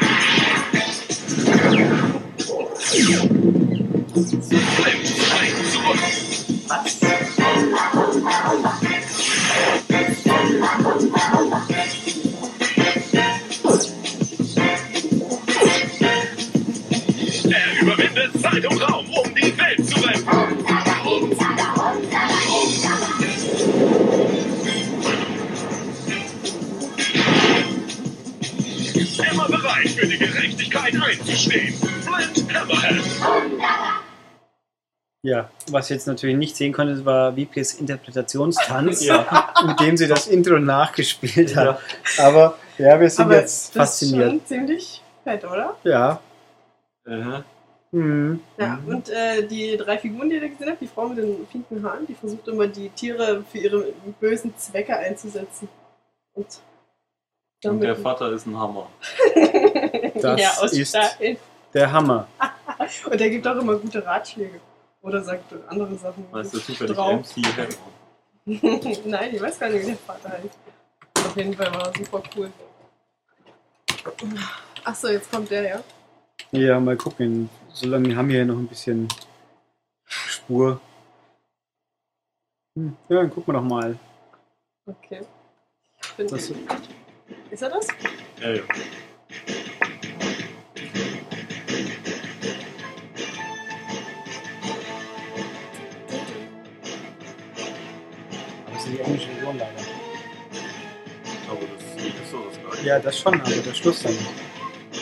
Gerechtigkeit 30.33 30.95
einzustehen. 30.95 31.75
Flint 31.75 32.55
Hammerhead. 32.55 33.03
Ja, 35.25 35.51
was 35.71 35.89
ihr 35.91 35.97
jetzt 35.97 36.07
natürlich 36.07 36.37
nicht 36.37 36.57
sehen 36.57 36.73
konntet, 36.73 37.05
war 37.05 37.37
Wipkes 37.37 37.75
Interpretationstanz, 37.75 39.05
Ja. 39.05 39.53
mit 39.67 39.79
dem 39.81 39.97
sie 39.97 40.09
das 40.09 40.27
Intro 40.27 40.59
nachgespielt 40.59 41.55
hat. 41.55 41.81
Ja. 42.19 42.25
Aber 42.25 42.59
ja, 42.79 42.99
wir 42.99 43.09
sind 43.09 43.27
Aber 43.27 43.37
jetzt 43.37 43.77
das 43.77 44.01
ist 44.01 44.09
fasziniert. 44.09 44.31
schon 44.31 44.47
ziemlich 44.47 45.03
fett, 45.25 45.45
oder? 45.45 45.77
Ja. 45.85 46.21
Äh, 47.07 47.43
Mhm. 47.95 48.41
Ja, 48.57 48.79
und 48.87 49.11
äh, 49.11 49.47
die 49.47 49.77
drei 49.77 49.99
Figuren, 49.99 50.31
die 50.31 50.37
ihr 50.37 50.41
da 50.41 50.49
gesehen 50.49 50.71
habt, 50.71 50.81
die 50.81 50.87
Frau 50.87 51.09
mit 51.11 51.19
den 51.19 51.47
pinken 51.47 51.83
Haaren, 51.85 52.07
die 52.07 52.15
versucht 52.15 52.49
immer 52.49 52.67
die 52.67 52.89
Tiere 52.89 53.45
für 53.53 53.59
ihre 53.59 53.85
bösen 54.19 54.57
Zwecke 54.57 54.97
einzusetzen. 54.97 55.69
Und 56.33 56.47
und 57.65 57.81
der 57.83 57.95
Vater 57.95 58.33
ist 58.33 58.47
ein 58.47 58.59
Hammer. 58.59 58.89
Das 60.21 60.41
ja, 60.41 60.51
aus 60.59 60.73
ist- 60.73 60.89
Stein. 60.89 61.37
Der 61.75 61.91
Hammer. 61.91 62.29
Und 63.11 63.19
der 63.21 63.31
gibt 63.31 63.47
auch 63.47 63.57
immer 63.57 63.77
gute 63.77 64.05
Ratschläge. 64.05 64.61
Oder 65.01 65.23
sagt 65.23 65.53
andere 65.69 65.95
Sachen. 65.97 66.27
Weißt 66.31 66.55
du 66.55 66.59
zufällig 66.59 66.95
Drauf. 66.97 67.21
MC 67.37 67.47
Hammer? 67.47 67.69
Nein, 69.07 69.35
ich 69.35 69.41
weiß 69.41 69.59
gar 69.59 69.69
nicht, 69.71 69.83
wie 69.83 69.87
der 69.87 69.97
Vater 69.97 70.31
heißt. 70.31 70.59
Auf 71.27 71.37
jeden 71.37 71.55
Fall 71.55 71.73
war 71.75 71.87
er 71.87 71.93
super 71.97 72.23
cool. 72.37 72.53
Achso, 74.85 75.09
jetzt 75.09 75.31
kommt 75.31 75.51
der, 75.51 75.63
ja. 75.63 75.81
Ja, 76.51 76.81
mal 76.81 76.97
gucken. 76.97 77.49
Solange 77.73 78.15
haben 78.17 78.29
wir 78.29 78.37
hier 78.37 78.45
noch 78.45 78.59
ein 78.59 78.67
bisschen 78.67 79.09
Spur. 80.05 80.81
Hm. 82.77 82.97
Ja, 83.09 83.17
dann 83.17 83.31
gucken 83.31 83.55
wir 83.55 83.61
doch 83.61 83.67
mal. 83.67 83.97
Okay. 84.87 85.21
Ich 86.03 86.13
bin- 86.15 86.27
Das, 86.29 86.51
ist 87.51 87.63
er 87.63 87.71
das? 87.71 87.87
Ja, 88.41 88.51
ja. 88.51 88.63
Version 99.53 99.59
leider. 99.59 99.87
Aber 101.51 101.61
das 101.61 102.03
Lied 102.03 102.15
ist 102.15 102.31
so 102.31 102.45
das 102.49 102.61
gleiche. 102.61 102.87
Ja, 102.87 102.99
das 102.99 103.19
schon, 103.19 103.41
aber 103.41 103.51
der 103.51 103.75
Schluss 103.75 104.03
dann 104.03 104.13
nicht. 104.13 104.31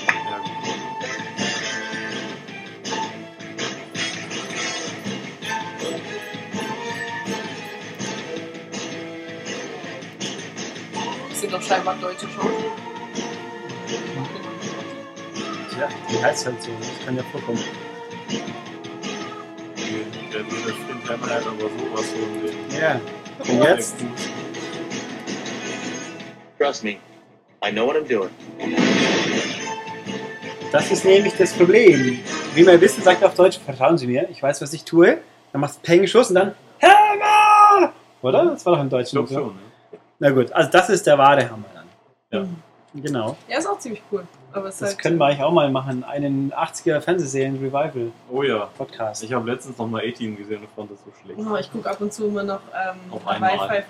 Ja, 0.08 0.38
gut. 0.38 0.46
Das 11.30 11.40
sind 11.40 11.52
doch 11.52 11.62
scheinbar 11.62 11.96
deutsche 12.00 12.26
Schauspieler. 12.28 12.72
Ja, 15.78 15.88
die 16.10 16.22
heißt 16.22 16.46
halt 16.46 16.62
so. 16.62 16.70
Das 16.78 17.06
kann 17.06 17.16
ja 17.16 17.22
vorkommen. 17.32 17.64
Der, 19.78 20.42
der 20.42 20.50
würde 20.50 20.74
Flint 20.74 21.08
Hammerhead 21.08 21.46
aber 21.46 21.70
sowas 21.78 22.06
von 22.10 22.42
den 22.42 22.78
Ja. 22.78 23.00
Und 23.48 23.62
jetzt? 23.62 23.96
Trust 26.70 26.84
me, 26.84 26.98
I 27.64 27.72
know 27.72 27.84
what 27.84 27.96
I'm 27.96 28.06
doing. 28.06 28.30
Das 30.70 30.88
ist 30.92 31.04
nämlich 31.04 31.34
das 31.36 31.52
Problem. 31.52 32.20
Wie 32.54 32.64
wir 32.64 32.80
wissen, 32.80 33.02
sagt 33.02 33.24
auf 33.24 33.34
Deutsch, 33.34 33.58
vertrauen 33.58 33.98
Sie 33.98 34.06
mir, 34.06 34.28
ich 34.30 34.40
weiß, 34.40 34.62
was 34.62 34.72
ich 34.72 34.84
tue. 34.84 35.18
Dann 35.50 35.62
machst 35.62 35.78
du 35.78 35.80
Peng, 35.82 36.06
Schuss 36.06 36.28
und 36.28 36.36
dann 36.36 36.54
Hammer! 36.80 37.92
Oder? 38.22 38.44
Das 38.44 38.64
war 38.64 38.74
doch 38.74 38.80
im 38.82 38.86
Ich 38.86 38.90
Deutschen. 38.92 39.16
glaube 39.16 39.28
so. 39.28 39.34
schon, 39.34 39.46
ne? 39.48 39.98
Na 40.20 40.30
gut, 40.30 40.52
also 40.52 40.70
das 40.70 40.90
ist 40.90 41.04
der 41.08 41.18
wahre 41.18 41.50
Hammer 41.50 41.64
dann. 41.74 41.86
Ja. 42.30 42.46
Genau. 42.94 43.36
Er 43.48 43.58
ist 43.58 43.66
auch 43.66 43.80
ziemlich 43.80 44.02
cool. 44.12 44.24
Aber 44.52 44.66
Das 44.66 44.80
halt, 44.80 44.98
können 44.98 45.18
wir 45.18 45.26
eigentlich 45.26 45.42
auch 45.42 45.50
mal 45.52 45.72
machen. 45.72 46.04
Einen 46.04 46.52
80er 46.52 47.00
Fernsehserien-Revival-Podcast. 47.00 48.12
Oh 48.30 48.44
ja. 48.44 48.70
Ich 49.28 49.32
habe 49.32 49.50
letztens 49.50 49.76
noch 49.76 49.88
mal 49.88 50.02
A-Team 50.06 50.36
gesehen 50.36 50.60
und 50.60 50.68
fand 50.76 50.92
das 50.92 50.98
so 51.04 51.10
schlecht. 51.20 51.40
Oh, 51.40 51.56
ich 51.56 51.72
gucke 51.72 51.90
ab 51.90 52.00
und 52.00 52.12
zu 52.12 52.28
immer 52.28 52.44
noch 52.44 52.60
ähm, 52.72 53.12
Auf 53.12 53.26
Hawaii 53.26 53.52
einmal. 53.54 53.68
5.0. 53.78 53.84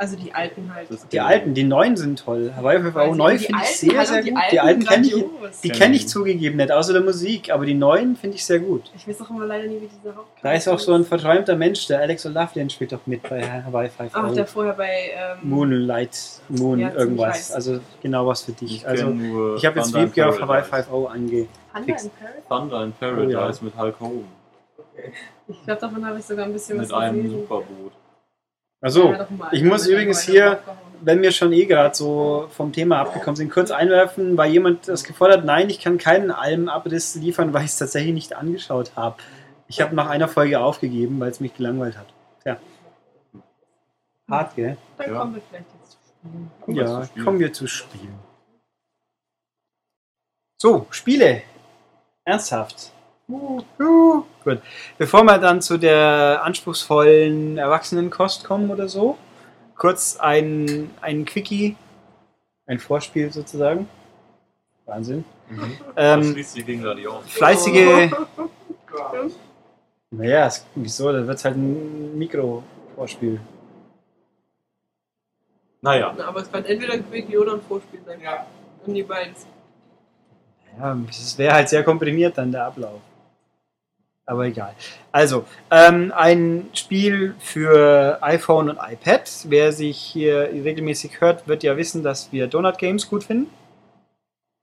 Also 0.00 0.16
die 0.16 0.32
alten 0.32 0.74
halt. 0.74 0.88
Die 1.12 1.20
alten, 1.20 1.52
die 1.52 1.62
neuen 1.62 1.94
sind 1.94 2.20
toll. 2.20 2.54
Hawaii 2.56 2.80
5 2.80 2.94
Weiß 2.94 3.10
ich, 3.10 3.16
neu 3.18 3.32
die 3.32 3.38
finde 3.44 3.60
ich 3.62 3.68
alten, 3.68 3.90
sehr, 3.90 4.06
sehr 4.06 4.22
gut. 4.22 4.42
Die 4.50 4.60
alten 4.60 4.84
kenne 4.86 5.06
ich, 5.06 5.14
die 5.62 5.68
Kenn 5.68 5.78
kenn 5.78 5.92
ich 5.92 6.08
zugegeben 6.08 6.56
nicht, 6.56 6.72
außer 6.72 6.94
der 6.94 7.02
Musik. 7.02 7.52
Aber 7.52 7.66
die 7.66 7.74
neuen 7.74 8.16
finde 8.16 8.36
ich 8.36 8.44
sehr 8.46 8.60
gut. 8.60 8.90
Ich 8.96 9.06
weiß 9.06 9.20
auch 9.20 9.28
immer 9.28 9.44
leider 9.44 9.66
nie, 9.68 9.74
wie 9.74 9.88
dieser 9.88 10.16
Hauptcharakter 10.16 10.40
Da 10.42 10.52
ist 10.54 10.68
auch 10.68 10.78
so 10.78 10.94
ein 10.94 11.04
verträumter 11.04 11.54
Mensch, 11.54 11.86
der 11.86 12.00
Alex 12.00 12.24
O'Loughlin 12.24 12.70
spielt 12.70 12.92
doch 12.92 13.00
mit 13.04 13.22
bei 13.28 13.42
Hawaii 13.62 13.90
5 13.90 14.10
Ach, 14.14 14.32
der 14.32 14.46
vorher 14.46 14.72
bei 14.72 15.10
ähm, 15.14 15.50
Moonlight, 15.50 16.18
Moon, 16.48 16.78
Ja, 16.78 16.94
irgendwas. 16.94 17.52
Also 17.52 17.80
genau 18.00 18.26
was 18.26 18.40
für 18.40 18.52
dich. 18.52 18.76
Ich 18.76 18.88
Also 18.88 19.10
ich 19.58 19.66
habe 19.66 19.80
jetzt 19.80 19.92
Thunder 19.92 20.06
Wiebke 20.06 20.26
auf 20.26 20.40
Hawaii 20.40 20.62
Paradise. 20.62 20.90
5 20.90 21.10
ange. 21.10 21.46
Panda 21.74 21.86
fix. 21.86 22.04
in 22.04 22.10
Paris. 22.18 22.34
Thunder 22.48 22.84
in 22.84 22.92
Paradise 22.92 23.36
Oh 23.36 23.64
ja. 23.64 23.64
mit 23.64 23.76
Hulk 23.76 24.00
Hogan. 24.00 24.24
Ich 25.46 25.62
glaube, 25.64 25.80
davon 25.82 26.06
habe 26.06 26.18
ich 26.18 26.24
sogar 26.24 26.46
ein 26.46 26.54
bisschen 26.54 26.78
Mit 26.78 26.88
was 26.90 26.98
einem 26.98 27.22
gesehen. 27.22 27.40
Superboot. 27.40 27.92
Also, 28.80 29.12
Ja, 29.12 29.28
ich 29.52 29.62
muss 29.62 29.86
übrigens 29.86 30.22
hier, 30.22 30.62
wenn 31.02 31.20
wir 31.22 31.32
schon 31.32 31.52
eh 31.52 31.66
gerade 31.66 31.94
so 31.94 32.48
vom 32.50 32.72
Thema 32.72 32.98
abgekommen 33.00 33.36
sind, 33.36 33.50
kurz 33.50 33.70
einwerfen, 33.70 34.36
weil 34.36 34.50
jemand 34.52 34.88
das 34.88 35.04
gefordert, 35.04 35.44
nein, 35.44 35.68
ich 35.68 35.80
kann 35.80 35.98
keinen 35.98 36.30
Almabriss 36.30 37.14
liefern, 37.14 37.52
weil 37.52 37.64
ich 37.64 37.70
es 37.70 37.78
tatsächlich 37.78 38.14
nicht 38.14 38.34
angeschaut 38.36 38.92
habe. 38.96 39.16
Ich 39.68 39.80
habe 39.80 39.94
nach 39.94 40.08
einer 40.08 40.28
Folge 40.28 40.60
aufgegeben, 40.60 41.20
weil 41.20 41.30
es 41.30 41.40
mich 41.40 41.54
gelangweilt 41.54 41.96
hat. 41.96 42.06
Tja. 42.42 42.56
Hart, 44.28 44.56
gell? 44.56 44.76
Dann 44.96 45.12
Ja. 45.12 45.18
kommen 45.18 45.34
wir 45.34 45.42
vielleicht 45.48 45.66
jetzt. 45.80 45.98
Kommen 46.62 46.76
wir 46.76 46.82
Ja, 46.84 47.00
zu 47.00 47.06
Spielen. 47.06 47.24
kommen 47.24 47.38
wir 47.40 47.52
zu 47.52 47.66
Spielen. 47.66 48.18
So, 50.60 50.86
Spiele. 50.90 51.42
Ernsthaft. 52.24 52.92
Gut. 53.78 54.60
Bevor 54.98 55.22
wir 55.24 55.38
dann 55.38 55.60
zu 55.62 55.78
der 55.78 56.40
anspruchsvollen 56.44 57.58
Erwachsenenkost 57.58 58.44
kommen 58.44 58.70
oder 58.70 58.88
so, 58.88 59.16
kurz 59.76 60.16
ein, 60.18 60.90
ein 61.00 61.24
Quickie, 61.24 61.76
ein 62.66 62.78
Vorspiel 62.78 63.32
sozusagen. 63.32 63.88
Wahnsinn. 64.86 65.24
Mhm. 65.48 65.76
Ähm, 65.96 66.24
schließt 66.32 66.56
die 66.56 66.64
Gegner 66.64 66.94
die 66.94 67.06
auf. 67.06 67.24
fleißige, 67.26 68.10
Oh. 68.92 69.28
naja, 70.10 70.46
es- 70.46 70.66
wieso, 70.74 71.12
da 71.12 71.24
wird 71.26 71.44
halt 71.44 71.56
ein 71.56 72.18
Mikro-Vorspiel. 72.18 73.40
Naja, 75.82 76.12
Na, 76.16 76.26
aber 76.28 76.40
es 76.40 76.50
kann 76.50 76.64
entweder 76.64 76.94
ein 76.94 77.08
Quickie 77.08 77.38
oder 77.38 77.54
ein 77.54 77.60
Vorspiel 77.62 78.00
sein. 78.04 78.20
Ja. 78.20 78.46
Und 78.84 78.94
die 78.94 79.02
beiden. 79.02 79.34
Ja, 80.78 80.96
es 81.08 81.38
wäre 81.38 81.54
halt 81.54 81.68
sehr 81.68 81.82
komprimiert 81.84 82.36
dann 82.36 82.52
der 82.52 82.66
Ablauf. 82.66 83.00
Aber 84.30 84.46
egal. 84.46 84.74
Also, 85.10 85.44
ähm, 85.72 86.12
ein 86.16 86.68
Spiel 86.72 87.34
für 87.40 88.18
iPhone 88.22 88.70
und 88.70 88.76
iPad. 88.76 89.28
Wer 89.48 89.72
sich 89.72 89.98
hier 89.98 90.50
regelmäßig 90.52 91.20
hört, 91.20 91.48
wird 91.48 91.64
ja 91.64 91.76
wissen, 91.76 92.04
dass 92.04 92.30
wir 92.30 92.46
Donut 92.46 92.78
Games 92.78 93.10
gut 93.10 93.24
finden. 93.24 93.50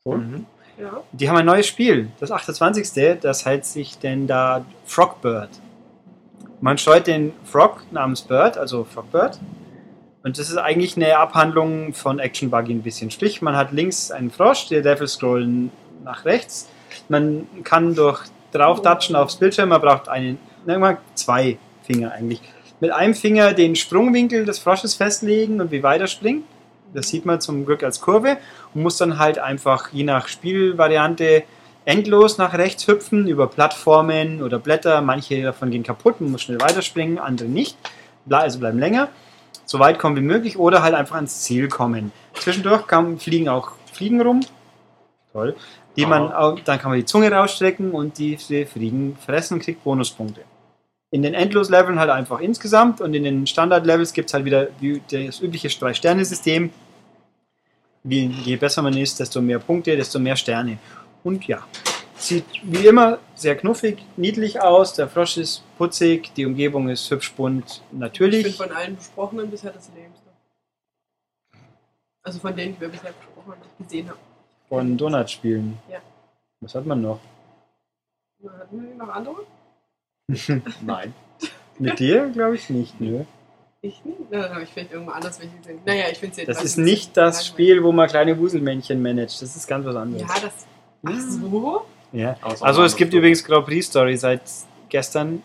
Mhm. 0.05 0.45
Ja. 0.79 1.03
Die 1.11 1.27
haben 1.27 1.35
ein 1.35 1.45
neues 1.45 1.67
Spiel, 1.67 2.07
das 2.21 2.31
28. 2.31 3.19
Das 3.19 3.45
heißt 3.45 3.73
sich 3.73 3.99
denn 3.99 4.25
da 4.25 4.63
Frogbird. 4.85 5.49
Man 6.61 6.77
steuert 6.77 7.07
den 7.07 7.33
Frog 7.43 7.83
namens 7.91 8.21
Bird, 8.21 8.57
also 8.57 8.85
Frogbird. 8.85 9.37
Und 10.23 10.39
das 10.39 10.49
ist 10.49 10.57
eigentlich 10.57 10.95
eine 10.95 11.17
Abhandlung 11.17 11.93
von 11.93 12.19
Action 12.19 12.49
Buggy 12.49 12.73
ein 12.73 12.83
bisschen. 12.83 13.11
Sprich, 13.11 13.41
man 13.41 13.57
hat 13.57 13.73
links 13.73 14.11
einen 14.11 14.31
Frosch, 14.31 14.69
der 14.69 14.81
Devil 14.81 15.09
scrollen 15.09 15.71
nach 16.05 16.23
rechts. 16.23 16.69
Man 17.09 17.47
kann 17.65 17.93
durch 17.93 18.23
drauftatschen 18.57 19.15
aufs 19.15 19.35
Bildschirm, 19.35 19.69
man 19.69 19.81
braucht 19.81 20.09
einen, 20.09 20.39
mal 20.65 20.97
zwei 21.15 21.57
Finger 21.83 22.11
eigentlich. 22.11 22.41
Mit 22.79 22.91
einem 22.91 23.13
Finger 23.13 23.53
den 23.53 23.75
Sprungwinkel 23.75 24.45
des 24.45 24.59
Frosches 24.59 24.95
festlegen 24.95 25.59
und 25.61 25.71
wie 25.71 25.83
weit 25.83 26.01
er 26.01 26.07
springt. 26.07 26.43
Das 26.93 27.09
sieht 27.09 27.25
man 27.25 27.41
zum 27.41 27.65
Glück 27.65 27.83
als 27.83 28.01
Kurve 28.01 28.37
und 28.73 28.83
muss 28.83 28.97
dann 28.97 29.17
halt 29.17 29.39
einfach 29.39 29.91
je 29.91 30.03
nach 30.03 30.27
Spielvariante 30.27 31.43
endlos 31.85 32.37
nach 32.37 32.53
rechts 32.53 32.87
hüpfen 32.87 33.27
über 33.27 33.47
Plattformen 33.47 34.41
oder 34.41 34.59
Blätter. 34.59 35.01
Manche 35.01 35.41
davon 35.41 35.71
gehen 35.71 35.83
kaputt, 35.83 36.21
man 36.21 36.31
muss 36.31 36.43
schnell 36.43 36.61
weiterspringen, 36.61 37.17
andere 37.17 37.47
nicht. 37.47 37.77
Also 38.29 38.59
bleiben 38.59 38.77
länger, 38.77 39.07
so 39.65 39.79
weit 39.79 39.99
kommen 39.99 40.17
wie 40.17 40.21
möglich 40.21 40.57
oder 40.57 40.83
halt 40.83 40.93
einfach 40.93 41.15
ans 41.15 41.41
Ziel 41.41 41.69
kommen. 41.69 42.11
Zwischendurch 42.33 42.87
kann, 42.87 43.19
fliegen 43.19 43.49
auch 43.49 43.71
Fliegen 43.91 44.21
rum. 44.21 44.41
Toll. 45.31 45.55
Die 45.97 46.05
man 46.05 46.31
auch, 46.31 46.59
dann 46.59 46.79
kann 46.79 46.91
man 46.91 46.99
die 46.99 47.05
Zunge 47.05 47.31
rausstrecken 47.31 47.91
und 47.91 48.17
die 48.19 48.37
Fliegen 48.37 49.17
fressen 49.17 49.55
und 49.55 49.63
kriegt 49.63 49.83
Bonuspunkte. 49.83 50.41
In 51.09 51.23
den 51.23 51.33
Endlos-Leveln 51.33 51.99
halt 51.99 52.11
einfach 52.11 52.39
insgesamt 52.39 53.01
und 53.01 53.13
in 53.13 53.23
den 53.23 53.47
Standard-Levels 53.47 54.13
gibt 54.13 54.29
es 54.29 54.33
halt 54.33 54.45
wieder 54.45 54.67
das 55.09 55.39
übliche 55.39 55.69
Drei-Sterne-System. 55.69 56.71
Wie, 58.03 58.25
je 58.27 58.55
besser 58.57 58.81
man 58.81 58.95
ist, 58.95 59.19
desto 59.19 59.41
mehr 59.41 59.59
Punkte, 59.59 59.95
desto 59.97 60.19
mehr 60.19 60.35
Sterne. 60.35 60.77
Und 61.23 61.47
ja, 61.47 61.65
sieht 62.15 62.45
wie 62.63 62.85
immer 62.85 63.19
sehr 63.35 63.55
knuffig, 63.55 64.03
niedlich 64.17 64.61
aus. 64.61 64.93
Der 64.93 65.07
Frosch 65.07 65.37
ist 65.37 65.63
putzig, 65.77 66.33
die 66.35 66.45
Umgebung 66.45 66.89
ist 66.89 67.09
hübsch 67.09 67.33
bunt, 67.33 67.65
Ich 67.65 67.89
bin 67.89 67.99
natürlich. 67.99 68.55
von 68.55 68.71
allen 68.71 68.95
besprochenen 68.95 69.49
bisher 69.49 69.71
das 69.71 69.89
Lebendste. 69.95 70.27
Also 72.23 72.39
von 72.39 72.55
denen, 72.55 72.75
die 72.75 72.81
wir 72.81 72.89
bisher 72.89 73.13
besprochen 73.13 73.51
haben, 73.51 73.61
die 73.63 73.83
ich 73.83 73.89
gesehen 73.89 74.09
habe. 74.09 74.19
Von 74.69 74.97
Donut-Spielen. 74.97 75.77
Ja. 75.89 75.99
Was 76.61 76.75
hat 76.75 76.85
man 76.85 77.01
noch? 77.01 77.19
Hatten 78.59 78.81
wir 78.81 78.95
noch 78.95 79.09
andere? 79.09 79.37
Nein. 80.81 81.13
Mit 81.79 81.99
dir 81.99 82.29
glaube 82.29 82.55
ich 82.55 82.69
nicht, 82.69 82.99
nö. 82.99 83.23
Ich 83.81 84.03
nicht? 84.03 84.17
Na, 84.31 84.41
dann 84.41 84.53
habe 84.53 84.63
ich 84.63 84.69
vielleicht 84.69 84.91
irgendwo 84.91 85.11
anders 85.11 85.39
welche 85.39 85.55
gesehen. 85.57 85.79
Naja, 85.85 86.05
ich 86.11 86.17
finde 86.17 86.31
es 86.31 86.37
jetzt. 86.37 86.47
Das 86.49 86.63
ist 86.63 86.77
nicht 86.77 87.15
das 87.15 87.45
Spiel, 87.45 87.83
wo 87.83 87.91
man 87.91 88.07
kleine 88.09 88.37
Wuselmännchen 88.37 89.01
managt. 89.01 89.41
Das 89.41 89.55
ist 89.55 89.67
ganz 89.67 89.85
was 89.85 89.95
anderes. 89.95 90.23
Ja, 90.23 90.41
das. 90.41 90.67
Ach 91.05 91.19
so? 91.19 91.85
Ja. 92.11 92.35
Also 92.41 92.83
es 92.83 92.95
gibt 92.95 93.13
übrigens 93.13 93.43
Grand 93.43 93.65
Prix 93.65 93.85
Story 93.85 94.17
seit 94.17 94.41
gestern. 94.89 95.43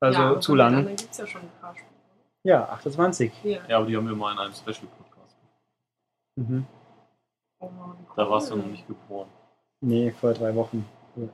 Also 0.00 0.20
ja, 0.20 0.40
zu 0.40 0.54
lang. 0.54 0.84
Dann 0.84 0.96
gibt 0.96 1.10
es 1.10 1.18
ja 1.18 1.26
schon 1.26 1.40
ein 1.40 1.50
paar 1.60 1.74
Spiele. 1.74 1.90
Ja, 2.44 2.68
28. 2.68 3.32
Ja. 3.42 3.58
Ja, 3.68 3.76
aber 3.78 3.86
die 3.86 3.96
haben 3.96 4.06
wir 4.06 4.14
mal 4.14 4.32
in 4.32 4.38
einem 4.38 4.52
Special-Podcast. 4.52 5.36
Mhm. 6.36 6.66
Oh, 7.60 7.68
Da 8.16 8.28
warst 8.28 8.50
du 8.50 8.56
noch 8.56 8.66
nicht 8.66 8.86
geboren. 8.86 9.28
Nee, 9.80 10.12
vor 10.20 10.32
drei 10.32 10.54
Wochen. 10.54 10.84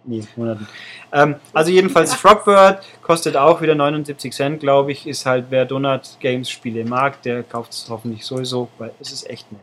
Nee, 0.04 0.22
Monaten. 0.36 0.68
Ähm, 1.12 1.36
also 1.52 1.70
jedenfalls 1.70 2.14
Frogbird 2.14 2.84
kostet 3.02 3.36
auch 3.36 3.60
wieder 3.60 3.74
79 3.74 4.32
Cent, 4.32 4.60
glaube 4.60 4.92
ich. 4.92 5.06
Ist 5.06 5.26
halt, 5.26 5.46
wer 5.50 5.64
Donut 5.64 6.18
Games 6.20 6.48
Spiele 6.50 6.84
mag, 6.84 7.20
der 7.22 7.42
kauft 7.42 7.72
es 7.72 7.86
hoffentlich 7.88 8.24
sowieso, 8.24 8.68
weil 8.78 8.92
es 9.00 9.12
ist 9.12 9.28
echt 9.28 9.50
nett. 9.50 9.60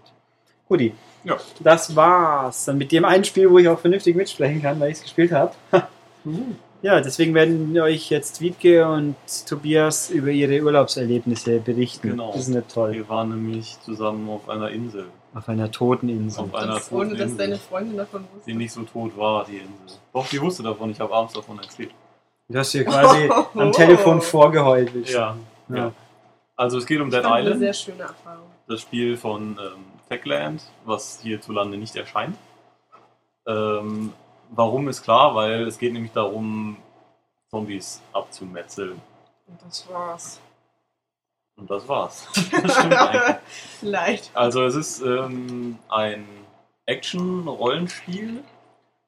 Guti. 0.67 0.93
Ja. 1.23 1.37
Das 1.59 1.95
war's. 1.95 2.65
Dann 2.65 2.77
mit 2.77 2.91
dem 2.91 3.05
einen 3.05 3.23
Spiel, 3.23 3.49
wo 3.49 3.57
ich 3.59 3.67
auch 3.67 3.79
vernünftig 3.79 4.15
mitsprechen 4.15 4.61
kann, 4.61 4.79
weil 4.79 4.91
ich 4.91 4.97
es 4.97 5.03
gespielt 5.03 5.31
habe. 5.31 5.53
ja, 6.81 7.01
deswegen 7.01 7.33
werden 7.33 7.77
euch 7.79 8.09
jetzt 8.09 8.39
Wiebke 8.41 8.87
und 8.87 9.15
Tobias 9.47 10.09
über 10.09 10.29
ihre 10.29 10.61
Urlaubserlebnisse 10.61 11.59
berichten. 11.59 12.11
Genau. 12.11 12.31
Das 12.31 12.41
ist 12.41 12.49
nicht 12.49 12.69
toll. 12.69 12.93
Wir 12.93 13.09
waren 13.09 13.29
nämlich 13.29 13.77
zusammen 13.81 14.29
auf 14.29 14.47
einer 14.47 14.69
Insel, 14.69 15.07
Auf 15.33 15.47
einer 15.47 15.71
toten 15.71 16.09
Insel. 16.09 16.43
Auf 16.45 16.55
einer 16.55 16.73
Das, 16.75 16.91
ohne 16.91 17.09
toten 17.09 17.19
dass 17.19 17.31
Insel. 17.31 17.37
deine 17.47 17.57
Freundin 17.59 17.97
davon 17.97 18.21
wusste. 18.33 18.49
die 18.51 18.57
nicht 18.57 18.71
so 18.71 18.83
tot 18.83 19.15
war, 19.17 19.45
die 19.45 19.57
Insel. 19.57 19.97
Doch, 20.13 20.27
die 20.27 20.41
wusste 20.41 20.63
davon, 20.63 20.89
ich 20.89 20.99
habe 20.99 21.13
abends 21.13 21.33
davon 21.33 21.59
erzählt. 21.59 21.91
Du 22.47 22.57
hast 22.57 22.73
dir 22.73 22.83
quasi 22.85 23.29
am 23.55 23.71
Telefon 23.71 24.21
vorgeheult. 24.21 24.91
Ja, 25.09 25.35
Ja. 25.69 25.75
ja. 25.77 25.91
Also 26.55 26.77
es 26.79 26.85
geht 26.85 26.99
um 26.99 27.09
Dead 27.09 27.19
Das 27.19 27.25
war 27.25 27.35
eine 27.35 27.45
Island. 27.51 27.59
sehr 27.61 27.73
schöne 27.73 28.03
Erfahrung. 28.03 28.47
das 28.67 28.81
Spiel 28.81 29.15
von 29.17 29.51
ähm, 29.59 29.85
Techland, 30.09 30.61
was 30.83 31.19
hierzulande 31.21 31.77
nicht 31.77 31.95
erscheint. 31.95 32.35
Ähm, 33.47 34.11
warum 34.49 34.87
ist 34.89 35.03
klar, 35.03 35.35
weil 35.35 35.67
es 35.67 35.77
geht 35.77 35.93
nämlich 35.93 36.11
darum, 36.11 36.77
Zombies 37.49 38.01
abzumetzeln. 38.13 38.99
Und 39.47 39.59
das 39.65 39.87
war's. 39.89 40.39
Und 41.59 41.69
das 41.69 41.87
war's. 41.87 42.27
das 42.33 42.75
stimmt 42.75 42.93
eigentlich. 42.93 43.35
Leicht. 43.81 44.31
Also 44.33 44.63
es 44.63 44.75
ist 44.75 45.01
ähm, 45.01 45.77
ein 45.89 46.25
Action-Rollenspiel. 46.85 48.43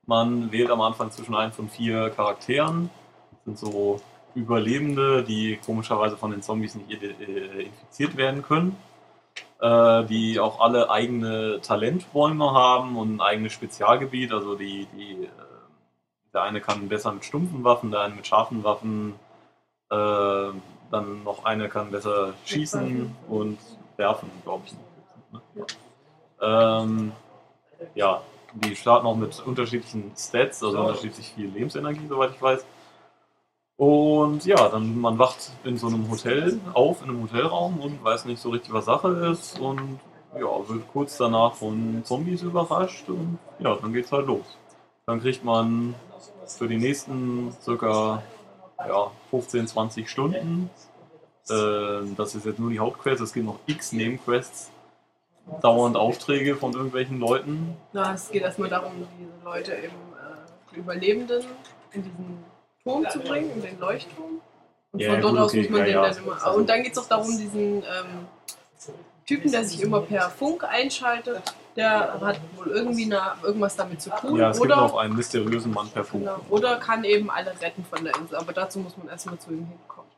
Man 0.05 0.51
wählt 0.51 0.69
am 0.69 0.81
Anfang 0.81 1.11
zwischen 1.11 1.35
einem 1.35 1.51
von 1.51 1.69
vier 1.69 2.09
Charakteren. 2.09 2.89
Das 3.31 3.45
sind 3.45 3.57
so 3.57 4.01
Überlebende, 4.33 5.23
die 5.23 5.57
komischerweise 5.65 6.15
von 6.17 6.31
den 6.31 6.41
Zombies 6.41 6.75
nicht 6.75 7.03
äh, 7.03 7.63
infiziert 7.63 8.15
werden 8.17 8.43
können. 8.43 8.77
Äh, 9.61 10.05
die 10.05 10.39
auch 10.39 10.59
alle 10.59 10.89
eigene 10.89 11.61
Talentbäume 11.61 12.51
haben 12.51 12.97
und 12.97 13.17
ein 13.17 13.21
eigenes 13.21 13.53
Spezialgebiet. 13.53 14.31
Also 14.31 14.55
die, 14.55 14.87
die, 14.93 15.25
äh, 15.25 15.29
der 16.33 16.43
eine 16.43 16.61
kann 16.61 16.89
besser 16.89 17.11
mit 17.11 17.25
stumpfen 17.25 17.63
Waffen, 17.63 17.91
der 17.91 18.01
eine 18.01 18.15
mit 18.15 18.25
scharfen 18.25 18.63
Waffen. 18.63 19.13
Äh, 19.91 20.49
dann 20.91 21.23
noch 21.23 21.45
eine 21.45 21.69
kann 21.69 21.91
besser 21.91 22.33
schießen 22.45 23.15
und 23.29 23.57
werfen, 23.97 24.29
glaube 24.43 24.63
ich. 24.65 24.73
Ne? 25.31 25.65
Ähm, 26.41 27.11
ja, 27.95 28.21
die 28.53 28.75
starten 28.75 29.07
auch 29.07 29.15
mit 29.15 29.39
unterschiedlichen 29.45 30.11
Stats, 30.17 30.63
also 30.63 30.79
unterschiedlich 30.79 31.33
viel 31.33 31.47
Lebensenergie, 31.47 32.07
soweit 32.07 32.31
ich 32.31 32.41
weiß. 32.41 32.65
Und 33.77 34.45
ja, 34.45 34.69
dann 34.69 34.99
man 34.99 35.17
wacht 35.17 35.51
in 35.63 35.77
so 35.77 35.87
einem 35.87 36.09
Hotel 36.11 36.59
auf, 36.73 37.01
in 37.01 37.09
einem 37.09 37.23
Hotelraum 37.23 37.79
und 37.79 38.03
weiß 38.03 38.25
nicht 38.25 38.41
so 38.41 38.49
richtig, 38.51 38.71
was 38.73 38.85
Sache 38.85 39.07
ist 39.31 39.59
und 39.59 39.99
ja, 40.35 40.69
wird 40.69 40.87
kurz 40.91 41.17
danach 41.17 41.55
von 41.55 42.03
Zombies 42.03 42.43
überrascht 42.43 43.09
und 43.09 43.39
ja, 43.59 43.75
dann 43.75 43.91
geht's 43.91 44.11
halt 44.11 44.27
los. 44.27 44.45
Dann 45.05 45.19
kriegt 45.21 45.43
man 45.43 45.95
für 46.45 46.67
die 46.67 46.77
nächsten 46.77 47.51
circa 47.61 48.21
ja, 48.87 49.11
15, 49.29 49.67
20 49.67 50.09
Stunden, 50.09 50.69
äh, 51.49 52.15
das 52.15 52.35
ist 52.35 52.45
jetzt 52.45 52.59
nur 52.59 52.69
die 52.69 52.79
Hauptquest, 52.79 53.21
es 53.21 53.33
gibt 53.33 53.45
noch 53.45 53.59
x 53.67 53.91
Nebenquests, 53.91 54.71
dauernd 55.61 55.97
Aufträge 55.97 56.55
von 56.55 56.73
irgendwelchen 56.73 57.19
Leuten. 57.19 57.75
Na, 57.93 58.13
es 58.13 58.29
geht 58.29 58.43
erstmal 58.43 58.69
darum, 58.69 58.93
diese 59.19 59.43
Leute 59.43 59.73
eben, 59.73 59.87
äh, 59.87 60.71
die 60.71 60.79
Überlebenden 60.79 61.43
in 61.93 62.03
diesen 62.03 62.43
Turm 62.83 63.05
zu 63.09 63.19
bringen, 63.19 63.51
in 63.51 63.61
den 63.61 63.79
Leuchtturm. 63.79 64.41
Und 64.91 64.99
Ja, 64.99 65.13
von 65.13 65.21
dort 65.21 65.33
gut, 65.33 65.41
aus 65.41 65.51
okay, 65.51 65.61
muss 65.61 65.69
man 65.69 65.79
ja, 65.79 65.85
den 65.85 65.93
ja. 65.93 66.09
dann 66.09 66.17
immer. 66.17 66.55
Und 66.55 66.69
dann 66.69 66.83
geht 66.83 66.91
es 66.91 66.97
auch 66.97 67.07
darum, 67.07 67.37
diesen 67.37 67.77
ähm, 67.77 68.27
Typen, 69.25 69.51
der 69.51 69.63
sich 69.63 69.81
immer 69.81 70.01
per 70.01 70.29
Funk 70.29 70.63
einschaltet, 70.63 71.41
der 71.75 72.19
hat 72.19 72.39
wohl 72.57 72.67
irgendwie 72.67 73.05
na, 73.05 73.35
irgendwas 73.43 73.75
damit 73.75 74.01
zu 74.01 74.09
tun. 74.09 74.37
Ja, 74.37 74.49
es 74.49 74.59
gibt 74.59 74.71
oder, 74.71 74.81
noch 74.81 74.97
einen 74.97 75.15
mysteriösen 75.15 75.73
Mann 75.73 75.89
per 75.89 76.03
Funk. 76.03 76.23
genau, 76.23 76.39
oder 76.49 76.77
kann 76.77 77.03
eben 77.03 77.29
alle 77.29 77.53
retten 77.61 77.85
von 77.85 78.03
der 78.03 78.15
Insel. 78.15 78.37
Aber 78.37 78.51
dazu 78.51 78.79
muss 78.79 78.97
man 78.97 79.07
erstmal 79.07 79.39
zu 79.39 79.51
ihm 79.51 79.67
hinkommen. 79.67 80.11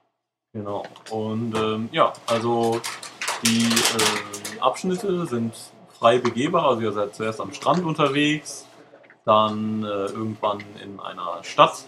Genau. 0.53 0.83
Und 1.09 1.55
ähm, 1.55 1.89
ja, 1.91 2.13
also 2.27 2.81
die 3.43 3.65
ähm, 3.65 4.61
Abschnitte 4.61 5.25
sind 5.25 5.53
frei 5.99 6.17
begehbar. 6.17 6.67
Also 6.67 6.81
ihr 6.81 6.91
seid 6.91 7.15
zuerst 7.15 7.41
am 7.41 7.53
Strand 7.53 7.83
unterwegs, 7.83 8.67
dann 9.25 9.83
äh, 9.83 9.87
irgendwann 9.87 10.59
in 10.83 10.99
einer 10.99 11.43
Stadt, 11.43 11.83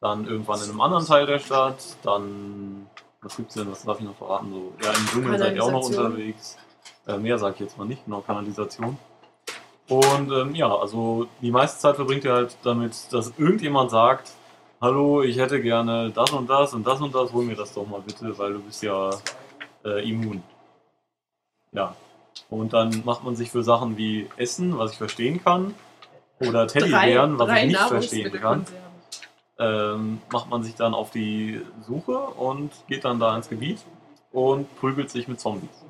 dann 0.00 0.26
irgendwann 0.26 0.62
in 0.62 0.70
einem 0.70 0.80
anderen 0.80 1.06
Teil 1.06 1.26
der 1.26 1.38
Stadt, 1.38 1.96
dann 2.02 2.88
was 3.22 3.36
gibt's 3.36 3.54
denn, 3.54 3.70
was 3.70 3.84
darf 3.84 3.98
ich 3.98 4.06
noch 4.06 4.16
verraten? 4.16 4.52
So, 4.52 4.72
ja, 4.82 4.92
im 4.92 5.06
Dschungel 5.06 5.38
seid 5.38 5.56
ihr 5.56 5.64
auch 5.64 5.72
noch 5.72 5.86
unterwegs. 5.86 6.56
Äh, 7.06 7.18
mehr 7.18 7.38
sage 7.38 7.54
ich 7.54 7.60
jetzt 7.60 7.78
mal 7.78 7.84
nicht, 7.84 8.04
genau, 8.04 8.20
Kanalisation. 8.20 8.98
Und 9.88 10.30
ähm, 10.30 10.54
ja, 10.54 10.74
also 10.74 11.26
die 11.40 11.50
meiste 11.50 11.78
Zeit 11.78 11.96
verbringt 11.96 12.24
ihr 12.24 12.32
halt 12.32 12.56
damit, 12.62 12.94
dass 13.10 13.32
irgendjemand 13.38 13.90
sagt, 13.90 14.30
hallo, 14.80 15.22
ich 15.22 15.38
hätte 15.38 15.62
gerne 15.62 16.10
das 16.10 16.30
und 16.30 16.48
das 16.48 16.74
und 16.74 16.86
das 16.86 17.00
und 17.00 17.14
das, 17.14 17.32
hol 17.32 17.44
mir 17.44 17.56
das 17.56 17.72
doch 17.72 17.86
mal 17.86 18.00
bitte, 18.00 18.36
weil 18.38 18.52
du 18.52 18.60
bist 18.60 18.82
ja 18.82 19.10
äh, 19.84 20.08
immun. 20.08 20.42
Ja. 21.72 21.94
Und 22.50 22.72
dann 22.72 23.02
macht 23.04 23.24
man 23.24 23.34
sich 23.34 23.50
für 23.50 23.62
Sachen 23.62 23.96
wie 23.96 24.28
Essen, 24.36 24.78
was 24.78 24.92
ich 24.92 24.98
verstehen 24.98 25.42
kann, 25.42 25.74
oder 26.40 26.66
Teddybären, 26.66 27.38
was 27.38 27.58
ich 27.58 27.66
nicht 27.66 27.80
verstehen 27.80 28.32
kann, 28.32 28.64
Nahrungsmittelkonserven. 28.64 28.87
Ähm, 29.58 30.20
macht 30.32 30.48
man 30.48 30.62
sich 30.62 30.74
dann 30.74 30.94
auf 30.94 31.10
die 31.10 31.60
Suche 31.82 32.18
und 32.18 32.70
geht 32.86 33.04
dann 33.04 33.18
da 33.18 33.36
ins 33.36 33.48
Gebiet 33.48 33.84
und 34.32 34.74
prügelt 34.78 35.10
sich 35.10 35.28
mit 35.28 35.40
Zombies. 35.40 35.84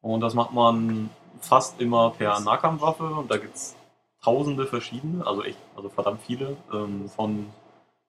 Und 0.00 0.20
das 0.20 0.34
macht 0.34 0.52
man 0.52 1.10
fast 1.40 1.80
immer 1.80 2.10
per 2.10 2.40
Nahkampfwaffe 2.40 3.04
und 3.04 3.30
da 3.30 3.36
gibt 3.36 3.56
es 3.56 3.76
tausende 4.22 4.66
verschiedene, 4.66 5.26
also 5.26 5.42
echt, 5.44 5.58
also 5.76 5.88
verdammt 5.88 6.20
viele, 6.22 6.56
ähm, 6.72 7.08
von 7.08 7.46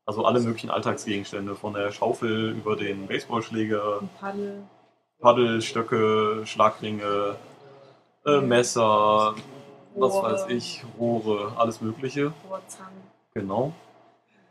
also 0.06 0.26
alle 0.26 0.40
möglichen 0.40 0.72
Alltagsgegenstände, 0.72 1.56
von 1.56 1.74
der 1.74 1.92
Schaufel 1.92 2.52
über 2.52 2.76
den 2.76 3.06
Baseballschläger, 3.06 4.02
Paddel. 4.20 4.64
Paddel, 5.20 5.62
Stöcke, 5.62 6.42
Schlagringe, 6.46 7.36
äh, 8.26 8.42
Messer, 8.42 9.36
was 9.96 10.14
Rohre. 10.14 10.32
weiß 10.32 10.46
ich, 10.50 10.84
Rohre, 10.98 11.54
alles 11.58 11.82
Mögliche. 11.82 12.34
Rohrzangen. 12.50 13.04
Genau. 13.36 13.74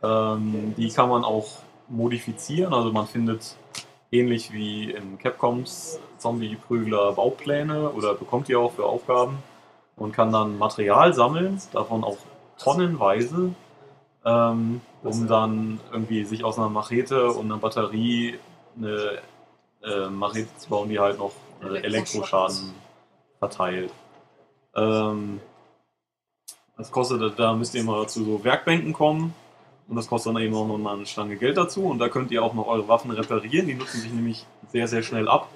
Ähm, 0.03 0.75
die 0.77 0.89
kann 0.91 1.09
man 1.09 1.25
auch 1.25 1.49
modifizieren. 1.89 2.73
Also 2.73 2.93
man 2.93 3.07
findet 3.07 3.57
ähnlich 4.11 4.53
wie 4.53 4.91
in 4.91 5.19
Capcoms 5.19 6.01
Zombie-Prügler 6.19 7.13
Baupläne 7.13 7.91
oder 7.91 8.15
bekommt 8.15 8.49
die 8.49 8.57
auch 8.57 8.73
für 8.73 8.85
Aufgaben 8.85 9.39
und 9.97 10.13
kann 10.13 10.33
dann 10.33 10.59
Material 10.59 11.13
sammeln, 11.13 11.61
davon 11.73 12.05
auch 12.05 12.19
tonnenweise, 12.59 13.55
ähm, 14.25 14.81
um 15.03 15.27
dann 15.29 15.81
irgendwie 15.93 16.25
sich 16.25 16.45
aus 16.45 16.59
einer 16.59 16.69
Machete 16.69 17.31
und 17.33 17.47
einer 17.47 17.59
Batterie 17.59 18.39
eine 18.77 19.19
äh, 19.83 20.09
Machete 20.09 20.57
zu 20.57 20.69
bauen, 20.69 20.89
die 20.89 20.99
halt 20.99 21.19
noch 21.19 21.33
äh, 21.63 21.79
Elektroschaden 21.79 22.75
verteilt. 23.39 23.93
Ähm, 24.75 25.41
das 26.77 26.91
kostet, 26.91 27.39
da 27.39 27.55
müsst 27.55 27.75
ihr 27.75 27.81
immer 27.81 28.07
zu 28.07 28.25
so 28.25 28.45
Werkbänken 28.45 28.93
kommen. 28.93 29.35
Und 29.89 29.97
das 29.97 30.07
kostet 30.07 30.35
dann 30.35 30.43
eben 30.43 30.55
auch 30.55 30.67
noch 30.67 30.77
mal 30.77 30.95
eine 30.95 31.07
Stange 31.07 31.37
Geld 31.37 31.57
dazu. 31.57 31.87
Und 31.87 31.99
da 31.99 32.09
könnt 32.09 32.31
ihr 32.31 32.43
auch 32.43 32.55
noch 32.55 32.67
eure 32.67 32.87
Waffen 32.89 33.11
reparieren. 33.11 33.67
Die 33.67 33.75
nutzen 33.75 34.01
sich 34.01 34.13
nämlich 34.13 34.47
sehr, 34.71 34.87
sehr 34.87 35.03
schnell 35.03 35.29
ab 35.29 35.49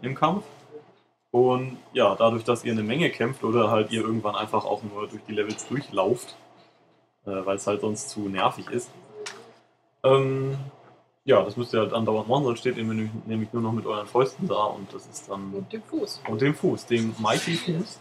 im 0.00 0.14
Kampf. 0.14 0.44
Und 1.30 1.78
ja, 1.92 2.16
dadurch, 2.16 2.42
dass 2.42 2.64
ihr 2.64 2.72
eine 2.72 2.82
Menge 2.82 3.10
kämpft 3.10 3.44
oder 3.44 3.70
halt 3.70 3.92
ihr 3.92 4.00
irgendwann 4.00 4.34
einfach 4.34 4.64
auch 4.64 4.82
nur 4.82 5.06
durch 5.06 5.22
die 5.28 5.32
Levels 5.32 5.68
durchlauft, 5.68 6.36
äh, 7.24 7.30
weil 7.44 7.56
es 7.56 7.66
halt 7.66 7.82
sonst 7.82 8.08
zu 8.08 8.20
nervig 8.28 8.68
ist. 8.70 8.90
Ähm, 10.02 10.56
ja, 11.24 11.42
das 11.42 11.56
müsst 11.56 11.72
ihr 11.72 11.80
halt 11.80 11.92
andauernd 11.92 12.28
machen, 12.28 12.44
sonst 12.44 12.60
steht 12.60 12.76
ihr 12.76 12.84
nämlich 12.84 13.10
nämlich 13.26 13.52
nur 13.52 13.62
noch 13.62 13.72
mit 13.72 13.86
euren 13.86 14.06
Fäusten 14.06 14.48
da 14.48 14.64
und 14.64 14.92
das 14.92 15.06
ist 15.06 15.28
dann. 15.28 15.52
Und 15.54 15.72
dem 15.72 15.82
Fuß. 15.82 16.22
Und 16.28 16.40
dem 16.40 16.54
Fuß, 16.54 16.86
dem 16.86 17.14
Mighty 17.18 17.54
Fuß. 17.54 18.00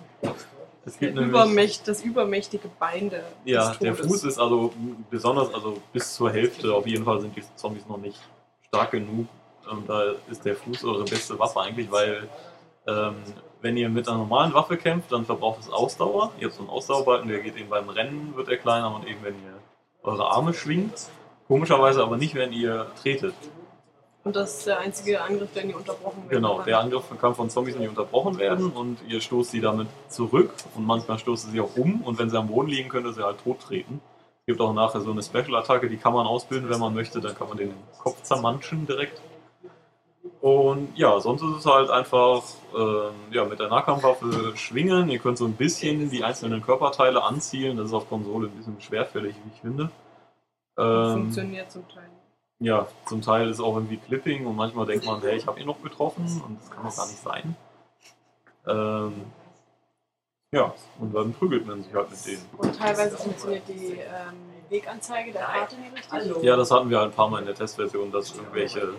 Übermächt, 0.99 1.87
das 1.87 2.03
übermächtige 2.03 2.69
Bein 2.79 3.09
der, 3.09 3.23
Ja, 3.45 3.75
der. 3.75 3.95
Fuß 3.95 4.23
ist 4.23 4.39
also 4.39 4.73
besonders, 5.09 5.53
also 5.53 5.77
bis 5.93 6.15
zur 6.15 6.31
Hälfte 6.31 6.73
auf 6.73 6.87
jeden 6.87 7.05
Fall 7.05 7.21
sind 7.21 7.35
die 7.35 7.43
Zombies 7.55 7.87
noch 7.87 7.97
nicht 7.97 8.19
stark 8.67 8.91
genug. 8.91 9.27
Und 9.69 9.87
da 9.87 10.13
ist 10.29 10.45
der 10.45 10.55
Fuß 10.55 10.83
eure 10.85 11.03
beste 11.03 11.37
Waffe 11.37 11.61
eigentlich, 11.61 11.91
weil 11.91 12.27
ähm, 12.87 13.15
wenn 13.61 13.77
ihr 13.77 13.89
mit 13.89 14.07
einer 14.07 14.17
normalen 14.17 14.53
Waffe 14.53 14.77
kämpft, 14.77 15.11
dann 15.11 15.25
verbraucht 15.25 15.59
es 15.61 15.69
Ausdauer. 15.69 16.31
Ihr 16.39 16.47
habt 16.47 16.55
so 16.55 16.61
einen 16.61 16.69
Ausdauerbalken, 16.69 17.29
der 17.29 17.39
geht 17.39 17.57
eben 17.57 17.69
beim 17.69 17.89
Rennen, 17.89 18.33
wird 18.35 18.47
er 18.47 18.57
kleiner 18.57 18.95
und 18.95 19.07
eben 19.07 19.23
wenn 19.23 19.35
ihr 19.35 19.59
eure 20.03 20.31
Arme 20.31 20.53
schwingt. 20.53 21.09
Komischerweise 21.47 22.03
aber 22.03 22.17
nicht, 22.17 22.35
wenn 22.35 22.53
ihr 22.53 22.87
tretet. 23.01 23.33
Und 24.23 24.35
das 24.35 24.59
ist 24.59 24.67
der 24.67 24.79
einzige 24.79 25.21
Angriff, 25.21 25.49
der 25.53 25.65
nie 25.65 25.73
unterbrochen 25.73 26.23
wird. 26.23 26.31
Genau, 26.31 26.61
der 26.61 26.79
Angriff 26.79 27.05
kann 27.19 27.33
von 27.35 27.49
Zombies 27.49 27.77
nicht 27.77 27.87
unterbrochen 27.87 28.37
werden 28.37 28.71
und 28.71 28.99
ihr 29.07 29.21
stoßt 29.21 29.51
sie 29.51 29.61
damit 29.61 29.87
zurück 30.09 30.51
und 30.75 30.85
manchmal 30.85 31.17
stoßt 31.17 31.47
ihr 31.47 31.51
sie 31.51 31.61
auch 31.61 31.75
um 31.77 32.01
und 32.01 32.19
wenn 32.19 32.29
sie 32.29 32.37
am 32.37 32.47
Boden 32.47 32.67
liegen, 32.67 32.89
könnt 32.89 33.05
ihr 33.05 33.13
sie 33.13 33.23
halt 33.23 33.41
tot 33.43 33.61
treten. 33.61 34.01
Es 34.41 34.45
gibt 34.47 34.61
auch 34.61 34.73
nachher 34.73 35.01
so 35.01 35.11
eine 35.11 35.23
Special-Attacke, 35.23 35.89
die 35.89 35.97
kann 35.97 36.13
man 36.13 36.27
ausbilden, 36.27 36.69
wenn 36.69 36.79
man 36.79 36.93
möchte, 36.93 37.21
dann 37.21 37.35
kann 37.35 37.47
man 37.47 37.57
den 37.57 37.73
Kopf 37.97 38.21
zermanschen 38.23 38.85
direkt. 38.85 39.21
Und 40.41 40.97
ja, 40.97 41.19
sonst 41.19 41.41
ist 41.41 41.57
es 41.59 41.65
halt 41.65 41.89
einfach 41.89 42.43
ähm, 42.77 43.11
ja, 43.31 43.45
mit 43.45 43.59
der 43.59 43.67
Nahkampfwaffe 43.67 44.55
schwingen. 44.55 45.09
Ihr 45.09 45.19
könnt 45.19 45.37
so 45.37 45.45
ein 45.45 45.53
bisschen 45.53 46.09
die 46.09 46.23
einzelnen 46.23 46.61
Körperteile 46.61 47.23
anzielen. 47.23 47.77
Das 47.77 47.87
ist 47.87 47.93
auf 47.93 48.07
Konsole 48.07 48.47
ein 48.47 48.55
bisschen 48.55 48.79
schwerfällig, 48.79 49.35
wie 49.35 49.51
ich 49.53 49.61
finde. 49.61 49.89
Ähm, 50.77 51.23
funktioniert 51.23 51.71
zum 51.71 51.87
Teil. 51.89 52.09
Ja, 52.59 52.87
zum 53.05 53.21
Teil 53.21 53.49
ist 53.49 53.59
auch 53.59 53.75
irgendwie 53.75 53.97
Clipping 53.97 54.45
und 54.45 54.55
manchmal 54.55 54.85
denkt 54.85 55.05
man, 55.05 55.21
hey, 55.21 55.37
ich 55.37 55.47
habe 55.47 55.59
ihn 55.59 55.65
noch 55.65 55.81
getroffen 55.81 56.25
und 56.45 56.59
das 56.59 56.69
kann 56.69 56.83
doch 56.83 56.95
gar 56.95 57.07
nicht 57.07 57.19
sein. 57.19 57.55
Ähm, 58.67 59.25
ja, 60.51 60.73
und 60.99 61.13
dann 61.13 61.33
prügelt 61.33 61.65
man 61.65 61.83
sich 61.83 61.93
halt 61.93 62.09
mit 62.09 62.25
denen. 62.25 62.45
Und 62.57 62.75
teilweise 62.75 63.17
funktioniert 63.17 63.67
die 63.67 63.99
ähm, 63.99 64.35
Weganzeige 64.69 65.31
der 65.31 65.43
Karte 65.43 65.75
nicht 65.77 66.13
richtig. 66.13 66.43
Ja, 66.43 66.55
das 66.55 66.71
hatten 66.71 66.89
wir 66.89 67.01
ein 67.01 67.11
paar 67.11 67.29
Mal 67.29 67.39
in 67.39 67.45
der 67.45 67.55
Testversion, 67.55 68.11
dass 68.11 68.35
irgendwelche 68.35 68.95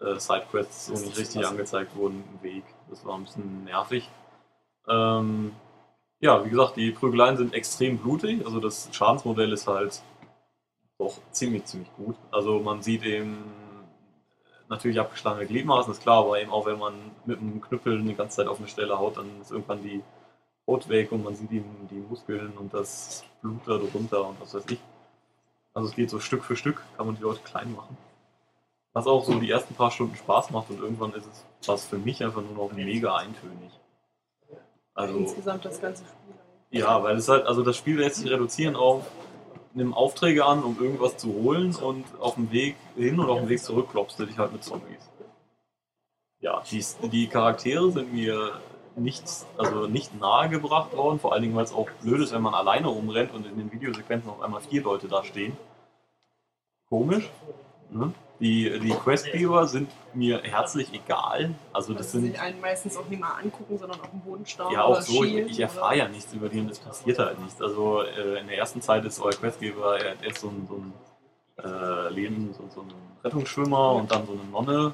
äh, 0.00 0.18
Sidequests 0.18 0.86
so 0.86 0.92
nicht 0.92 1.18
richtig 1.18 1.46
angezeigt 1.46 1.96
wurden 1.96 2.22
im 2.32 2.42
Weg. 2.42 2.64
Das 2.90 3.04
war 3.04 3.16
ein 3.16 3.24
bisschen 3.24 3.64
nervig. 3.64 4.10
Ähm, 4.86 5.52
ja, 6.20 6.44
wie 6.44 6.50
gesagt, 6.50 6.76
die 6.76 6.90
Prügeleien 6.90 7.36
sind 7.36 7.54
extrem 7.54 7.98
blutig. 7.98 8.44
Also 8.44 8.60
das 8.60 8.88
Schadensmodell 8.92 9.52
ist 9.52 9.66
halt 9.66 10.02
doch 10.98 11.18
ziemlich, 11.30 11.64
ziemlich 11.64 11.92
gut. 11.96 12.16
Also 12.30 12.60
man 12.60 12.82
sieht 12.82 13.04
eben 13.04 13.44
natürlich 14.68 14.98
abgeschlagene 15.00 15.46
Gliedmaßen, 15.46 15.92
ist 15.92 16.02
klar, 16.02 16.24
aber 16.24 16.40
eben 16.40 16.50
auch 16.50 16.66
wenn 16.66 16.78
man 16.78 16.94
mit 17.26 17.38
einem 17.38 17.60
Knüppel 17.60 17.98
eine 17.98 18.14
ganze 18.14 18.36
Zeit 18.36 18.46
auf 18.46 18.58
eine 18.58 18.68
Stelle 18.68 18.98
haut, 18.98 19.16
dann 19.16 19.40
ist 19.40 19.50
irgendwann 19.50 19.82
die 19.82 20.02
Haut 20.66 20.88
weg 20.88 21.12
und 21.12 21.22
man 21.22 21.34
sieht 21.34 21.52
eben 21.52 21.88
die 21.90 21.96
Muskeln 21.96 22.52
und 22.56 22.72
das 22.72 23.24
Blut 23.42 23.60
da 23.66 23.76
drunter 23.76 24.26
und 24.26 24.40
was 24.40 24.54
weiß 24.54 24.64
ich. 24.70 24.80
Also 25.74 25.88
es 25.88 25.94
geht 25.94 26.08
so 26.08 26.20
Stück 26.20 26.44
für 26.44 26.56
Stück, 26.56 26.82
kann 26.96 27.06
man 27.06 27.16
die 27.16 27.22
Leute 27.22 27.40
klein 27.42 27.72
machen. 27.74 27.96
Was 28.92 29.06
auch 29.06 29.24
so 29.24 29.38
die 29.40 29.50
ersten 29.50 29.74
paar 29.74 29.90
Stunden 29.90 30.14
Spaß 30.14 30.50
macht 30.52 30.70
und 30.70 30.80
irgendwann 30.80 31.12
ist 31.14 31.26
es 31.26 31.68
was 31.68 31.84
für 31.84 31.98
mich 31.98 32.22
einfach 32.22 32.42
nur 32.42 32.52
noch 32.68 32.72
mega 32.72 33.16
eintönig. 33.16 33.72
Also 34.94 35.18
Insgesamt 35.18 35.64
das 35.64 35.80
ganze 35.80 36.04
Spiel. 36.04 36.80
ja, 36.80 37.02
weil 37.02 37.16
es 37.16 37.28
halt, 37.28 37.46
also 37.46 37.62
das 37.62 37.76
Spiel 37.76 37.98
lässt 37.98 38.16
sich 38.16 38.30
reduzieren 38.30 38.76
auf 38.76 39.04
nimm 39.74 39.92
Aufträge 39.92 40.44
an, 40.44 40.62
um 40.62 40.80
irgendwas 40.80 41.16
zu 41.16 41.34
holen 41.34 41.74
und 41.74 42.04
auf 42.20 42.36
dem 42.36 42.50
Weg 42.52 42.76
hin 42.96 43.18
und 43.18 43.28
auf 43.28 43.40
dem 43.40 43.48
Weg 43.48 43.60
zurück 43.60 43.90
klopfst 43.90 44.16
du 44.18 44.26
dich 44.26 44.38
halt 44.38 44.52
mit 44.52 44.64
Zombies. 44.64 45.10
Ja, 46.40 46.62
die, 46.70 46.84
die 47.08 47.26
Charaktere 47.26 47.90
sind 47.90 48.12
mir 48.12 48.60
nicht, 48.96 49.24
also 49.56 49.86
nicht 49.86 50.18
nahegebracht 50.18 50.96
worden, 50.96 51.18
vor 51.18 51.32
allen 51.32 51.42
Dingen, 51.42 51.56
weil 51.56 51.64
es 51.64 51.72
auch 51.72 51.90
blöd 52.02 52.20
ist, 52.20 52.32
wenn 52.32 52.42
man 52.42 52.54
alleine 52.54 52.88
rumrennt 52.88 53.32
und 53.32 53.46
in 53.46 53.56
den 53.56 53.72
Videosequenzen 53.72 54.30
auf 54.30 54.40
einmal 54.40 54.60
vier 54.60 54.82
Leute 54.82 55.08
da 55.08 55.24
stehen. 55.24 55.56
Komisch. 56.88 57.28
Ne? 57.90 58.12
Die, 58.44 58.78
die 58.78 58.90
Questgeber 58.90 59.66
sind 59.66 59.90
mir 60.12 60.42
herzlich 60.42 60.92
egal. 60.92 61.54
Also 61.72 61.94
das 61.94 62.12
sie 62.12 62.18
sind 62.20 62.32
sich 62.32 62.40
einen 62.40 62.60
meistens 62.60 62.94
auch 62.94 63.08
nicht 63.08 63.18
mal 63.18 63.38
angucken, 63.42 63.78
sondern 63.78 63.98
auf 64.02 64.10
dem 64.10 64.20
Boden 64.20 64.44
staunen. 64.44 64.74
ja, 64.74 64.84
auch 64.84 65.00
so, 65.00 65.24
ich, 65.24 65.34
ich 65.34 65.60
erfahre 65.60 65.96
ja 65.96 66.08
nichts 66.08 66.30
über 66.34 66.50
die 66.50 66.60
und 66.60 66.70
es 66.70 66.78
passiert 66.78 67.18
halt 67.18 67.40
nichts. 67.40 67.62
Also 67.62 68.02
äh, 68.02 68.40
in 68.40 68.48
der 68.48 68.58
ersten 68.58 68.82
Zeit 68.82 69.02
ist 69.06 69.18
euer 69.18 69.32
Questgeber 69.32 69.98
er 69.98 70.22
er 70.22 70.30
ist 70.30 70.40
so 70.40 70.48
ein, 70.48 70.66
so 70.68 70.74
ein 70.74 70.92
äh, 71.64 72.12
Leben, 72.12 72.52
so, 72.52 72.68
so 72.68 72.82
ein 72.82 72.92
Rettungsschwimmer 73.24 73.92
und 73.92 74.12
dann 74.12 74.26
so 74.26 74.34
eine 74.34 74.44
Nonne 74.44 74.92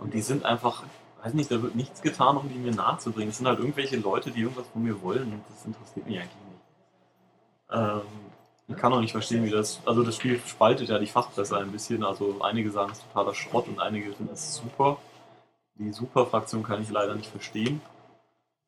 und 0.00 0.12
die 0.12 0.20
sind 0.20 0.44
einfach, 0.44 0.82
weiß 1.22 1.32
nicht, 1.32 1.50
da 1.50 1.62
wird 1.62 1.76
nichts 1.76 2.02
getan, 2.02 2.36
um 2.36 2.50
die 2.50 2.58
mir 2.58 2.72
nahezubringen. 2.72 3.30
Es 3.30 3.38
sind 3.38 3.46
halt 3.46 3.60
irgendwelche 3.60 3.96
Leute, 3.96 4.30
die 4.30 4.42
irgendwas 4.42 4.68
von 4.68 4.82
mir 4.82 5.00
wollen 5.00 5.32
und 5.32 5.42
das 5.48 5.64
interessiert 5.64 6.06
mich 6.06 6.18
eigentlich 6.18 6.34
nicht. 6.34 6.60
Ähm, 7.72 8.29
ich 8.70 8.76
kann 8.76 8.92
auch 8.92 9.00
nicht 9.00 9.12
verstehen, 9.12 9.44
wie 9.44 9.50
das, 9.50 9.80
also 9.84 10.02
das 10.04 10.16
Spiel 10.16 10.40
spaltet 10.46 10.88
ja 10.88 10.98
die 10.98 11.06
Fachpresse 11.06 11.56
ein 11.58 11.72
bisschen, 11.72 12.04
also 12.04 12.36
einige 12.40 12.70
sagen 12.70 12.92
es 12.92 12.98
ist 12.98 13.06
totaler 13.12 13.34
Schrott 13.34 13.66
und 13.66 13.80
einige 13.80 14.12
finden 14.12 14.32
es 14.32 14.54
super. 14.56 14.98
Die 15.74 15.92
Super-Fraktion 15.92 16.62
kann 16.62 16.82
ich 16.82 16.90
leider 16.90 17.14
nicht 17.14 17.30
verstehen. 17.30 17.80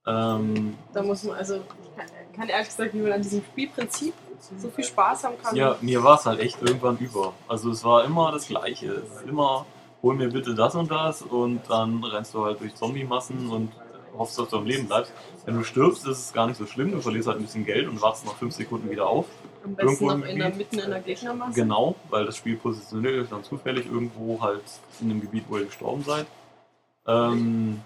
Ähm, 0.07 0.77
Da 0.93 1.03
muss 1.03 1.23
man, 1.23 1.37
also, 1.37 1.57
ich 1.57 1.97
kann, 1.97 2.07
kann 2.35 2.49
ehrlich 2.49 2.69
gesagt, 2.69 2.95
wie 2.95 2.99
man 2.99 3.13
an 3.13 3.23
diesem 3.23 3.43
Spielprinzip 3.45 4.15
so 4.59 4.69
viel 4.71 4.85
Spaß 4.85 5.23
haben 5.23 5.35
kann. 5.41 5.55
ja, 5.55 5.77
mir 5.81 6.03
war 6.03 6.19
es 6.19 6.27
halt 6.27 6.41
echt 6.41 6.61
irgendwann 6.61 6.99
über. 6.99 7.33
Also 7.47 7.71
es 7.71 7.85
war 7.85 8.05
immer 8.05 8.33
das 8.33 8.49
Gleiche. 8.49 8.87
Es 8.87 9.21
ist 9.21 9.29
immer, 9.29 9.67
hol 10.03 10.17
mir 10.17 10.31
bitte 10.31 10.57
das 10.57 10.75
und 10.75 10.91
das 10.91 11.23
und 11.23 11.61
dann 11.69 12.03
rennst 12.03 12.35
du 12.35 12.45
halt 12.45 12.61
durch 12.61 12.75
Zombie-Massen 12.75 13.51
und 13.51 13.71
hoffst, 14.19 14.39
dass 14.39 14.49
du 14.49 14.57
am 14.57 14.67
Leben 14.67 14.89
bleibst. 14.89 15.13
Wenn 15.45 15.57
du 15.57 15.63
stirbst, 15.63 16.07
ist 16.09 16.19
es 16.19 16.33
gar 16.33 16.49
nicht 16.49 16.57
so 16.57 16.67
schlimm. 16.67 16.91
Du 16.91 17.01
verlierst 17.01 17.29
halt 17.29 17.39
ein 17.39 17.45
bisschen 17.45 17.65
Geld 17.65 17.87
und 17.89 18.03
wachst 18.03 18.27
nach 18.27 18.35
5 18.35 18.53
Sekunden 18.53 18.91
wieder 18.91 19.07
auf. 19.07 19.27
Am 19.65 19.75
besten 19.75 20.05
irgendwo 20.05 20.13
noch 20.13 20.27
in 20.27 20.39
der, 20.39 20.55
mitten 20.55 20.79
in 20.79 20.91
der 20.91 21.01
Gegnermasse. 21.01 21.55
Genau, 21.55 21.95
weil 22.11 22.27
das 22.27 22.37
Spiel 22.37 22.57
positioniert 22.57 23.23
euch 23.23 23.29
dann 23.29 23.45
zufällig 23.45 23.87
irgendwo 23.87 24.41
halt 24.41 24.63
in 25.01 25.09
dem 25.09 25.21
Gebiet, 25.21 25.45
wo 25.49 25.59
ihr 25.59 25.67
gestorben 25.67 26.03
seid. 26.03 26.27
Ähm, 27.07 27.81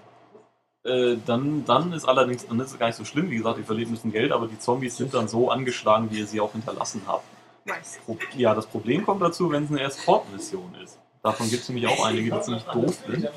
äh, 0.85 1.16
dann, 1.27 1.65
dann 1.65 1.93
ist 1.93 2.05
allerdings, 2.05 2.47
dann 2.47 2.61
ist 2.61 2.73
es 2.73 2.78
gar 2.78 2.86
nicht 2.86 2.97
so 2.97 3.05
schlimm, 3.05 3.31
wie 3.31 3.36
gesagt, 3.36 3.59
ihr 3.59 3.65
verliert 3.65 3.89
ein 3.89 3.93
bisschen 3.93 4.12
Geld, 4.12 4.32
aber 4.32 4.47
die 4.47 4.59
Zombies 4.59 4.97
sind 4.97 5.15
dann 5.15 5.28
so 5.28 5.51
angeschlagen, 5.51 6.11
wie 6.11 6.19
ihr 6.19 6.27
sie 6.27 6.40
auch 6.40 6.53
hinterlassen 6.53 7.03
habt. 7.07 7.24
Nice. 7.65 7.98
Ja, 8.36 8.55
das 8.55 8.66
Problem 8.66 9.05
kommt 9.05 9.20
dazu, 9.20 9.51
wenn 9.51 9.65
es 9.65 9.70
eine 9.70 9.82
Escort-Mission 9.82 10.77
ist. 10.85 10.98
Davon 11.23 11.51
gibt 11.51 11.62
es 11.62 11.69
nämlich 11.69 11.89
auch 11.89 12.07
einige, 12.07 12.31
die 12.31 12.40
ziemlich 12.40 12.62
doof 12.65 12.97
sind. 13.05 13.28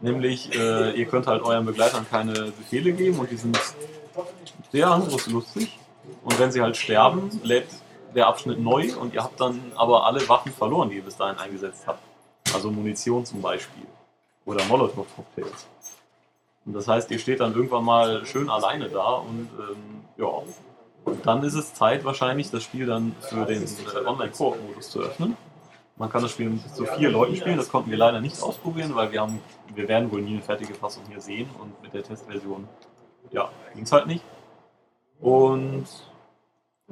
Nämlich, 0.00 0.54
äh, 0.54 0.92
ihr 0.92 1.06
könnt 1.06 1.26
halt 1.26 1.42
euren 1.42 1.66
Begleitern 1.66 2.06
keine 2.08 2.32
Befehle 2.52 2.92
geben 2.92 3.18
und 3.18 3.30
die 3.30 3.36
sind 3.36 3.58
sehr 4.70 4.88
angriffslustig. 4.88 5.76
Und 6.22 6.38
wenn 6.38 6.50
sie 6.50 6.60
halt 6.60 6.76
sterben, 6.76 7.40
lädt 7.42 7.68
der 8.14 8.26
Abschnitt 8.28 8.60
neu 8.60 8.94
und 8.96 9.14
ihr 9.14 9.22
habt 9.22 9.40
dann 9.40 9.60
aber 9.76 10.06
alle 10.06 10.26
Waffen 10.28 10.52
verloren, 10.52 10.90
die 10.90 10.96
ihr 10.96 11.04
bis 11.04 11.16
dahin 11.16 11.38
eingesetzt 11.38 11.86
habt. 11.86 12.00
Also 12.54 12.70
Munition 12.70 13.24
zum 13.24 13.42
Beispiel. 13.42 13.84
Oder 14.44 14.64
Molotow-Cocktails. 14.64 15.66
Und 16.66 16.74
das 16.74 16.88
heißt, 16.88 17.10
ihr 17.10 17.18
steht 17.18 17.40
dann 17.40 17.54
irgendwann 17.54 17.84
mal 17.84 18.24
schön 18.24 18.48
alleine 18.48 18.88
da 18.88 19.14
und 19.14 19.50
ähm, 19.58 20.04
ja, 20.16 20.28
dann 21.22 21.42
ist 21.42 21.54
es 21.54 21.74
Zeit 21.74 22.04
wahrscheinlich, 22.04 22.50
das 22.50 22.62
Spiel 22.62 22.86
dann 22.86 23.14
für 23.20 23.44
den 23.44 23.62
äh, 23.62 24.06
Online-Koop-Modus 24.06 24.90
zu 24.90 25.00
öffnen. 25.00 25.36
Man 25.96 26.10
kann 26.10 26.22
das 26.22 26.32
Spiel 26.32 26.50
mit 26.50 26.62
bis 26.62 26.74
zu 26.74 26.86
vier 26.86 27.10
Leuten 27.10 27.36
spielen, 27.36 27.56
das 27.56 27.68
konnten 27.68 27.90
wir 27.90 27.98
leider 27.98 28.20
nicht 28.20 28.42
ausprobieren, 28.42 28.94
weil 28.94 29.12
wir 29.12 29.20
haben, 29.20 29.40
wir 29.74 29.86
werden 29.86 30.10
wohl 30.10 30.22
nie 30.22 30.32
eine 30.32 30.42
fertige 30.42 30.74
Fassung 30.74 31.04
hier 31.08 31.20
sehen 31.20 31.48
und 31.60 31.80
mit 31.82 31.92
der 31.94 32.02
Testversion, 32.02 32.66
ja, 33.30 33.50
ging 33.74 33.84
es 33.84 33.92
halt 33.92 34.06
nicht. 34.06 34.24
Und 35.24 35.86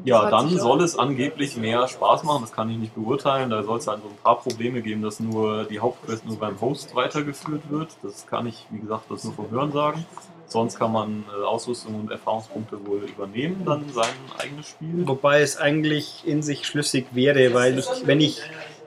ja, 0.05 0.31
dann 0.31 0.49
soll 0.49 0.83
es 0.83 0.99
angeblich 0.99 1.59
mehr 1.59 1.87
Spaß 1.87 2.25
machen, 2.25 2.41
das 2.41 2.53
kann 2.53 2.71
ich 2.71 2.79
nicht 2.79 2.95
beurteilen. 2.95 3.51
Da 3.51 3.63
soll 3.63 3.79
es 3.79 3.87
halt 3.87 4.01
so 4.03 4.09
ein 4.09 4.17
paar 4.23 4.41
Probleme 4.41 4.81
geben, 4.81 5.03
dass 5.03 5.21
nur 5.21 5.65
die 5.65 5.81
Hauptquest 5.81 6.25
nur 6.25 6.39
beim 6.39 6.59
Host 6.63 6.95
weitergeführt 6.95 7.61
wird. 7.69 7.91
Das 8.03 8.27
kann 8.27 8.47
ich, 8.47 8.67
wie 8.71 8.79
gesagt, 8.81 9.11
das 9.11 9.25
nur 9.25 9.35
vom 9.35 9.51
Hören 9.51 9.71
sagen. 9.73 10.07
Sonst 10.47 10.79
kann 10.79 10.93
man 10.93 11.25
äh, 11.29 11.45
Ausrüstung 11.45 11.95
und 12.01 12.11
Erfahrungspunkte 12.11 12.87
wohl 12.87 13.03
übernehmen, 13.05 13.65
dann 13.67 13.85
sein 13.93 14.09
eigenes 14.39 14.69
Spiel. 14.71 15.07
Wobei 15.07 15.43
es 15.43 15.59
eigentlich 15.59 16.23
in 16.27 16.43
sich 16.43 16.67
schlüssig 16.67 17.09
wäre, 17.13 17.53
weil 17.53 17.79
ich, 17.79 17.87
wenn 18.07 18.23
ich, 18.23 18.41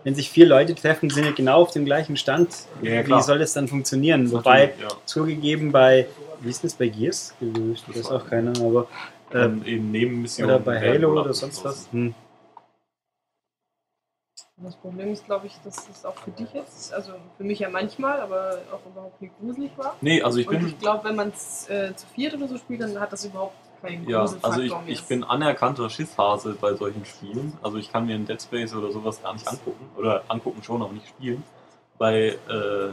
wenn 0.03 0.15
sich 0.15 0.31
vier 0.31 0.47
Leute 0.47 0.73
treffen, 0.73 1.11
sind 1.11 1.25
ja 1.25 1.31
genau 1.31 1.61
auf 1.61 1.71
dem 1.71 1.85
gleichen 1.85 2.17
Stand. 2.17 2.49
Ja, 2.81 3.05
Wie 3.05 3.21
soll 3.21 3.37
das 3.37 3.53
dann 3.53 3.67
funktionieren? 3.67 4.31
Wobei 4.31 4.73
ja. 4.81 4.87
zugegeben 5.05 5.71
bei, 5.71 6.07
wie 6.41 6.49
ist 6.49 6.63
das 6.63 6.73
bei 6.73 6.87
Gears? 6.87 7.35
Das 7.87 7.95
ist 7.95 8.11
auch 8.11 8.27
keiner, 8.27 8.59
aber 8.59 8.87
äh, 9.31 9.45
Und 9.45 9.67
eben 9.67 9.91
Nebenmissionen. 9.91 10.55
oder 10.55 10.63
bei 10.63 10.79
Halo 10.79 11.11
wohl 11.11 11.19
oder 11.19 11.33
sonst 11.33 11.63
was. 11.63 11.91
Hm. 11.91 12.13
Das 14.57 14.75
Problem 14.77 15.11
ist, 15.11 15.25
glaube 15.25 15.47
ich, 15.47 15.57
dass 15.65 15.89
es 15.89 16.05
auch 16.05 16.15
für 16.15 16.31
dich 16.31 16.53
jetzt, 16.53 16.93
also 16.93 17.13
für 17.35 17.43
mich 17.43 17.59
ja 17.59 17.69
manchmal, 17.69 18.21
aber 18.21 18.59
auch 18.71 18.85
überhaupt 18.89 19.21
nicht 19.21 19.37
gruselig 19.37 19.71
war. 19.75 19.95
Nee, 19.99 20.21
also 20.21 20.39
ich 20.39 20.47
Und 20.47 20.59
bin 20.59 20.67
ich 20.67 20.79
glaube, 20.79 21.03
wenn 21.09 21.15
man 21.15 21.29
es 21.29 21.69
äh, 21.69 21.93
zu 21.93 22.07
viert 22.07 22.33
oder 22.35 22.47
so 22.47 22.57
spielt, 22.57 22.79
dann 22.81 22.97
hat 22.97 23.11
das 23.11 23.25
überhaupt 23.25 23.55
keinen 23.81 24.07
Ja, 24.07 24.25
also 24.41 24.61
ich, 24.61 24.73
ich 24.85 25.03
bin 25.03 25.25
anerkannter 25.25 25.89
Schisshase 25.89 26.55
bei 26.59 26.73
solchen 26.73 27.03
Spielen. 27.03 27.57
Also 27.61 27.77
ich 27.77 27.91
kann 27.91 28.05
mir 28.05 28.15
ein 28.15 28.25
Dead 28.25 28.41
Space 28.41 28.73
oder 28.73 28.91
sowas 28.91 29.21
gar 29.21 29.33
nicht 29.33 29.45
angucken. 29.45 29.89
Oder 29.97 30.23
angucken 30.29 30.63
schon, 30.63 30.81
aber 30.81 30.93
nicht 30.93 31.07
spielen. 31.09 31.43
Bei 31.97 32.37
äh, 32.47 32.89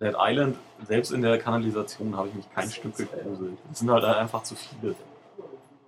Dead 0.00 0.16
Island, 0.18 0.56
selbst 0.84 1.12
in 1.12 1.22
der 1.22 1.38
Kanalisation, 1.38 2.16
habe 2.16 2.28
ich 2.28 2.34
mich 2.34 2.52
kein 2.52 2.68
Stück 2.68 2.96
gegruselt. 2.96 3.56
Es 3.70 3.78
sind 3.78 3.90
halt 3.90 4.04
einfach 4.04 4.42
zu 4.42 4.56
viele. 4.56 4.96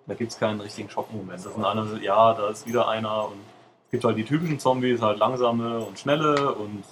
Da 0.06 0.14
gibt 0.14 0.32
es 0.32 0.39
keinen 0.39 0.60
richtigen 0.60 0.90
Schockmoment. 0.90 1.44
Das 1.44 1.55
sind 1.55 1.64
einer, 1.64 2.01
ja, 2.02 2.35
da 2.35 2.48
ist 2.48 2.66
wieder 2.66 2.89
einer 2.89 3.26
und 3.26 3.39
es 3.86 3.90
gibt 3.90 4.05
halt 4.05 4.18
die 4.18 4.24
typischen 4.24 4.59
Zombies, 4.59 5.01
halt 5.01 5.18
langsame 5.18 5.78
und 5.81 5.98
schnelle 5.98 6.55
und 6.55 6.85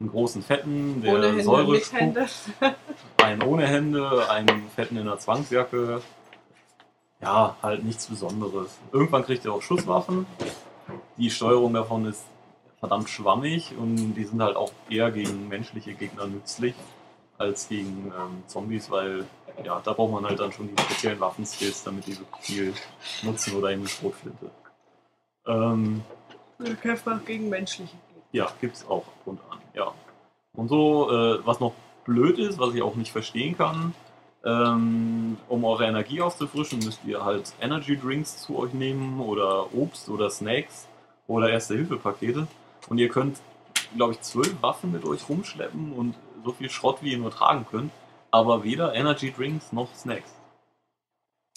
einen 0.00 0.10
großen 0.10 0.42
Fetten, 0.42 1.02
der 1.02 1.14
ohne 1.14 1.28
Hände, 1.28 1.42
Säure 1.42 1.72
mit 1.72 1.84
spuckt. 1.84 2.00
Hände. 2.00 2.26
Einen 3.22 3.42
ohne 3.42 3.66
Hände, 3.66 4.30
einen 4.30 4.70
fetten 4.74 4.96
in 4.96 5.06
der 5.06 5.18
Zwangsjacke. 5.18 6.00
Ja, 7.20 7.56
halt 7.62 7.84
nichts 7.84 8.06
Besonderes. 8.06 8.78
Irgendwann 8.92 9.24
kriegt 9.24 9.44
er 9.44 9.52
auch 9.52 9.60
Schusswaffen. 9.60 10.24
Die 11.16 11.30
Steuerung 11.30 11.74
davon 11.74 12.06
ist 12.06 12.24
verdammt 12.78 13.10
schwammig 13.10 13.74
und 13.76 14.14
die 14.14 14.24
sind 14.24 14.40
halt 14.40 14.56
auch 14.56 14.70
eher 14.88 15.10
gegen 15.10 15.48
menschliche 15.48 15.94
Gegner 15.94 16.28
nützlich 16.28 16.74
als 17.38 17.68
gegen 17.68 18.12
ähm, 18.16 18.44
Zombies, 18.46 18.88
weil 18.90 19.26
ja, 19.64 19.80
da 19.84 19.92
braucht 19.92 20.12
man 20.12 20.26
halt 20.26 20.38
dann 20.38 20.52
schon 20.52 20.68
die 20.74 20.82
speziellen 20.82 21.20
Waffenskills, 21.20 21.82
damit 21.84 22.06
die 22.06 22.18
wirklich 22.18 22.44
viel 22.44 22.74
nutzen 23.22 23.56
oder 23.56 23.70
eben 23.70 23.82
die 23.82 23.88
Schrotflinte. 23.88 24.50
Ähm, 25.46 26.02
Kämpfer 26.82 27.20
gegen 27.24 27.48
menschliche 27.48 27.96
Gegner. 28.08 28.22
ja, 28.32 28.48
gibt's 28.60 28.84
auch 28.88 29.06
ab 29.06 29.26
und 29.26 29.40
an, 29.50 29.58
ja. 29.74 29.92
Und 30.52 30.68
so, 30.68 31.10
äh, 31.10 31.46
was 31.46 31.60
noch 31.60 31.72
blöd 32.04 32.38
ist, 32.38 32.58
was 32.58 32.74
ich 32.74 32.82
auch 32.82 32.96
nicht 32.96 33.12
verstehen 33.12 33.56
kann, 33.56 33.94
ähm, 34.44 35.36
um 35.48 35.64
eure 35.64 35.86
Energie 35.86 36.20
aufzufrischen, 36.20 36.78
müsst 36.80 37.04
ihr 37.04 37.24
halt 37.24 37.52
Energy 37.60 37.98
Drinks 37.98 38.38
zu 38.38 38.58
euch 38.58 38.72
nehmen 38.72 39.20
oder 39.20 39.74
Obst 39.74 40.08
oder 40.08 40.30
Snacks 40.30 40.88
oder 41.26 41.50
Erste-Hilfe-Pakete. 41.50 42.46
Und 42.88 42.98
ihr 42.98 43.08
könnt, 43.08 43.38
glaube 43.96 44.14
ich, 44.14 44.20
zwölf 44.22 44.54
Waffen 44.62 44.92
mit 44.92 45.04
euch 45.04 45.28
rumschleppen 45.28 45.92
und 45.92 46.14
so 46.44 46.52
viel 46.52 46.70
Schrott, 46.70 46.98
wie 47.02 47.12
ihr 47.12 47.18
nur 47.18 47.30
tragen 47.30 47.66
könnt, 47.70 47.92
aber 48.30 48.64
weder 48.64 48.94
Energy 48.94 49.32
Drinks 49.32 49.72
noch 49.72 49.94
Snacks. 49.94 50.34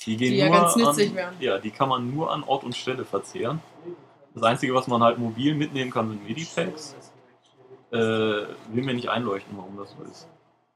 Die 0.06 0.18
gehen 0.18 0.32
Die 0.32 0.38
ja 0.38 0.50
nur 0.50 0.60
ganz 0.60 0.76
nützlich 0.76 1.10
an, 1.12 1.16
wären. 1.16 1.36
Ja, 1.40 1.58
die 1.60 1.72
kann 1.72 1.90
man 1.90 2.14
nur 2.14 2.32
an 2.32 2.44
Ort 2.44 2.64
und 2.64 2.76
Stelle 2.76 3.06
verzehren. 3.06 3.62
Das 4.34 4.44
Einzige, 4.44 4.74
was 4.74 4.88
man 4.88 5.04
halt 5.04 5.20
mobil 5.20 5.56
mitnehmen 5.56 5.92
kann, 5.92 6.10
sind 6.10 6.28
Medipacks. 6.28 6.96
Äh, 7.92 7.98
will 7.98 8.84
mir 8.84 8.94
nicht 8.94 9.10
einleuchten, 9.10 9.56
warum 9.58 9.78
das 9.78 9.92
so 9.92 10.04
ist. 10.04 10.28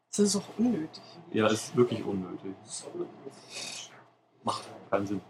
Das 0.10 0.20
ist 0.20 0.36
auch 0.36 0.58
unnötig. 0.58 1.04
Ja, 1.32 1.48
ist 1.48 1.76
wirklich 1.76 2.04
unnötig. 2.04 2.54
Macht 4.44 4.64
keinen 4.92 5.08
Sinn. 5.08 5.22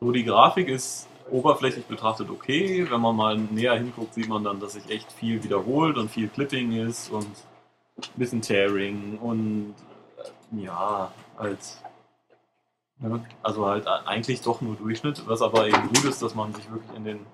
So, 0.00 0.12
die 0.12 0.24
Grafik 0.24 0.68
ist 0.68 1.08
oberflächlich 1.30 1.86
betrachtet 1.86 2.30
okay. 2.30 2.86
Wenn 2.90 3.00
man 3.00 3.16
mal 3.16 3.36
näher 3.36 3.74
hinguckt, 3.74 4.14
sieht 4.14 4.28
man 4.28 4.44
dann, 4.44 4.60
dass 4.60 4.74
sich 4.74 4.88
echt 4.90 5.10
viel 5.12 5.42
wiederholt 5.42 5.96
und 5.96 6.10
viel 6.10 6.28
Clipping 6.28 6.72
ist 6.72 7.10
und 7.10 7.26
ein 7.96 8.18
bisschen 8.18 8.42
Tearing 8.42 9.18
und 9.18 9.74
ja, 10.52 11.10
halt. 11.38 11.58
ja, 13.00 13.20
Also 13.42 13.66
halt 13.66 13.86
eigentlich 13.86 14.40
doch 14.42 14.60
nur 14.60 14.76
Durchschnitt, 14.76 15.26
was 15.26 15.42
aber 15.42 15.66
eben 15.66 15.88
gut 15.88 16.04
ist, 16.04 16.22
dass 16.22 16.34
man 16.34 16.54
sich 16.54 16.70
wirklich 16.70 16.96
in 16.96 17.04
den 17.04 17.26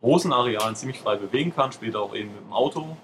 großen 0.00 0.32
Arealen 0.32 0.74
ziemlich 0.74 1.00
frei 1.00 1.16
bewegen 1.16 1.54
kann, 1.54 1.70
später 1.72 2.00
auch 2.00 2.14
eben 2.14 2.32
mit 2.32 2.40
dem 2.40 2.52
Auto. 2.52 2.96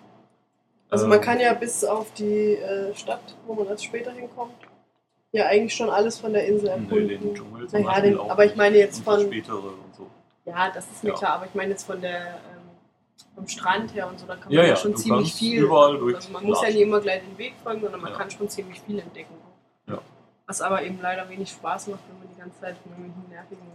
Also 0.91 1.05
Ähm, 1.05 1.11
man 1.11 1.21
kann 1.21 1.39
ja 1.39 1.53
bis 1.55 1.85
auf 1.85 2.13
die 2.15 2.55
äh, 2.55 2.95
Stadt, 2.95 3.37
wo 3.47 3.55
man 3.55 3.69
als 3.69 3.83
später 3.85 4.11
hinkommt, 4.11 4.55
ja 5.33 5.47
eigentlich 5.47 5.75
schon 5.75 5.91
alles 5.91 6.19
von 6.19 6.33
der 6.33 6.47
Insel 6.47 6.77
Nee, 6.79 6.85
erkunden. 6.85 7.09
den 7.09 7.35
Dschungel 7.35 7.69
zum 7.69 7.83
Naja, 7.83 8.01
den- 8.01 8.19
aber 8.19 8.45
ich 8.47 8.57
meine 8.57 8.79
jetzt 8.79 9.05
von- 9.05 9.21
Spätere 9.21 9.57
und 9.59 9.95
so. 9.97 10.07
Ja, 10.47 10.71
das 10.71 10.91
ist 10.91 11.05
mir 11.05 11.11
Ja. 11.11 11.17
klar, 11.17 11.33
aber 11.35 11.47
ich 11.47 11.55
meine 11.55 11.71
jetzt 11.73 11.85
von 11.85 12.01
der 12.01 12.27
ähm, 12.27 12.63
vom 13.35 13.47
Strand 13.47 13.95
her 13.95 14.09
und 14.09 14.19
so, 14.19 14.27
da 14.27 14.35
kann 14.37 14.45
man 14.47 14.53
Ja, 14.55 14.65
ja, 14.65 14.75
schon 14.77 14.97
ziemlich 14.97 15.35
viel. 15.35 15.63
überall 15.65 15.99
durch 15.99 16.17
also 16.17 16.33
man 16.33 16.45
muss 16.45 16.63
ja 16.63 16.69
nicht 16.69 16.81
immer 16.81 17.01
gleich 17.01 17.21
den 17.23 17.37
Weg 17.37 17.55
folgen, 17.63 17.83
sondern 17.83 18.01
man 18.01 18.15
kann 18.15 18.31
schon 18.31 18.49
ziemlich 18.49 18.81
viel 18.81 18.99
entdecken. 18.99 19.35
Was 20.49 20.63
aber 20.63 20.83
eben 20.83 20.99
leider 21.03 21.29
wenig 21.29 21.51
Spaß 21.51 21.89
macht, 21.89 22.01
wenn 22.09 22.19
man 22.21 22.29
die 22.35 22.41
ganze 22.41 22.59
Zeit 22.59 22.79
von 22.79 22.91
irgendwelchen 22.93 23.29
nervigen 23.29 23.67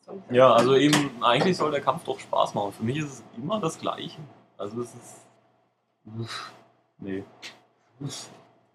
Zombies 0.00 0.36
Ja, 0.36 0.52
also 0.52 0.74
eben, 0.74 1.22
eigentlich 1.22 1.56
soll 1.56 1.70
der 1.70 1.80
Kampf 1.80 2.02
doch 2.02 2.18
Spaß 2.18 2.52
machen. 2.54 2.72
Für 2.72 2.82
mich 2.82 2.96
ist 2.98 3.12
es 3.12 3.22
immer 3.36 3.60
das 3.60 3.78
Gleiche. 3.78 4.18
Also 4.56 4.82
es 4.82 4.92
ist. 4.94 5.26
Nee. 6.98 7.22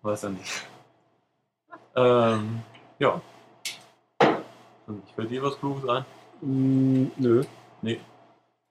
Weiß 0.02 0.22
ja 0.22 0.30
nicht. 0.30 0.66
Ähm, 1.94 2.64
ja. 3.00 3.20
Und 4.88 5.04
fällt 5.14 5.30
dir 5.30 5.44
was 5.44 5.60
Kluges 5.60 5.90
ein? 5.90 6.06
Mm, 6.40 7.12
nö. 7.18 7.44
Nee. 7.82 8.00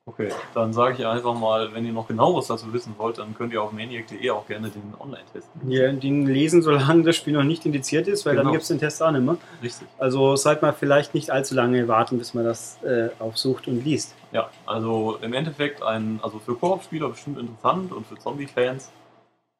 Okay, 0.05 0.31
dann 0.53 0.73
sage 0.73 0.97
ich 0.99 1.07
einfach 1.07 1.33
mal, 1.33 1.73
wenn 1.74 1.87
ihr 1.87 1.93
noch 1.93 2.09
genaueres 2.09 2.49
dazu 2.49 2.73
wissen 2.73 2.93
wollt, 2.99 3.19
dann 3.19 3.37
könnt 3.37 3.53
ihr 3.53 3.62
auf 3.62 3.70
maniac.de 3.70 4.31
auch 4.31 4.45
gerne 4.49 4.69
den 4.69 4.95
Online-Test 4.99 5.49
Ja, 5.69 5.93
den 5.93 6.27
lesen, 6.27 6.61
solange 6.61 7.05
das 7.05 7.15
Spiel 7.15 7.35
noch 7.35 7.45
nicht 7.45 7.65
indiziert 7.65 8.09
ist, 8.09 8.27
weil 8.27 8.35
dann 8.35 8.43
Genau. 8.47 8.53
gibt 8.53 8.62
es 8.62 8.69
den 8.69 8.81
Test 8.81 9.01
auch 9.01 9.12
nicht 9.12 9.24
mehr. 9.24 9.37
Richtig. 9.62 9.87
Also 9.99 10.35
sollte 10.35 10.65
man 10.65 10.74
vielleicht 10.74 11.15
nicht 11.15 11.31
allzu 11.31 11.55
lange 11.55 11.87
warten, 11.87 12.19
bis 12.19 12.35
man 12.35 12.45
das 12.45 12.83
äh, 12.83 13.11
aufsucht 13.20 13.69
und 13.69 13.85
liest. 13.85 14.16
Ja, 14.33 14.51
also 14.66 15.19
im 15.23 15.35
Endeffekt 15.35 15.85
ein, 15.85 16.19
also 16.20 16.41
für 16.41 16.57
Koop-Spieler 16.57 17.09
bestimmt 17.11 17.39
interessant 17.39 17.93
und 17.93 18.05
für 18.05 18.19
Zombie-Fans. 18.19 18.91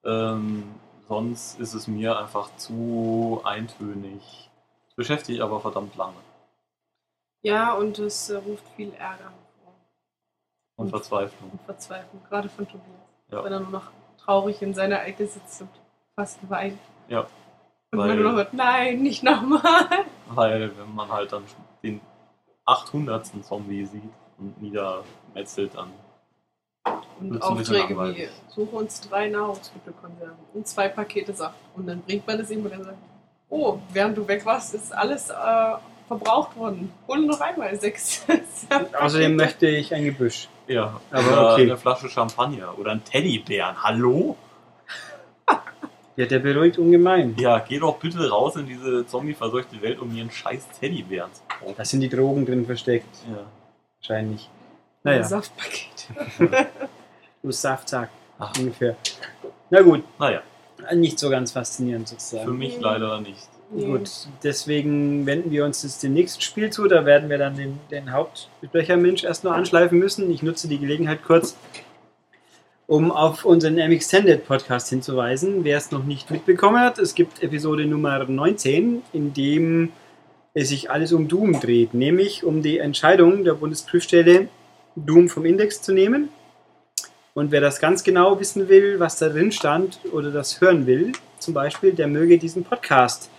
Ähm, 0.05 0.65
sonst 1.09 1.61
ist 1.61 1.73
es 1.75 1.87
mir 1.87 2.19
einfach 2.19 2.51
zu 2.57 3.41
eintönig. 3.45 4.51
Es 4.89 4.95
beschäftigt 4.97 5.41
aber 5.41 5.61
verdammt 5.61 5.95
lange. 5.95 6.17
Ja, 7.43 7.75
und 7.75 8.01
es 8.01 8.29
äh, 8.29 8.37
ruft 8.39 8.65
viel 8.75 8.93
Ärger 8.95 9.33
hervor 10.77 10.85
Und 10.85 10.91
Verzweiflung. 10.91 11.51
und 11.51 11.63
Verzweiflung, 11.63 12.23
gerade 12.29 12.49
von 12.49 12.67
Tobias. 12.67 12.87
Ja. 13.31 13.45
Wenn 13.45 13.53
er 13.53 13.61
nur 13.61 13.71
noch 13.71 13.91
traurig 14.19 14.61
in 14.63 14.75
seiner 14.75 15.05
Ecke 15.05 15.27
sitzt 15.27 15.61
und 15.63 15.71
fast 16.15 16.39
weint. 16.51 16.79
Ja, 17.09 17.21
Und 17.91 17.99
weil- 17.99 18.09
man 18.09 18.17
nur 18.19 18.31
noch 18.31 18.37
hört, 18.37 18.55
nein, 18.55 19.03
nicht 19.03 19.23
nochmal. 19.23 19.61
Weil 20.29 20.77
wenn 20.77 20.95
man 20.95 21.11
halt 21.11 21.33
dann 21.33 21.45
den 21.83 22.01
800. 22.65 23.43
Zombie 23.45 23.85
sieht 23.85 24.03
und 24.39 24.61
niedermetzelt, 24.63 25.75
dann 25.75 25.91
Und 27.21 27.41
Aufträge 27.43 27.97
wie, 28.15 28.29
suche 28.49 28.77
uns 28.77 29.01
drei 29.01 29.29
Nahrungsmittelkonserven 29.29 30.37
und 30.55 30.67
zwei 30.67 30.89
Pakete 30.89 31.33
Saft. 31.33 31.57
Und 31.75 31.87
dann 31.87 32.03
bringt 32.03 32.27
man 32.27 32.39
das 32.39 32.51
ihm 32.51 32.65
und 32.65 32.73
er 32.73 32.85
sagt, 32.85 32.99
oh, 33.49 33.79
während 33.93 34.17
du 34.17 34.27
weg 34.27 34.45
warst, 34.47 34.75
ist 34.75 34.93
alles 34.93 35.31
äh, 35.31 35.35
verbraucht 36.19 36.57
worden. 36.57 36.93
Hol 37.09 37.21
noch 37.27 37.41
einmal 37.41 37.79
sechs. 37.79 38.25
Außerdem 39.01 39.37
möchte 39.37 39.67
ich 39.67 39.95
ein 39.95 40.05
Gebüsch. 40.05 40.49
ja, 40.69 41.01
Aber 41.11 41.53
okay. 41.55 41.63
eine 41.63 41.77
Flasche 41.77 42.09
Champagner 42.09 42.79
oder 42.79 42.93
ein 42.93 43.05
Teddybären. 43.05 43.83
Hallo? 43.83 44.37
Ja, 46.15 46.27
der 46.27 46.41
beruhigt 46.41 46.77
ungemein. 46.77 47.35
Ja, 47.39 47.59
geh 47.61 47.79
doch 47.79 47.97
bitte 47.97 48.29
raus 48.29 48.57
in 48.57 48.67
diese 48.67 49.07
zombie-verseuchte 49.07 49.81
Welt, 49.81 49.99
um 49.99 50.13
mir 50.13 50.21
einen 50.21 50.31
scheiß 50.31 50.69
Teddybären 50.79 51.33
zu 51.33 51.41
kaufen. 51.49 51.75
Da 51.75 51.85
sind 51.87 52.01
die 52.03 52.11
Drogen 52.11 52.45
drin 52.45 52.67
versteckt. 52.67 53.09
Ja. 53.31 53.45
Wahrscheinlich. 53.99 54.51
Ein 55.05 55.11
Naja, 55.13 55.25
Saftpaket. 55.25 56.09
du 57.43 57.51
Saftsack. 57.51 58.11
Ach. 58.39 58.53
Ungefähr. 58.59 58.97
Na 59.71 59.81
gut, 59.81 60.05
Naja, 60.19 60.43
nicht 60.95 61.19
so 61.19 61.31
ganz 61.31 61.53
faszinierend 61.53 62.09
sozusagen. 62.09 62.45
für 62.45 62.53
mich 62.53 62.79
leider 62.79 63.19
nicht. 63.23 63.49
Nee. 63.75 63.87
Gut, 63.87 64.11
deswegen 64.43 65.25
wenden 65.25 65.51
wir 65.51 65.65
uns 65.65 65.83
jetzt 65.83 66.03
dem 66.03 66.13
nächsten 66.13 66.43
Spiel 66.43 66.69
zu. 66.71 66.87
Da 66.89 67.07
werden 67.07 67.31
wir 67.31 67.39
dann 67.39 67.57
den, 67.57 67.79
den 67.91 68.13
Hauptbesprecher-Mensch 68.13 69.25
erst 69.25 69.45
noch 69.45 69.53
anschleifen 69.53 69.99
müssen. 69.99 70.31
Ich 70.31 70.43
nutze 70.43 70.69
die 70.69 70.79
Gelegenheit 70.79 71.25
kurz, 71.25 71.57
um 72.87 73.11
auf 73.11 73.47
unseren 73.47 73.79
M-Extended 73.79 74.47
Podcast 74.47 74.91
hinzuweisen. 74.91 75.65
Wer 75.65 75.79
es 75.79 75.91
noch 75.91 76.05
nicht 76.05 76.31
mitbekommen 76.31 76.81
hat, 76.81 76.99
es 76.99 77.15
gibt 77.15 77.43
Episode 77.43 77.87
Nummer 77.87 78.23
19, 78.23 79.03
in 79.15 79.33
dem 79.33 79.93
es 80.53 80.69
sich 80.69 80.91
alles 80.91 81.15
um 81.15 81.29
Doom 81.29 81.59
dreht, 81.59 81.95
nämlich 81.95 82.45
um 82.45 82.61
die 82.61 82.77
Entscheidung 82.77 83.43
der 83.43 83.55
Bundesprüfstelle, 83.55 84.49
Doom 84.97 85.31
vom 85.31 85.47
Index 85.47 85.81
zu 85.81 85.95
nehmen. 85.95 86.29
Und 87.33 87.51
wer 87.51 87.63
das 87.63 87.81
ganz 87.81 88.05
genau 88.05 88.39
wissen 88.39 88.69
will, 88.69 89.01
was 89.01 89.17
da 89.17 89.31
drin 89.31 89.51
stand 89.51 89.99
oder 90.13 90.31
das 90.31 90.61
hören 90.61 90.87
will, 90.87 91.13
zum 91.39 91.55
Beispiel, 91.55 91.93
der 91.93 92.07
möge 92.07 92.37
diesen 92.37 92.65
Podcast 92.65 93.31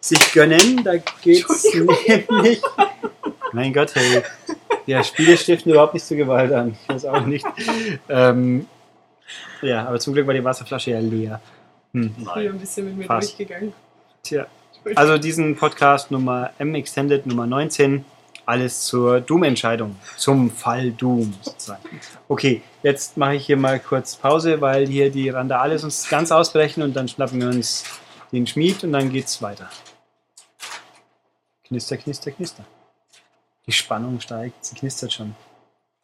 sich 0.00 0.32
gönnen. 0.32 0.82
Da 0.84 0.96
geht 0.96 1.48
es 1.48 1.74
nämlich. 1.74 2.62
Mein 3.52 3.72
Gott, 3.72 3.94
hey. 3.94 4.22
Ja, 4.86 5.04
Spiele 5.04 5.36
stiften 5.36 5.72
überhaupt 5.72 5.94
nicht 5.94 6.06
zur 6.06 6.16
Gewalt 6.16 6.52
an. 6.52 6.76
Ich 6.82 6.88
weiß 6.88 7.04
auch 7.06 7.26
nicht. 7.26 7.46
Ähm, 8.08 8.66
ja, 9.62 9.86
aber 9.86 10.00
zum 10.00 10.14
Glück 10.14 10.26
war 10.26 10.34
die 10.34 10.42
Wasserflasche 10.42 10.92
ja 10.92 11.00
leer. 11.00 11.40
Hm. 11.92 12.14
Ich 12.18 12.34
bin 12.34 12.48
ein 12.48 12.58
bisschen 12.58 12.86
mit 12.86 12.96
mir 12.96 13.04
Fast. 13.04 13.28
durchgegangen. 13.28 13.72
Tja. 14.22 14.46
Also 14.94 15.18
diesen 15.18 15.56
Podcast 15.56 16.10
Nummer 16.10 16.50
M 16.58 16.74
Extended 16.74 17.26
Nummer 17.26 17.46
19, 17.46 18.04
alles 18.46 18.84
zur 18.84 19.20
Doom-Entscheidung, 19.20 19.96
zum 20.16 20.50
Fall 20.50 20.92
Doom 20.92 21.34
sozusagen. 21.42 21.82
Okay, 22.28 22.62
jetzt 22.82 23.16
mache 23.16 23.34
ich 23.34 23.46
hier 23.46 23.58
mal 23.58 23.78
kurz 23.78 24.16
Pause, 24.16 24.60
weil 24.60 24.86
hier 24.86 25.10
die 25.10 25.28
Randales 25.28 25.84
uns 25.84 26.08
ganz 26.08 26.32
ausbrechen 26.32 26.82
und 26.82 26.94
dann 26.94 27.08
schnappen 27.08 27.40
wir 27.40 27.48
uns 27.48 27.84
den 28.32 28.46
Schmied 28.46 28.82
und 28.84 28.92
dann 28.92 29.10
geht's 29.10 29.42
weiter. 29.42 29.68
Knister, 31.70 31.96
knister, 31.98 32.32
knister. 32.32 32.64
Die 33.64 33.70
Spannung 33.70 34.18
steigt, 34.18 34.64
sie 34.64 34.74
knistert 34.74 35.12
schon. 35.12 35.36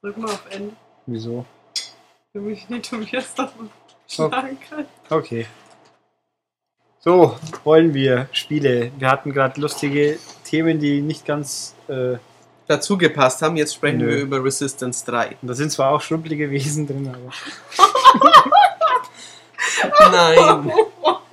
Drück 0.01 0.17
mal 0.17 0.31
auf 0.31 0.45
Ende, 0.49 0.77
Wieso? 1.07 1.45
damit 2.33 2.59
ich 2.59 2.69
nicht 2.69 2.89
Tobias 2.89 3.35
davon 3.35 3.69
schlagen 4.07 4.59
kann. 4.61 4.87
Okay. 5.11 5.47
So, 7.01 7.37
wollen 7.65 7.95
wir 7.95 8.29
Spiele. 8.31 8.93
Wir 8.97 9.11
hatten 9.11 9.33
gerade 9.33 9.61
lustige 9.61 10.21
Themen, 10.45 10.79
die 10.79 11.03
nicht 11.03 11.27
ganz 11.27 11.75
äh, 11.89 12.19
Dazu 12.69 12.97
gepasst 12.97 13.43
haben, 13.43 13.57
jetzt 13.57 13.75
sprechen 13.75 13.99
Nö. 13.99 14.07
wir 14.07 14.19
über 14.19 14.45
Resistance 14.45 15.05
3. 15.07 15.37
Da 15.43 15.55
sind 15.55 15.73
zwar 15.73 15.91
auch 15.91 16.01
schrumpelige 16.01 16.49
Wesen 16.49 16.87
drin, 16.87 17.09
aber. 17.09 17.33
Nein. 20.13 20.73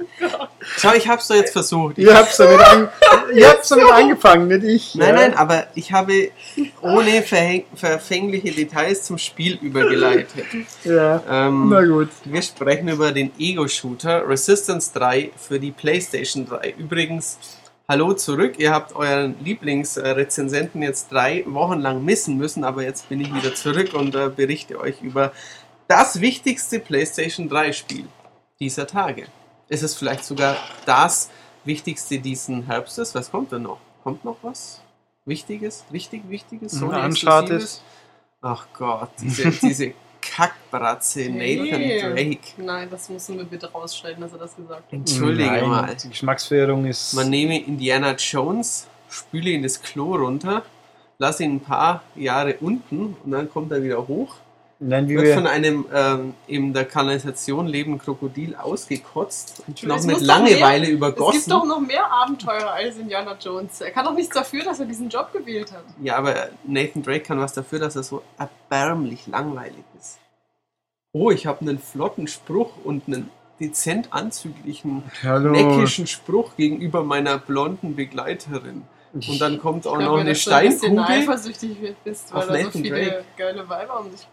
Schau, 0.78 0.94
ich 0.94 1.08
hab's 1.08 1.28
doch 1.28 1.36
jetzt 1.36 1.52
versucht. 1.54 1.98
Ihr 1.98 2.16
habt's 2.16 2.38
damit, 2.38 2.60
an, 2.60 2.90
ihr 3.34 3.48
habt's 3.48 3.70
damit 3.70 3.92
angefangen, 3.92 4.48
nicht 4.48 4.64
ich. 4.64 4.96
Nein, 4.96 5.10
ja? 5.10 5.14
nein, 5.16 5.34
aber 5.36 5.68
ich 5.76 5.92
habe 5.92 6.32
ohne 6.82 7.24
verfängliche 7.76 8.52
Details 8.52 9.04
zum 9.04 9.18
Spiel 9.18 9.58
übergeleitet. 9.62 10.46
Ja, 10.84 11.22
na 11.28 11.48
Ähm, 11.48 11.90
gut. 11.90 12.10
wir 12.26 12.42
sprechen 12.42 12.88
über 12.90 13.12
den 13.12 13.32
Ego-Shooter 13.38 14.28
Resistance 14.28 14.92
3 14.94 15.32
für 15.38 15.60
die 15.60 15.72
PlayStation 15.72 16.46
3. 16.46 16.76
Übrigens, 16.78 17.38
hallo 17.88 18.14
zurück. 18.14 18.56
Ihr 18.58 18.72
habt 18.72 18.96
euren 18.96 19.36
Lieblingsrezensenten 19.44 20.82
jetzt 20.82 21.12
drei 21.12 21.44
Wochen 21.48 21.80
lang 21.80 22.04
missen 22.04 22.38
müssen, 22.38 22.64
aber 22.64 22.84
jetzt 22.84 23.10
bin 23.10 23.22
ich 23.22 23.34
wieder 23.34 23.54
zurück 23.56 23.94
und 23.94 24.16
äh, 24.16 24.30
berichte 24.36 24.80
euch 24.80 25.02
über 25.02 25.32
das 25.88 26.20
wichtigste 26.22 26.80
PlayStation 26.80 27.50
3 27.50 27.72
Spiel 27.74 28.06
dieser 28.60 28.88
Tage. 28.88 29.26
Es 29.74 29.82
ist 29.82 29.96
vielleicht 29.96 30.24
sogar 30.24 30.56
das 30.86 31.32
wichtigste 31.66 32.20
diesen 32.20 32.68
Herbstes. 32.68 33.16
Was 33.16 33.32
kommt 33.32 33.52
denn 33.52 33.64
noch? 33.64 33.80
Kommt 34.04 34.24
noch 34.24 34.38
was? 34.44 34.80
Wichtiges? 35.26 35.84
Richtig 35.92 36.30
Wichtiges? 36.30 36.74
Sony 36.74 37.00
Uncharted. 37.00 37.82
Ach 38.40 38.68
Gott, 38.78 39.10
diese, 39.20 39.50
diese 39.50 39.94
Kackbratze 40.22 41.22
Nathan 41.22 41.40
Hey. 41.40 42.02
Drake. 42.02 42.40
Nein, 42.58 42.88
das 42.92 43.10
müssen 43.10 43.36
wir 43.36 43.46
bitte 43.46 43.72
rausschneiden, 43.72 44.22
dass 44.22 44.34
er 44.34 44.38
das 44.38 44.56
gesagt 44.56 44.84
hat. 44.84 44.94
Entschuldige 44.94 45.50
Nein, 45.50 45.68
mal. 45.68 45.96
Die 45.96 46.10
Geschmacksverirrung 46.10 46.86
ist. 46.86 47.16
Man 47.16 47.32
nehme 47.32 47.60
Indiana 47.60 48.14
Jones, 48.14 48.86
spüle 49.10 49.50
ihn 49.50 49.64
das 49.64 49.82
Klo 49.82 50.18
runter, 50.18 50.62
lasse 51.18 51.46
ihn 51.46 51.56
ein 51.56 51.62
paar 51.62 52.04
Jahre 52.14 52.58
unten 52.62 53.18
und 53.24 53.32
dann 53.32 53.50
kommt 53.50 53.72
er 53.72 53.82
wieder 53.82 54.08
hoch. 54.08 54.36
Nein, 54.86 55.08
wie 55.08 55.16
Wird 55.16 55.34
von 55.36 55.48
einem 55.48 55.86
ähm, 55.94 56.34
in 56.48 56.74
der 56.74 56.86
Kanalisation 56.86 57.68
lebenden 57.68 58.00
Krokodil 58.02 58.56
ausgekotzt 58.56 59.64
und 59.68 59.82
noch 59.84 59.96
mit 60.04 60.06
muss 60.06 60.20
doch 60.20 60.28
Langeweile 60.28 60.84
Es 60.84 60.90
gibt 60.90 60.98
übergossen. 60.98 61.50
doch 61.50 61.66
noch 61.66 61.80
mehr 61.80 62.12
Abenteuer 62.12 62.70
als 62.72 62.98
Indiana 62.98 63.38
Jones. 63.40 63.80
Er 63.82 63.92
kann 63.92 64.06
doch 64.06 64.14
nichts 64.14 64.34
dafür, 64.36 64.64
dass 64.64 64.80
er 64.80 64.86
diesen 64.86 65.10
Job 65.10 65.32
gewählt 65.32 65.72
hat. 65.72 65.84
Ja, 66.02 66.18
aber 66.18 66.50
Nathan 66.66 67.02
Drake 67.02 67.22
kann 67.22 67.40
was 67.40 67.54
dafür, 67.54 67.80
dass 67.80 67.96
er 67.96 68.04
so 68.04 68.22
erbärmlich 68.38 69.28
langweilig 69.28 69.84
ist. 69.98 70.20
Oh, 71.14 71.32
ich 71.32 71.46
habe 71.46 71.62
einen 71.62 71.80
flotten 71.80 72.28
Spruch 72.28 72.72
und 72.84 73.08
einen 73.08 73.30
dezent 73.60 74.12
anzüglichen, 74.12 75.04
Hallo. 75.24 75.52
neckischen 75.52 76.08
Spruch 76.08 76.56
gegenüber 76.58 77.04
meiner 77.04 77.38
blonden 77.38 77.96
Begleiterin. 77.96 78.82
Und 79.14 79.40
dann 79.40 79.60
kommt 79.60 79.86
auch 79.86 79.94
Ich 79.94 80.00
noch 80.00 80.06
glaube, 80.16 80.22
eine 80.22 80.30
dass 80.32 80.44
du 80.44 80.52
ein 80.52 80.66
bisschen 80.66 80.80
Steinkugel. 80.98 81.16
eifersüchtig 81.16 81.78
bist, 82.04 82.34
weil 82.34 82.42
Auf 82.42 82.48
da 82.48 82.54
so 82.58 82.64
Nathan 82.64 82.82
viele 82.82 83.00
Drake. 83.06 83.26
geile 83.38 83.70
Weiber 83.70 84.00
um 84.00 84.10
dich. 84.12 84.28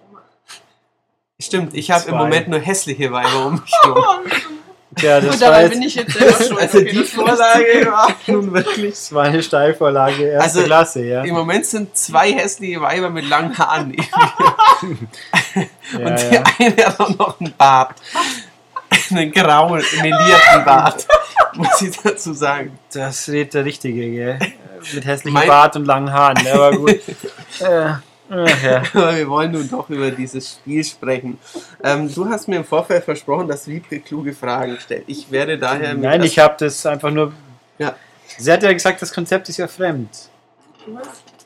Stimmt, 1.40 1.74
ich 1.74 1.90
habe 1.90 2.08
im. 2.10 2.16
Moment 2.16 2.48
nur 2.48 2.60
hässliche 2.60 3.10
Weiber 3.12 3.46
um 3.46 3.54
mich 3.54 3.72
herum. 3.82 4.04
Ja, 5.00 5.20
das 5.20 5.36
Und 5.36 5.40
war 5.42 5.50
dabei 5.50 5.62
jetzt. 5.62 5.70
bin 5.70 5.82
ich 5.82 5.94
jetzt 5.94 6.12
selber 6.14 6.36
schuld. 6.44 6.58
Also 6.60 6.78
Okay, 6.78 6.90
die 6.90 7.04
Vorlage 7.04 7.86
war 7.92 8.08
nun 8.26 8.52
wirklich. 8.52 8.90
Das 8.90 9.12
war 9.14 9.22
eine 9.26 9.40
Steilvorlage 9.40 10.24
erste 10.24 10.42
Also, 10.58 10.62
Klasse, 10.64 11.04
ja. 11.04 11.22
Im 11.22 11.32
Moment 11.36 11.64
sind 11.64 11.96
zwei 11.96 12.32
hässliche 12.32 12.80
Weiber 12.80 13.08
mit 13.08 13.28
langen 13.28 13.56
Haaren. 13.56 13.94
ja, 13.94 14.04
Und 15.94 16.18
die 16.20 16.34
ja. 16.34 16.42
eine 16.58 16.86
hat 16.86 16.98
auch 17.00 17.08
noch 17.16 17.40
einen 17.40 17.54
Bart. 17.56 17.94
Einen 19.12 19.30
grauen, 19.30 19.80
melierten 20.02 20.64
Bart. 20.64 21.06
Muss 21.54 21.80
ich 21.82 21.96
dazu 21.96 22.32
sagen. 22.32 22.76
Das 22.92 23.28
redet 23.28 23.54
der 23.54 23.64
Richtige, 23.64 24.10
gell? 24.10 24.38
Mit 24.92 25.06
hässlichem 25.06 25.34
Mein- 25.34 25.46
Bart 25.48 25.76
und 25.76 25.84
langen 25.84 26.12
Haaren, 26.12 26.36
war 26.46 26.72
gut. 26.72 26.90
äh, 27.60 27.92
ach 28.30 28.62
ja. 28.62 28.82
Aber 28.94 29.16
wir 29.16 29.28
wollen 29.28 29.52
nun 29.52 29.68
doch 29.68 29.90
über 29.90 30.10
dieses 30.10 30.52
Spiel 30.52 30.82
sprechen. 30.84 31.38
Ähm, 31.82 32.12
du 32.12 32.28
hast 32.28 32.48
mir 32.48 32.56
im 32.56 32.64
Vorfeld 32.64 33.04
versprochen, 33.04 33.48
dass 33.48 33.66
Wiebke 33.66 34.00
kluge 34.00 34.32
Fragen 34.32 34.78
stellt. 34.80 35.04
Ich 35.06 35.30
werde 35.30 35.58
daher 35.58 35.94
mit 35.94 36.02
Nein, 36.04 36.22
ich 36.22 36.38
habe 36.38 36.54
das 36.58 36.84
einfach 36.86 37.10
nur. 37.10 37.32
Ja. 37.78 37.94
Sie 38.38 38.50
hat 38.52 38.62
ja 38.62 38.72
gesagt, 38.72 39.02
das 39.02 39.12
Konzept 39.12 39.48
ist 39.48 39.56
ja 39.58 39.66
fremd. 39.68 40.08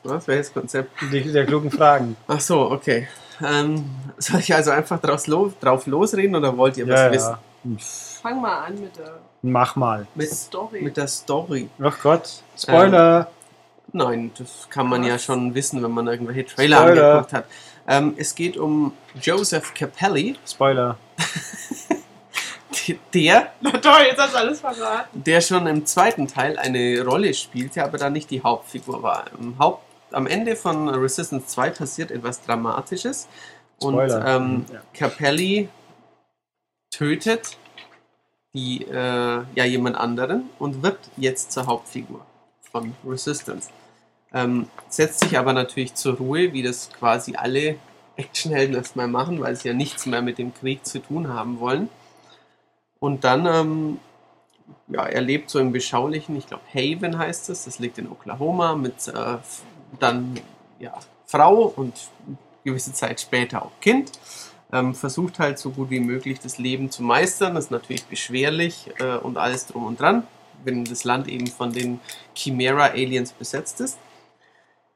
Was? 0.03 0.27
Welches 0.27 0.53
Konzept? 0.53 0.91
Die, 1.11 1.31
der 1.31 1.45
klugen 1.45 1.71
Fragen. 1.71 2.15
Ach 2.27 2.39
so, 2.39 2.71
okay. 2.71 3.07
Ähm, 3.43 3.85
soll 4.17 4.39
ich 4.39 4.53
also 4.53 4.71
einfach 4.71 4.99
draus 5.01 5.27
lo 5.27 5.51
drauf 5.59 5.87
losreden 5.87 6.35
oder 6.35 6.55
wollt 6.55 6.77
ihr 6.77 6.87
was 6.87 6.99
Ja, 6.99 7.11
wissen? 7.11 7.29
ja. 7.31 7.39
Fang 8.21 8.39
mal 8.41 8.65
an 8.65 8.79
mit 8.79 8.95
der 8.97 9.19
Mach 9.41 9.75
mal. 9.75 10.07
Mit, 10.15 10.29
Story. 10.29 10.81
mit 10.81 10.95
der 10.97 11.07
Story. 11.07 11.69
Ach 11.81 11.97
Gott. 12.01 12.29
Spoiler. 12.57 13.29
Nein, 13.93 14.31
das 14.37 14.67
kann 14.69 14.87
man 14.87 15.03
ja 15.03 15.17
schon 15.19 15.53
wissen, 15.55 15.81
wenn 15.83 15.91
man 15.91 16.07
irgendwelche 16.07 16.45
Trailer 16.45 16.77
Spoiler. 16.81 17.07
angeguckt 17.11 17.33
hat. 17.33 17.45
Ähm, 17.87 18.15
es 18.17 18.35
geht 18.35 18.57
um 18.57 18.93
Joseph 19.21 19.73
Capelli, 19.73 20.35
Spoiler. 20.45 20.97
der, 23.13 23.51
Na 23.61 23.71
toll, 23.71 24.01
jetzt 24.09 24.19
hast 24.19 24.33
du 24.33 24.37
alles 24.37 24.59
verraten. 24.59 25.23
der 25.23 25.41
schon 25.41 25.65
im 25.67 25.85
zweiten 25.85 26.27
Teil 26.27 26.57
eine 26.57 27.03
Rolle 27.05 27.33
spielte, 27.33 27.83
aber 27.83 27.97
da 27.97 28.09
nicht 28.09 28.29
die 28.31 28.41
Hauptfigur 28.43 29.01
war. 29.01 29.25
Haupt, 29.59 29.83
am 30.11 30.27
Ende 30.27 30.55
von 30.55 30.89
Resistance 30.89 31.47
2 31.47 31.69
passiert 31.71 32.11
etwas 32.11 32.41
Dramatisches 32.41 33.27
und 33.79 33.99
ähm, 33.99 34.65
Ja. 34.71 34.81
Capelli 34.93 35.69
tötet 36.91 37.57
die, 38.53 38.83
äh, 38.85 38.93
ja, 39.55 39.65
jemand 39.65 39.97
anderen 39.97 40.49
und 40.59 40.81
wird 40.81 40.97
jetzt 41.17 41.51
zur 41.51 41.65
Hauptfigur 41.67 42.24
von 42.75 42.93
Resistance. 43.07 43.69
Ähm, 44.33 44.67
setzt 44.89 45.21
sich 45.21 45.37
aber 45.37 45.53
natürlich 45.53 45.95
zur 45.95 46.17
Ruhe, 46.17 46.51
wie 46.51 46.61
das 46.61 46.89
quasi 46.89 47.35
alle 47.35 47.77
Actionhelden 48.17 48.75
erstmal 48.75 49.07
machen, 49.07 49.39
weil 49.39 49.55
sie 49.55 49.69
ja 49.69 49.73
nichts 49.73 50.05
mehr 50.05 50.21
mit 50.21 50.37
dem 50.37 50.53
Krieg 50.53 50.85
zu 50.85 50.99
tun 50.99 51.29
haben 51.29 51.61
wollen. 51.61 51.89
Und 52.99 53.23
dann, 53.23 53.45
ähm, 53.45 53.99
ja, 54.89 55.05
er 55.05 55.21
lebt 55.21 55.49
so 55.49 55.59
im 55.59 55.71
beschaulichen, 55.71 56.35
ich 56.35 56.47
glaube 56.47 56.63
Haven 56.73 57.17
heißt 57.17 57.49
es, 57.49 57.63
das 57.63 57.79
liegt 57.79 57.97
in 57.97 58.11
Oklahoma, 58.11 58.75
mit 58.75 59.07
äh, 59.07 59.37
dann 59.99 60.37
ja, 60.79 60.93
Frau 61.25 61.73
und 61.75 61.93
gewisse 62.65 62.91
Zeit 62.91 63.21
später 63.21 63.63
auch 63.63 63.79
Kind. 63.79 64.11
Ähm, 64.73 64.95
versucht 64.95 65.39
halt 65.39 65.59
so 65.59 65.69
gut 65.69 65.89
wie 65.91 66.01
möglich 66.01 66.39
das 66.39 66.57
Leben 66.57 66.91
zu 66.91 67.03
meistern. 67.03 67.55
Das 67.55 67.65
ist 67.65 67.71
natürlich 67.71 68.05
beschwerlich 68.05 68.89
äh, 68.99 69.15
und 69.15 69.37
alles 69.37 69.67
drum 69.67 69.85
und 69.85 69.99
dran, 69.99 70.27
wenn 70.65 70.85
das 70.85 71.03
Land 71.03 71.27
eben 71.27 71.47
von 71.47 71.71
den 71.71 71.99
Chimera-Aliens 72.35 73.31
besetzt 73.33 73.79
ist. 73.81 73.97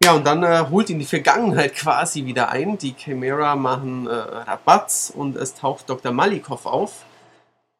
Ja, 0.02 0.14
und 0.14 0.26
dann 0.26 0.44
äh, 0.44 0.66
holt 0.70 0.90
ihn 0.90 1.00
die 1.00 1.06
Vergangenheit 1.06 1.76
quasi 1.76 2.26
wieder 2.26 2.50
ein. 2.50 2.78
Die 2.78 2.96
Chimera 2.98 3.56
machen 3.56 4.08
äh, 4.08 4.12
Rabatz 4.12 5.12
und 5.14 5.36
es 5.36 5.56
taucht 5.56 5.90
Dr. 5.90 6.12
Malikov 6.12 6.66
auf, 6.66 7.06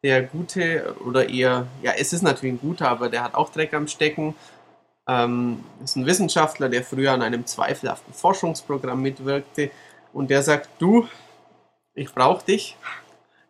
der 0.02 0.22
gute 0.22 0.96
oder 1.04 1.28
eher, 1.28 1.66
ja, 1.82 1.92
es 1.96 2.12
ist 2.12 2.22
natürlich 2.22 2.54
ein 2.54 2.60
guter, 2.60 2.88
aber 2.88 3.08
der 3.08 3.22
hat 3.22 3.34
auch 3.34 3.50
Dreck 3.50 3.72
am 3.74 3.88
Stecken. 3.88 4.34
Ähm, 5.08 5.64
ist 5.82 5.96
ein 5.96 6.06
Wissenschaftler, 6.06 6.68
der 6.68 6.84
früher 6.84 7.12
an 7.12 7.22
einem 7.22 7.46
zweifelhaften 7.46 8.12
Forschungsprogramm 8.12 9.00
mitwirkte 9.00 9.70
und 10.12 10.30
der 10.30 10.42
sagt, 10.42 10.68
du, 10.78 11.08
ich 11.94 12.12
brauche 12.14 12.44
dich. 12.44 12.76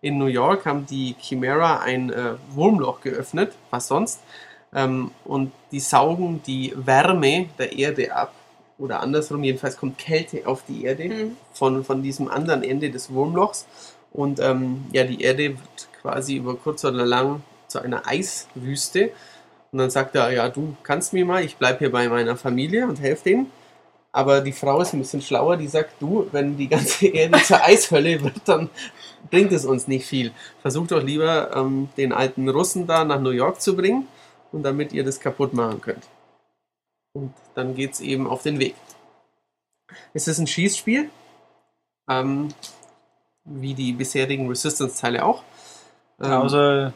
In 0.03 0.19
New 0.19 0.27
York 0.27 0.65
haben 0.65 0.87
die 0.87 1.15
Chimera 1.19 1.81
ein 1.81 2.11
äh, 2.11 2.35
Wurmloch 2.53 3.01
geöffnet, 3.03 3.53
was 3.71 3.89
sonst, 3.89 4.21
ähm, 4.75 5.11
und 5.25 5.53
die 5.73 5.81
saugen 5.81 6.43
die 6.47 6.73
Wärme 6.77 7.49
der 7.59 7.77
Erde 7.77 8.15
ab. 8.15 8.33
Oder 8.79 9.01
andersrum, 9.01 9.45
jedenfalls 9.45 9.77
kommt 9.77 9.99
Kälte 9.99 10.47
auf 10.47 10.63
die 10.67 10.85
Erde 10.85 11.05
Mhm. 11.05 11.37
von, 11.53 11.85
von 11.85 12.03
diesem 12.03 12.29
anderen 12.29 12.63
Ende 12.63 12.91
des 12.91 13.13
Wurmlochs. 13.13 13.67
Und 14.13 14.41
ähm, 14.41 14.87
ja, 14.93 15.05
die 15.05 15.21
Erde 15.21 15.51
wird 15.51 15.89
quasi 16.01 16.37
über 16.37 16.57
kurz 16.57 16.85
oder 16.85 17.05
lang 17.05 17.43
zu 17.69 17.81
einer 17.81 18.07
Eiswüste. 18.07 19.11
Und 19.71 19.79
dann 19.79 19.91
sagt 19.91 20.15
er, 20.17 20.33
ja, 20.33 20.49
du 20.49 20.77
kannst 20.83 21.13
mir 21.13 21.25
mal, 21.27 21.45
ich 21.45 21.57
bleibe 21.57 21.81
hier 21.81 21.93
bei 21.93 22.09
meiner 22.09 22.37
Familie 22.37 22.87
und 22.87 23.01
helfe 23.01 23.25
denen. 23.25 23.53
Aber 24.13 24.41
die 24.41 24.53
Frau 24.53 24.81
ist 24.81 24.93
ein 24.93 24.99
bisschen 24.99 25.23
schlauer, 25.23 25.57
die 25.57 25.69
sagt, 25.69 26.01
du, 26.01 26.27
wenn 26.33 26.57
die 26.57 26.69
ganze 26.69 27.07
Erde 27.07 27.41
zur 27.43 27.61
Eishölle 27.65 28.23
wird, 28.23 28.41
dann 28.45 28.69
bringt 29.31 29.53
es 29.53 29.65
uns 29.65 29.87
nicht 29.87 30.07
viel. 30.07 30.33
Versucht 30.63 30.91
doch 30.91 31.03
lieber, 31.03 31.55
ähm, 31.55 31.89
den 31.97 32.13
alten 32.13 32.49
Russen 32.49 32.87
da 32.87 33.05
nach 33.05 33.21
New 33.21 33.31
York 33.31 33.61
zu 33.61 33.77
bringen 33.77 34.09
und 34.51 34.65
damit 34.65 34.93
ihr 34.93 35.05
das 35.05 35.21
kaputt 35.21 35.55
machen 35.55 35.81
könnt. 35.81 36.09
Und 37.13 37.35
dann 37.55 37.75
geht 37.75 37.93
es 37.93 38.01
eben 38.01 38.27
auf 38.27 38.43
den 38.43 38.59
Weg. 38.59 38.75
Es 40.13 40.29
ist 40.29 40.39
ein 40.39 40.47
Schießspiel, 40.47 41.11
ähm, 42.09 42.49
wie 43.45 43.75
die 43.75 43.93
bisherigen 43.93 44.49
Resistance-Teile 44.49 45.25
auch. 45.25 45.43
Ähm, 46.21 46.33
Also, 46.33 46.93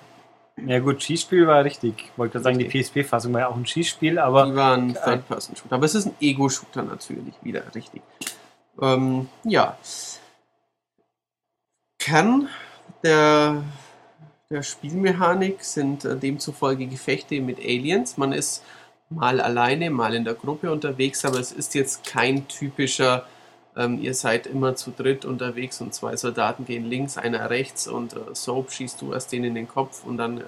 ja 0.57 0.79
gut, 0.79 1.03
Schießspiel 1.03 1.47
war 1.47 1.65
richtig. 1.65 1.95
Ich 1.99 2.19
wollte 2.19 2.41
sagen, 2.41 2.59
die 2.59 2.69
PSP-Fassung 2.69 3.33
war 3.33 3.41
ja 3.41 3.49
auch 3.49 3.57
ein 3.57 3.67
Schießspiel, 3.67 4.19
aber 4.19 4.47
Die 4.47 4.55
waren 4.55 4.95
Third-Person-Shooter. 4.95 5.75
Aber 5.75 5.85
es 5.85 5.95
ist 5.95 6.07
ein 6.07 6.15
Ego-Shooter 6.21 6.83
natürlich 6.83 7.35
wieder, 7.43 7.63
richtig. 7.75 8.03
Ähm, 8.81 9.29
ja. 9.45 9.77
Kern 11.99 12.49
der, 13.03 13.63
der 14.51 14.63
Spielmechanik 14.63 15.63
sind 15.65 16.05
äh, 16.05 16.17
demzufolge 16.17 16.87
Gefechte 16.87 17.41
mit 17.41 17.59
Aliens. 17.59 18.17
Man 18.17 18.33
ist 18.33 18.63
mal 19.11 19.41
alleine, 19.41 19.91
mal 19.91 20.15
in 20.15 20.25
der 20.25 20.35
Gruppe 20.35 20.73
unterwegs, 20.73 21.25
aber 21.25 21.39
es 21.39 21.53
ist 21.53 21.75
jetzt 21.75 22.05
kein 22.05 22.49
typischer, 22.49 23.27
ähm, 23.77 24.01
ihr 24.01 24.15
seid 24.15 24.47
immer 24.47 24.77
zu 24.77 24.93
dritt 24.93 25.25
unterwegs 25.25 25.81
und 25.81 25.95
zwei 25.95 26.17
Soldaten 26.17 26.65
gehen 26.65 26.85
links, 26.85 27.19
einer 27.19 27.51
rechts 27.51 27.89
und 27.89 28.15
äh, 28.15 28.19
Soap 28.33 28.71
schießt 28.71 29.01
du 29.01 29.13
erst 29.13 29.33
den 29.33 29.45
in 29.45 29.55
den 29.55 29.69
Kopf 29.69 30.05
und 30.05 30.17
dann 30.17 30.39
äh, 30.39 30.43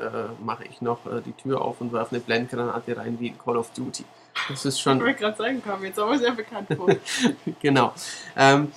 mache 0.44 0.64
ich 0.64 0.80
noch 0.80 1.06
äh, 1.06 1.20
die 1.24 1.32
Tür 1.32 1.62
auf 1.62 1.80
und 1.80 1.92
werfe 1.92 2.14
eine 2.14 2.20
Blendgranate 2.24 2.96
rein 2.96 3.18
wie 3.18 3.28
in 3.28 3.38
Call 3.38 3.56
of 3.56 3.70
Duty. 3.70 4.04
Das 4.48 4.64
ist 4.64 4.76
Ich 4.76 4.82
schon 4.82 5.00
wollte 5.00 5.18
gerade 5.18 5.36
sagen, 5.36 5.62
kam 5.62 5.82
jetzt 5.84 5.98
aber 5.98 6.18
sehr 6.18 6.32
bekannt 6.32 6.68
vor. 6.76 6.88
genau. 7.60 7.92
Ähm, 8.36 8.70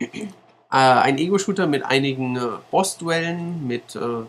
äh, 0.00 0.26
ein 0.70 1.18
Ego-Shooter 1.18 1.66
mit 1.66 1.84
einigen 1.84 2.36
äh, 2.36 2.48
Boss-Duellen, 2.70 3.66
mit 3.66 3.94
äh, 3.94 4.24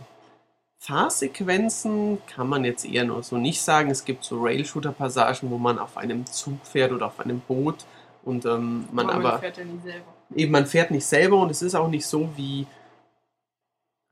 Fahrsequenzen 0.77 2.17
kann 2.27 2.49
man 2.49 2.65
jetzt 2.65 2.85
eher 2.85 3.05
nur 3.05 3.23
so 3.23 3.37
nicht 3.37 3.61
sagen. 3.61 3.89
Es 3.89 4.03
gibt 4.03 4.25
so 4.25 4.43
Rail-Shooter-Passagen, 4.43 5.49
wo 5.49 5.57
man 5.57 5.79
auf 5.79 5.95
einem 5.95 6.25
Zug 6.25 6.65
fährt 6.65 6.91
oder 6.91 7.07
auf 7.07 7.21
einem 7.21 7.39
Boot 7.39 7.85
und 8.23 8.45
ähm, 8.45 8.85
man 8.91 9.09
Aber 9.09 9.27
aber 9.29 9.39
fährt 9.39 9.57
ja 9.57 9.65
nie 9.65 9.79
selber. 9.83 10.13
eben 10.35 10.51
man 10.51 10.65
fährt 10.65 10.91
nicht 10.91 11.05
selber 11.05 11.37
und 11.41 11.49
es 11.49 11.61
ist 11.61 11.75
auch 11.75 11.89
nicht 11.89 12.05
so 12.05 12.29
wie 12.35 12.67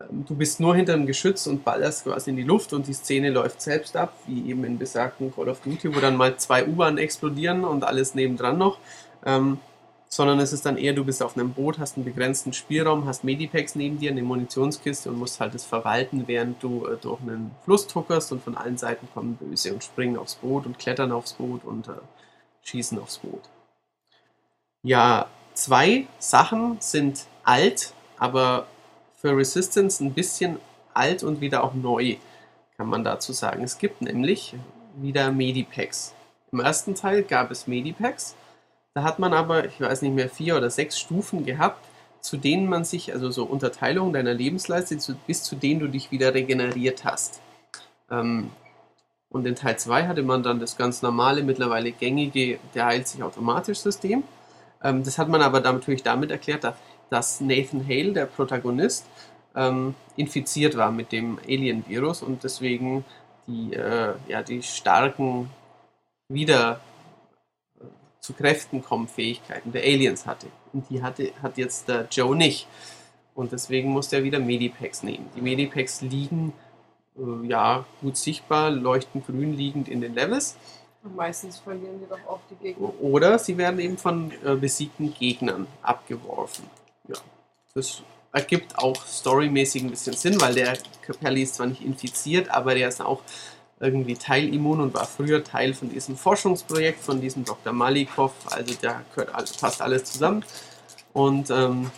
ähm, 0.02 0.26
du 0.28 0.36
bist 0.36 0.60
nur 0.60 0.76
hinter 0.76 0.94
dem 0.94 1.06
Geschütz 1.06 1.48
und 1.48 1.64
ballerst 1.64 2.04
quasi 2.04 2.30
in 2.32 2.36
die 2.36 2.44
Luft 2.44 2.74
und 2.74 2.88
die 2.88 2.94
Szene 2.94 3.30
läuft 3.30 3.62
selbst 3.62 3.96
ab, 3.96 4.14
wie 4.28 4.50
eben 4.50 4.64
in 4.64 4.78
besagten 4.78 5.34
Call 5.34 5.50
of 5.50 5.62
Duty, 5.62 5.96
wo 5.96 6.00
dann 6.00 6.18
mal 6.18 6.36
zwei 6.38 6.66
U-Bahnen 6.66 6.98
explodieren 6.98 7.64
und 7.64 7.84
alles 7.84 8.16
nebendran 8.16 8.58
noch. 8.58 8.78
Ähm, 9.26 9.60
sondern 10.14 10.40
es 10.42 10.52
ist 10.52 10.66
dann 10.66 10.76
eher, 10.78 10.92
du 10.92 11.06
bist 11.06 11.24
auf 11.24 11.38
einem 11.38 11.54
Boot, 11.54 11.80
hast 11.80 11.96
einen 11.96 12.04
begrenzten 12.04 12.52
Spielraum, 12.52 13.06
hast 13.06 13.24
Medipacks 13.24 13.76
neben 13.76 13.98
dir, 13.98 14.12
eine 14.12 14.22
Munitionskiste 14.22 15.10
und 15.10 15.18
musst 15.18 15.40
halt 15.40 15.54
das 15.54 15.64
verwalten, 15.64 16.28
während 16.28 16.62
du 16.62 16.86
äh, 16.86 16.98
durch 16.98 17.22
einen 17.22 17.52
Fluss 17.64 17.88
tuckerst 17.88 18.34
und 18.34 18.44
von 18.44 18.58
allen 18.58 18.78
Seiten 18.78 19.08
kommen 19.14 19.36
Böse 19.36 19.74
und 19.74 19.86
springen 19.86 20.18
aufs 20.18 20.36
Boot 20.36 20.66
und 20.66 20.78
klettern 20.78 21.14
aufs 21.14 21.34
Boot 21.34 21.64
und 21.64 21.88
äh, 21.88 21.92
schießen 22.64 23.00
aufs 23.00 23.20
Boot. 23.20 23.44
Ja, 24.84 25.28
zwei 25.53 26.08
Sachen 26.18 26.78
sind 26.80 27.26
alt, 27.44 27.94
aber 28.18 28.66
für 29.16 29.38
Resistance 29.38 30.03
ein 30.03 30.14
bisschen 30.14 30.58
alt 30.94 31.22
und 31.24 31.40
wieder 31.40 31.64
auch 31.64 31.76
neu, 31.76 32.16
kann 32.78 32.88
man 32.88 33.03
dazu 33.03 33.32
sagen. 33.32 33.64
Es 33.64 33.78
gibt 33.78 34.02
nämlich 34.02 34.56
wieder 34.95 35.32
Medipacks. 35.32 36.16
Im 36.52 36.60
ersten 36.60 36.95
Teil 36.95 37.22
gab 37.22 37.52
es 37.52 37.68
Medipacks. 37.68 38.36
Da 38.95 39.03
hat 39.03 39.20
man 39.20 39.34
aber, 39.34 39.66
ich 39.66 39.80
weiß 39.80 40.02
nicht 40.02 40.16
mehr, 40.16 40.30
vier 40.30 40.58
oder 40.58 40.72
sechs 40.72 40.99
Stufen 40.99 41.45
gehabt, 41.45 41.86
zu 42.20 42.38
denen 42.38 42.68
man 42.68 42.84
sich, 42.84 43.14
also 43.14 43.30
so 43.30 43.44
Unterteilung 43.44 44.14
deiner 44.14 44.34
Lebensleiste, 44.34 44.98
bis 45.28 45.44
zu 45.44 45.56
denen 45.56 45.80
du 45.80 45.88
dich 45.88 46.12
wieder 46.12 46.34
regeneriert 46.34 47.06
hast. 47.06 47.40
Ähm, 48.10 48.49
und 49.30 49.45
in 49.45 49.56
Teil 49.56 49.78
2 49.78 50.08
hatte 50.08 50.24
man 50.24 50.41
dann 50.44 50.60
das 50.60 50.76
ganz 50.76 51.03
normale, 51.03 51.44
mittlerweile 51.44 51.91
gängige, 51.91 52.60
der 52.74 52.88
heilt 52.88 53.08
sich 53.08 53.24
automatisch 53.24 53.80
System. 53.80 54.24
Ähm, 54.84 55.03
das 55.03 55.18
hat 55.18 55.30
man 55.30 55.41
aber 55.41 55.60
natürlich 55.60 56.03
damit 56.03 56.32
erklärt, 56.32 56.64
dass, 56.64 56.76
dass 57.10 57.41
Nathan 57.41 57.86
Hale, 57.88 58.14
der 58.14 58.26
Protagonist, 58.26 59.06
ähm, 59.56 59.95
infiziert 60.16 60.78
war 60.78 60.91
mit 60.91 61.12
dem 61.12 61.40
Alien-Virus 61.40 62.22
und 62.22 62.44
deswegen 62.44 63.03
die, 63.48 63.74
äh, 63.74 64.14
ja, 64.28 64.44
die 64.44 64.62
starken 64.64 65.49
wieder 66.30 66.80
äh, 67.80 67.86
zu 68.20 68.34
Kräften 68.34 68.82
kommen 68.82 69.08
Fähigkeiten 69.08 69.72
der 69.72 69.84
Aliens 69.84 70.26
hatte. 70.26 70.48
Und 70.74 70.90
die 70.90 71.03
hatte, 71.03 71.32
hat 71.41 71.58
jetzt 71.58 71.88
der 71.88 72.08
Joe 72.10 72.36
nicht. 72.36 72.68
Und 73.34 73.52
deswegen 73.52 73.90
musste 73.90 74.18
er 74.18 74.24
wieder 74.24 74.40
Medipacks 74.40 75.03
nehmen. 75.03 75.30
Die 75.36 75.41
Medipacks 75.41 76.02
liegen 76.02 76.53
äh, 77.18 77.48
ja 77.48 77.86
gut 78.02 78.18
sichtbar, 78.18 78.70
leuchten 78.72 79.24
grün 79.24 79.56
liegend 79.56 79.88
in 79.90 80.02
den 80.02 80.16
Levels. 80.16 80.58
Und 81.03 81.15
meistens 81.15 81.57
verlieren 81.60 81.99
die 81.99 82.07
doch 82.07 82.19
auch 82.28 82.40
die 82.49 82.56
Gegner. 82.56 82.90
Oder 83.02 83.40
sie 83.40 83.57
werden 83.57 83.80
eben 83.80 83.98
von 83.98 84.32
äh, 84.45 84.56
besiegten 84.56 85.14
Gegnern 85.14 85.68
abgeworfen. 85.82 86.65
Ja, 87.07 87.15
das 87.73 88.03
ergibt 88.32 88.78
auch 88.78 88.95
storymäßig 89.06 89.84
ein 89.84 89.90
bisschen 89.90 90.14
Sinn, 90.14 90.40
weil 90.40 90.53
der 90.53 90.78
Capelli 91.02 91.44
ist 91.44 91.56
zwar 91.56 91.68
nicht 91.68 91.84
infiziert, 91.84 92.49
aber 92.49 92.76
der 92.76 92.88
ist 92.88 93.02
auch 93.02 93.22
irgendwie 93.80 94.14
teilimmun 94.15 94.80
und 94.80 94.94
war 94.94 95.06
früher 95.06 95.44
Teil 95.44 95.73
von 95.73 95.90
diesem 95.90 96.15
Forschungsprojekt 96.15 97.03
von 97.03 97.19
diesem 97.19 97.44
Dr. 97.44 97.73
Malikov. 97.73 98.34
Also 98.45 98.76
da 98.80 99.02
gehört 99.10 99.34
alles, 99.34 99.56
fast 99.56 99.82
alles 99.82 100.03
zusammen. 100.06 100.45
Und 101.14 101.49
ähm, 101.49 101.90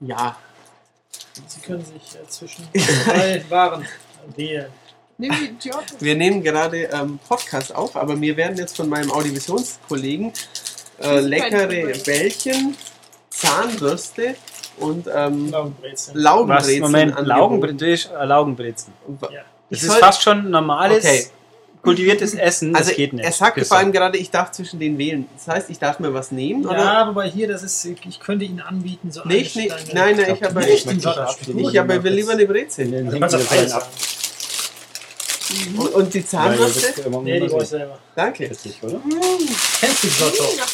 ja, 0.00 0.36
Sie 1.46 1.60
können 1.60 1.84
sich 1.84 2.16
äh, 2.16 2.26
zwischen 2.28 2.66
drei 3.04 3.44
Waren 3.50 3.86
wählen. 4.34 4.72
Nimm 5.18 5.32
die 5.40 5.68
Giotto. 5.68 5.94
wir 6.00 6.14
nehmen 6.14 6.42
gerade 6.42 6.84
ähm, 6.92 7.18
Podcast 7.26 7.74
auf, 7.74 7.96
aber 7.96 8.16
mir 8.16 8.36
werden 8.36 8.56
jetzt 8.58 8.76
von 8.76 8.88
meinem 8.88 9.10
Audivisionskollegen 9.10 10.32
äh, 11.02 11.20
leckere 11.20 11.66
Bällchen, 12.04 12.76
Zahnbürste 13.30 14.34
und 14.78 15.06
ähm, 15.14 15.50
Laugenbrezeln. 15.50 16.18
was? 16.48 16.78
Moment. 16.80 17.26
Laugenbrezeln. 17.26 18.14
Äh, 18.14 18.24
Laugenbrezeln. 18.26 18.92
Ja. 19.22 19.40
Das 19.70 19.82
Ich 19.82 19.88
ist 19.88 19.94
fast 19.96 20.22
schon 20.22 20.50
normales, 20.50 21.04
Okay. 21.04 21.26
kultiviertes 21.82 22.34
Essen. 22.34 22.74
Also 22.76 22.88
das 22.90 22.96
geht 22.96 23.12
nicht. 23.12 23.24
er 23.24 23.32
sagte 23.32 23.64
vor 23.64 23.78
allem 23.78 23.92
gerade, 23.92 24.18
ich 24.18 24.30
darf 24.30 24.50
zwischen 24.52 24.78
den 24.80 24.98
wählen. 24.98 25.26
Das 25.36 25.48
heißt, 25.48 25.70
ich 25.70 25.78
darf 25.78 25.98
mir 25.98 26.12
was 26.12 26.30
nehmen, 26.30 26.66
oder? 26.66 26.76
Ja, 26.78 27.08
wobei 27.08 27.28
hier, 27.30 27.48
das 27.48 27.62
ist, 27.62 27.84
ich 27.84 28.20
könnte 28.20 28.44
Ihnen 28.44 28.60
anbieten, 28.60 29.10
so 29.10 29.22
Nee, 29.24 29.36
ich 29.38 29.56
eine. 29.58 29.68
Stange- 29.70 29.94
Nein, 29.94 30.16
nein, 30.16 30.34
ich 30.34 30.42
habe 30.42 30.60
Nicht 30.60 30.86
ich 30.90 31.68
ich 31.72 31.78
habe 31.78 32.04
will 32.04 32.12
lieber 32.12 32.32
eine 32.32 32.44
Brezel. 32.46 32.90
Den 32.90 33.10
Du 33.10 33.18
kannst 33.18 33.34
auch 33.34 33.86
haben. 35.50 35.78
Und, 35.78 35.94
und 35.94 36.14
die 36.14 36.24
Zahnbürste? 36.24 37.10
Nee, 37.22 37.40
die 37.40 37.46
brauche 37.48 37.62
ich 37.62 37.68
selber. 37.68 37.98
Danke. 38.14 38.50
Richtig, 38.50 38.82
oder? 38.82 39.00
Kennst 39.80 40.04
du 40.04 40.08
Giotto? 40.08 40.44
Ja. 40.56 40.64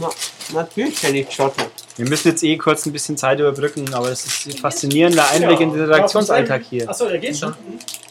Na, 0.00 0.10
natürlich 0.52 1.00
kenne 1.00 1.20
ich 1.20 1.28
Giotto. 1.28 1.64
Wir 1.96 2.08
müssen 2.08 2.28
jetzt 2.28 2.42
eh 2.42 2.56
kurz 2.56 2.86
ein 2.86 2.92
bisschen 2.92 3.16
Zeit 3.16 3.38
überbrücken, 3.40 3.92
aber 3.94 4.10
es 4.10 4.24
ist 4.26 4.46
ein 4.46 4.58
faszinierender 4.58 5.28
Einblick 5.30 5.60
in 5.60 5.72
den 5.72 5.84
Redaktionsalltag 5.84 6.62
hier. 6.68 6.88
Achso, 6.88 7.08
der 7.08 7.18
geht 7.18 7.36
schon. 7.36 7.54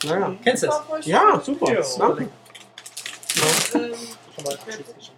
Naja. 0.05 0.35
Kennst 0.43 0.63
du 0.63 0.67
schön. 0.67 1.11
Ja, 1.11 1.41
super. 1.43 1.73
Ja. 1.73 1.81
Danke. 1.99 2.23
Ähm, 2.23 2.29
Schon 4.35 4.43
mal. 4.43 4.57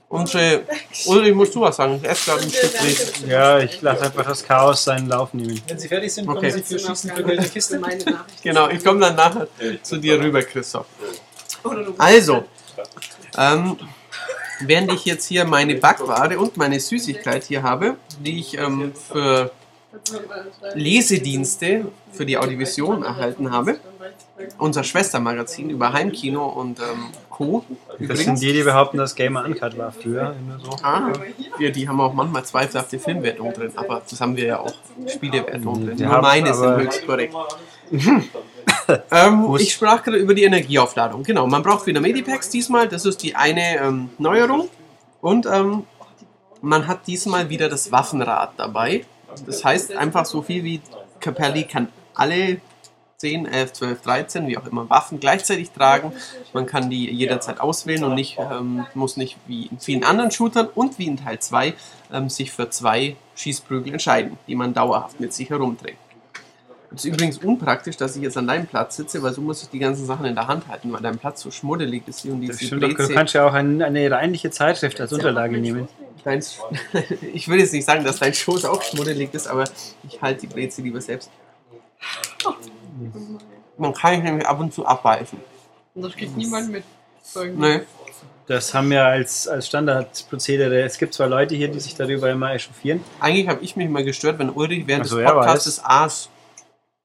Unsere, 0.07 0.63
Ulrich, 1.07 1.33
musst 1.33 1.55
du 1.55 1.61
was 1.61 1.75
sagen? 1.75 1.99
Ich 2.01 2.07
esse 2.07 2.29
gerade 2.29 2.43
ein 2.43 2.49
Stück. 2.49 3.27
Ja, 3.27 3.59
ich 3.59 3.81
lasse 3.81 4.03
einfach 4.03 4.25
das 4.25 4.43
Chaos 4.43 4.83
seinen 4.83 5.09
Lauf 5.09 5.33
nehmen. 5.33 5.59
Wenn 5.67 5.79
Sie 5.79 5.87
fertig 5.87 6.13
sind, 6.13 6.25
kommen 6.27 6.37
Okay. 6.37 6.51
Sie 6.51 6.61
für 6.61 6.79
Schießen 6.79 7.11
für 7.11 7.25
eine 7.25 7.47
Kiste. 7.47 7.79
Meine 7.79 8.03
Nachricht. 8.03 8.43
Genau, 8.43 8.69
ich 8.69 8.83
komme 8.83 8.99
dann 8.99 9.15
nachher 9.15 9.47
zu 9.81 9.97
dir 9.97 10.19
rüber, 10.19 10.43
Christoph. 10.43 10.85
Also, 11.97 12.45
ähm, 13.37 13.77
während 14.61 14.93
ich 14.93 15.05
jetzt 15.05 15.25
hier 15.25 15.43
meine 15.43 15.75
Backware 15.75 16.37
und 16.37 16.55
meine 16.55 16.79
Süßigkeit 16.79 17.43
hier 17.43 17.63
habe, 17.63 17.95
die 18.19 18.39
ich 18.39 18.57
ähm, 18.57 18.93
für 18.93 19.51
Lesedienste 20.75 21.85
für 22.11 22.25
die 22.25 22.37
Audiovision 22.37 23.03
erhalten 23.03 23.51
habe. 23.51 23.79
Unser 24.57 24.83
Schwestermagazin 24.83 25.69
über 25.69 25.93
Heimkino 25.93 26.45
und 26.45 26.79
ähm, 26.79 27.07
Co. 27.29 27.65
Das 27.99 28.19
sind 28.19 28.41
die, 28.41 28.53
die 28.53 28.63
behaupten, 28.63 28.97
dass 28.97 29.15
Gamer 29.15 29.45
Uncut 29.45 29.77
war 29.77 29.91
früher. 29.91 30.35
Immer 30.39 30.59
so. 30.59 30.71
Ah, 30.83 31.11
wir, 31.57 31.71
die 31.71 31.87
haben 31.87 31.99
auch 32.01 32.13
manchmal 32.13 32.43
zweifelhafte 32.43 32.99
Filmwertung 32.99 33.53
drin, 33.53 33.71
aber 33.75 34.01
das 34.09 34.19
haben 34.19 34.35
wir 34.35 34.45
ja 34.45 34.59
auch 34.59 34.73
Spielewertung 35.07 35.85
drin. 35.85 35.99
Wir 35.99 36.07
Nur 36.07 36.21
meine 36.21 36.53
sind 36.53 36.77
höchst 36.77 37.05
korrekt. 37.05 37.35
ähm, 39.11 39.55
ich 39.59 39.73
sprach 39.73 40.03
gerade 40.03 40.17
über 40.17 40.33
die 40.33 40.43
Energieaufladung. 40.43 41.23
Genau, 41.23 41.47
man 41.47 41.63
braucht 41.63 41.85
wieder 41.85 42.01
Medipacks 42.01 42.49
diesmal. 42.49 42.87
Das 42.87 43.05
ist 43.05 43.23
die 43.23 43.35
eine 43.35 43.79
ähm, 43.79 44.09
Neuerung. 44.17 44.69
Und 45.21 45.45
ähm, 45.45 45.83
man 46.61 46.87
hat 46.87 47.07
diesmal 47.07 47.49
wieder 47.49 47.69
das 47.69 47.91
Waffenrad 47.91 48.53
dabei. 48.57 49.05
Das 49.45 49.63
heißt 49.63 49.95
einfach 49.95 50.25
so 50.25 50.41
viel 50.41 50.63
wie 50.63 50.81
Capelli 51.19 51.63
kann 51.63 51.89
alle 52.13 52.59
10, 53.25 53.47
11, 53.47 53.73
12, 53.73 54.01
13, 54.01 54.47
wie 54.47 54.55
auch 54.55 54.67
immer, 54.67 54.87
Waffen 54.87 55.19
gleichzeitig 55.19 55.71
tragen. 55.71 56.11
Man 56.53 56.67
kann 56.67 56.91
die 56.91 57.09
jederzeit 57.09 57.59
auswählen 57.59 58.03
und 58.03 58.13
nicht, 58.13 58.37
ähm, 58.37 58.85
muss 58.93 59.17
nicht 59.17 59.37
wie 59.47 59.65
in 59.65 59.79
vielen 59.79 60.03
anderen 60.03 60.29
Shootern 60.29 60.67
und 60.75 60.99
wie 60.99 61.07
in 61.07 61.17
Teil 61.17 61.39
2 61.39 61.73
ähm, 62.13 62.29
sich 62.29 62.51
für 62.51 62.69
zwei 62.69 63.15
Schießprügel 63.35 63.93
entscheiden, 63.93 64.37
die 64.47 64.53
man 64.53 64.75
dauerhaft 64.75 65.19
mit 65.19 65.33
sich 65.33 65.49
herumträgt. 65.49 65.97
Es 66.93 67.03
ist 67.03 67.13
übrigens 67.13 67.39
unpraktisch, 67.39 67.97
dass 67.97 68.15
ich 68.15 68.21
jetzt 68.21 68.37
an 68.37 68.45
deinem 68.45 68.67
Platz 68.67 68.95
sitze, 68.95 69.23
weil 69.23 69.33
so 69.33 69.41
muss 69.41 69.63
ich 69.63 69.69
die 69.69 69.79
ganzen 69.79 70.05
Sachen 70.05 70.27
in 70.27 70.35
der 70.35 70.45
Hand 70.45 70.67
halten, 70.67 70.93
weil 70.93 71.01
dein 71.01 71.17
Platz 71.17 71.41
so 71.41 71.49
schmuddelig 71.49 72.07
ist 72.07 72.25
und 72.25 72.47
Das 72.47 72.57
diese 72.57 72.67
stimmt 72.67 72.83
doch, 72.83 72.89
du 72.89 73.07
kannst 73.07 73.33
ja 73.33 73.47
auch 73.47 73.53
ein, 73.53 73.81
eine 73.81 74.11
reinliche 74.11 74.51
Zeitschrift 74.51 75.01
als 75.01 75.11
Unterlage 75.11 75.57
nehmen. 75.57 75.87
Dein, 76.23 76.43
ich 77.33 77.47
will 77.47 77.57
jetzt 77.57 77.73
nicht 77.73 77.85
sagen, 77.85 78.03
dass 78.03 78.19
dein 78.19 78.35
Schoß 78.35 78.65
auch 78.65 78.83
schmuddelig 78.83 79.33
ist, 79.33 79.47
aber 79.47 79.63
ich 80.07 80.21
halte 80.21 80.41
die 80.41 80.47
Breze 80.47 80.83
lieber 80.83 81.01
selbst. 81.01 81.31
Man 83.77 83.93
kann 83.93 84.13
ich 84.15 84.23
nämlich 84.23 84.47
ab 84.47 84.59
und 84.59 84.73
zu 84.73 84.85
abbeißen. 84.85 85.39
Und 85.95 86.01
das 86.01 86.15
kriegt 86.15 86.35
niemand 86.37 86.71
mit. 86.71 86.83
Nee. 87.55 87.81
Das 88.47 88.73
haben 88.73 88.91
wir 88.91 89.03
als, 89.03 89.47
als 89.47 89.67
Standardprozedere. 89.67 90.83
Es 90.83 90.97
gibt 90.97 91.13
zwar 91.13 91.27
Leute 91.27 91.55
hier, 91.55 91.67
die 91.67 91.79
sich 91.79 91.95
darüber 91.95 92.29
immer 92.29 92.53
echauffieren. 92.53 93.03
Eigentlich 93.19 93.47
habe 93.47 93.63
ich 93.63 93.75
mich 93.75 93.89
mal 93.89 94.03
gestört, 94.03 94.37
wenn 94.37 94.51
Ulrich 94.51 94.85
während 94.85 95.05
Ach 95.05 95.09
so, 95.09 95.15
des 95.17 95.25
ja, 95.25 95.33
Podcasts 95.33 95.81
aß. 95.83 96.29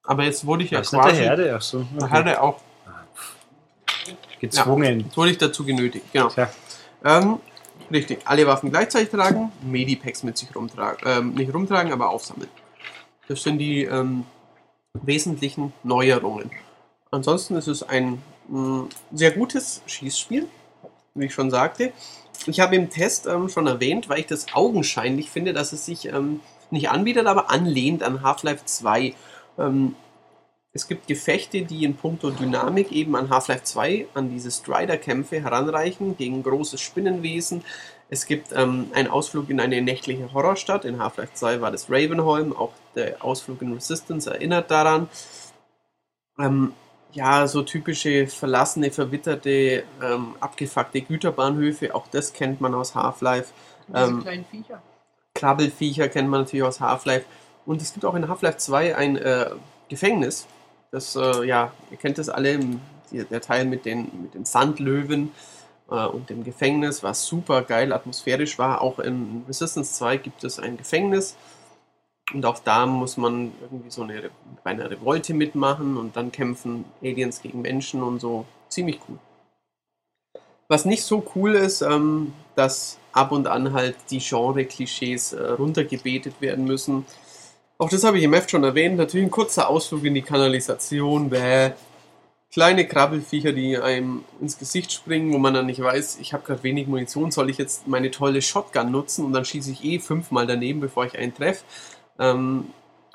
Aber 0.05 0.25
jetzt 0.25 0.45
wurde 0.45 0.65
ich 0.65 0.71
ja 0.71 0.79
Das 0.79 0.89
ist 0.89 0.93
nicht 0.93 1.05
der 1.05 1.13
quasi. 1.13 1.23
Herde, 1.25 1.55
ach 1.57 1.63
so. 1.63 1.87
Okay. 1.97 2.11
hat 2.11 2.27
er 2.27 2.43
auch. 2.43 2.61
Gezwungen. 4.39 5.01
Jetzt 5.01 5.17
wurde 5.17 5.31
ich 5.31 5.39
dazu 5.39 5.65
genötigt. 5.65 6.07
Genau. 6.13 6.31
Ähm, 7.05 7.39
richtig. 7.91 8.21
Alle 8.25 8.47
Waffen 8.47 8.71
gleichzeitig 8.71 9.11
tragen, 9.11 9.53
Medipacks 9.63 10.23
mit 10.23 10.37
sich 10.37 10.55
rumtragen. 10.55 10.99
Ähm, 11.05 11.35
nicht 11.35 11.53
rumtragen, 11.53 11.93
aber 11.93 12.09
aufsammeln. 12.11 12.49
Das 13.29 13.43
sind 13.43 13.59
die 13.59 13.85
ähm, 13.85 14.25
wesentlichen 14.95 15.73
Neuerungen. 15.83 16.51
Ansonsten 17.11 17.57
ist 17.57 17.69
es 17.69 17.83
ein 17.83 18.23
mh, 18.49 18.89
sehr 19.13 19.31
gutes 19.33 19.83
Schießspiel, 19.87 20.47
wie 21.15 21.27
ich 21.27 21.35
schon 21.35 21.51
sagte. 21.51 21.93
Ich 22.47 22.61
habe 22.61 22.77
im 22.77 22.91
Test 22.91 23.27
ähm, 23.27 23.49
schon 23.49 23.67
erwähnt, 23.67 24.09
weil 24.09 24.21
ich 24.21 24.27
das 24.27 24.47
augenscheinlich 24.55 25.31
finde, 25.31 25.53
dass 25.53 25.73
es 25.73 25.87
sich 25.87 26.07
ähm, 26.07 26.41
nicht 26.71 26.91
anbietet, 26.91 27.27
aber 27.27 27.51
anlehnt 27.51 28.03
an 28.03 28.23
Half-Life 28.23 28.65
2. 28.65 29.15
Ähm, 29.59 29.95
es 30.73 30.87
gibt 30.87 31.09
Gefechte, 31.09 31.63
die 31.63 31.85
in 31.85 31.97
puncto 31.97 32.31
Dynamik 32.31 32.93
eben 32.93 33.17
an 33.17 33.29
Half-Life 33.29 33.65
2, 33.65 34.07
an 34.15 34.31
diese 34.31 34.51
Strider-Kämpfe 34.51 35.43
heranreichen, 35.43 36.17
gegen 36.17 36.43
großes 36.43 36.81
Spinnenwesen. 36.81 37.65
Es 38.13 38.27
gibt 38.27 38.53
ähm, 38.53 38.91
einen 38.93 39.07
Ausflug 39.07 39.51
in 39.51 39.61
eine 39.61 39.81
nächtliche 39.81 40.33
Horrorstadt. 40.35 40.85
In 40.85 40.99
Half-Life 40.99 41.33
2 41.35 41.61
war 41.61 41.71
das 41.71 41.89
Ravenholm. 41.89 42.53
Auch 42.53 42.73
der 42.97 43.25
Ausflug 43.25 43.63
in 43.63 43.73
Resistance 43.73 44.29
erinnert 44.29 44.69
daran. 44.69 45.09
Ähm, 46.37 46.73
ja, 47.13 47.47
so 47.47 47.63
typische 47.63 48.27
verlassene, 48.27 48.91
verwitterte, 48.91 49.85
ähm, 50.03 50.35
abgefuckte 50.41 51.03
Güterbahnhöfe. 51.03 51.95
Auch 51.95 52.09
das 52.09 52.33
kennt 52.33 52.61
man 52.61 52.75
aus 52.75 52.97
Half-Life. 52.97 53.53
Ähm, 53.95 54.23
kleinen 54.23 54.45
Viecher. 54.45 54.83
Krabbelfiecher 55.35 56.09
kennt 56.09 56.29
man 56.29 56.41
natürlich 56.41 56.65
aus 56.65 56.81
Half-Life. 56.81 57.27
Und 57.65 57.81
es 57.81 57.93
gibt 57.93 58.05
auch 58.05 58.17
in 58.17 58.27
Half-Life 58.27 58.59
2 58.59 58.97
ein 58.97 59.17
äh, 59.19 59.51
Gefängnis. 59.89 60.49
Das, 60.91 61.15
äh, 61.15 61.45
ja, 61.45 61.71
ihr 61.93 61.97
kennt 61.97 62.19
das 62.19 62.29
alle, 62.29 62.59
der 63.13 63.41
Teil 63.41 63.67
mit 63.67 63.85
den, 63.85 64.11
mit 64.21 64.35
den 64.35 64.45
Sandlöwen 64.45 65.31
und 65.97 66.31
dem 66.31 66.45
Gefängnis, 66.45 67.03
was 67.03 67.27
super 67.27 67.63
geil 67.63 67.93
atmosphärisch 67.93 68.59
war. 68.59 68.81
Auch 68.81 68.99
in 68.99 69.45
Resistance 69.49 69.93
2 69.95 70.17
gibt 70.19 70.45
es 70.45 70.59
ein 70.59 70.77
Gefängnis. 70.77 71.37
Und 72.33 72.47
auch 72.47 72.61
da 72.61 72.87
muss 72.87 73.17
man 73.17 73.53
irgendwie 73.61 73.91
so 73.91 74.03
eine, 74.03 74.31
bei 74.63 74.75
Revolte 74.75 75.35
mitmachen 75.35 75.97
und 75.97 76.17
dann 76.17 76.31
kämpfen 76.31 76.85
Aliens 77.03 77.43
gegen 77.43 77.63
Menschen 77.63 78.03
und 78.03 78.21
so. 78.21 78.47
Ziemlich 78.69 79.01
cool. 79.09 79.19
Was 80.69 80.85
nicht 80.85 81.03
so 81.03 81.25
cool 81.35 81.57
ist, 81.57 81.83
ähm, 81.83 82.33
dass 82.55 82.99
ab 83.13 83.33
und 83.33 83.49
an 83.49 83.73
halt 83.73 83.97
die 84.11 84.21
Genre-Klischees 84.21 85.33
äh, 85.33 85.43
runtergebetet 85.51 86.41
werden 86.41 86.65
müssen. 86.65 87.05
Auch 87.79 87.89
das 87.89 88.05
habe 88.05 88.19
ich 88.19 88.25
im 88.25 88.33
Heft 88.33 88.53
schon 88.53 88.63
erwähnt. 88.63 88.97
Natürlich 88.97 89.27
ein 89.27 89.33
kurzer 89.33 89.69
Ausflug 89.69 90.05
in 90.05 90.15
die 90.15 90.23
Kanalisation. 90.23 91.31
Bäh. 91.31 91.73
Kleine 92.53 92.85
Krabbelfiecher, 92.85 93.53
die 93.53 93.79
einem 93.79 94.25
ins 94.41 94.59
Gesicht 94.59 94.93
springen, 94.93 95.33
wo 95.33 95.39
man 95.39 95.55
dann 95.55 95.67
nicht 95.67 95.81
weiß, 95.81 96.19
ich 96.21 96.33
habe 96.33 96.43
gerade 96.45 96.65
wenig 96.65 96.89
Munition, 96.89 97.31
soll 97.31 97.49
ich 97.49 97.59
jetzt 97.59 97.87
meine 97.87 98.11
tolle 98.11 98.43
Shotgun 98.43 98.91
nutzen 98.91 99.25
und 99.25 99.33
dann 99.33 99.45
schieße 99.45 99.71
ich 99.71 99.85
eh 99.85 100.01
fünfmal 100.01 100.49
daneben, 100.49 100.81
bevor 100.81 101.05
ich 101.05 101.17
einen 101.17 101.33
treffe. 101.33 101.65
Ähm, 102.19 102.67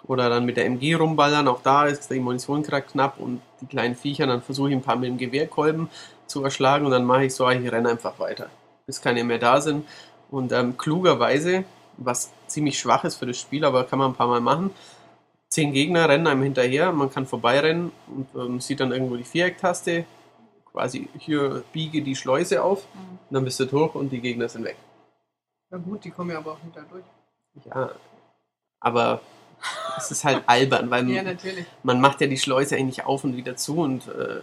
oder 0.08 0.30
dann 0.30 0.46
mit 0.46 0.56
der 0.56 0.66
MG 0.66 0.94
rumballern, 0.96 1.50
auch 1.50 1.62
da 1.62 1.86
ist 1.86 2.10
die 2.12 2.20
Munition 2.22 2.64
gerade 2.64 2.86
knapp 2.86 3.20
und 3.20 3.42
die 3.60 3.66
kleinen 3.66 3.96
Viecher, 3.96 4.26
dann 4.26 4.42
versuche 4.42 4.70
ich 4.70 4.76
ein 4.76 4.82
paar 4.82 4.96
mit 4.96 5.10
dem 5.10 5.18
Gewehrkolben 5.18 5.90
zu 6.28 6.42
erschlagen 6.42 6.86
und 6.86 6.92
dann 6.92 7.04
mache 7.04 7.26
ich 7.26 7.36
so, 7.36 7.50
ich 7.50 7.72
renne 7.72 7.90
einfach 7.90 8.18
weiter, 8.20 8.50
bis 8.86 9.02
keine 9.02 9.26
mehr 9.26 9.40
da 9.40 9.60
sind. 9.60 9.86
Und 10.32 10.54
ähm, 10.54 10.78
klugerweise, 10.78 11.66
was 11.98 12.32
ziemlich 12.48 12.80
schwach 12.80 13.04
ist 13.04 13.16
für 13.16 13.26
das 13.26 13.38
Spiel, 13.38 13.66
aber 13.66 13.84
kann 13.84 14.00
man 14.00 14.12
ein 14.12 14.16
paar 14.16 14.28
Mal 14.28 14.42
machen, 14.42 14.72
zehn 15.56 15.72
Gegner 15.72 16.10
rennen 16.10 16.28
einem 16.28 16.44
hinterher, 16.44 16.92
man 16.92 17.10
kann 17.10 17.26
vorbeirennen 17.26 17.92
und 18.08 18.28
ähm, 18.36 18.60
sieht 18.60 18.82
dann 18.82 18.92
irgendwo 18.92 19.16
die 19.16 19.24
Vierecktaste, 19.24 20.06
quasi 20.66 21.08
hier 21.18 21.64
biege 21.72 22.02
die 22.02 22.16
Schleuse 22.16 22.62
auf 22.62 22.86
und 22.94 23.34
dann 23.34 23.46
bist 23.46 23.60
du 23.62 23.66
durch 23.66 23.96
und 23.96 24.10
die 24.10 24.20
Gegner 24.20 24.50
sind 24.50 24.66
weg. 24.66 24.76
Na 25.70 25.78
gut, 25.78 26.04
die 26.04 26.12
kommen 26.12 26.32
ja 26.32 26.38
aber 26.40 26.52
auch 26.52 26.58
da 26.74 26.82
durch. 26.82 27.06
Ja, 27.66 27.92
aber 28.82 29.22
es 29.98 30.12
ist 30.12 30.26
halt 30.26 30.44
albern, 30.46 30.90
weil 30.92 31.10
Ja, 31.10 31.24
man 31.84 32.02
macht 32.02 32.20
ja 32.20 32.28
die 32.28 32.38
Schleuse 32.38 32.76
eigentlich 32.76 33.06
auf 33.06 33.24
und 33.24 33.38
wieder 33.38 33.56
zu 33.56 33.78
und 33.78 34.10
äh, 34.10 34.42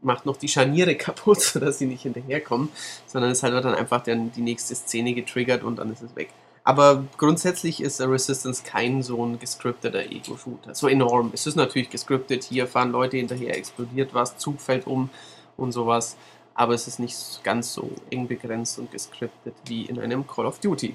macht 0.00 0.26
noch 0.26 0.36
die 0.36 0.48
Scharniere 0.48 0.94
kaputt, 1.06 1.40
sodass 1.40 1.78
sie 1.78 1.86
nicht 1.86 2.02
hinterherkommen, 2.02 2.68
sondern 3.06 3.32
es 3.32 3.42
halt 3.42 3.52
wird 3.52 3.64
dann 3.64 3.74
einfach 3.74 4.04
dann 4.04 4.30
die 4.30 4.42
nächste 4.42 4.76
Szene 4.76 5.12
getriggert 5.12 5.64
und 5.64 5.80
dann 5.80 5.92
ist 5.92 6.02
es 6.02 6.14
weg. 6.14 6.30
Aber 6.64 7.04
grundsätzlich 7.16 7.80
ist 7.80 8.00
Resistance 8.00 8.62
kein 8.62 9.02
so 9.02 9.24
ein 9.24 9.38
gescripteter 9.38 10.00
Ego-Shooter. 10.00 10.74
So 10.74 10.86
enorm. 10.86 11.30
Es 11.34 11.46
ist 11.46 11.56
natürlich 11.56 11.90
gescriptet, 11.90 12.44
hier 12.44 12.68
fahren 12.68 12.92
Leute 12.92 13.16
hinterher, 13.16 13.56
explodiert 13.56 14.14
was, 14.14 14.38
Zug 14.38 14.60
fällt 14.60 14.86
um 14.86 15.10
und 15.56 15.72
sowas. 15.72 16.16
Aber 16.54 16.74
es 16.74 16.86
ist 16.86 17.00
nicht 17.00 17.42
ganz 17.42 17.72
so 17.72 17.90
eng 18.10 18.28
begrenzt 18.28 18.78
und 18.78 18.92
gescriptet 18.92 19.54
wie 19.66 19.86
in 19.86 19.98
einem 19.98 20.26
Call 20.26 20.46
of 20.46 20.60
Duty. 20.60 20.94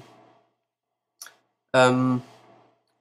Ähm, 1.74 2.22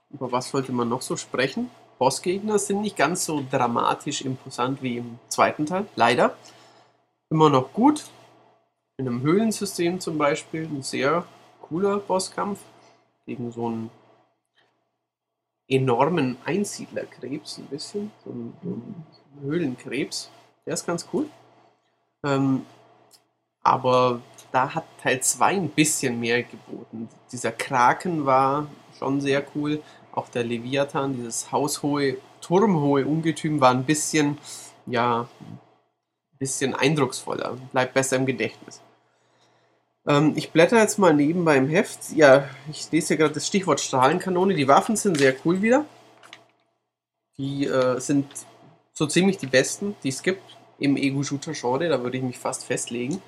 über 0.10 0.31
was 0.31 0.49
sollte 0.49 0.73
man 0.73 0.89
noch 0.89 1.02
so 1.02 1.15
sprechen? 1.15 1.69
Bossgegner 1.99 2.60
sind 2.60 2.81
nicht 2.81 2.98
ganz 2.98 3.26
so 3.26 3.44
dramatisch 3.49 4.22
imposant 4.22 4.81
wie 4.81 4.98
im 4.98 5.19
zweiten 5.30 5.65
Teil, 5.65 5.88
leider. 5.95 6.35
Immer 7.30 7.49
noch 7.49 7.72
gut. 7.73 8.06
In 8.98 9.07
einem 9.07 9.22
Höhlensystem 9.22 9.99
zum 9.99 10.18
Beispiel 10.18 10.64
ein 10.64 10.81
sehr 10.81 11.26
cooler 11.69 11.98
Bosskampf 11.99 12.60
gegen 13.26 13.52
so 13.52 13.68
einen 13.68 13.89
enormen 15.68 16.38
Einsiedlerkrebs, 16.45 17.57
ein 17.57 17.65
bisschen, 17.65 18.11
so 18.23 18.31
einen, 18.31 18.53
so 18.64 18.69
einen 18.69 19.06
Höhlenkrebs. 19.41 20.30
Der 20.65 20.73
ist 20.73 20.85
ganz 20.85 21.07
cool. 21.14 21.30
Ähm, 22.23 22.65
aber 23.61 24.22
da 24.52 24.73
hat 24.73 24.85
Teil 25.02 25.22
2 25.22 25.56
ein 25.56 25.69
bisschen 25.69 26.19
mehr 26.19 26.44
geboten. 26.44 27.10
Dieser 27.31 27.52
Kraken 27.52 28.26
war 28.26 28.68
schon 28.98 29.19
sehr 29.19 29.45
cool. 29.56 29.81
Auch 30.14 30.30
der 30.30 30.44
Leviathan, 30.45 31.15
dieses 31.15 31.52
haushohe, 31.52 32.18
turmhohe 32.41 33.06
Ungetüm 33.06 33.60
war 33.60 33.72
ein 33.72 33.84
bisschen, 33.84 34.38
ja, 34.85 35.27
ein 35.41 35.60
bisschen 36.39 36.73
eindrucksvoller. 36.73 37.57
Bleibt 37.72 37.94
besser 37.94 38.15
im 38.15 38.26
Gedächtnis. 38.26 38.81
Ähm, 40.08 40.34
ich 40.36 40.52
blätter 40.52 40.80
jetzt 40.80 40.98
mal 40.98 41.14
nebenbei 41.14 41.58
im 41.58 41.68
Heft. 41.68 42.00
Ja, 42.16 42.50
ich 42.72 42.90
lese 42.92 43.10
hier 43.10 43.18
gerade 43.18 43.34
das 43.34 43.46
Stichwort 43.46 43.82
Strahlenkanone. 43.82 44.56
Die 44.56 44.68
Waffen 44.68 44.96
sind 44.96 45.18
sehr 45.18 45.36
cool 45.46 45.62
wieder. 45.62 45.86
Die 47.38 47.66
äh, 47.66 48.00
sind 48.00 48.26
so 48.94 49.06
ziemlich 49.06 49.38
die 49.38 49.48
besten, 49.48 49.96
die 50.04 50.10
es 50.10 50.24
gibt 50.24 50.42
im 50.80 50.96
Ego-Shooter-Genre. 50.96 51.90
Da 51.90 52.02
würde 52.02 52.18
ich 52.18 52.24
mich 52.24 52.40
fast 52.40 52.64
festlegen. 52.64 53.22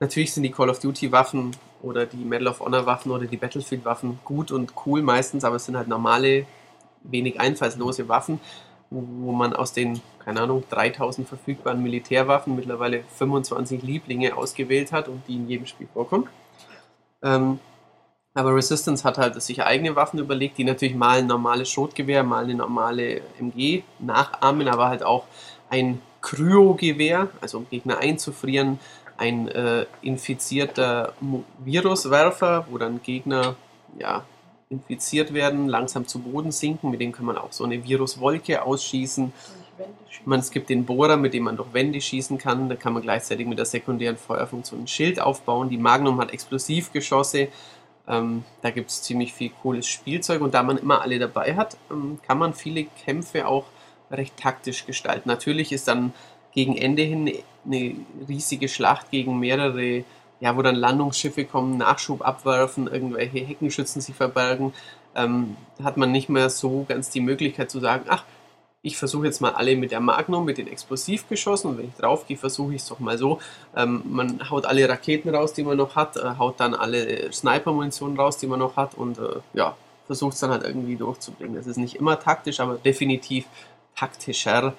Natürlich 0.00 0.32
sind 0.32 0.42
die 0.42 0.50
Call 0.50 0.70
of 0.70 0.80
Duty-Waffen 0.80 1.54
oder 1.82 2.06
die 2.06 2.24
Medal 2.24 2.48
of 2.48 2.60
Honor-Waffen 2.60 3.12
oder 3.12 3.26
die 3.26 3.36
Battlefield-Waffen 3.36 4.18
gut 4.24 4.50
und 4.50 4.72
cool 4.86 5.02
meistens, 5.02 5.44
aber 5.44 5.56
es 5.56 5.64
sind 5.66 5.76
halt 5.76 5.86
normale 5.86 6.46
wenig 7.04 7.38
einfallslose 7.38 8.08
Waffen, 8.08 8.40
wo, 8.92 9.32
man 9.32 9.54
aus 9.54 9.72
den, 9.72 10.00
keine 10.24 10.42
Ahnung, 10.42 10.64
3000 10.70 11.28
verfügbaren 11.28 11.82
Militärwaffen 11.82 12.54
mittlerweile 12.54 13.04
25 13.16 13.82
Lieblinge 13.82 14.36
ausgewählt 14.36 14.92
hat 14.92 15.08
und 15.08 15.26
die 15.28 15.36
in 15.36 15.48
jedem 15.48 15.66
Spiel 15.66 15.88
vorkommen. 15.92 16.28
Ähm, 17.22 17.58
aber 18.34 18.54
Resistance 18.54 19.04
hat 19.04 19.18
halt 19.18 19.40
sich 19.42 19.62
eigene 19.62 19.94
Waffen 19.94 20.18
überlegt, 20.18 20.56
die 20.58 20.64
natürlich 20.64 20.94
mal 20.94 21.18
ein 21.18 21.26
normales 21.26 21.70
Schrotgewehr, 21.70 22.22
mal 22.22 22.44
eine 22.44 22.54
normale 22.54 23.20
MG 23.38 23.82
nachahmen, 23.98 24.68
aber 24.68 24.88
halt 24.88 25.02
auch 25.02 25.26
ein 25.68 26.00
Kryogewehr, 26.22 27.28
also 27.40 27.58
um 27.58 27.68
Gegner 27.68 27.98
einzufrieren, 27.98 28.78
ein 29.18 29.48
äh, 29.48 29.86
infizierter 30.00 31.12
Viruswerfer, 31.58 32.66
wo 32.70 32.78
dann 32.78 33.02
Gegner 33.02 33.56
ja, 33.98 34.24
infiziert 34.72 35.32
werden, 35.32 35.68
langsam 35.68 36.06
zu 36.06 36.18
Boden 36.18 36.50
sinken. 36.50 36.90
Mit 36.90 37.00
dem 37.00 37.12
kann 37.12 37.26
man 37.26 37.38
auch 37.38 37.52
so 37.52 37.64
eine 37.64 37.84
Viruswolke 37.84 38.62
ausschießen. 38.62 39.32
Man, 40.24 40.40
es 40.40 40.50
gibt 40.50 40.68
den 40.68 40.84
Bohrer, 40.84 41.16
mit 41.16 41.34
dem 41.34 41.44
man 41.44 41.56
durch 41.56 41.72
Wände 41.72 42.00
schießen 42.00 42.38
kann. 42.38 42.68
Da 42.68 42.76
kann 42.76 42.92
man 42.92 43.02
gleichzeitig 43.02 43.46
mit 43.46 43.58
der 43.58 43.66
sekundären 43.66 44.16
Feuerfunktion 44.16 44.82
ein 44.82 44.88
Schild 44.88 45.20
aufbauen. 45.20 45.68
Die 45.68 45.78
Magnum 45.78 46.20
hat 46.20 46.32
Explosivgeschosse. 46.32 47.48
Ähm, 48.08 48.44
da 48.62 48.70
gibt 48.70 48.90
es 48.90 49.02
ziemlich 49.02 49.32
viel 49.32 49.50
cooles 49.62 49.86
Spielzeug 49.86 50.40
und 50.40 50.54
da 50.54 50.62
man 50.62 50.78
immer 50.78 51.02
alle 51.02 51.18
dabei 51.18 51.54
hat, 51.54 51.76
ähm, 51.90 52.18
kann 52.26 52.38
man 52.38 52.52
viele 52.52 52.86
Kämpfe 53.04 53.46
auch 53.46 53.66
recht 54.10 54.36
taktisch 54.36 54.86
gestalten. 54.86 55.28
Natürlich 55.28 55.72
ist 55.72 55.86
dann 55.86 56.12
gegen 56.52 56.76
Ende 56.76 57.02
hin 57.02 57.32
eine 57.64 57.94
riesige 58.28 58.68
Schlacht 58.68 59.10
gegen 59.10 59.38
mehrere, 59.38 60.04
ja, 60.42 60.56
wo 60.56 60.62
dann 60.62 60.74
Landungsschiffe 60.74 61.44
kommen, 61.44 61.78
Nachschub 61.78 62.26
abwerfen, 62.26 62.88
irgendwelche 62.88 63.38
Heckenschützen 63.38 64.02
sich 64.02 64.16
verbergen. 64.16 64.74
Ähm, 65.14 65.56
hat 65.80 65.96
man 65.96 66.10
nicht 66.10 66.28
mehr 66.28 66.50
so 66.50 66.84
ganz 66.88 67.10
die 67.10 67.20
Möglichkeit 67.20 67.70
zu 67.70 67.78
sagen, 67.78 68.06
ach, 68.08 68.24
ich 68.82 68.96
versuche 68.96 69.26
jetzt 69.26 69.40
mal 69.40 69.52
alle 69.52 69.76
mit 69.76 69.92
der 69.92 70.00
Magnum, 70.00 70.44
mit 70.44 70.58
den 70.58 70.66
Explosivgeschossen 70.66 71.70
und 71.70 71.78
wenn 71.78 71.86
ich 71.86 71.94
draufgehe, 71.94 72.36
versuche 72.36 72.74
ich 72.74 72.82
es 72.82 72.88
doch 72.88 72.98
mal 72.98 73.16
so. 73.16 73.38
Ähm, 73.76 74.02
man 74.04 74.50
haut 74.50 74.66
alle 74.66 74.88
Raketen 74.88 75.32
raus, 75.32 75.52
die 75.52 75.62
man 75.62 75.76
noch 75.76 75.94
hat, 75.94 76.16
äh, 76.16 76.34
haut 76.38 76.58
dann 76.58 76.74
alle 76.74 77.32
Sniper-Munition 77.32 78.18
raus, 78.18 78.38
die 78.38 78.48
man 78.48 78.58
noch 78.58 78.74
hat 78.76 78.94
und 78.94 79.18
äh, 79.18 79.36
ja, 79.54 79.76
versucht 80.08 80.34
es 80.34 80.40
dann 80.40 80.50
halt 80.50 80.64
irgendwie 80.64 80.96
durchzubringen. 80.96 81.54
Das 81.54 81.68
ist 81.68 81.76
nicht 81.76 81.94
immer 81.94 82.18
taktisch, 82.18 82.58
aber 82.58 82.74
definitiv 82.74 83.44
taktischer 83.94 84.74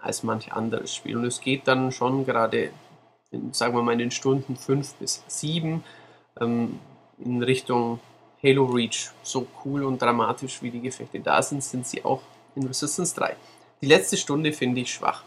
als 0.00 0.22
manch 0.22 0.52
anderes 0.52 0.94
Spiel. 0.94 1.16
Und 1.16 1.24
es 1.24 1.40
geht 1.40 1.66
dann 1.66 1.90
schon 1.90 2.24
gerade, 2.24 2.70
in, 3.30 3.52
sagen 3.52 3.74
wir 3.74 3.82
mal, 3.82 3.92
in 3.92 3.98
den 3.98 4.10
Stunden 4.10 4.56
5 4.56 4.94
bis 4.94 5.24
7 5.26 5.84
ähm, 6.40 6.78
in 7.18 7.42
Richtung 7.42 8.00
Halo 8.42 8.64
Reach. 8.66 9.10
So 9.22 9.46
cool 9.64 9.84
und 9.84 10.00
dramatisch 10.00 10.62
wie 10.62 10.70
die 10.70 10.80
Gefechte 10.80 11.20
da 11.20 11.42
sind, 11.42 11.62
sind 11.62 11.86
sie 11.86 12.04
auch 12.04 12.22
in 12.54 12.66
Resistance 12.66 13.14
3. 13.14 13.36
Die 13.80 13.86
letzte 13.86 14.16
Stunde 14.16 14.52
finde 14.52 14.80
ich 14.80 14.92
schwach. 14.92 15.22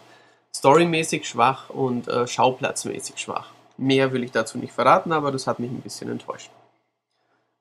Storymäßig 0.54 1.28
schwach 1.28 1.70
und 1.70 2.08
äh, 2.08 2.28
schauplatzmäßig 2.28 3.18
schwach. 3.18 3.52
Mehr 3.78 4.12
will 4.12 4.24
ich 4.24 4.32
dazu 4.32 4.58
nicht 4.58 4.74
verraten, 4.74 5.12
aber 5.12 5.32
das 5.32 5.48
hat 5.48 5.60
mich 5.60 5.72
ein 5.72 5.82
bisschen 5.82 6.10
enttäuscht. 6.10 6.52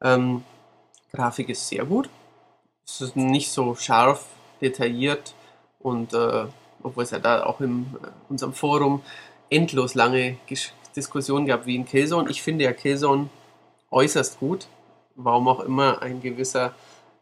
Ähm, 0.03 0.45
Grafik 1.13 1.49
ist 1.49 1.69
sehr 1.69 1.85
gut. 1.85 2.09
Es 2.85 3.01
ist 3.01 3.17
nicht 3.17 3.51
so 3.51 3.75
scharf, 3.75 4.27
detailliert 4.61 5.35
und 5.79 6.13
äh, 6.13 6.47
obwohl 6.83 7.05
es 7.05 7.11
ja 7.11 7.19
da 7.19 7.45
auch 7.45 7.61
in 7.61 7.87
äh, 8.03 8.09
unserem 8.29 8.53
Forum 8.53 9.03
endlos 9.51 9.95
lange 9.95 10.37
Diskussionen 10.97 11.47
gab 11.47 11.67
wie 11.67 11.77
in 11.77 11.85
Killzone. 11.85 12.31
Ich 12.31 12.43
finde 12.43 12.65
ja 12.65 12.73
Killzone 12.73 13.29
äußerst 13.91 14.41
gut. 14.41 14.69
Warum 15.17 15.49
auch 15.49 15.61
immer 15.61 16.01
ein 16.03 16.23
gewisser, 16.23 16.75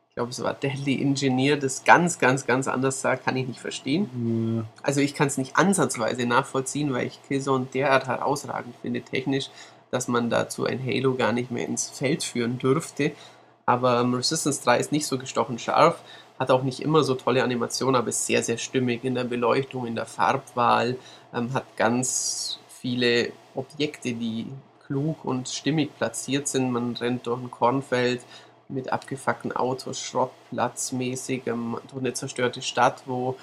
ich 0.09 0.15
glaube 0.15 0.31
es 0.31 0.43
war 0.43 0.55
Deadly 0.55 1.01
Engineer, 1.01 1.57
das 1.57 1.85
ganz, 1.85 2.19
ganz, 2.19 2.47
ganz 2.47 2.69
anders 2.69 3.01
sah, 3.01 3.17
kann 3.17 3.37
ich 3.37 3.49
nicht 3.49 3.61
verstehen. 3.61 4.67
Also 4.83 5.01
ich 5.01 5.15
kann 5.15 5.27
es 5.27 5.39
nicht 5.39 5.57
ansatzweise 5.57 6.27
nachvollziehen, 6.27 6.93
weil 6.93 7.07
ich 7.07 7.21
Killzone 7.27 7.67
derart 7.73 8.07
herausragend 8.07 8.77
finde 8.83 9.01
technisch, 9.01 9.51
dass 9.91 10.07
man 10.07 10.31
dazu 10.31 10.67
ein 10.67 10.85
Halo 10.85 11.15
gar 11.15 11.33
nicht 11.33 11.51
mehr 11.51 11.67
ins 11.67 11.89
Feld 11.89 12.23
führen 12.23 12.59
dürfte. 12.59 13.13
Aber 13.67 14.01
ähm, 14.01 14.15
Resistance 14.15 14.63
3 14.65 14.79
ist 14.79 14.93
nicht 14.93 15.07
so 15.07 15.19
gestochen 15.19 15.59
scharf, 15.59 16.03
hat 16.39 16.51
auch 16.51 16.63
nicht 16.63 16.81
immer 16.81 17.03
so 17.03 17.15
tolle 17.15 17.43
Animationen, 17.43 17.97
aber 17.97 18.09
ist 18.09 18.27
sehr, 18.27 18.43
sehr 18.43 18.59
stimmig 18.59 19.05
in 19.05 19.15
der 19.15 19.25
Beleuchtung, 19.25 19.87
in 19.87 19.95
der 19.95 20.07
Farbwahl, 20.07 20.97
ähm, 21.35 21.53
hat 21.53 21.77
ganz 21.77 22.61
viele 22.69 23.33
Objekte, 23.55 24.15
die 24.15 24.47
klug 24.87 25.25
und 25.25 25.49
stimmig 25.49 25.97
platziert 25.97 26.49
sind. 26.49 26.71
Man 26.71 26.97
rennt 26.97 27.27
durch 27.27 27.41
ein 27.41 27.51
Kornfeld 27.51 28.23
mit 28.69 28.93
abgefuckten 28.93 29.55
Autos, 29.55 30.01
Schrottplatzmäßig, 30.01 31.47
ähm, 31.47 31.79
durch 31.91 32.01
eine 32.01 32.13
zerstörte 32.13 32.63
Stadt, 32.63 33.03
wo 33.07 33.37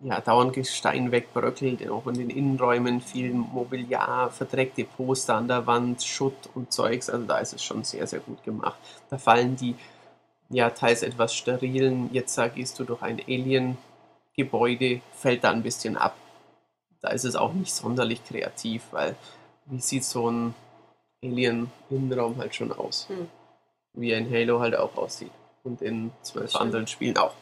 ja, 0.00 0.20
dauernd 0.20 0.52
Gestein 0.52 1.12
wegbröckelt, 1.12 1.88
auch 1.88 2.06
in 2.06 2.14
den 2.14 2.30
Innenräumen 2.30 3.00
viel 3.00 3.32
Mobiliar, 3.32 4.30
verdreckte 4.30 4.84
Poster 4.84 5.36
an 5.36 5.48
der 5.48 5.66
Wand, 5.66 6.02
Schutt 6.02 6.50
und 6.54 6.72
Zeugs, 6.72 7.08
also 7.08 7.24
da 7.24 7.38
ist 7.38 7.54
es 7.54 7.62
schon 7.64 7.84
sehr, 7.84 8.06
sehr 8.06 8.20
gut 8.20 8.42
gemacht. 8.44 8.78
Da 9.08 9.16
fallen 9.16 9.56
die 9.56 9.74
ja 10.54 10.70
teils 10.70 11.02
etwas 11.02 11.34
sterilen, 11.34 12.10
jetzt 12.12 12.34
sag, 12.34 12.54
gehst 12.54 12.78
du 12.78 12.84
durch 12.84 13.02
ein 13.02 13.20
Alien-Gebäude, 13.20 15.00
fällt 15.12 15.44
da 15.44 15.50
ein 15.50 15.62
bisschen 15.62 15.96
ab. 15.96 16.16
Da 17.00 17.10
ist 17.10 17.24
es 17.24 17.36
auch 17.36 17.52
nicht 17.52 17.74
sonderlich 17.74 18.24
kreativ, 18.24 18.82
weil 18.92 19.16
wie 19.66 19.80
sieht 19.80 20.04
so 20.04 20.30
ein 20.30 20.54
Alien-Innenraum 21.22 22.38
halt 22.38 22.54
schon 22.54 22.72
aus? 22.72 23.08
Hm. 23.08 23.28
Wie 23.94 24.14
ein 24.14 24.30
Halo 24.30 24.60
halt 24.60 24.76
auch 24.76 24.96
aussieht. 24.96 25.30
Und 25.62 25.82
in 25.82 26.12
zwölf 26.22 26.54
anderen 26.56 26.86
Spielen 26.86 27.16
auch. 27.16 27.34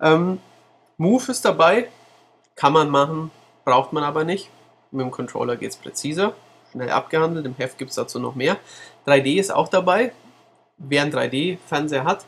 Ähm, 0.00 0.40
Move 0.98 1.30
ist 1.30 1.44
dabei, 1.44 1.88
kann 2.54 2.72
man 2.72 2.90
machen, 2.90 3.30
braucht 3.64 3.92
man 3.92 4.04
aber 4.04 4.24
nicht. 4.24 4.50
Mit 4.90 5.04
dem 5.04 5.10
Controller 5.10 5.56
geht 5.56 5.70
es 5.70 5.76
präziser, 5.76 6.34
schnell 6.72 6.90
abgehandelt. 6.90 7.46
Im 7.46 7.54
Heft 7.56 7.78
gibt 7.78 7.90
es 7.90 7.96
dazu 7.96 8.18
noch 8.18 8.34
mehr. 8.34 8.56
3D 9.06 9.38
ist 9.38 9.54
auch 9.54 9.68
dabei, 9.68 10.12
wer 10.78 11.02
einen 11.02 11.12
3D-Fernseher 11.12 12.04
hat. 12.04 12.26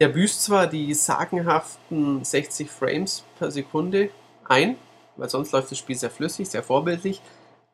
Der 0.00 0.08
büßt 0.08 0.42
zwar 0.42 0.66
die 0.66 0.92
sagenhaften 0.94 2.24
60 2.24 2.70
Frames 2.70 3.24
per 3.38 3.50
Sekunde 3.50 4.10
ein, 4.44 4.76
weil 5.16 5.28
sonst 5.28 5.52
läuft 5.52 5.70
das 5.70 5.78
Spiel 5.78 5.96
sehr 5.96 6.10
flüssig, 6.10 6.48
sehr 6.48 6.62
vorbildlich, 6.62 7.20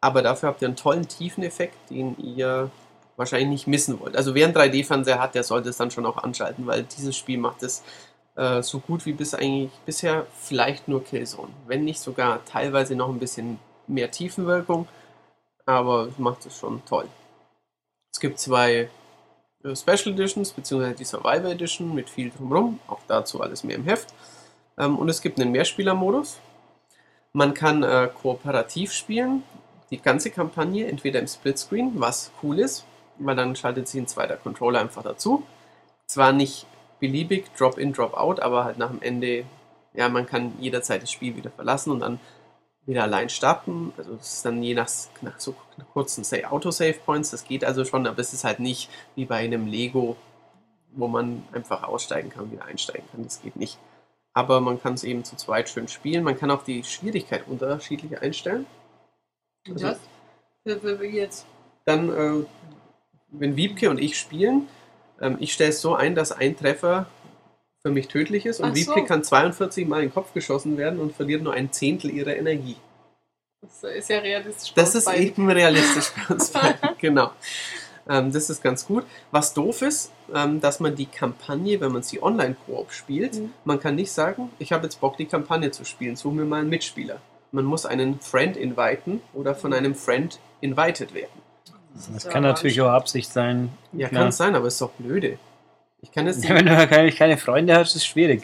aber 0.00 0.22
dafür 0.22 0.50
habt 0.50 0.62
ihr 0.62 0.68
einen 0.68 0.76
tollen 0.76 1.08
Tiefeneffekt, 1.08 1.90
den 1.90 2.16
ihr 2.18 2.70
wahrscheinlich 3.16 3.48
nicht 3.48 3.66
missen 3.66 4.00
wollt. 4.00 4.16
Also 4.16 4.34
wer 4.34 4.46
einen 4.46 4.54
3D-Fernseher 4.54 5.20
hat, 5.20 5.34
der 5.34 5.44
sollte 5.44 5.68
es 5.68 5.76
dann 5.76 5.90
schon 5.90 6.06
auch 6.06 6.18
anschalten, 6.18 6.66
weil 6.66 6.84
dieses 6.84 7.16
Spiel 7.16 7.38
macht 7.38 7.62
es 7.62 7.82
äh, 8.36 8.62
so 8.62 8.80
gut 8.80 9.06
wie 9.06 9.12
bis 9.12 9.34
eigentlich 9.34 9.72
bisher 9.84 10.26
vielleicht 10.38 10.88
nur 10.88 11.04
Killzone. 11.04 11.52
Wenn 11.66 11.84
nicht 11.84 12.00
sogar 12.00 12.44
teilweise 12.44 12.94
noch 12.94 13.08
ein 13.08 13.18
bisschen 13.18 13.58
mehr 13.86 14.10
Tiefenwirkung, 14.10 14.88
aber 15.66 16.08
macht 16.16 16.46
es 16.46 16.56
schon 16.56 16.82
toll. 16.86 17.06
Es 18.12 18.20
gibt 18.20 18.38
zwei 18.38 18.88
Special 19.62 20.14
Editions, 20.14 20.52
beziehungsweise 20.52 20.94
die 20.94 21.04
Survivor 21.04 21.50
Edition 21.50 21.94
mit 21.94 22.08
viel 22.08 22.30
drumherum, 22.30 22.80
auch 22.86 23.00
dazu 23.06 23.40
alles 23.42 23.62
mehr 23.62 23.76
im 23.76 23.84
Heft. 23.84 24.14
Ähm, 24.78 24.98
und 24.98 25.08
es 25.08 25.20
gibt 25.20 25.38
einen 25.38 25.52
Mehrspielermodus. 25.52 26.38
Man 27.32 27.54
kann 27.54 27.82
äh, 27.82 28.08
kooperativ 28.12 28.92
spielen, 28.92 29.42
die 29.90 30.00
ganze 30.00 30.30
Kampagne, 30.30 30.86
entweder 30.86 31.20
im 31.20 31.26
Splitscreen, 31.26 31.92
was 31.96 32.30
cool 32.42 32.58
ist, 32.58 32.84
weil 33.18 33.36
dann 33.36 33.54
schaltet 33.54 33.88
sich 33.88 34.00
ein 34.00 34.08
zweiter 34.08 34.36
Controller 34.36 34.80
einfach 34.80 35.02
dazu. 35.02 35.44
Zwar 36.06 36.32
nicht 36.32 36.66
beliebig, 36.98 37.46
Drop-in, 37.56 37.92
Drop-out, 37.92 38.40
aber 38.40 38.64
halt 38.64 38.78
nach 38.78 38.90
dem 38.90 39.02
Ende, 39.02 39.44
ja, 39.94 40.08
man 40.08 40.26
kann 40.26 40.54
jederzeit 40.58 41.02
das 41.02 41.12
Spiel 41.12 41.36
wieder 41.36 41.50
verlassen 41.50 41.90
und 41.90 42.00
dann 42.00 42.18
wieder 42.86 43.02
allein 43.04 43.28
starten. 43.28 43.92
Also 43.96 44.14
das 44.16 44.34
ist 44.34 44.44
dann 44.44 44.62
je 44.62 44.74
nach, 44.74 44.88
nach 45.20 45.38
so 45.38 45.54
kurzen 45.92 46.24
Sa- 46.24 46.36
Autosave-Points, 46.50 47.30
das 47.30 47.44
geht 47.44 47.64
also 47.64 47.84
schon, 47.84 48.06
aber 48.06 48.18
es 48.18 48.32
ist 48.32 48.44
halt 48.44 48.60
nicht 48.60 48.90
wie 49.14 49.26
bei 49.26 49.36
einem 49.36 49.66
Lego, 49.66 50.16
wo 50.92 51.06
man 51.06 51.44
einfach 51.52 51.82
aussteigen 51.84 52.30
kann 52.30 52.44
und 52.44 52.52
wieder 52.52 52.64
einsteigen 52.64 53.04
kann. 53.12 53.22
Das 53.22 53.42
geht 53.42 53.56
nicht. 53.56 53.78
Aber 54.32 54.60
man 54.60 54.80
kann 54.80 54.94
es 54.94 55.04
eben 55.04 55.24
zu 55.24 55.36
zweit 55.36 55.68
schön 55.68 55.88
spielen. 55.88 56.24
Man 56.24 56.36
kann 56.38 56.50
auch 56.50 56.62
die 56.62 56.82
Schwierigkeit 56.84 57.46
unterschiedlich 57.46 58.20
einstellen. 58.20 58.66
Also- 59.68 59.86
Das? 59.86 59.98
Für, 60.64 60.78
für, 60.80 60.98
für 60.98 61.06
jetzt. 61.06 61.46
Dann, 61.84 62.10
äh, 62.10 62.44
wenn 63.30 63.56
Wiebke 63.56 63.88
und 63.90 63.98
ich 63.98 64.18
spielen, 64.18 64.68
ähm, 65.20 65.36
ich 65.40 65.52
stelle 65.52 65.70
es 65.70 65.80
so 65.80 65.94
ein, 65.94 66.14
dass 66.14 66.32
ein 66.32 66.56
Treffer 66.56 67.06
für 67.82 67.90
mich 67.92 68.08
tödlich 68.08 68.46
ist 68.46 68.60
und 68.60 68.70
Ach 68.70 68.74
Wiebke 68.74 69.00
so. 69.00 69.04
kann 69.06 69.24
42 69.24 69.86
Mal 69.88 70.02
in 70.02 70.08
den 70.08 70.14
Kopf 70.14 70.32
geschossen 70.34 70.76
werden 70.76 71.00
und 71.00 71.14
verliert 71.14 71.42
nur 71.42 71.54
ein 71.54 71.72
Zehntel 71.72 72.10
ihrer 72.10 72.36
Energie. 72.36 72.76
Das 73.62 73.84
ist 73.84 74.08
ja 74.10 74.18
realistisch. 74.18 74.72
Das 74.74 74.94
ist 74.94 75.04
beiden. 75.06 75.22
eben 75.26 75.50
realistisch 75.50 76.12
bei 76.16 76.34
uns 76.34 76.50
beiden. 76.52 76.78
genau. 76.98 77.30
Ähm, 78.08 78.32
das 78.32 78.48
ist 78.50 78.62
ganz 78.62 78.86
gut. 78.86 79.04
Was 79.30 79.52
doof 79.54 79.82
ist, 79.82 80.12
ähm, 80.34 80.60
dass 80.60 80.80
man 80.80 80.94
die 80.96 81.06
Kampagne, 81.06 81.80
wenn 81.80 81.92
man 81.92 82.02
sie 82.02 82.22
online-Koop 82.22 82.92
spielt, 82.92 83.34
Mhm. 83.38 83.52
man 83.64 83.78
kann 83.80 83.94
nicht 83.94 84.12
sagen, 84.12 84.50
ich 84.58 84.72
habe 84.72 84.84
jetzt 84.84 85.00
Bock, 85.00 85.16
die 85.16 85.26
Kampagne 85.26 85.70
zu 85.70 85.84
spielen, 85.84 86.16
suche 86.16 86.34
mir 86.34 86.44
mal 86.44 86.60
einen 86.60 86.70
Mitspieler. 86.70 87.20
Man 87.52 87.64
muss 87.64 87.84
einen 87.86 88.20
Friend 88.20 88.56
inviten 88.56 89.20
oder 89.34 89.54
von 89.54 89.72
einem 89.72 89.94
Friend 89.94 90.38
invited 90.60 91.12
werden. 91.14 91.30
Das 92.14 92.28
kann 92.28 92.42
natürlich 92.44 92.80
auch 92.80 92.88
Absicht 92.90 93.30
sein. 93.32 93.70
Ja, 93.92 94.08
kann 94.08 94.30
sein, 94.32 94.54
aber 94.54 94.68
ist 94.68 94.80
doch 94.80 94.90
blöde. 94.92 95.38
Ich 96.02 96.12
kann 96.12 96.26
jetzt 96.26 96.44
Ja, 96.44 96.54
wenn 96.54 96.66
du 96.66 96.86
keine, 96.88 97.12
keine 97.12 97.36
Freunde 97.36 97.74
hast, 97.76 97.90
ist 97.90 97.96
es 97.96 98.06
schwierig. 98.06 98.42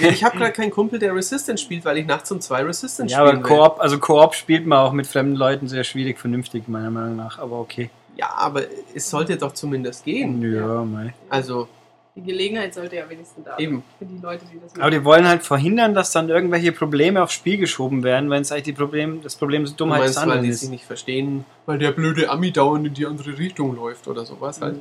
Ich 0.00 0.24
habe 0.24 0.36
gerade 0.38 0.52
keinen 0.52 0.70
Kumpel, 0.70 0.98
der 0.98 1.14
Resistance 1.14 1.62
spielt, 1.62 1.84
weil 1.84 1.98
ich 1.98 2.06
nachts 2.06 2.32
um 2.32 2.40
zwei 2.40 2.62
Resistance 2.62 3.12
Ja, 3.12 3.20
aber. 3.20 3.36
Koop, 3.42 3.78
also 3.80 3.98
Koop 3.98 4.34
spielt 4.34 4.66
man 4.66 4.78
auch 4.78 4.92
mit 4.92 5.06
fremden 5.06 5.36
Leuten 5.36 5.68
sehr 5.68 5.84
schwierig, 5.84 6.18
vernünftig, 6.18 6.66
meiner 6.66 6.90
Meinung 6.90 7.16
nach. 7.16 7.38
Aber 7.38 7.60
okay. 7.60 7.90
Ja, 8.16 8.30
aber 8.36 8.62
es 8.94 9.08
sollte 9.08 9.36
doch 9.36 9.52
zumindest 9.52 10.04
gehen. 10.04 10.42
Ja, 10.52 10.82
mei. 10.82 11.14
Also 11.28 11.68
Die 12.16 12.22
Gelegenheit 12.22 12.74
sollte 12.74 12.96
ja 12.96 13.08
wenigstens 13.08 13.44
da 13.44 13.52
sein. 13.52 13.60
eben. 13.60 13.84
Für 14.00 14.06
die 14.06 14.18
Leute, 14.20 14.44
die 14.52 14.58
das 14.58 14.74
Aber 14.80 14.90
die 14.90 15.04
wollen 15.04 15.28
halt 15.28 15.44
verhindern, 15.44 15.94
dass 15.94 16.10
dann 16.10 16.28
irgendwelche 16.28 16.72
Probleme 16.72 17.22
aufs 17.22 17.34
Spiel 17.34 17.58
geschoben 17.58 18.02
werden, 18.02 18.28
wenn 18.30 18.42
es 18.42 18.50
eigentlich 18.50 18.64
die 18.64 18.72
Problem, 18.72 19.22
das 19.22 19.36
Problem 19.36 19.64
so 19.66 19.72
Du 19.74 19.76
Dummheit 19.84 20.00
des 20.02 20.16
meinst, 20.16 20.16
weil 20.16 20.22
anderen 20.24 20.42
die 20.42 20.48
ist. 20.48 20.60
sich 20.60 20.70
nicht 20.70 20.84
verstehen, 20.84 21.44
weil 21.66 21.78
der 21.78 21.92
blöde 21.92 22.28
Ami 22.30 22.50
dauernd 22.50 22.86
in 22.88 22.94
die 22.94 23.06
andere 23.06 23.38
Richtung 23.38 23.76
läuft 23.76 24.08
oder 24.08 24.24
sowas 24.24 24.60
halt. 24.60 24.78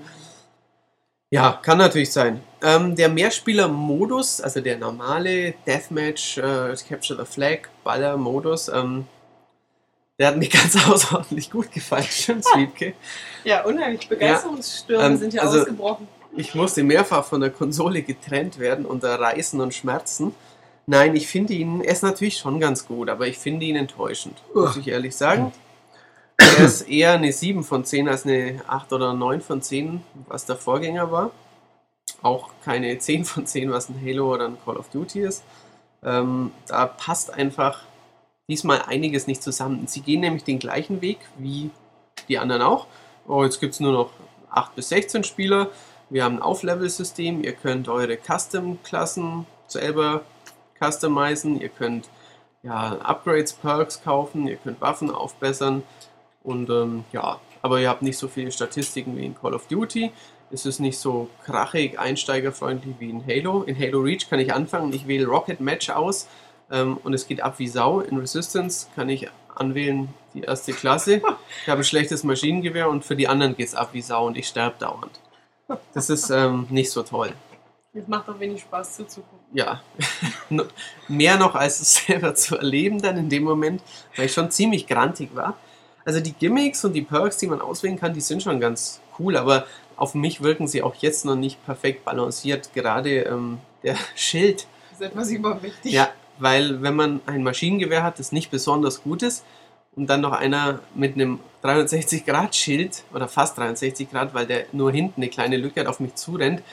Ja, 1.30 1.60
kann 1.62 1.78
natürlich 1.78 2.12
sein. 2.12 2.42
Ähm, 2.64 2.96
der 2.96 3.10
Mehrspieler-Modus, 3.10 4.40
also 4.42 4.62
der 4.62 4.78
normale 4.78 5.54
Deathmatch, 5.66 6.38
äh, 6.38 6.74
Capture 6.88 7.20
the 7.20 7.30
Flag, 7.30 7.60
Baller-Modus, 7.84 8.70
ähm, 8.70 9.06
der 10.18 10.30
hat 10.30 10.38
mir 10.38 10.48
ganz 10.50 10.76
außerordentlich 10.88 11.52
gut 11.52 11.72
gefallen. 11.72 12.06
Stimmt, 12.10 12.46
Wiebke? 12.56 12.94
Ja, 13.44 13.66
unheimlich. 13.66 14.08
Begeisterungsstürme 14.08 15.04
Ähm, 15.04 15.18
sind 15.18 15.34
ja 15.34 15.42
also- 15.42 15.60
ausgebrochen. 15.60 16.08
Ich 16.36 16.54
musste 16.54 16.84
mehrfach 16.84 17.26
von 17.26 17.42
der 17.42 17.50
Konsole 17.50 18.04
getrennt 18.04 18.60
werden 18.60 18.86
unter 18.86 19.20
Reißen 19.20 19.60
und 19.60 19.74
Schmerzen. 19.74 20.36
Nein, 20.86 21.16
ich 21.16 21.28
finde 21.28 21.54
ihn, 21.54 21.82
er 21.82 21.92
ist 21.94 22.04
natürlich 22.04 22.38
schon 22.38 22.60
ganz 22.60 22.86
gut, 22.88 23.10
aber 23.10 23.26
ich 23.28 23.40
finde 23.40 23.66
ihn 23.66 23.76
enttäuschend, 23.76 24.38
muss 24.54 24.78
ich 24.78 24.88
ehrlich 24.88 25.16
sagen. 25.16 25.52
Er 26.38 26.66
ist 26.66 26.82
eher 26.90 27.14
eine 27.14 27.32
7 27.32 27.64
von 27.64 27.84
10 27.84 28.08
als 28.08 28.26
eine 28.26 28.62
8 28.68 28.94
oder 28.94 29.14
9 29.14 29.42
von 29.42 29.62
10, 29.62 30.04
was 30.28 30.46
der 30.46 30.56
Vorgänger 30.56 31.12
war. 31.12 31.32
Auch 32.22 32.50
keine 32.64 32.98
10 32.98 33.26
von 33.26 33.46
10, 33.46 33.72
was 33.72 33.90
ein 33.90 34.02
Halo 34.04 34.34
oder 34.34 34.46
ein 34.46 34.58
Call 34.64 34.78
of 34.78 34.90
Duty 34.90 35.22
ist. 35.22 35.44
Ähm, 36.04 36.52
da 36.68 36.86
passt 36.86 37.34
einfach 37.34 37.84
diesmal 38.48 38.84
einiges 38.84 39.28
nicht 39.28 39.44
zusammen. 39.44 39.88
Sie 39.88 40.02
gehen 40.02 40.22
nämlich 40.22 40.44
den 40.44 40.60
gleichen 40.60 41.02
Weg 41.02 41.20
wie 41.38 41.70
die 42.28 42.40
anderen 42.40 42.62
auch. 42.62 42.88
Oh, 43.28 43.44
jetzt 43.44 43.60
gibt 43.60 43.74
es 43.74 43.80
nur 43.80 43.92
noch 43.92 44.12
8 44.50 44.76
bis 44.76 44.90
16 44.90 45.24
Spieler. 45.24 45.70
Wir 46.10 46.24
haben 46.24 46.38
ein 46.38 46.42
Auflevel-System. 46.42 47.44
Ihr 47.44 47.54
könnt 47.54 47.90
eure 47.90 48.18
Custom-Klassen 48.18 49.46
selber 49.68 50.22
customizen. 50.80 51.60
Ihr 51.60 51.70
könnt 51.70 52.10
ja, 52.64 52.98
Upgrades, 53.00 53.54
Perks 53.54 54.02
kaufen. 54.02 54.48
Ihr 54.48 54.56
könnt 54.58 54.80
Waffen 54.80 55.12
aufbessern. 55.12 55.84
Und 56.48 56.70
ähm, 56.70 57.04
ja, 57.12 57.42
aber 57.62 57.82
ihr 57.82 57.90
habt 57.90 58.02
nicht 58.02 58.18
so 58.18 58.30
viele 58.30 58.54
Statistiken 58.54 59.18
wie 59.18 59.26
in 59.26 59.36
Call 59.36 59.54
of 59.54 59.68
Duty. 59.68 60.14
Es 60.50 60.66
ist 60.66 60.80
nicht 60.80 60.98
so 60.98 61.30
krachig, 61.44 62.00
einsteigerfreundlich 62.00 62.96
wie 63.00 63.10
in 63.10 63.28
Halo. 63.28 63.64
In 63.64 63.78
Halo 63.78 64.00
Reach 64.00 64.30
kann 64.30 64.40
ich 64.40 64.54
anfangen. 64.54 64.94
Ich 64.94 65.08
wähle 65.08 65.28
Rocket 65.28 65.60
Match 65.60 65.90
aus 65.90 66.30
ähm, 66.72 67.00
und 67.04 67.14
es 67.14 67.28
geht 67.28 67.42
ab 67.42 67.56
wie 67.60 67.68
Sau. 67.68 68.00
In 68.00 68.18
Resistance 68.18 68.88
kann 68.96 69.10
ich 69.10 69.28
anwählen 69.56 70.08
die 70.34 70.42
erste 70.42 70.72
Klasse. 70.72 71.22
Ich 71.64 71.70
habe 71.70 71.82
ein 71.82 71.84
schlechtes 71.84 72.24
Maschinengewehr 72.24 72.88
und 72.88 73.04
für 73.04 73.18
die 73.18 73.28
anderen 73.28 73.58
geht 73.58 73.68
es 73.68 73.76
ab 73.76 73.90
wie 73.92 74.02
Sau 74.02 74.26
und 74.26 74.38
ich 74.38 74.48
sterbe 74.48 74.78
dauernd. 74.80 75.20
Das 75.94 76.10
ist 76.10 76.30
ähm, 76.30 76.68
nicht 76.70 76.92
so 76.92 77.04
toll. 77.04 77.34
Es 77.94 78.08
macht 78.08 78.30
auch 78.30 78.40
wenig 78.40 78.62
Spaß 78.62 78.96
zuzugucken. 78.96 79.40
Ja, 79.52 79.82
mehr 81.10 81.38
noch 81.38 81.56
als 81.56 81.82
es 81.82 81.96
selber 82.08 82.36
zu 82.36 82.56
erleben 82.56 83.02
dann 83.02 83.18
in 83.18 83.28
dem 83.28 83.44
Moment, 83.44 83.82
weil 84.16 84.28
ich 84.28 84.34
schon 84.34 84.50
ziemlich 84.50 84.88
grantig 84.88 85.36
war. 85.36 85.58
Also 86.08 86.22
die 86.22 86.32
Gimmicks 86.32 86.86
und 86.86 86.94
die 86.94 87.02
Perks, 87.02 87.36
die 87.36 87.48
man 87.48 87.60
auswählen 87.60 88.00
kann, 88.00 88.14
die 88.14 88.22
sind 88.22 88.42
schon 88.42 88.62
ganz 88.62 89.02
cool, 89.20 89.36
aber 89.36 89.66
auf 89.98 90.16
mich 90.16 90.42
wirken 90.42 90.66
sie 90.66 90.82
auch 90.82 90.96
jetzt 90.96 91.26
noch 91.26 91.36
nicht 91.36 91.64
perfekt 91.66 92.06
balanciert. 92.06 92.74
Gerade 92.74 93.24
ähm, 93.24 93.58
der 93.84 93.98
Schild 94.16 94.68
Das 94.92 95.02
ist 95.02 95.06
etwas 95.06 95.30
übermächtig. 95.32 95.92
ja, 95.92 96.08
weil 96.40 96.82
wenn 96.82 96.96
man 96.96 97.20
ein 97.26 97.44
Maschinengewehr 97.44 98.04
hat, 98.04 98.20
das 98.20 98.32
nicht 98.32 98.52
besonders 98.52 99.04
gut 99.04 99.22
ist 99.22 99.44
und 99.98 100.10
dann 100.10 100.22
noch 100.22 100.32
einer 100.32 100.80
mit 100.96 101.16
einem 101.16 101.42
360-Grad-Schild 101.62 103.04
oder 103.14 103.28
fast 103.28 103.58
360 103.58 104.10
Grad, 104.10 104.34
weil 104.34 104.48
der 104.48 104.68
nur 104.72 104.94
hinten 104.94 105.22
eine 105.22 105.30
kleine 105.30 105.58
Lücke 105.58 105.82
hat, 105.82 105.88
auf 105.88 106.00
mich 106.00 106.16
zurennt, 106.16 106.64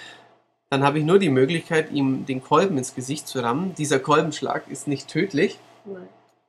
dann 0.71 0.85
habe 0.85 1.01
ich 1.01 1.05
nur 1.05 1.19
die 1.19 1.29
Möglichkeit, 1.29 1.91
ihm 1.91 2.25
den 2.25 2.41
Kolben 2.41 2.79
ins 2.79 2.95
Gesicht 2.95 3.27
zu 3.27 3.41
rammen. 3.41 3.75
Dieser 3.75 3.99
Kolbenschlag 3.99 4.69
ist 4.69 4.87
nicht 4.87 5.09
tödlich, 5.09 5.59
Nein. 5.85 6.07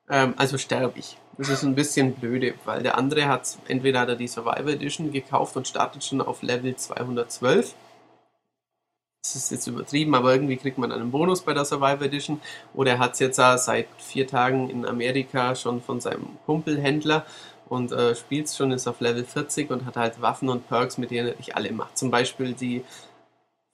Ähm, 0.09 0.33
also 0.37 0.57
sterbe 0.57 0.99
ich. 0.99 1.17
Das 1.37 1.49
ist 1.49 1.63
ein 1.63 1.75
bisschen 1.75 2.13
blöde, 2.13 2.53
weil 2.63 2.83
der 2.83 2.97
andere 2.97 3.27
hat, 3.27 3.57
entweder 3.67 4.01
hat 4.01 4.09
er 4.09 4.15
die 4.15 4.27
Survivor 4.27 4.71
Edition 4.71 5.11
gekauft 5.11 5.57
und 5.57 5.67
startet 5.67 6.03
schon 6.03 6.21
auf 6.21 6.41
Level 6.41 6.75
212. 6.75 7.75
Das 9.21 9.35
ist 9.35 9.51
jetzt 9.51 9.67
übertrieben, 9.67 10.13
aber 10.13 10.33
irgendwie 10.33 10.55
kriegt 10.55 10.77
man 10.77 10.91
einen 10.91 11.11
Bonus 11.11 11.41
bei 11.41 11.53
der 11.53 11.65
Survivor 11.65 12.05
Edition. 12.05 12.39
Oder 12.73 12.91
er 12.91 12.99
hat 12.99 13.13
es 13.13 13.19
jetzt 13.19 13.37
seit 13.37 13.87
vier 13.97 14.27
Tagen 14.27 14.69
in 14.69 14.85
Amerika 14.85 15.55
schon 15.55 15.81
von 15.81 15.99
seinem 15.99 16.37
Kumpelhändler 16.45 17.25
und 17.67 17.91
äh, 17.91 18.15
spielt 18.15 18.49
schon, 18.49 18.71
ist 18.71 18.87
auf 18.87 18.99
Level 18.99 19.25
40 19.25 19.71
und 19.71 19.85
hat 19.85 19.97
halt 19.97 20.21
Waffen 20.21 20.49
und 20.49 20.67
Perks, 20.67 20.97
mit 20.97 21.11
denen 21.11 21.29
er 21.29 21.35
nicht 21.35 21.55
alle 21.55 21.71
macht. 21.71 21.97
Zum 21.97 22.11
Beispiel 22.11 22.53
die, 22.53 22.83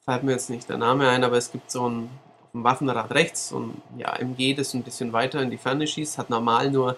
fällt 0.05 0.23
mir 0.23 0.31
jetzt 0.31 0.49
nicht 0.49 0.69
der 0.69 0.77
Name 0.77 1.09
ein, 1.09 1.23
aber 1.23 1.37
es 1.37 1.51
gibt 1.51 1.69
so 1.69 1.87
ein, 1.89 2.09
dem 2.53 2.63
Waffenrad 2.63 3.11
rechts 3.11 3.51
ein 3.53 3.81
ja, 3.97 4.15
MG, 4.15 4.53
das 4.53 4.73
ein 4.73 4.83
bisschen 4.83 5.13
weiter 5.13 5.41
in 5.41 5.49
die 5.49 5.57
Ferne 5.57 5.87
schießt, 5.87 6.17
hat 6.17 6.29
normal 6.29 6.71
nur, 6.71 6.97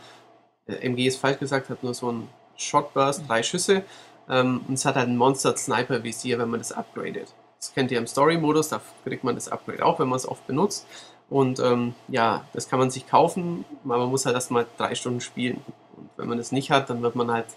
äh, 0.68 0.76
MG 0.76 1.08
ist 1.08 1.18
falsch 1.18 1.40
gesagt, 1.40 1.70
hat 1.70 1.84
nur 1.84 1.94
so 1.94 2.12
ein 2.12 2.28
Shotburst, 2.56 3.24
drei 3.28 3.44
Schüsse 3.44 3.84
ähm, 4.30 4.62
und 4.68 4.76
es 4.76 4.86
hat 4.86 4.96
halt 4.96 5.10
ein 5.10 5.18
Monster 5.18 5.56
Sniper 5.56 6.04
Visier, 6.04 6.40
wenn 6.40 6.50
man 6.50 6.60
das 6.60 6.72
upgradet. 6.72 7.34
Das 7.60 7.74
kennt 7.74 7.92
ihr 7.92 7.98
im 7.98 8.08
Story-Modus, 8.08 8.70
da 8.70 8.82
kriegt 9.04 9.24
man 9.24 9.36
das 9.36 9.48
Upgrade 9.48 9.86
auch, 9.86 10.00
wenn 10.00 10.10
man 10.10 10.18
es 10.18 10.28
oft 10.28 10.46
benutzt. 10.48 10.86
Und 11.30 11.60
ähm, 11.60 11.96
ja, 12.10 12.46
das 12.54 12.68
kann 12.68 12.80
man 12.80 12.92
sich 12.92 13.08
kaufen, 13.08 13.66
aber 13.86 14.00
man 14.00 14.10
muss 14.10 14.26
halt 14.26 14.36
erstmal 14.36 14.68
drei 14.78 14.96
Stunden 14.96 15.22
spielen. 15.22 15.62
Und 15.96 16.10
wenn 16.18 16.28
man 16.28 16.38
das 16.38 16.52
nicht 16.52 16.72
hat, 16.72 16.90
dann 16.90 17.02
wird 17.02 17.16
man 17.16 17.32
halt 17.32 17.48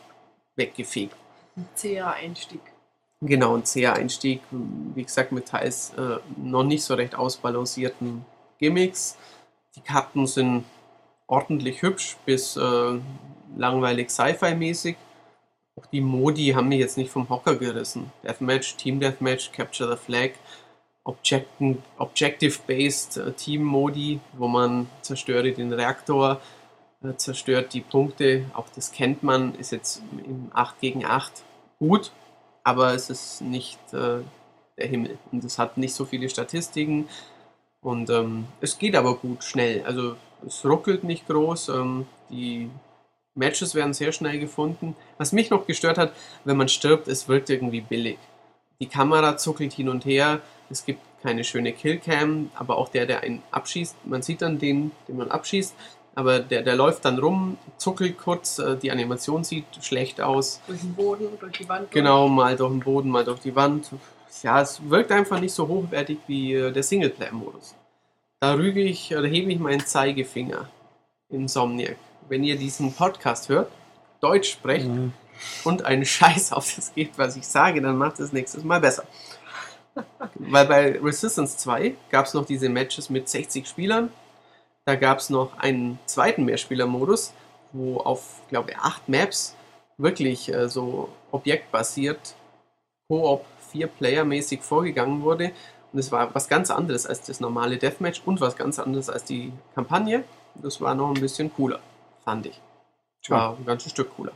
weggefegt. 0.55 1.17
Ein 1.57 1.69
zäher 1.75 2.13
Einstieg. 2.13 2.61
Genau, 3.23 3.57
ein 3.57 3.65
zäher 3.65 3.95
Einstieg, 3.95 4.43
wie 4.51 5.03
gesagt, 5.03 5.33
mit 5.33 5.49
teils 5.49 5.95
äh, 5.95 6.19
noch 6.37 6.65
nicht 6.65 6.85
so 6.85 6.93
recht 6.95 7.15
ausbalancierten 7.15 8.27
Gimmicks. 8.59 9.17
Die 9.75 9.81
Karten 9.81 10.27
sind 10.27 10.65
ordentlich 11.27 11.81
hübsch 11.81 12.19
bis 12.27 12.57
äh, 12.57 12.99
langweilig 13.57 14.11
Sci-Fi-mäßig. 14.11 14.97
Auch 15.77 15.87
die 15.87 16.03
Modi 16.03 16.53
haben 16.55 16.69
mich 16.69 16.81
jetzt 16.81 16.99
nicht 16.99 17.11
vom 17.11 17.29
Hocker 17.29 17.57
gerissen. 17.57 18.13
Deathmatch, 18.23 18.77
Team 18.77 19.01
Deathmatch, 19.01 19.51
Capture 19.53 19.91
the 19.91 19.97
Flag, 19.97 20.33
Objective-Based 21.05 23.17
äh, 23.17 23.33
Team-Modi, 23.33 24.21
wo 24.35 24.49
man 24.49 24.89
zerstört 25.01 25.57
den 25.57 25.73
Reaktor, 25.73 26.41
äh, 27.03 27.15
zerstört 27.17 27.73
die 27.73 27.81
Punkte. 27.81 28.45
Auch 28.53 28.69
das 28.75 28.93
kennt 28.93 29.23
man, 29.23 29.55
ist 29.55 29.73
jetzt 29.73 30.03
im 30.25 30.51
8 30.53 30.81
gegen 30.81 31.05
8 31.05 31.45
gut, 31.79 32.13
aber 32.67 32.95
es 32.95 33.11
ist 33.11 33.43
nicht 33.43 33.79
äh, 33.93 34.19
der 34.77 34.87
Himmel. 34.89 35.19
Und 35.31 35.45
es 35.45 35.57
hat 35.57 35.79
nicht 35.79 35.95
so 35.95 36.05
viele 36.05 36.29
Statistiken. 36.29 37.09
Und 37.81 38.11
ähm, 38.11 38.47
es 38.61 38.77
geht 38.77 38.97
aber 38.97 39.15
gut, 39.15 39.45
schnell. 39.45 39.85
Also 39.85 40.17
es 40.45 40.65
ruckelt 40.65 41.05
nicht 41.05 41.29
groß. 41.29 41.69
Ähm, 41.69 42.07
die 42.29 42.69
Matches 43.37 43.77
werden 43.77 43.95
sehr 43.95 44.11
schnell 44.11 44.41
gefunden. 44.41 44.97
Was 45.17 45.31
mich 45.31 45.49
noch 45.51 45.69
gestört 45.69 45.97
hat, 45.97 46.13
wenn 46.45 46.57
man 46.57 46.69
stirbt, 46.69 47.07
es 47.07 47.29
wirkt 47.29 47.51
irgendwie 47.51 47.83
billig. 47.83 48.19
Die 48.81 48.89
Kamera 48.89 49.37
zuckelt 49.37 49.73
hin 49.73 49.89
und 49.89 50.05
her. 50.05 50.41
Es 50.69 50.85
gibt 50.85 50.99
keine 51.23 51.45
schöne 51.45 51.73
Killcam, 51.73 52.51
aber 52.57 52.79
auch 52.79 52.89
der, 52.89 53.07
der 53.07 53.21
einen 53.21 53.45
abschießt, 53.53 53.95
man 54.07 54.23
sieht 54.23 54.43
dann 54.43 54.59
den, 54.59 54.91
den 55.07 55.19
man 55.19 55.31
abschießt, 55.31 55.73
aber 56.17 56.41
der, 56.41 56.63
der 56.63 56.75
läuft 56.75 57.05
dann 57.05 57.19
rum, 57.19 57.57
zuckelt 57.77 58.19
kurz, 58.19 58.59
äh, 58.59 58.77
die 58.77 58.91
Animation 58.91 59.45
sieht 59.45 59.67
schlecht 59.83 60.21
aus. 60.21 60.61
Durch 60.67 60.81
den 60.81 60.95
Boden, 60.95 61.29
durch 61.39 61.59
die 61.59 61.69
Wand. 61.69 61.91
Genau, 61.93 62.27
mal 62.29 62.57
durch 62.57 62.71
den 62.73 62.81
Boden, 62.81 63.11
mal 63.11 63.25
durch 63.25 63.39
die 63.41 63.55
Wand. 63.55 63.91
Ja, 64.43 64.61
es 64.61 64.81
wirkt 64.91 65.13
einfach 65.13 65.39
nicht 65.41 65.53
so 65.55 65.69
hochwertig 65.69 66.19
wie 66.27 66.55
äh, 66.55 66.73
der 66.73 66.83
Singleplayer-Modus. 66.83 67.75
Da 68.41 68.55
rüge 68.55 68.83
ich 68.83 69.15
oder 69.17 69.29
hebe 69.29 69.53
ich 69.53 69.59
meinen 69.59 69.85
Zeigefinger. 69.87 70.69
Insomniac. 71.29 71.97
Wenn 72.29 72.43
ihr 72.45 72.57
diesen 72.57 72.93
Podcast 72.93 73.49
hört, 73.49 73.71
Deutsch 74.21 74.51
sprecht 74.53 74.87
Mhm. 74.89 75.13
und 75.65 75.85
einen 75.85 76.05
Scheiß 76.05 76.53
auf 76.53 76.75
das 76.75 76.95
geht, 76.95 77.13
was 77.19 77.37
ich 77.37 77.47
sage, 77.47 77.81
dann 77.83 77.97
macht 77.99 78.19
es 78.21 78.33
nächstes 78.33 78.65
Mal 78.65 78.81
besser. 78.81 79.05
Weil 80.35 80.67
bei 80.67 80.99
Resistance 81.01 81.57
2 81.59 81.95
gab 82.11 82.27
es 82.27 82.35
noch 82.35 82.45
diese 82.47 82.69
Matches 82.69 83.09
mit 83.11 83.29
60 83.29 83.67
Spielern. 83.67 84.11
Da 84.87 84.95
gab 84.95 85.19
es 85.19 85.31
noch 85.31 85.59
einen 85.59 85.99
zweiten 86.07 86.45
Mehrspieler-Modus, 86.45 87.35
wo 87.73 87.99
auf, 87.99 88.41
glaube 88.49 88.71
ich, 88.71 88.79
acht 88.79 89.09
Maps 89.09 89.57
wirklich 89.99 90.49
äh, 90.53 90.69
so 90.69 91.09
objektbasiert 91.33 92.37
Koop 93.09 93.45
4-Player-mäßig 93.73 94.63
vorgegangen 94.63 95.23
wurde. 95.23 95.51
Und 95.93 95.99
es 95.99 96.13
war 96.13 96.33
was 96.35 96.49
ganz 96.49 96.71
anderes 96.71 97.05
als 97.05 97.23
das 97.23 97.41
normale 97.41 97.79
Deathmatch 97.79 98.23
und 98.25 98.41
was 98.41 98.57
ganz 98.57 98.79
anderes 98.79 99.11
als 99.11 99.25
die 99.25 99.53
Kampagne. 99.75 100.23
Das 100.55 100.81
war 100.81 100.95
noch 100.95 101.09
ein 101.09 101.21
bisschen 101.21 101.53
cooler, 101.53 101.81
fand 102.25 102.47
ich. 102.47 102.61
War 103.29 103.57
ein 103.59 103.67
ganzes 103.67 103.91
Stück 103.91 104.15
cooler. 104.15 104.33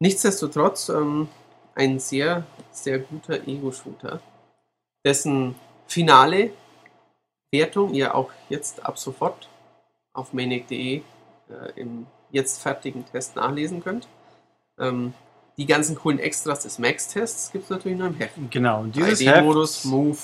Nichtsdestotrotz 0.00 0.88
ähm, 0.88 1.28
ein 1.76 2.00
sehr, 2.00 2.44
sehr 2.72 2.98
guter 2.98 3.46
Ego-Shooter. 3.46 4.20
dessen 5.04 5.54
finale 5.86 6.50
Wertung 7.52 7.94
ihr 7.94 8.14
auch 8.14 8.30
jetzt 8.48 8.84
ab 8.84 8.98
sofort 8.98 9.48
auf 10.12 10.32
maniac.de 10.32 10.96
äh, 10.96 11.02
im 11.76 12.06
jetzt 12.30 12.62
fertigen 12.62 13.04
Test 13.06 13.36
nachlesen 13.36 13.82
könnt. 13.82 14.08
Ähm, 14.78 15.12
die 15.58 15.66
ganzen 15.66 15.96
coolen 15.96 16.18
Extras 16.18 16.60
des 16.60 16.78
Max-Tests 16.78 17.52
gibt 17.52 17.64
es 17.64 17.70
natürlich 17.70 17.98
nur 17.98 18.08
im 18.08 18.14
Heft. 18.14 18.34
Genau, 18.50 18.80
und 18.80 18.96
dieses 18.96 19.20
Heft, 19.20 19.38
3D-Modus, 19.38 19.84
Move 19.84 20.18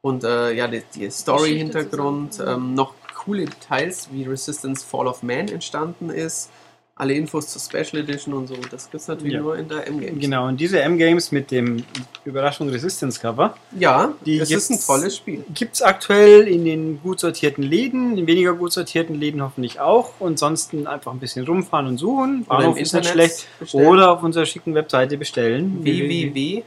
und 0.00 0.24
äh, 0.24 0.52
ja, 0.52 0.68
die, 0.68 0.82
die 0.94 1.10
Story-Hintergrund, 1.10 2.42
ähm, 2.44 2.74
noch 2.74 2.94
coole 3.14 3.44
Details, 3.44 4.08
wie 4.10 4.24
Resistance 4.24 4.84
Fall 4.84 5.06
of 5.06 5.22
Man 5.22 5.48
entstanden 5.48 6.10
ist, 6.10 6.50
alle 6.96 7.14
Infos 7.14 7.48
zur 7.48 7.60
Special 7.60 8.02
Edition 8.04 8.34
und 8.34 8.46
so, 8.46 8.54
das 8.70 8.84
gibt 8.88 9.00
es 9.02 9.08
natürlich 9.08 9.32
Ja. 9.34 9.40
nur 9.40 9.56
in 9.58 9.68
der 9.68 9.84
M-Games. 9.88 10.20
genau, 10.20 10.46
und 10.46 10.60
diese 10.60 10.80
M-Games 10.80 11.32
mit 11.32 11.50
dem 11.50 11.82
Überraschung 12.24 12.68
Resistance 12.68 13.18
Cover 13.20 13.56
Ja, 13.76 14.12
Die 14.24 14.38
das 14.38 14.48
ist 14.50 14.70
ein 14.70 14.74
gibt's- 14.74 14.86
tolles 14.86 15.16
Spiel. 15.16 15.44
gibt 15.52 15.74
es 15.74 15.82
aktuell 15.82 16.46
in 16.46 16.64
den 16.64 17.00
gut 17.02 17.18
sortierten 17.18 17.64
Läden, 17.64 18.16
in 18.16 18.28
weniger 18.28 18.54
gut 18.54 18.72
sortierten 18.72 19.16
Läden 19.18 19.42
hoffentlich 19.42 19.80
auch. 19.80 20.12
Und 20.20 20.38
sonst 20.38 20.72
einfach 20.72 21.12
ein 21.12 21.18
bisschen 21.18 21.44
rumfahren 21.44 21.86
und 21.88 21.98
suchen. 21.98 22.44
Bahnhof 22.44 22.78
ist 22.78 22.92
nicht 22.94 23.06
schlecht. 23.10 23.48
bestellen. 23.58 23.86
Oder 23.88 24.12
auf 24.12 24.22
unserer 24.22 24.46
schicken 24.46 24.72
Webseite 24.74 25.16
bestellen. 25.18 25.82
www.maniac.de 25.82 26.64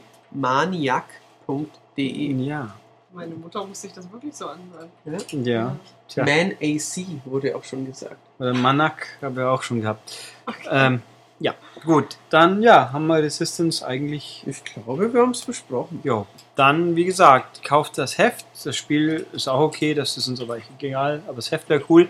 Ja, 2.44 2.74
Meine 3.12 3.34
Mutter 3.34 3.64
muss 3.66 3.80
sich 3.80 3.92
das 3.92 4.10
wirklich 4.12 4.34
so 4.34 4.48
anhören. 4.48 4.90
ja. 5.44 5.76
Tja. 6.08 6.24
Man 6.24 6.52
AC 6.60 7.06
wurde 7.24 7.56
auch 7.56 7.64
schon 7.64 7.86
gesagt. 7.86 8.16
Oder 8.38 8.54
Manak 8.54 9.06
haben 9.22 9.36
wir 9.36 9.50
auch 9.50 9.62
schon 9.62 9.80
gehabt. 9.80 10.16
Ähm, 10.70 11.02
ja, 11.40 11.54
gut. 11.84 12.16
Dann 12.30 12.62
ja, 12.62 12.92
haben 12.92 13.06
wir 13.06 13.16
Resistance 13.16 13.86
eigentlich. 13.86 14.42
Ich 14.46 14.64
glaube, 14.64 15.12
wir 15.12 15.22
haben 15.22 15.30
es 15.30 15.42
besprochen. 15.42 16.00
Ja, 16.04 16.26
dann 16.56 16.96
wie 16.96 17.04
gesagt, 17.04 17.62
kauft 17.62 17.96
das 17.96 18.18
Heft. 18.18 18.46
Das 18.64 18.76
Spiel 18.76 19.26
ist 19.32 19.48
auch 19.48 19.60
okay, 19.60 19.94
das 19.94 20.16
ist 20.16 20.28
uns 20.28 20.40
aber 20.40 20.58
egal, 20.78 21.22
aber 21.26 21.36
das 21.36 21.50
Heft 21.50 21.68
wäre 21.68 21.82
cool. 21.88 22.08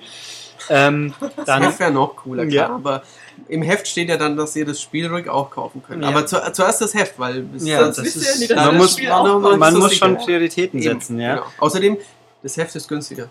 Ähm, 0.70 1.14
Das 1.36 1.44
dann 1.46 1.62
Heft 1.62 1.80
wäre 1.80 1.90
noch 1.90 2.16
cooler, 2.16 2.46
klar. 2.46 2.68
Ja. 2.68 2.74
Aber 2.74 3.02
im 3.48 3.62
Heft 3.62 3.86
steht 3.88 4.08
ja 4.08 4.16
dann, 4.16 4.36
dass 4.36 4.56
ihr 4.56 4.64
das 4.66 4.80
Spiel 4.80 5.06
ruhig 5.08 5.28
auch 5.28 5.50
kaufen 5.50 5.82
könnt. 5.86 6.02
Ja. 6.02 6.08
Aber 6.08 6.26
zu, 6.26 6.36
zuerst 6.52 6.80
das 6.80 6.94
Heft, 6.94 7.18
weil 7.18 7.44
Ja, 7.58 7.84
sonst 7.84 7.98
das 7.98 8.04
wisst 8.04 8.16
ihr 8.16 8.22
ist, 8.22 8.40
ja 8.50 8.56
dass 8.56 8.64
man 8.66 8.74
das 8.74 8.82
muss, 8.82 8.92
Spiel 8.92 9.10
auch 9.10 9.56
man 9.56 9.74
muss 9.74 9.94
schon. 9.94 10.16
Prioritäten 10.16 10.82
setzen, 10.82 11.20
ja. 11.20 11.36
Genau. 11.36 11.46
Außerdem, 11.58 11.96
das 12.42 12.56
Heft 12.56 12.74
ist 12.76 12.88
günstiger. 12.88 13.28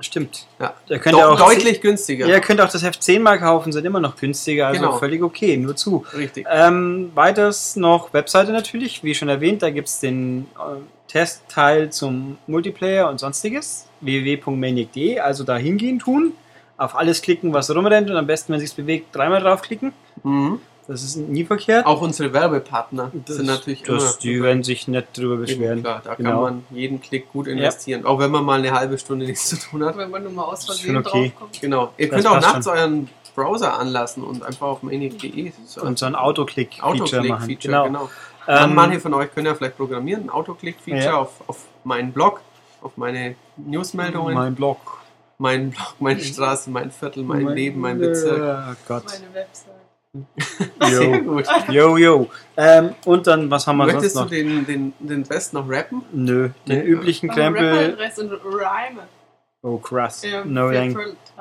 Stimmt. 0.00 0.46
Ja. 0.60 0.74
Ihr 0.88 1.00
könnt 1.00 1.18
ja 1.18 1.28
auch 1.28 1.36
deutlich 1.36 1.80
günstiger. 1.80 2.26
Ihr 2.28 2.38
könnt 2.40 2.60
auch 2.60 2.70
das 2.70 2.84
Heft 2.84 3.02
zehnmal 3.02 3.40
kaufen, 3.40 3.72
sind 3.72 3.84
immer 3.84 3.98
noch 3.98 4.14
günstiger, 4.16 4.68
also 4.68 4.80
Genau. 4.80 4.96
völlig 4.98 5.22
okay, 5.24 5.56
nur 5.56 5.74
zu. 5.74 6.06
Richtig. 6.16 6.46
Ähm, 6.48 7.10
weiters 7.16 7.74
noch 7.74 8.12
Webseite 8.12 8.52
natürlich, 8.52 9.02
wie 9.02 9.16
schon 9.16 9.28
erwähnt, 9.28 9.60
da 9.62 9.70
gibt 9.70 9.88
es 9.88 9.98
den 9.98 10.46
äh, 10.56 10.76
Testteil 11.08 11.90
zum 11.90 12.38
Multiplayer 12.46 13.08
und 13.10 13.18
sonstiges, 13.18 13.86
www.maniac.de, 14.00 15.18
also 15.18 15.42
da 15.42 15.56
hingehen 15.56 15.98
tun, 15.98 16.32
auf 16.78 16.96
alles 16.96 17.20
klicken, 17.22 17.52
was 17.52 17.74
rumrennt 17.74 18.08
und 18.10 18.16
am 18.16 18.26
besten, 18.26 18.52
wenn 18.54 18.60
sich's 18.60 18.72
bewegt, 18.74 19.14
dreimal 19.14 19.40
draufklicken. 19.42 19.92
Mhm. 20.22 20.60
Das 20.86 21.02
ist 21.02 21.16
nie 21.16 21.44
verkehrt. 21.44 21.84
Auch 21.84 22.00
unsere 22.00 22.32
Werbepartner 22.32 23.10
Das- 23.26 23.36
sind 23.36 23.44
natürlich 23.46 23.82
das, 23.82 24.02
immer. 24.02 24.12
Die 24.22 24.42
werden 24.42 24.62
sich 24.62 24.88
nicht 24.88 25.08
drüber 25.18 25.36
beschweren. 25.36 25.82
Klar, 25.82 26.00
da 26.02 26.14
Genau. 26.14 26.30
kann 26.30 26.40
man 26.40 26.64
jeden 26.70 27.02
Klick 27.02 27.30
gut 27.30 27.46
investieren. 27.46 28.06
Auch 28.06 28.18
wenn 28.18 28.30
man 28.30 28.42
mal 28.42 28.58
eine 28.58 28.70
halbe 28.72 28.96
Stunde 28.96 29.26
nichts 29.26 29.48
zu 29.50 29.56
tun 29.58 29.84
hat. 29.84 29.98
Wenn 29.98 30.10
man 30.10 30.22
nur 30.22 30.32
mal 30.32 30.44
aus 30.44 30.64
Versehen 30.64 30.94
schon 30.94 30.96
okay. 31.06 31.28
draufkommt. 31.36 31.60
Genau. 31.60 31.92
Ihr 31.98 32.08
Das 32.08 32.22
könnt 32.22 32.26
auch 32.34 32.40
nachts 32.40 32.66
euren 32.66 33.10
Browser 33.34 33.78
anlassen 33.78 34.24
und 34.24 34.42
einfach 34.42 34.66
auf 34.66 34.82
maniac.de 34.82 35.52
so 35.66 35.82
Und 35.82 35.98
so 35.98 36.06
ein 36.06 36.14
Autoclick-Feature 36.14 36.88
machen. 36.94 37.32
Autoclick-Feature, 37.42 37.58
Genau. 37.84 37.84
genau. 37.84 38.10
Ähm, 38.48 38.74
Manche 38.74 38.98
von 39.00 39.12
euch 39.12 39.30
können 39.34 39.44
ja 39.46 39.54
vielleicht 39.54 39.76
programmieren, 39.76 40.22
ein 40.24 40.30
Autoclick-Feature 40.30 41.04
Ja. 41.04 41.16
auf, 41.18 41.32
auf 41.46 41.66
meinen 41.84 42.12
Blog, 42.12 42.40
auf 42.80 42.96
meine 42.96 43.34
Newsmeldungen, 43.58 44.32
mein, 44.34 44.54
mein 45.38 45.70
Blog. 45.70 45.94
Meine 46.00 46.20
Straße, 46.20 46.70
mein 46.70 46.90
Viertel, 46.90 47.22
mein, 47.22 47.48
Leben, 47.48 47.80
mein 47.80 47.98
Bezirk. 47.98 48.40
Oh 48.40 48.74
Gott. 48.86 49.04
Meine 49.06 49.34
Website. 49.34 49.74
Sehr 50.90 51.02
Jo, 51.16 51.22
gut. 51.22 51.46
jo. 51.68 51.96
jo. 51.96 52.30
Ähm, 52.56 52.94
und 53.04 53.26
dann, 53.26 53.50
was 53.50 53.66
haben 53.66 53.76
wir 53.76 53.86
Möchtest 53.86 54.14
sonst 54.16 54.32
du 54.32 54.44
noch? 54.44 54.64
den, 54.66 54.66
den, 54.66 54.92
den 54.98 55.22
Rest 55.24 55.52
noch 55.52 55.68
rappen? 55.68 56.02
Nö, 56.12 56.48
den 56.66 56.78
Nee. 56.78 56.84
üblichen 56.84 57.28
Krempel. 57.28 57.94
Rest 57.94 58.18
und 58.18 58.32
Rhyme. 58.32 59.00
Oh, 59.62 59.76
krass. 59.78 60.22
Ähm, 60.24 60.52
No, 60.52 60.70
thank, 60.72 60.96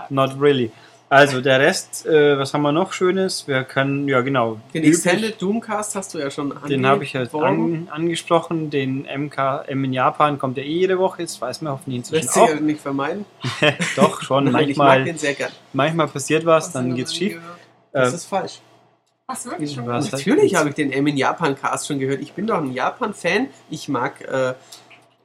not 0.09 0.31
really. 0.39 0.71
Also, 1.09 1.39
der 1.39 1.61
Rest, 1.61 2.05
äh, 2.05 2.37
was 2.37 2.53
haben 2.53 2.63
wir 2.63 2.73
noch 2.73 2.91
Schönes? 2.91 3.47
Wir 3.47 3.63
können, 3.63 4.09
ja, 4.09 4.19
genau. 4.19 4.59
Den 4.73 4.83
üblich- 4.83 4.89
Extended 5.05 5.41
Doomcast 5.41 5.95
hast 5.95 6.13
du 6.13 6.17
ja 6.19 6.29
schon 6.29 6.53
Den 6.67 6.85
habe 6.85 7.05
ich 7.05 7.13
jetzt 7.13 7.33
angeworben. 7.33 7.87
an, 7.89 7.93
angesprochen. 8.01 8.69
Den 8.69 9.05
MK 9.05 9.63
M 9.67 9.85
in 9.85 9.93
Japan 9.93 10.37
kommt 10.37 10.57
ja 10.57 10.63
eh 10.63 10.67
jede 10.79 10.99
Woche. 10.99 11.21
Jetzt 11.21 11.39
weiß 11.39 11.61
man 11.61 11.71
hoffentlich 11.73 11.97
inzwischen 11.99 12.23
Lässt 12.25 12.33
sich 12.33 12.43
auch. 12.43 12.49
ja 12.49 12.59
nicht 12.59 12.81
vermeiden. 12.81 13.25
Doch, 13.95 14.21
schon. 14.21 14.51
Nein, 14.51 14.67
ich 14.67 14.75
mag 14.75 14.87
manchmal, 14.87 15.05
den 15.05 15.17
sehr 15.17 15.33
gern. 15.33 15.51
manchmal 15.71 16.07
passiert 16.09 16.45
was, 16.45 16.65
Hast 16.65 16.75
du 16.75 16.79
dann 16.79 16.95
geht's 16.95 17.15
schief. 17.15 17.35
gehört? 17.35 17.57
Das 17.93 18.11
Äh, 18.11 18.15
ist 18.17 18.25
falsch. 18.25 18.59
Hast 19.29 19.45
du 19.45 19.51
wirklich 19.51 19.73
schon 19.73 19.87
Was? 19.87 20.11
Natürlich 20.11 20.55
habe 20.55 20.69
ich 20.69 20.75
den 20.75 20.91
M 20.91 21.07
in 21.07 21.15
Japan 21.15 21.55
Cast 21.55 21.87
schon 21.87 21.99
gehört. 21.99 22.19
Ich 22.21 22.33
bin 22.33 22.47
doch 22.47 22.57
ein 22.57 22.73
Japan-Fan. 22.73 23.47
Ich 23.69 23.87
mag 23.87 24.19
äh, 24.21 24.53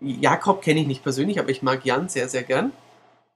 Jakob 0.00 0.62
kenne 0.62 0.80
ich 0.80 0.86
nicht 0.86 1.02
persönlich, 1.02 1.40
aber 1.40 1.48
ich 1.50 1.62
mag 1.62 1.84
Jan 1.84 2.08
sehr, 2.08 2.28
sehr 2.28 2.42
gern. 2.44 2.70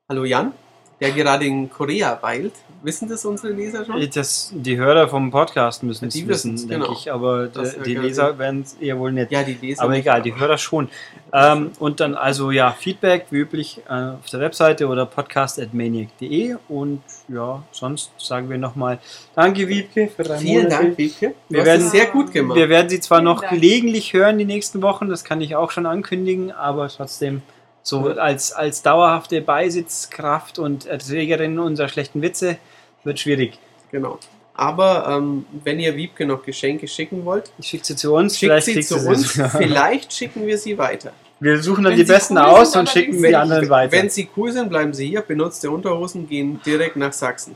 Hallo 0.08 0.24
Jan, 0.24 0.52
der 1.00 1.10
gerade 1.12 1.44
in 1.44 1.68
Korea 1.70 2.18
weilt. 2.22 2.52
Wissen 2.82 3.08
das 3.08 3.24
unsere 3.24 3.52
Leser 3.52 3.84
schon? 3.84 3.96
das, 4.14 4.52
die 4.54 4.76
Hörer 4.76 5.08
vom 5.08 5.30
Podcast 5.30 5.82
müssen 5.82 6.06
es 6.08 6.14
Die 6.14 6.26
wissen, 6.28 6.56
denke 6.56 6.86
genau. 6.86 6.92
ich. 6.92 7.10
Aber 7.12 7.46
Das 7.48 7.76
die. 7.82 7.94
Leser 7.96 8.38
werden 8.38 8.62
es 8.62 8.74
eher 8.74 8.98
wohl 8.98 9.10
nicht. 9.12 9.32
Ja, 9.32 9.42
die 9.42 9.54
Leser. 9.60 9.82
Aber 9.82 9.94
egal, 9.96 10.22
die 10.22 10.34
Hörer 10.36 10.56
schon. 10.56 10.88
Ähm, 11.32 11.72
und 11.80 11.98
dann 12.00 12.14
also 12.14 12.50
ja, 12.52 12.70
Feedback 12.70 13.26
wie 13.30 13.38
üblich 13.38 13.80
äh, 13.88 13.92
auf 13.92 14.26
der 14.30 14.40
Webseite 14.40 14.86
oder 14.86 15.04
podcast.maniac.de 15.06 16.56
und 16.68 17.02
ja, 17.28 17.62
sonst 17.72 18.10
sagen 18.18 18.48
wir 18.48 18.58
nochmal 18.58 18.98
Danke 19.34 19.66
Wiebke 19.68 20.08
für 20.14 20.22
drei 20.22 20.38
Vielen 20.38 20.64
Monate. 20.64 20.84
Dank, 20.84 20.98
Wiebke. 20.98 21.34
Du 21.48 21.54
Wir 21.54 21.60
hast 21.60 21.66
werden- 21.66 21.86
es 21.86 21.90
sehr 21.92 22.06
gut 22.06 22.32
gemacht. 22.32 22.56
Wir 22.56 22.68
werden 22.68 22.88
sie 22.88 23.00
zwar 23.00 23.18
Vielen 23.18 23.24
noch 23.24 23.40
Dank. 23.40 23.52
gelegentlich 23.52 24.12
hören 24.12 24.38
die 24.38 24.44
nächsten 24.44 24.80
Wochen, 24.82 25.08
das 25.08 25.24
kann 25.24 25.40
ich 25.40 25.56
auch 25.56 25.70
schon 25.72 25.86
ankündigen, 25.86 26.52
aber 26.52 26.88
trotzdem 26.88 27.42
so 27.86 28.08
als, 28.08 28.52
als 28.52 28.82
dauerhafte 28.82 29.40
Beisitzkraft 29.40 30.58
und 30.58 30.86
Erträgerin 30.86 31.60
unserer 31.60 31.88
schlechten 31.88 32.20
Witze 32.20 32.56
wird 33.04 33.20
schwierig. 33.20 33.60
Genau. 33.92 34.18
Aber 34.54 35.06
ähm, 35.08 35.46
wenn 35.62 35.78
ihr 35.78 35.94
Wiebke 35.94 36.26
noch 36.26 36.42
Geschenke 36.42 36.88
schicken 36.88 37.24
wollt, 37.24 37.52
Ich 37.58 37.68
schicke 37.68 37.84
sie 37.84 37.94
zu 37.94 38.12
uns, 38.12 38.36
schickt 38.36 38.60
sie 38.64 38.72
kriegst 38.72 38.88
zu 38.88 38.98
du 38.98 39.08
uns. 39.08 39.34
sie. 39.34 39.48
Vielleicht 39.50 40.12
schicken 40.12 40.44
wir 40.48 40.58
sie 40.58 40.76
weiter. 40.76 41.12
Wir 41.38 41.62
suchen 41.62 41.84
dann 41.84 41.92
Wenn 41.92 42.00
die 42.00 42.06
sie 42.06 42.12
besten 42.12 42.38
cool 42.38 42.42
aus 42.44 42.72
sind, 42.72 42.80
und 42.80 42.88
schicken 42.88 43.22
die 43.22 43.36
anderen 43.36 43.68
weiter. 43.70 43.92
Wenn 43.92 44.10
sie 44.10 44.28
cool 44.36 44.50
sind, 44.50 44.68
bleiben 44.68 44.92
sie 44.92 45.06
hier. 45.06 45.20
Benutzte 45.20 45.70
Unterhosen 45.70 46.28
gehen 46.28 46.60
direkt 46.66 46.96
nach 46.96 47.12
Sachsen. 47.12 47.54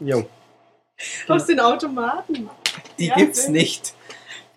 Jo. 0.00 0.26
Aus 1.26 1.44
den 1.44 1.60
Automaten. 1.60 2.48
Die 2.98 3.06
Ja, 3.08 3.14
gibt's 3.14 3.48
nicht. 3.48 3.92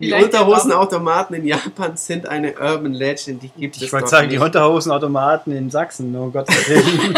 Die 0.02 0.12
Unterhosenautomaten 0.12 1.36
in 1.36 1.46
Japan 1.46 1.96
sind 1.96 2.28
eine 2.28 2.54
Urban 2.54 2.92
Legend. 2.92 3.40
Die 3.42 3.48
gibt 3.50 3.76
es 3.76 3.82
Ich 3.82 3.92
wollte 3.92 4.08
sagen, 4.08 4.28
die 4.28 4.34
nicht. 4.36 4.44
Unterhosenautomaten 4.44 5.56
in 5.56 5.70
Sachsen, 5.70 6.14
oh 6.16 6.28
Gott. 6.28 6.48
Willen. 6.48 7.14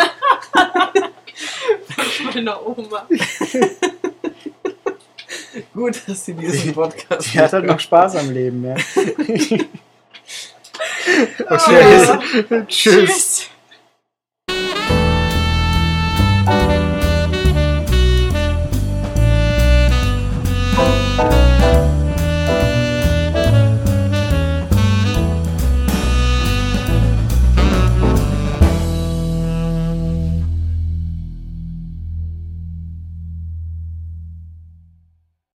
Meiner 2.35 2.67
Oma. 2.67 3.07
Gut, 5.73 6.03
dass 6.07 6.25
sie 6.27 6.35
diesen 6.35 6.75
Podcast 6.75 7.33
Die 7.33 7.39
hat 7.39 7.53
halt 7.53 7.65
noch 7.67 7.81
Spaß 7.81 8.17
am 8.17 8.31
Leben, 8.31 8.65
ja. 8.65 8.75
Oh. 11.49 11.55
Okay. 11.55 12.19
Tschüss. 12.67 13.07
Tschüss. 13.07 13.51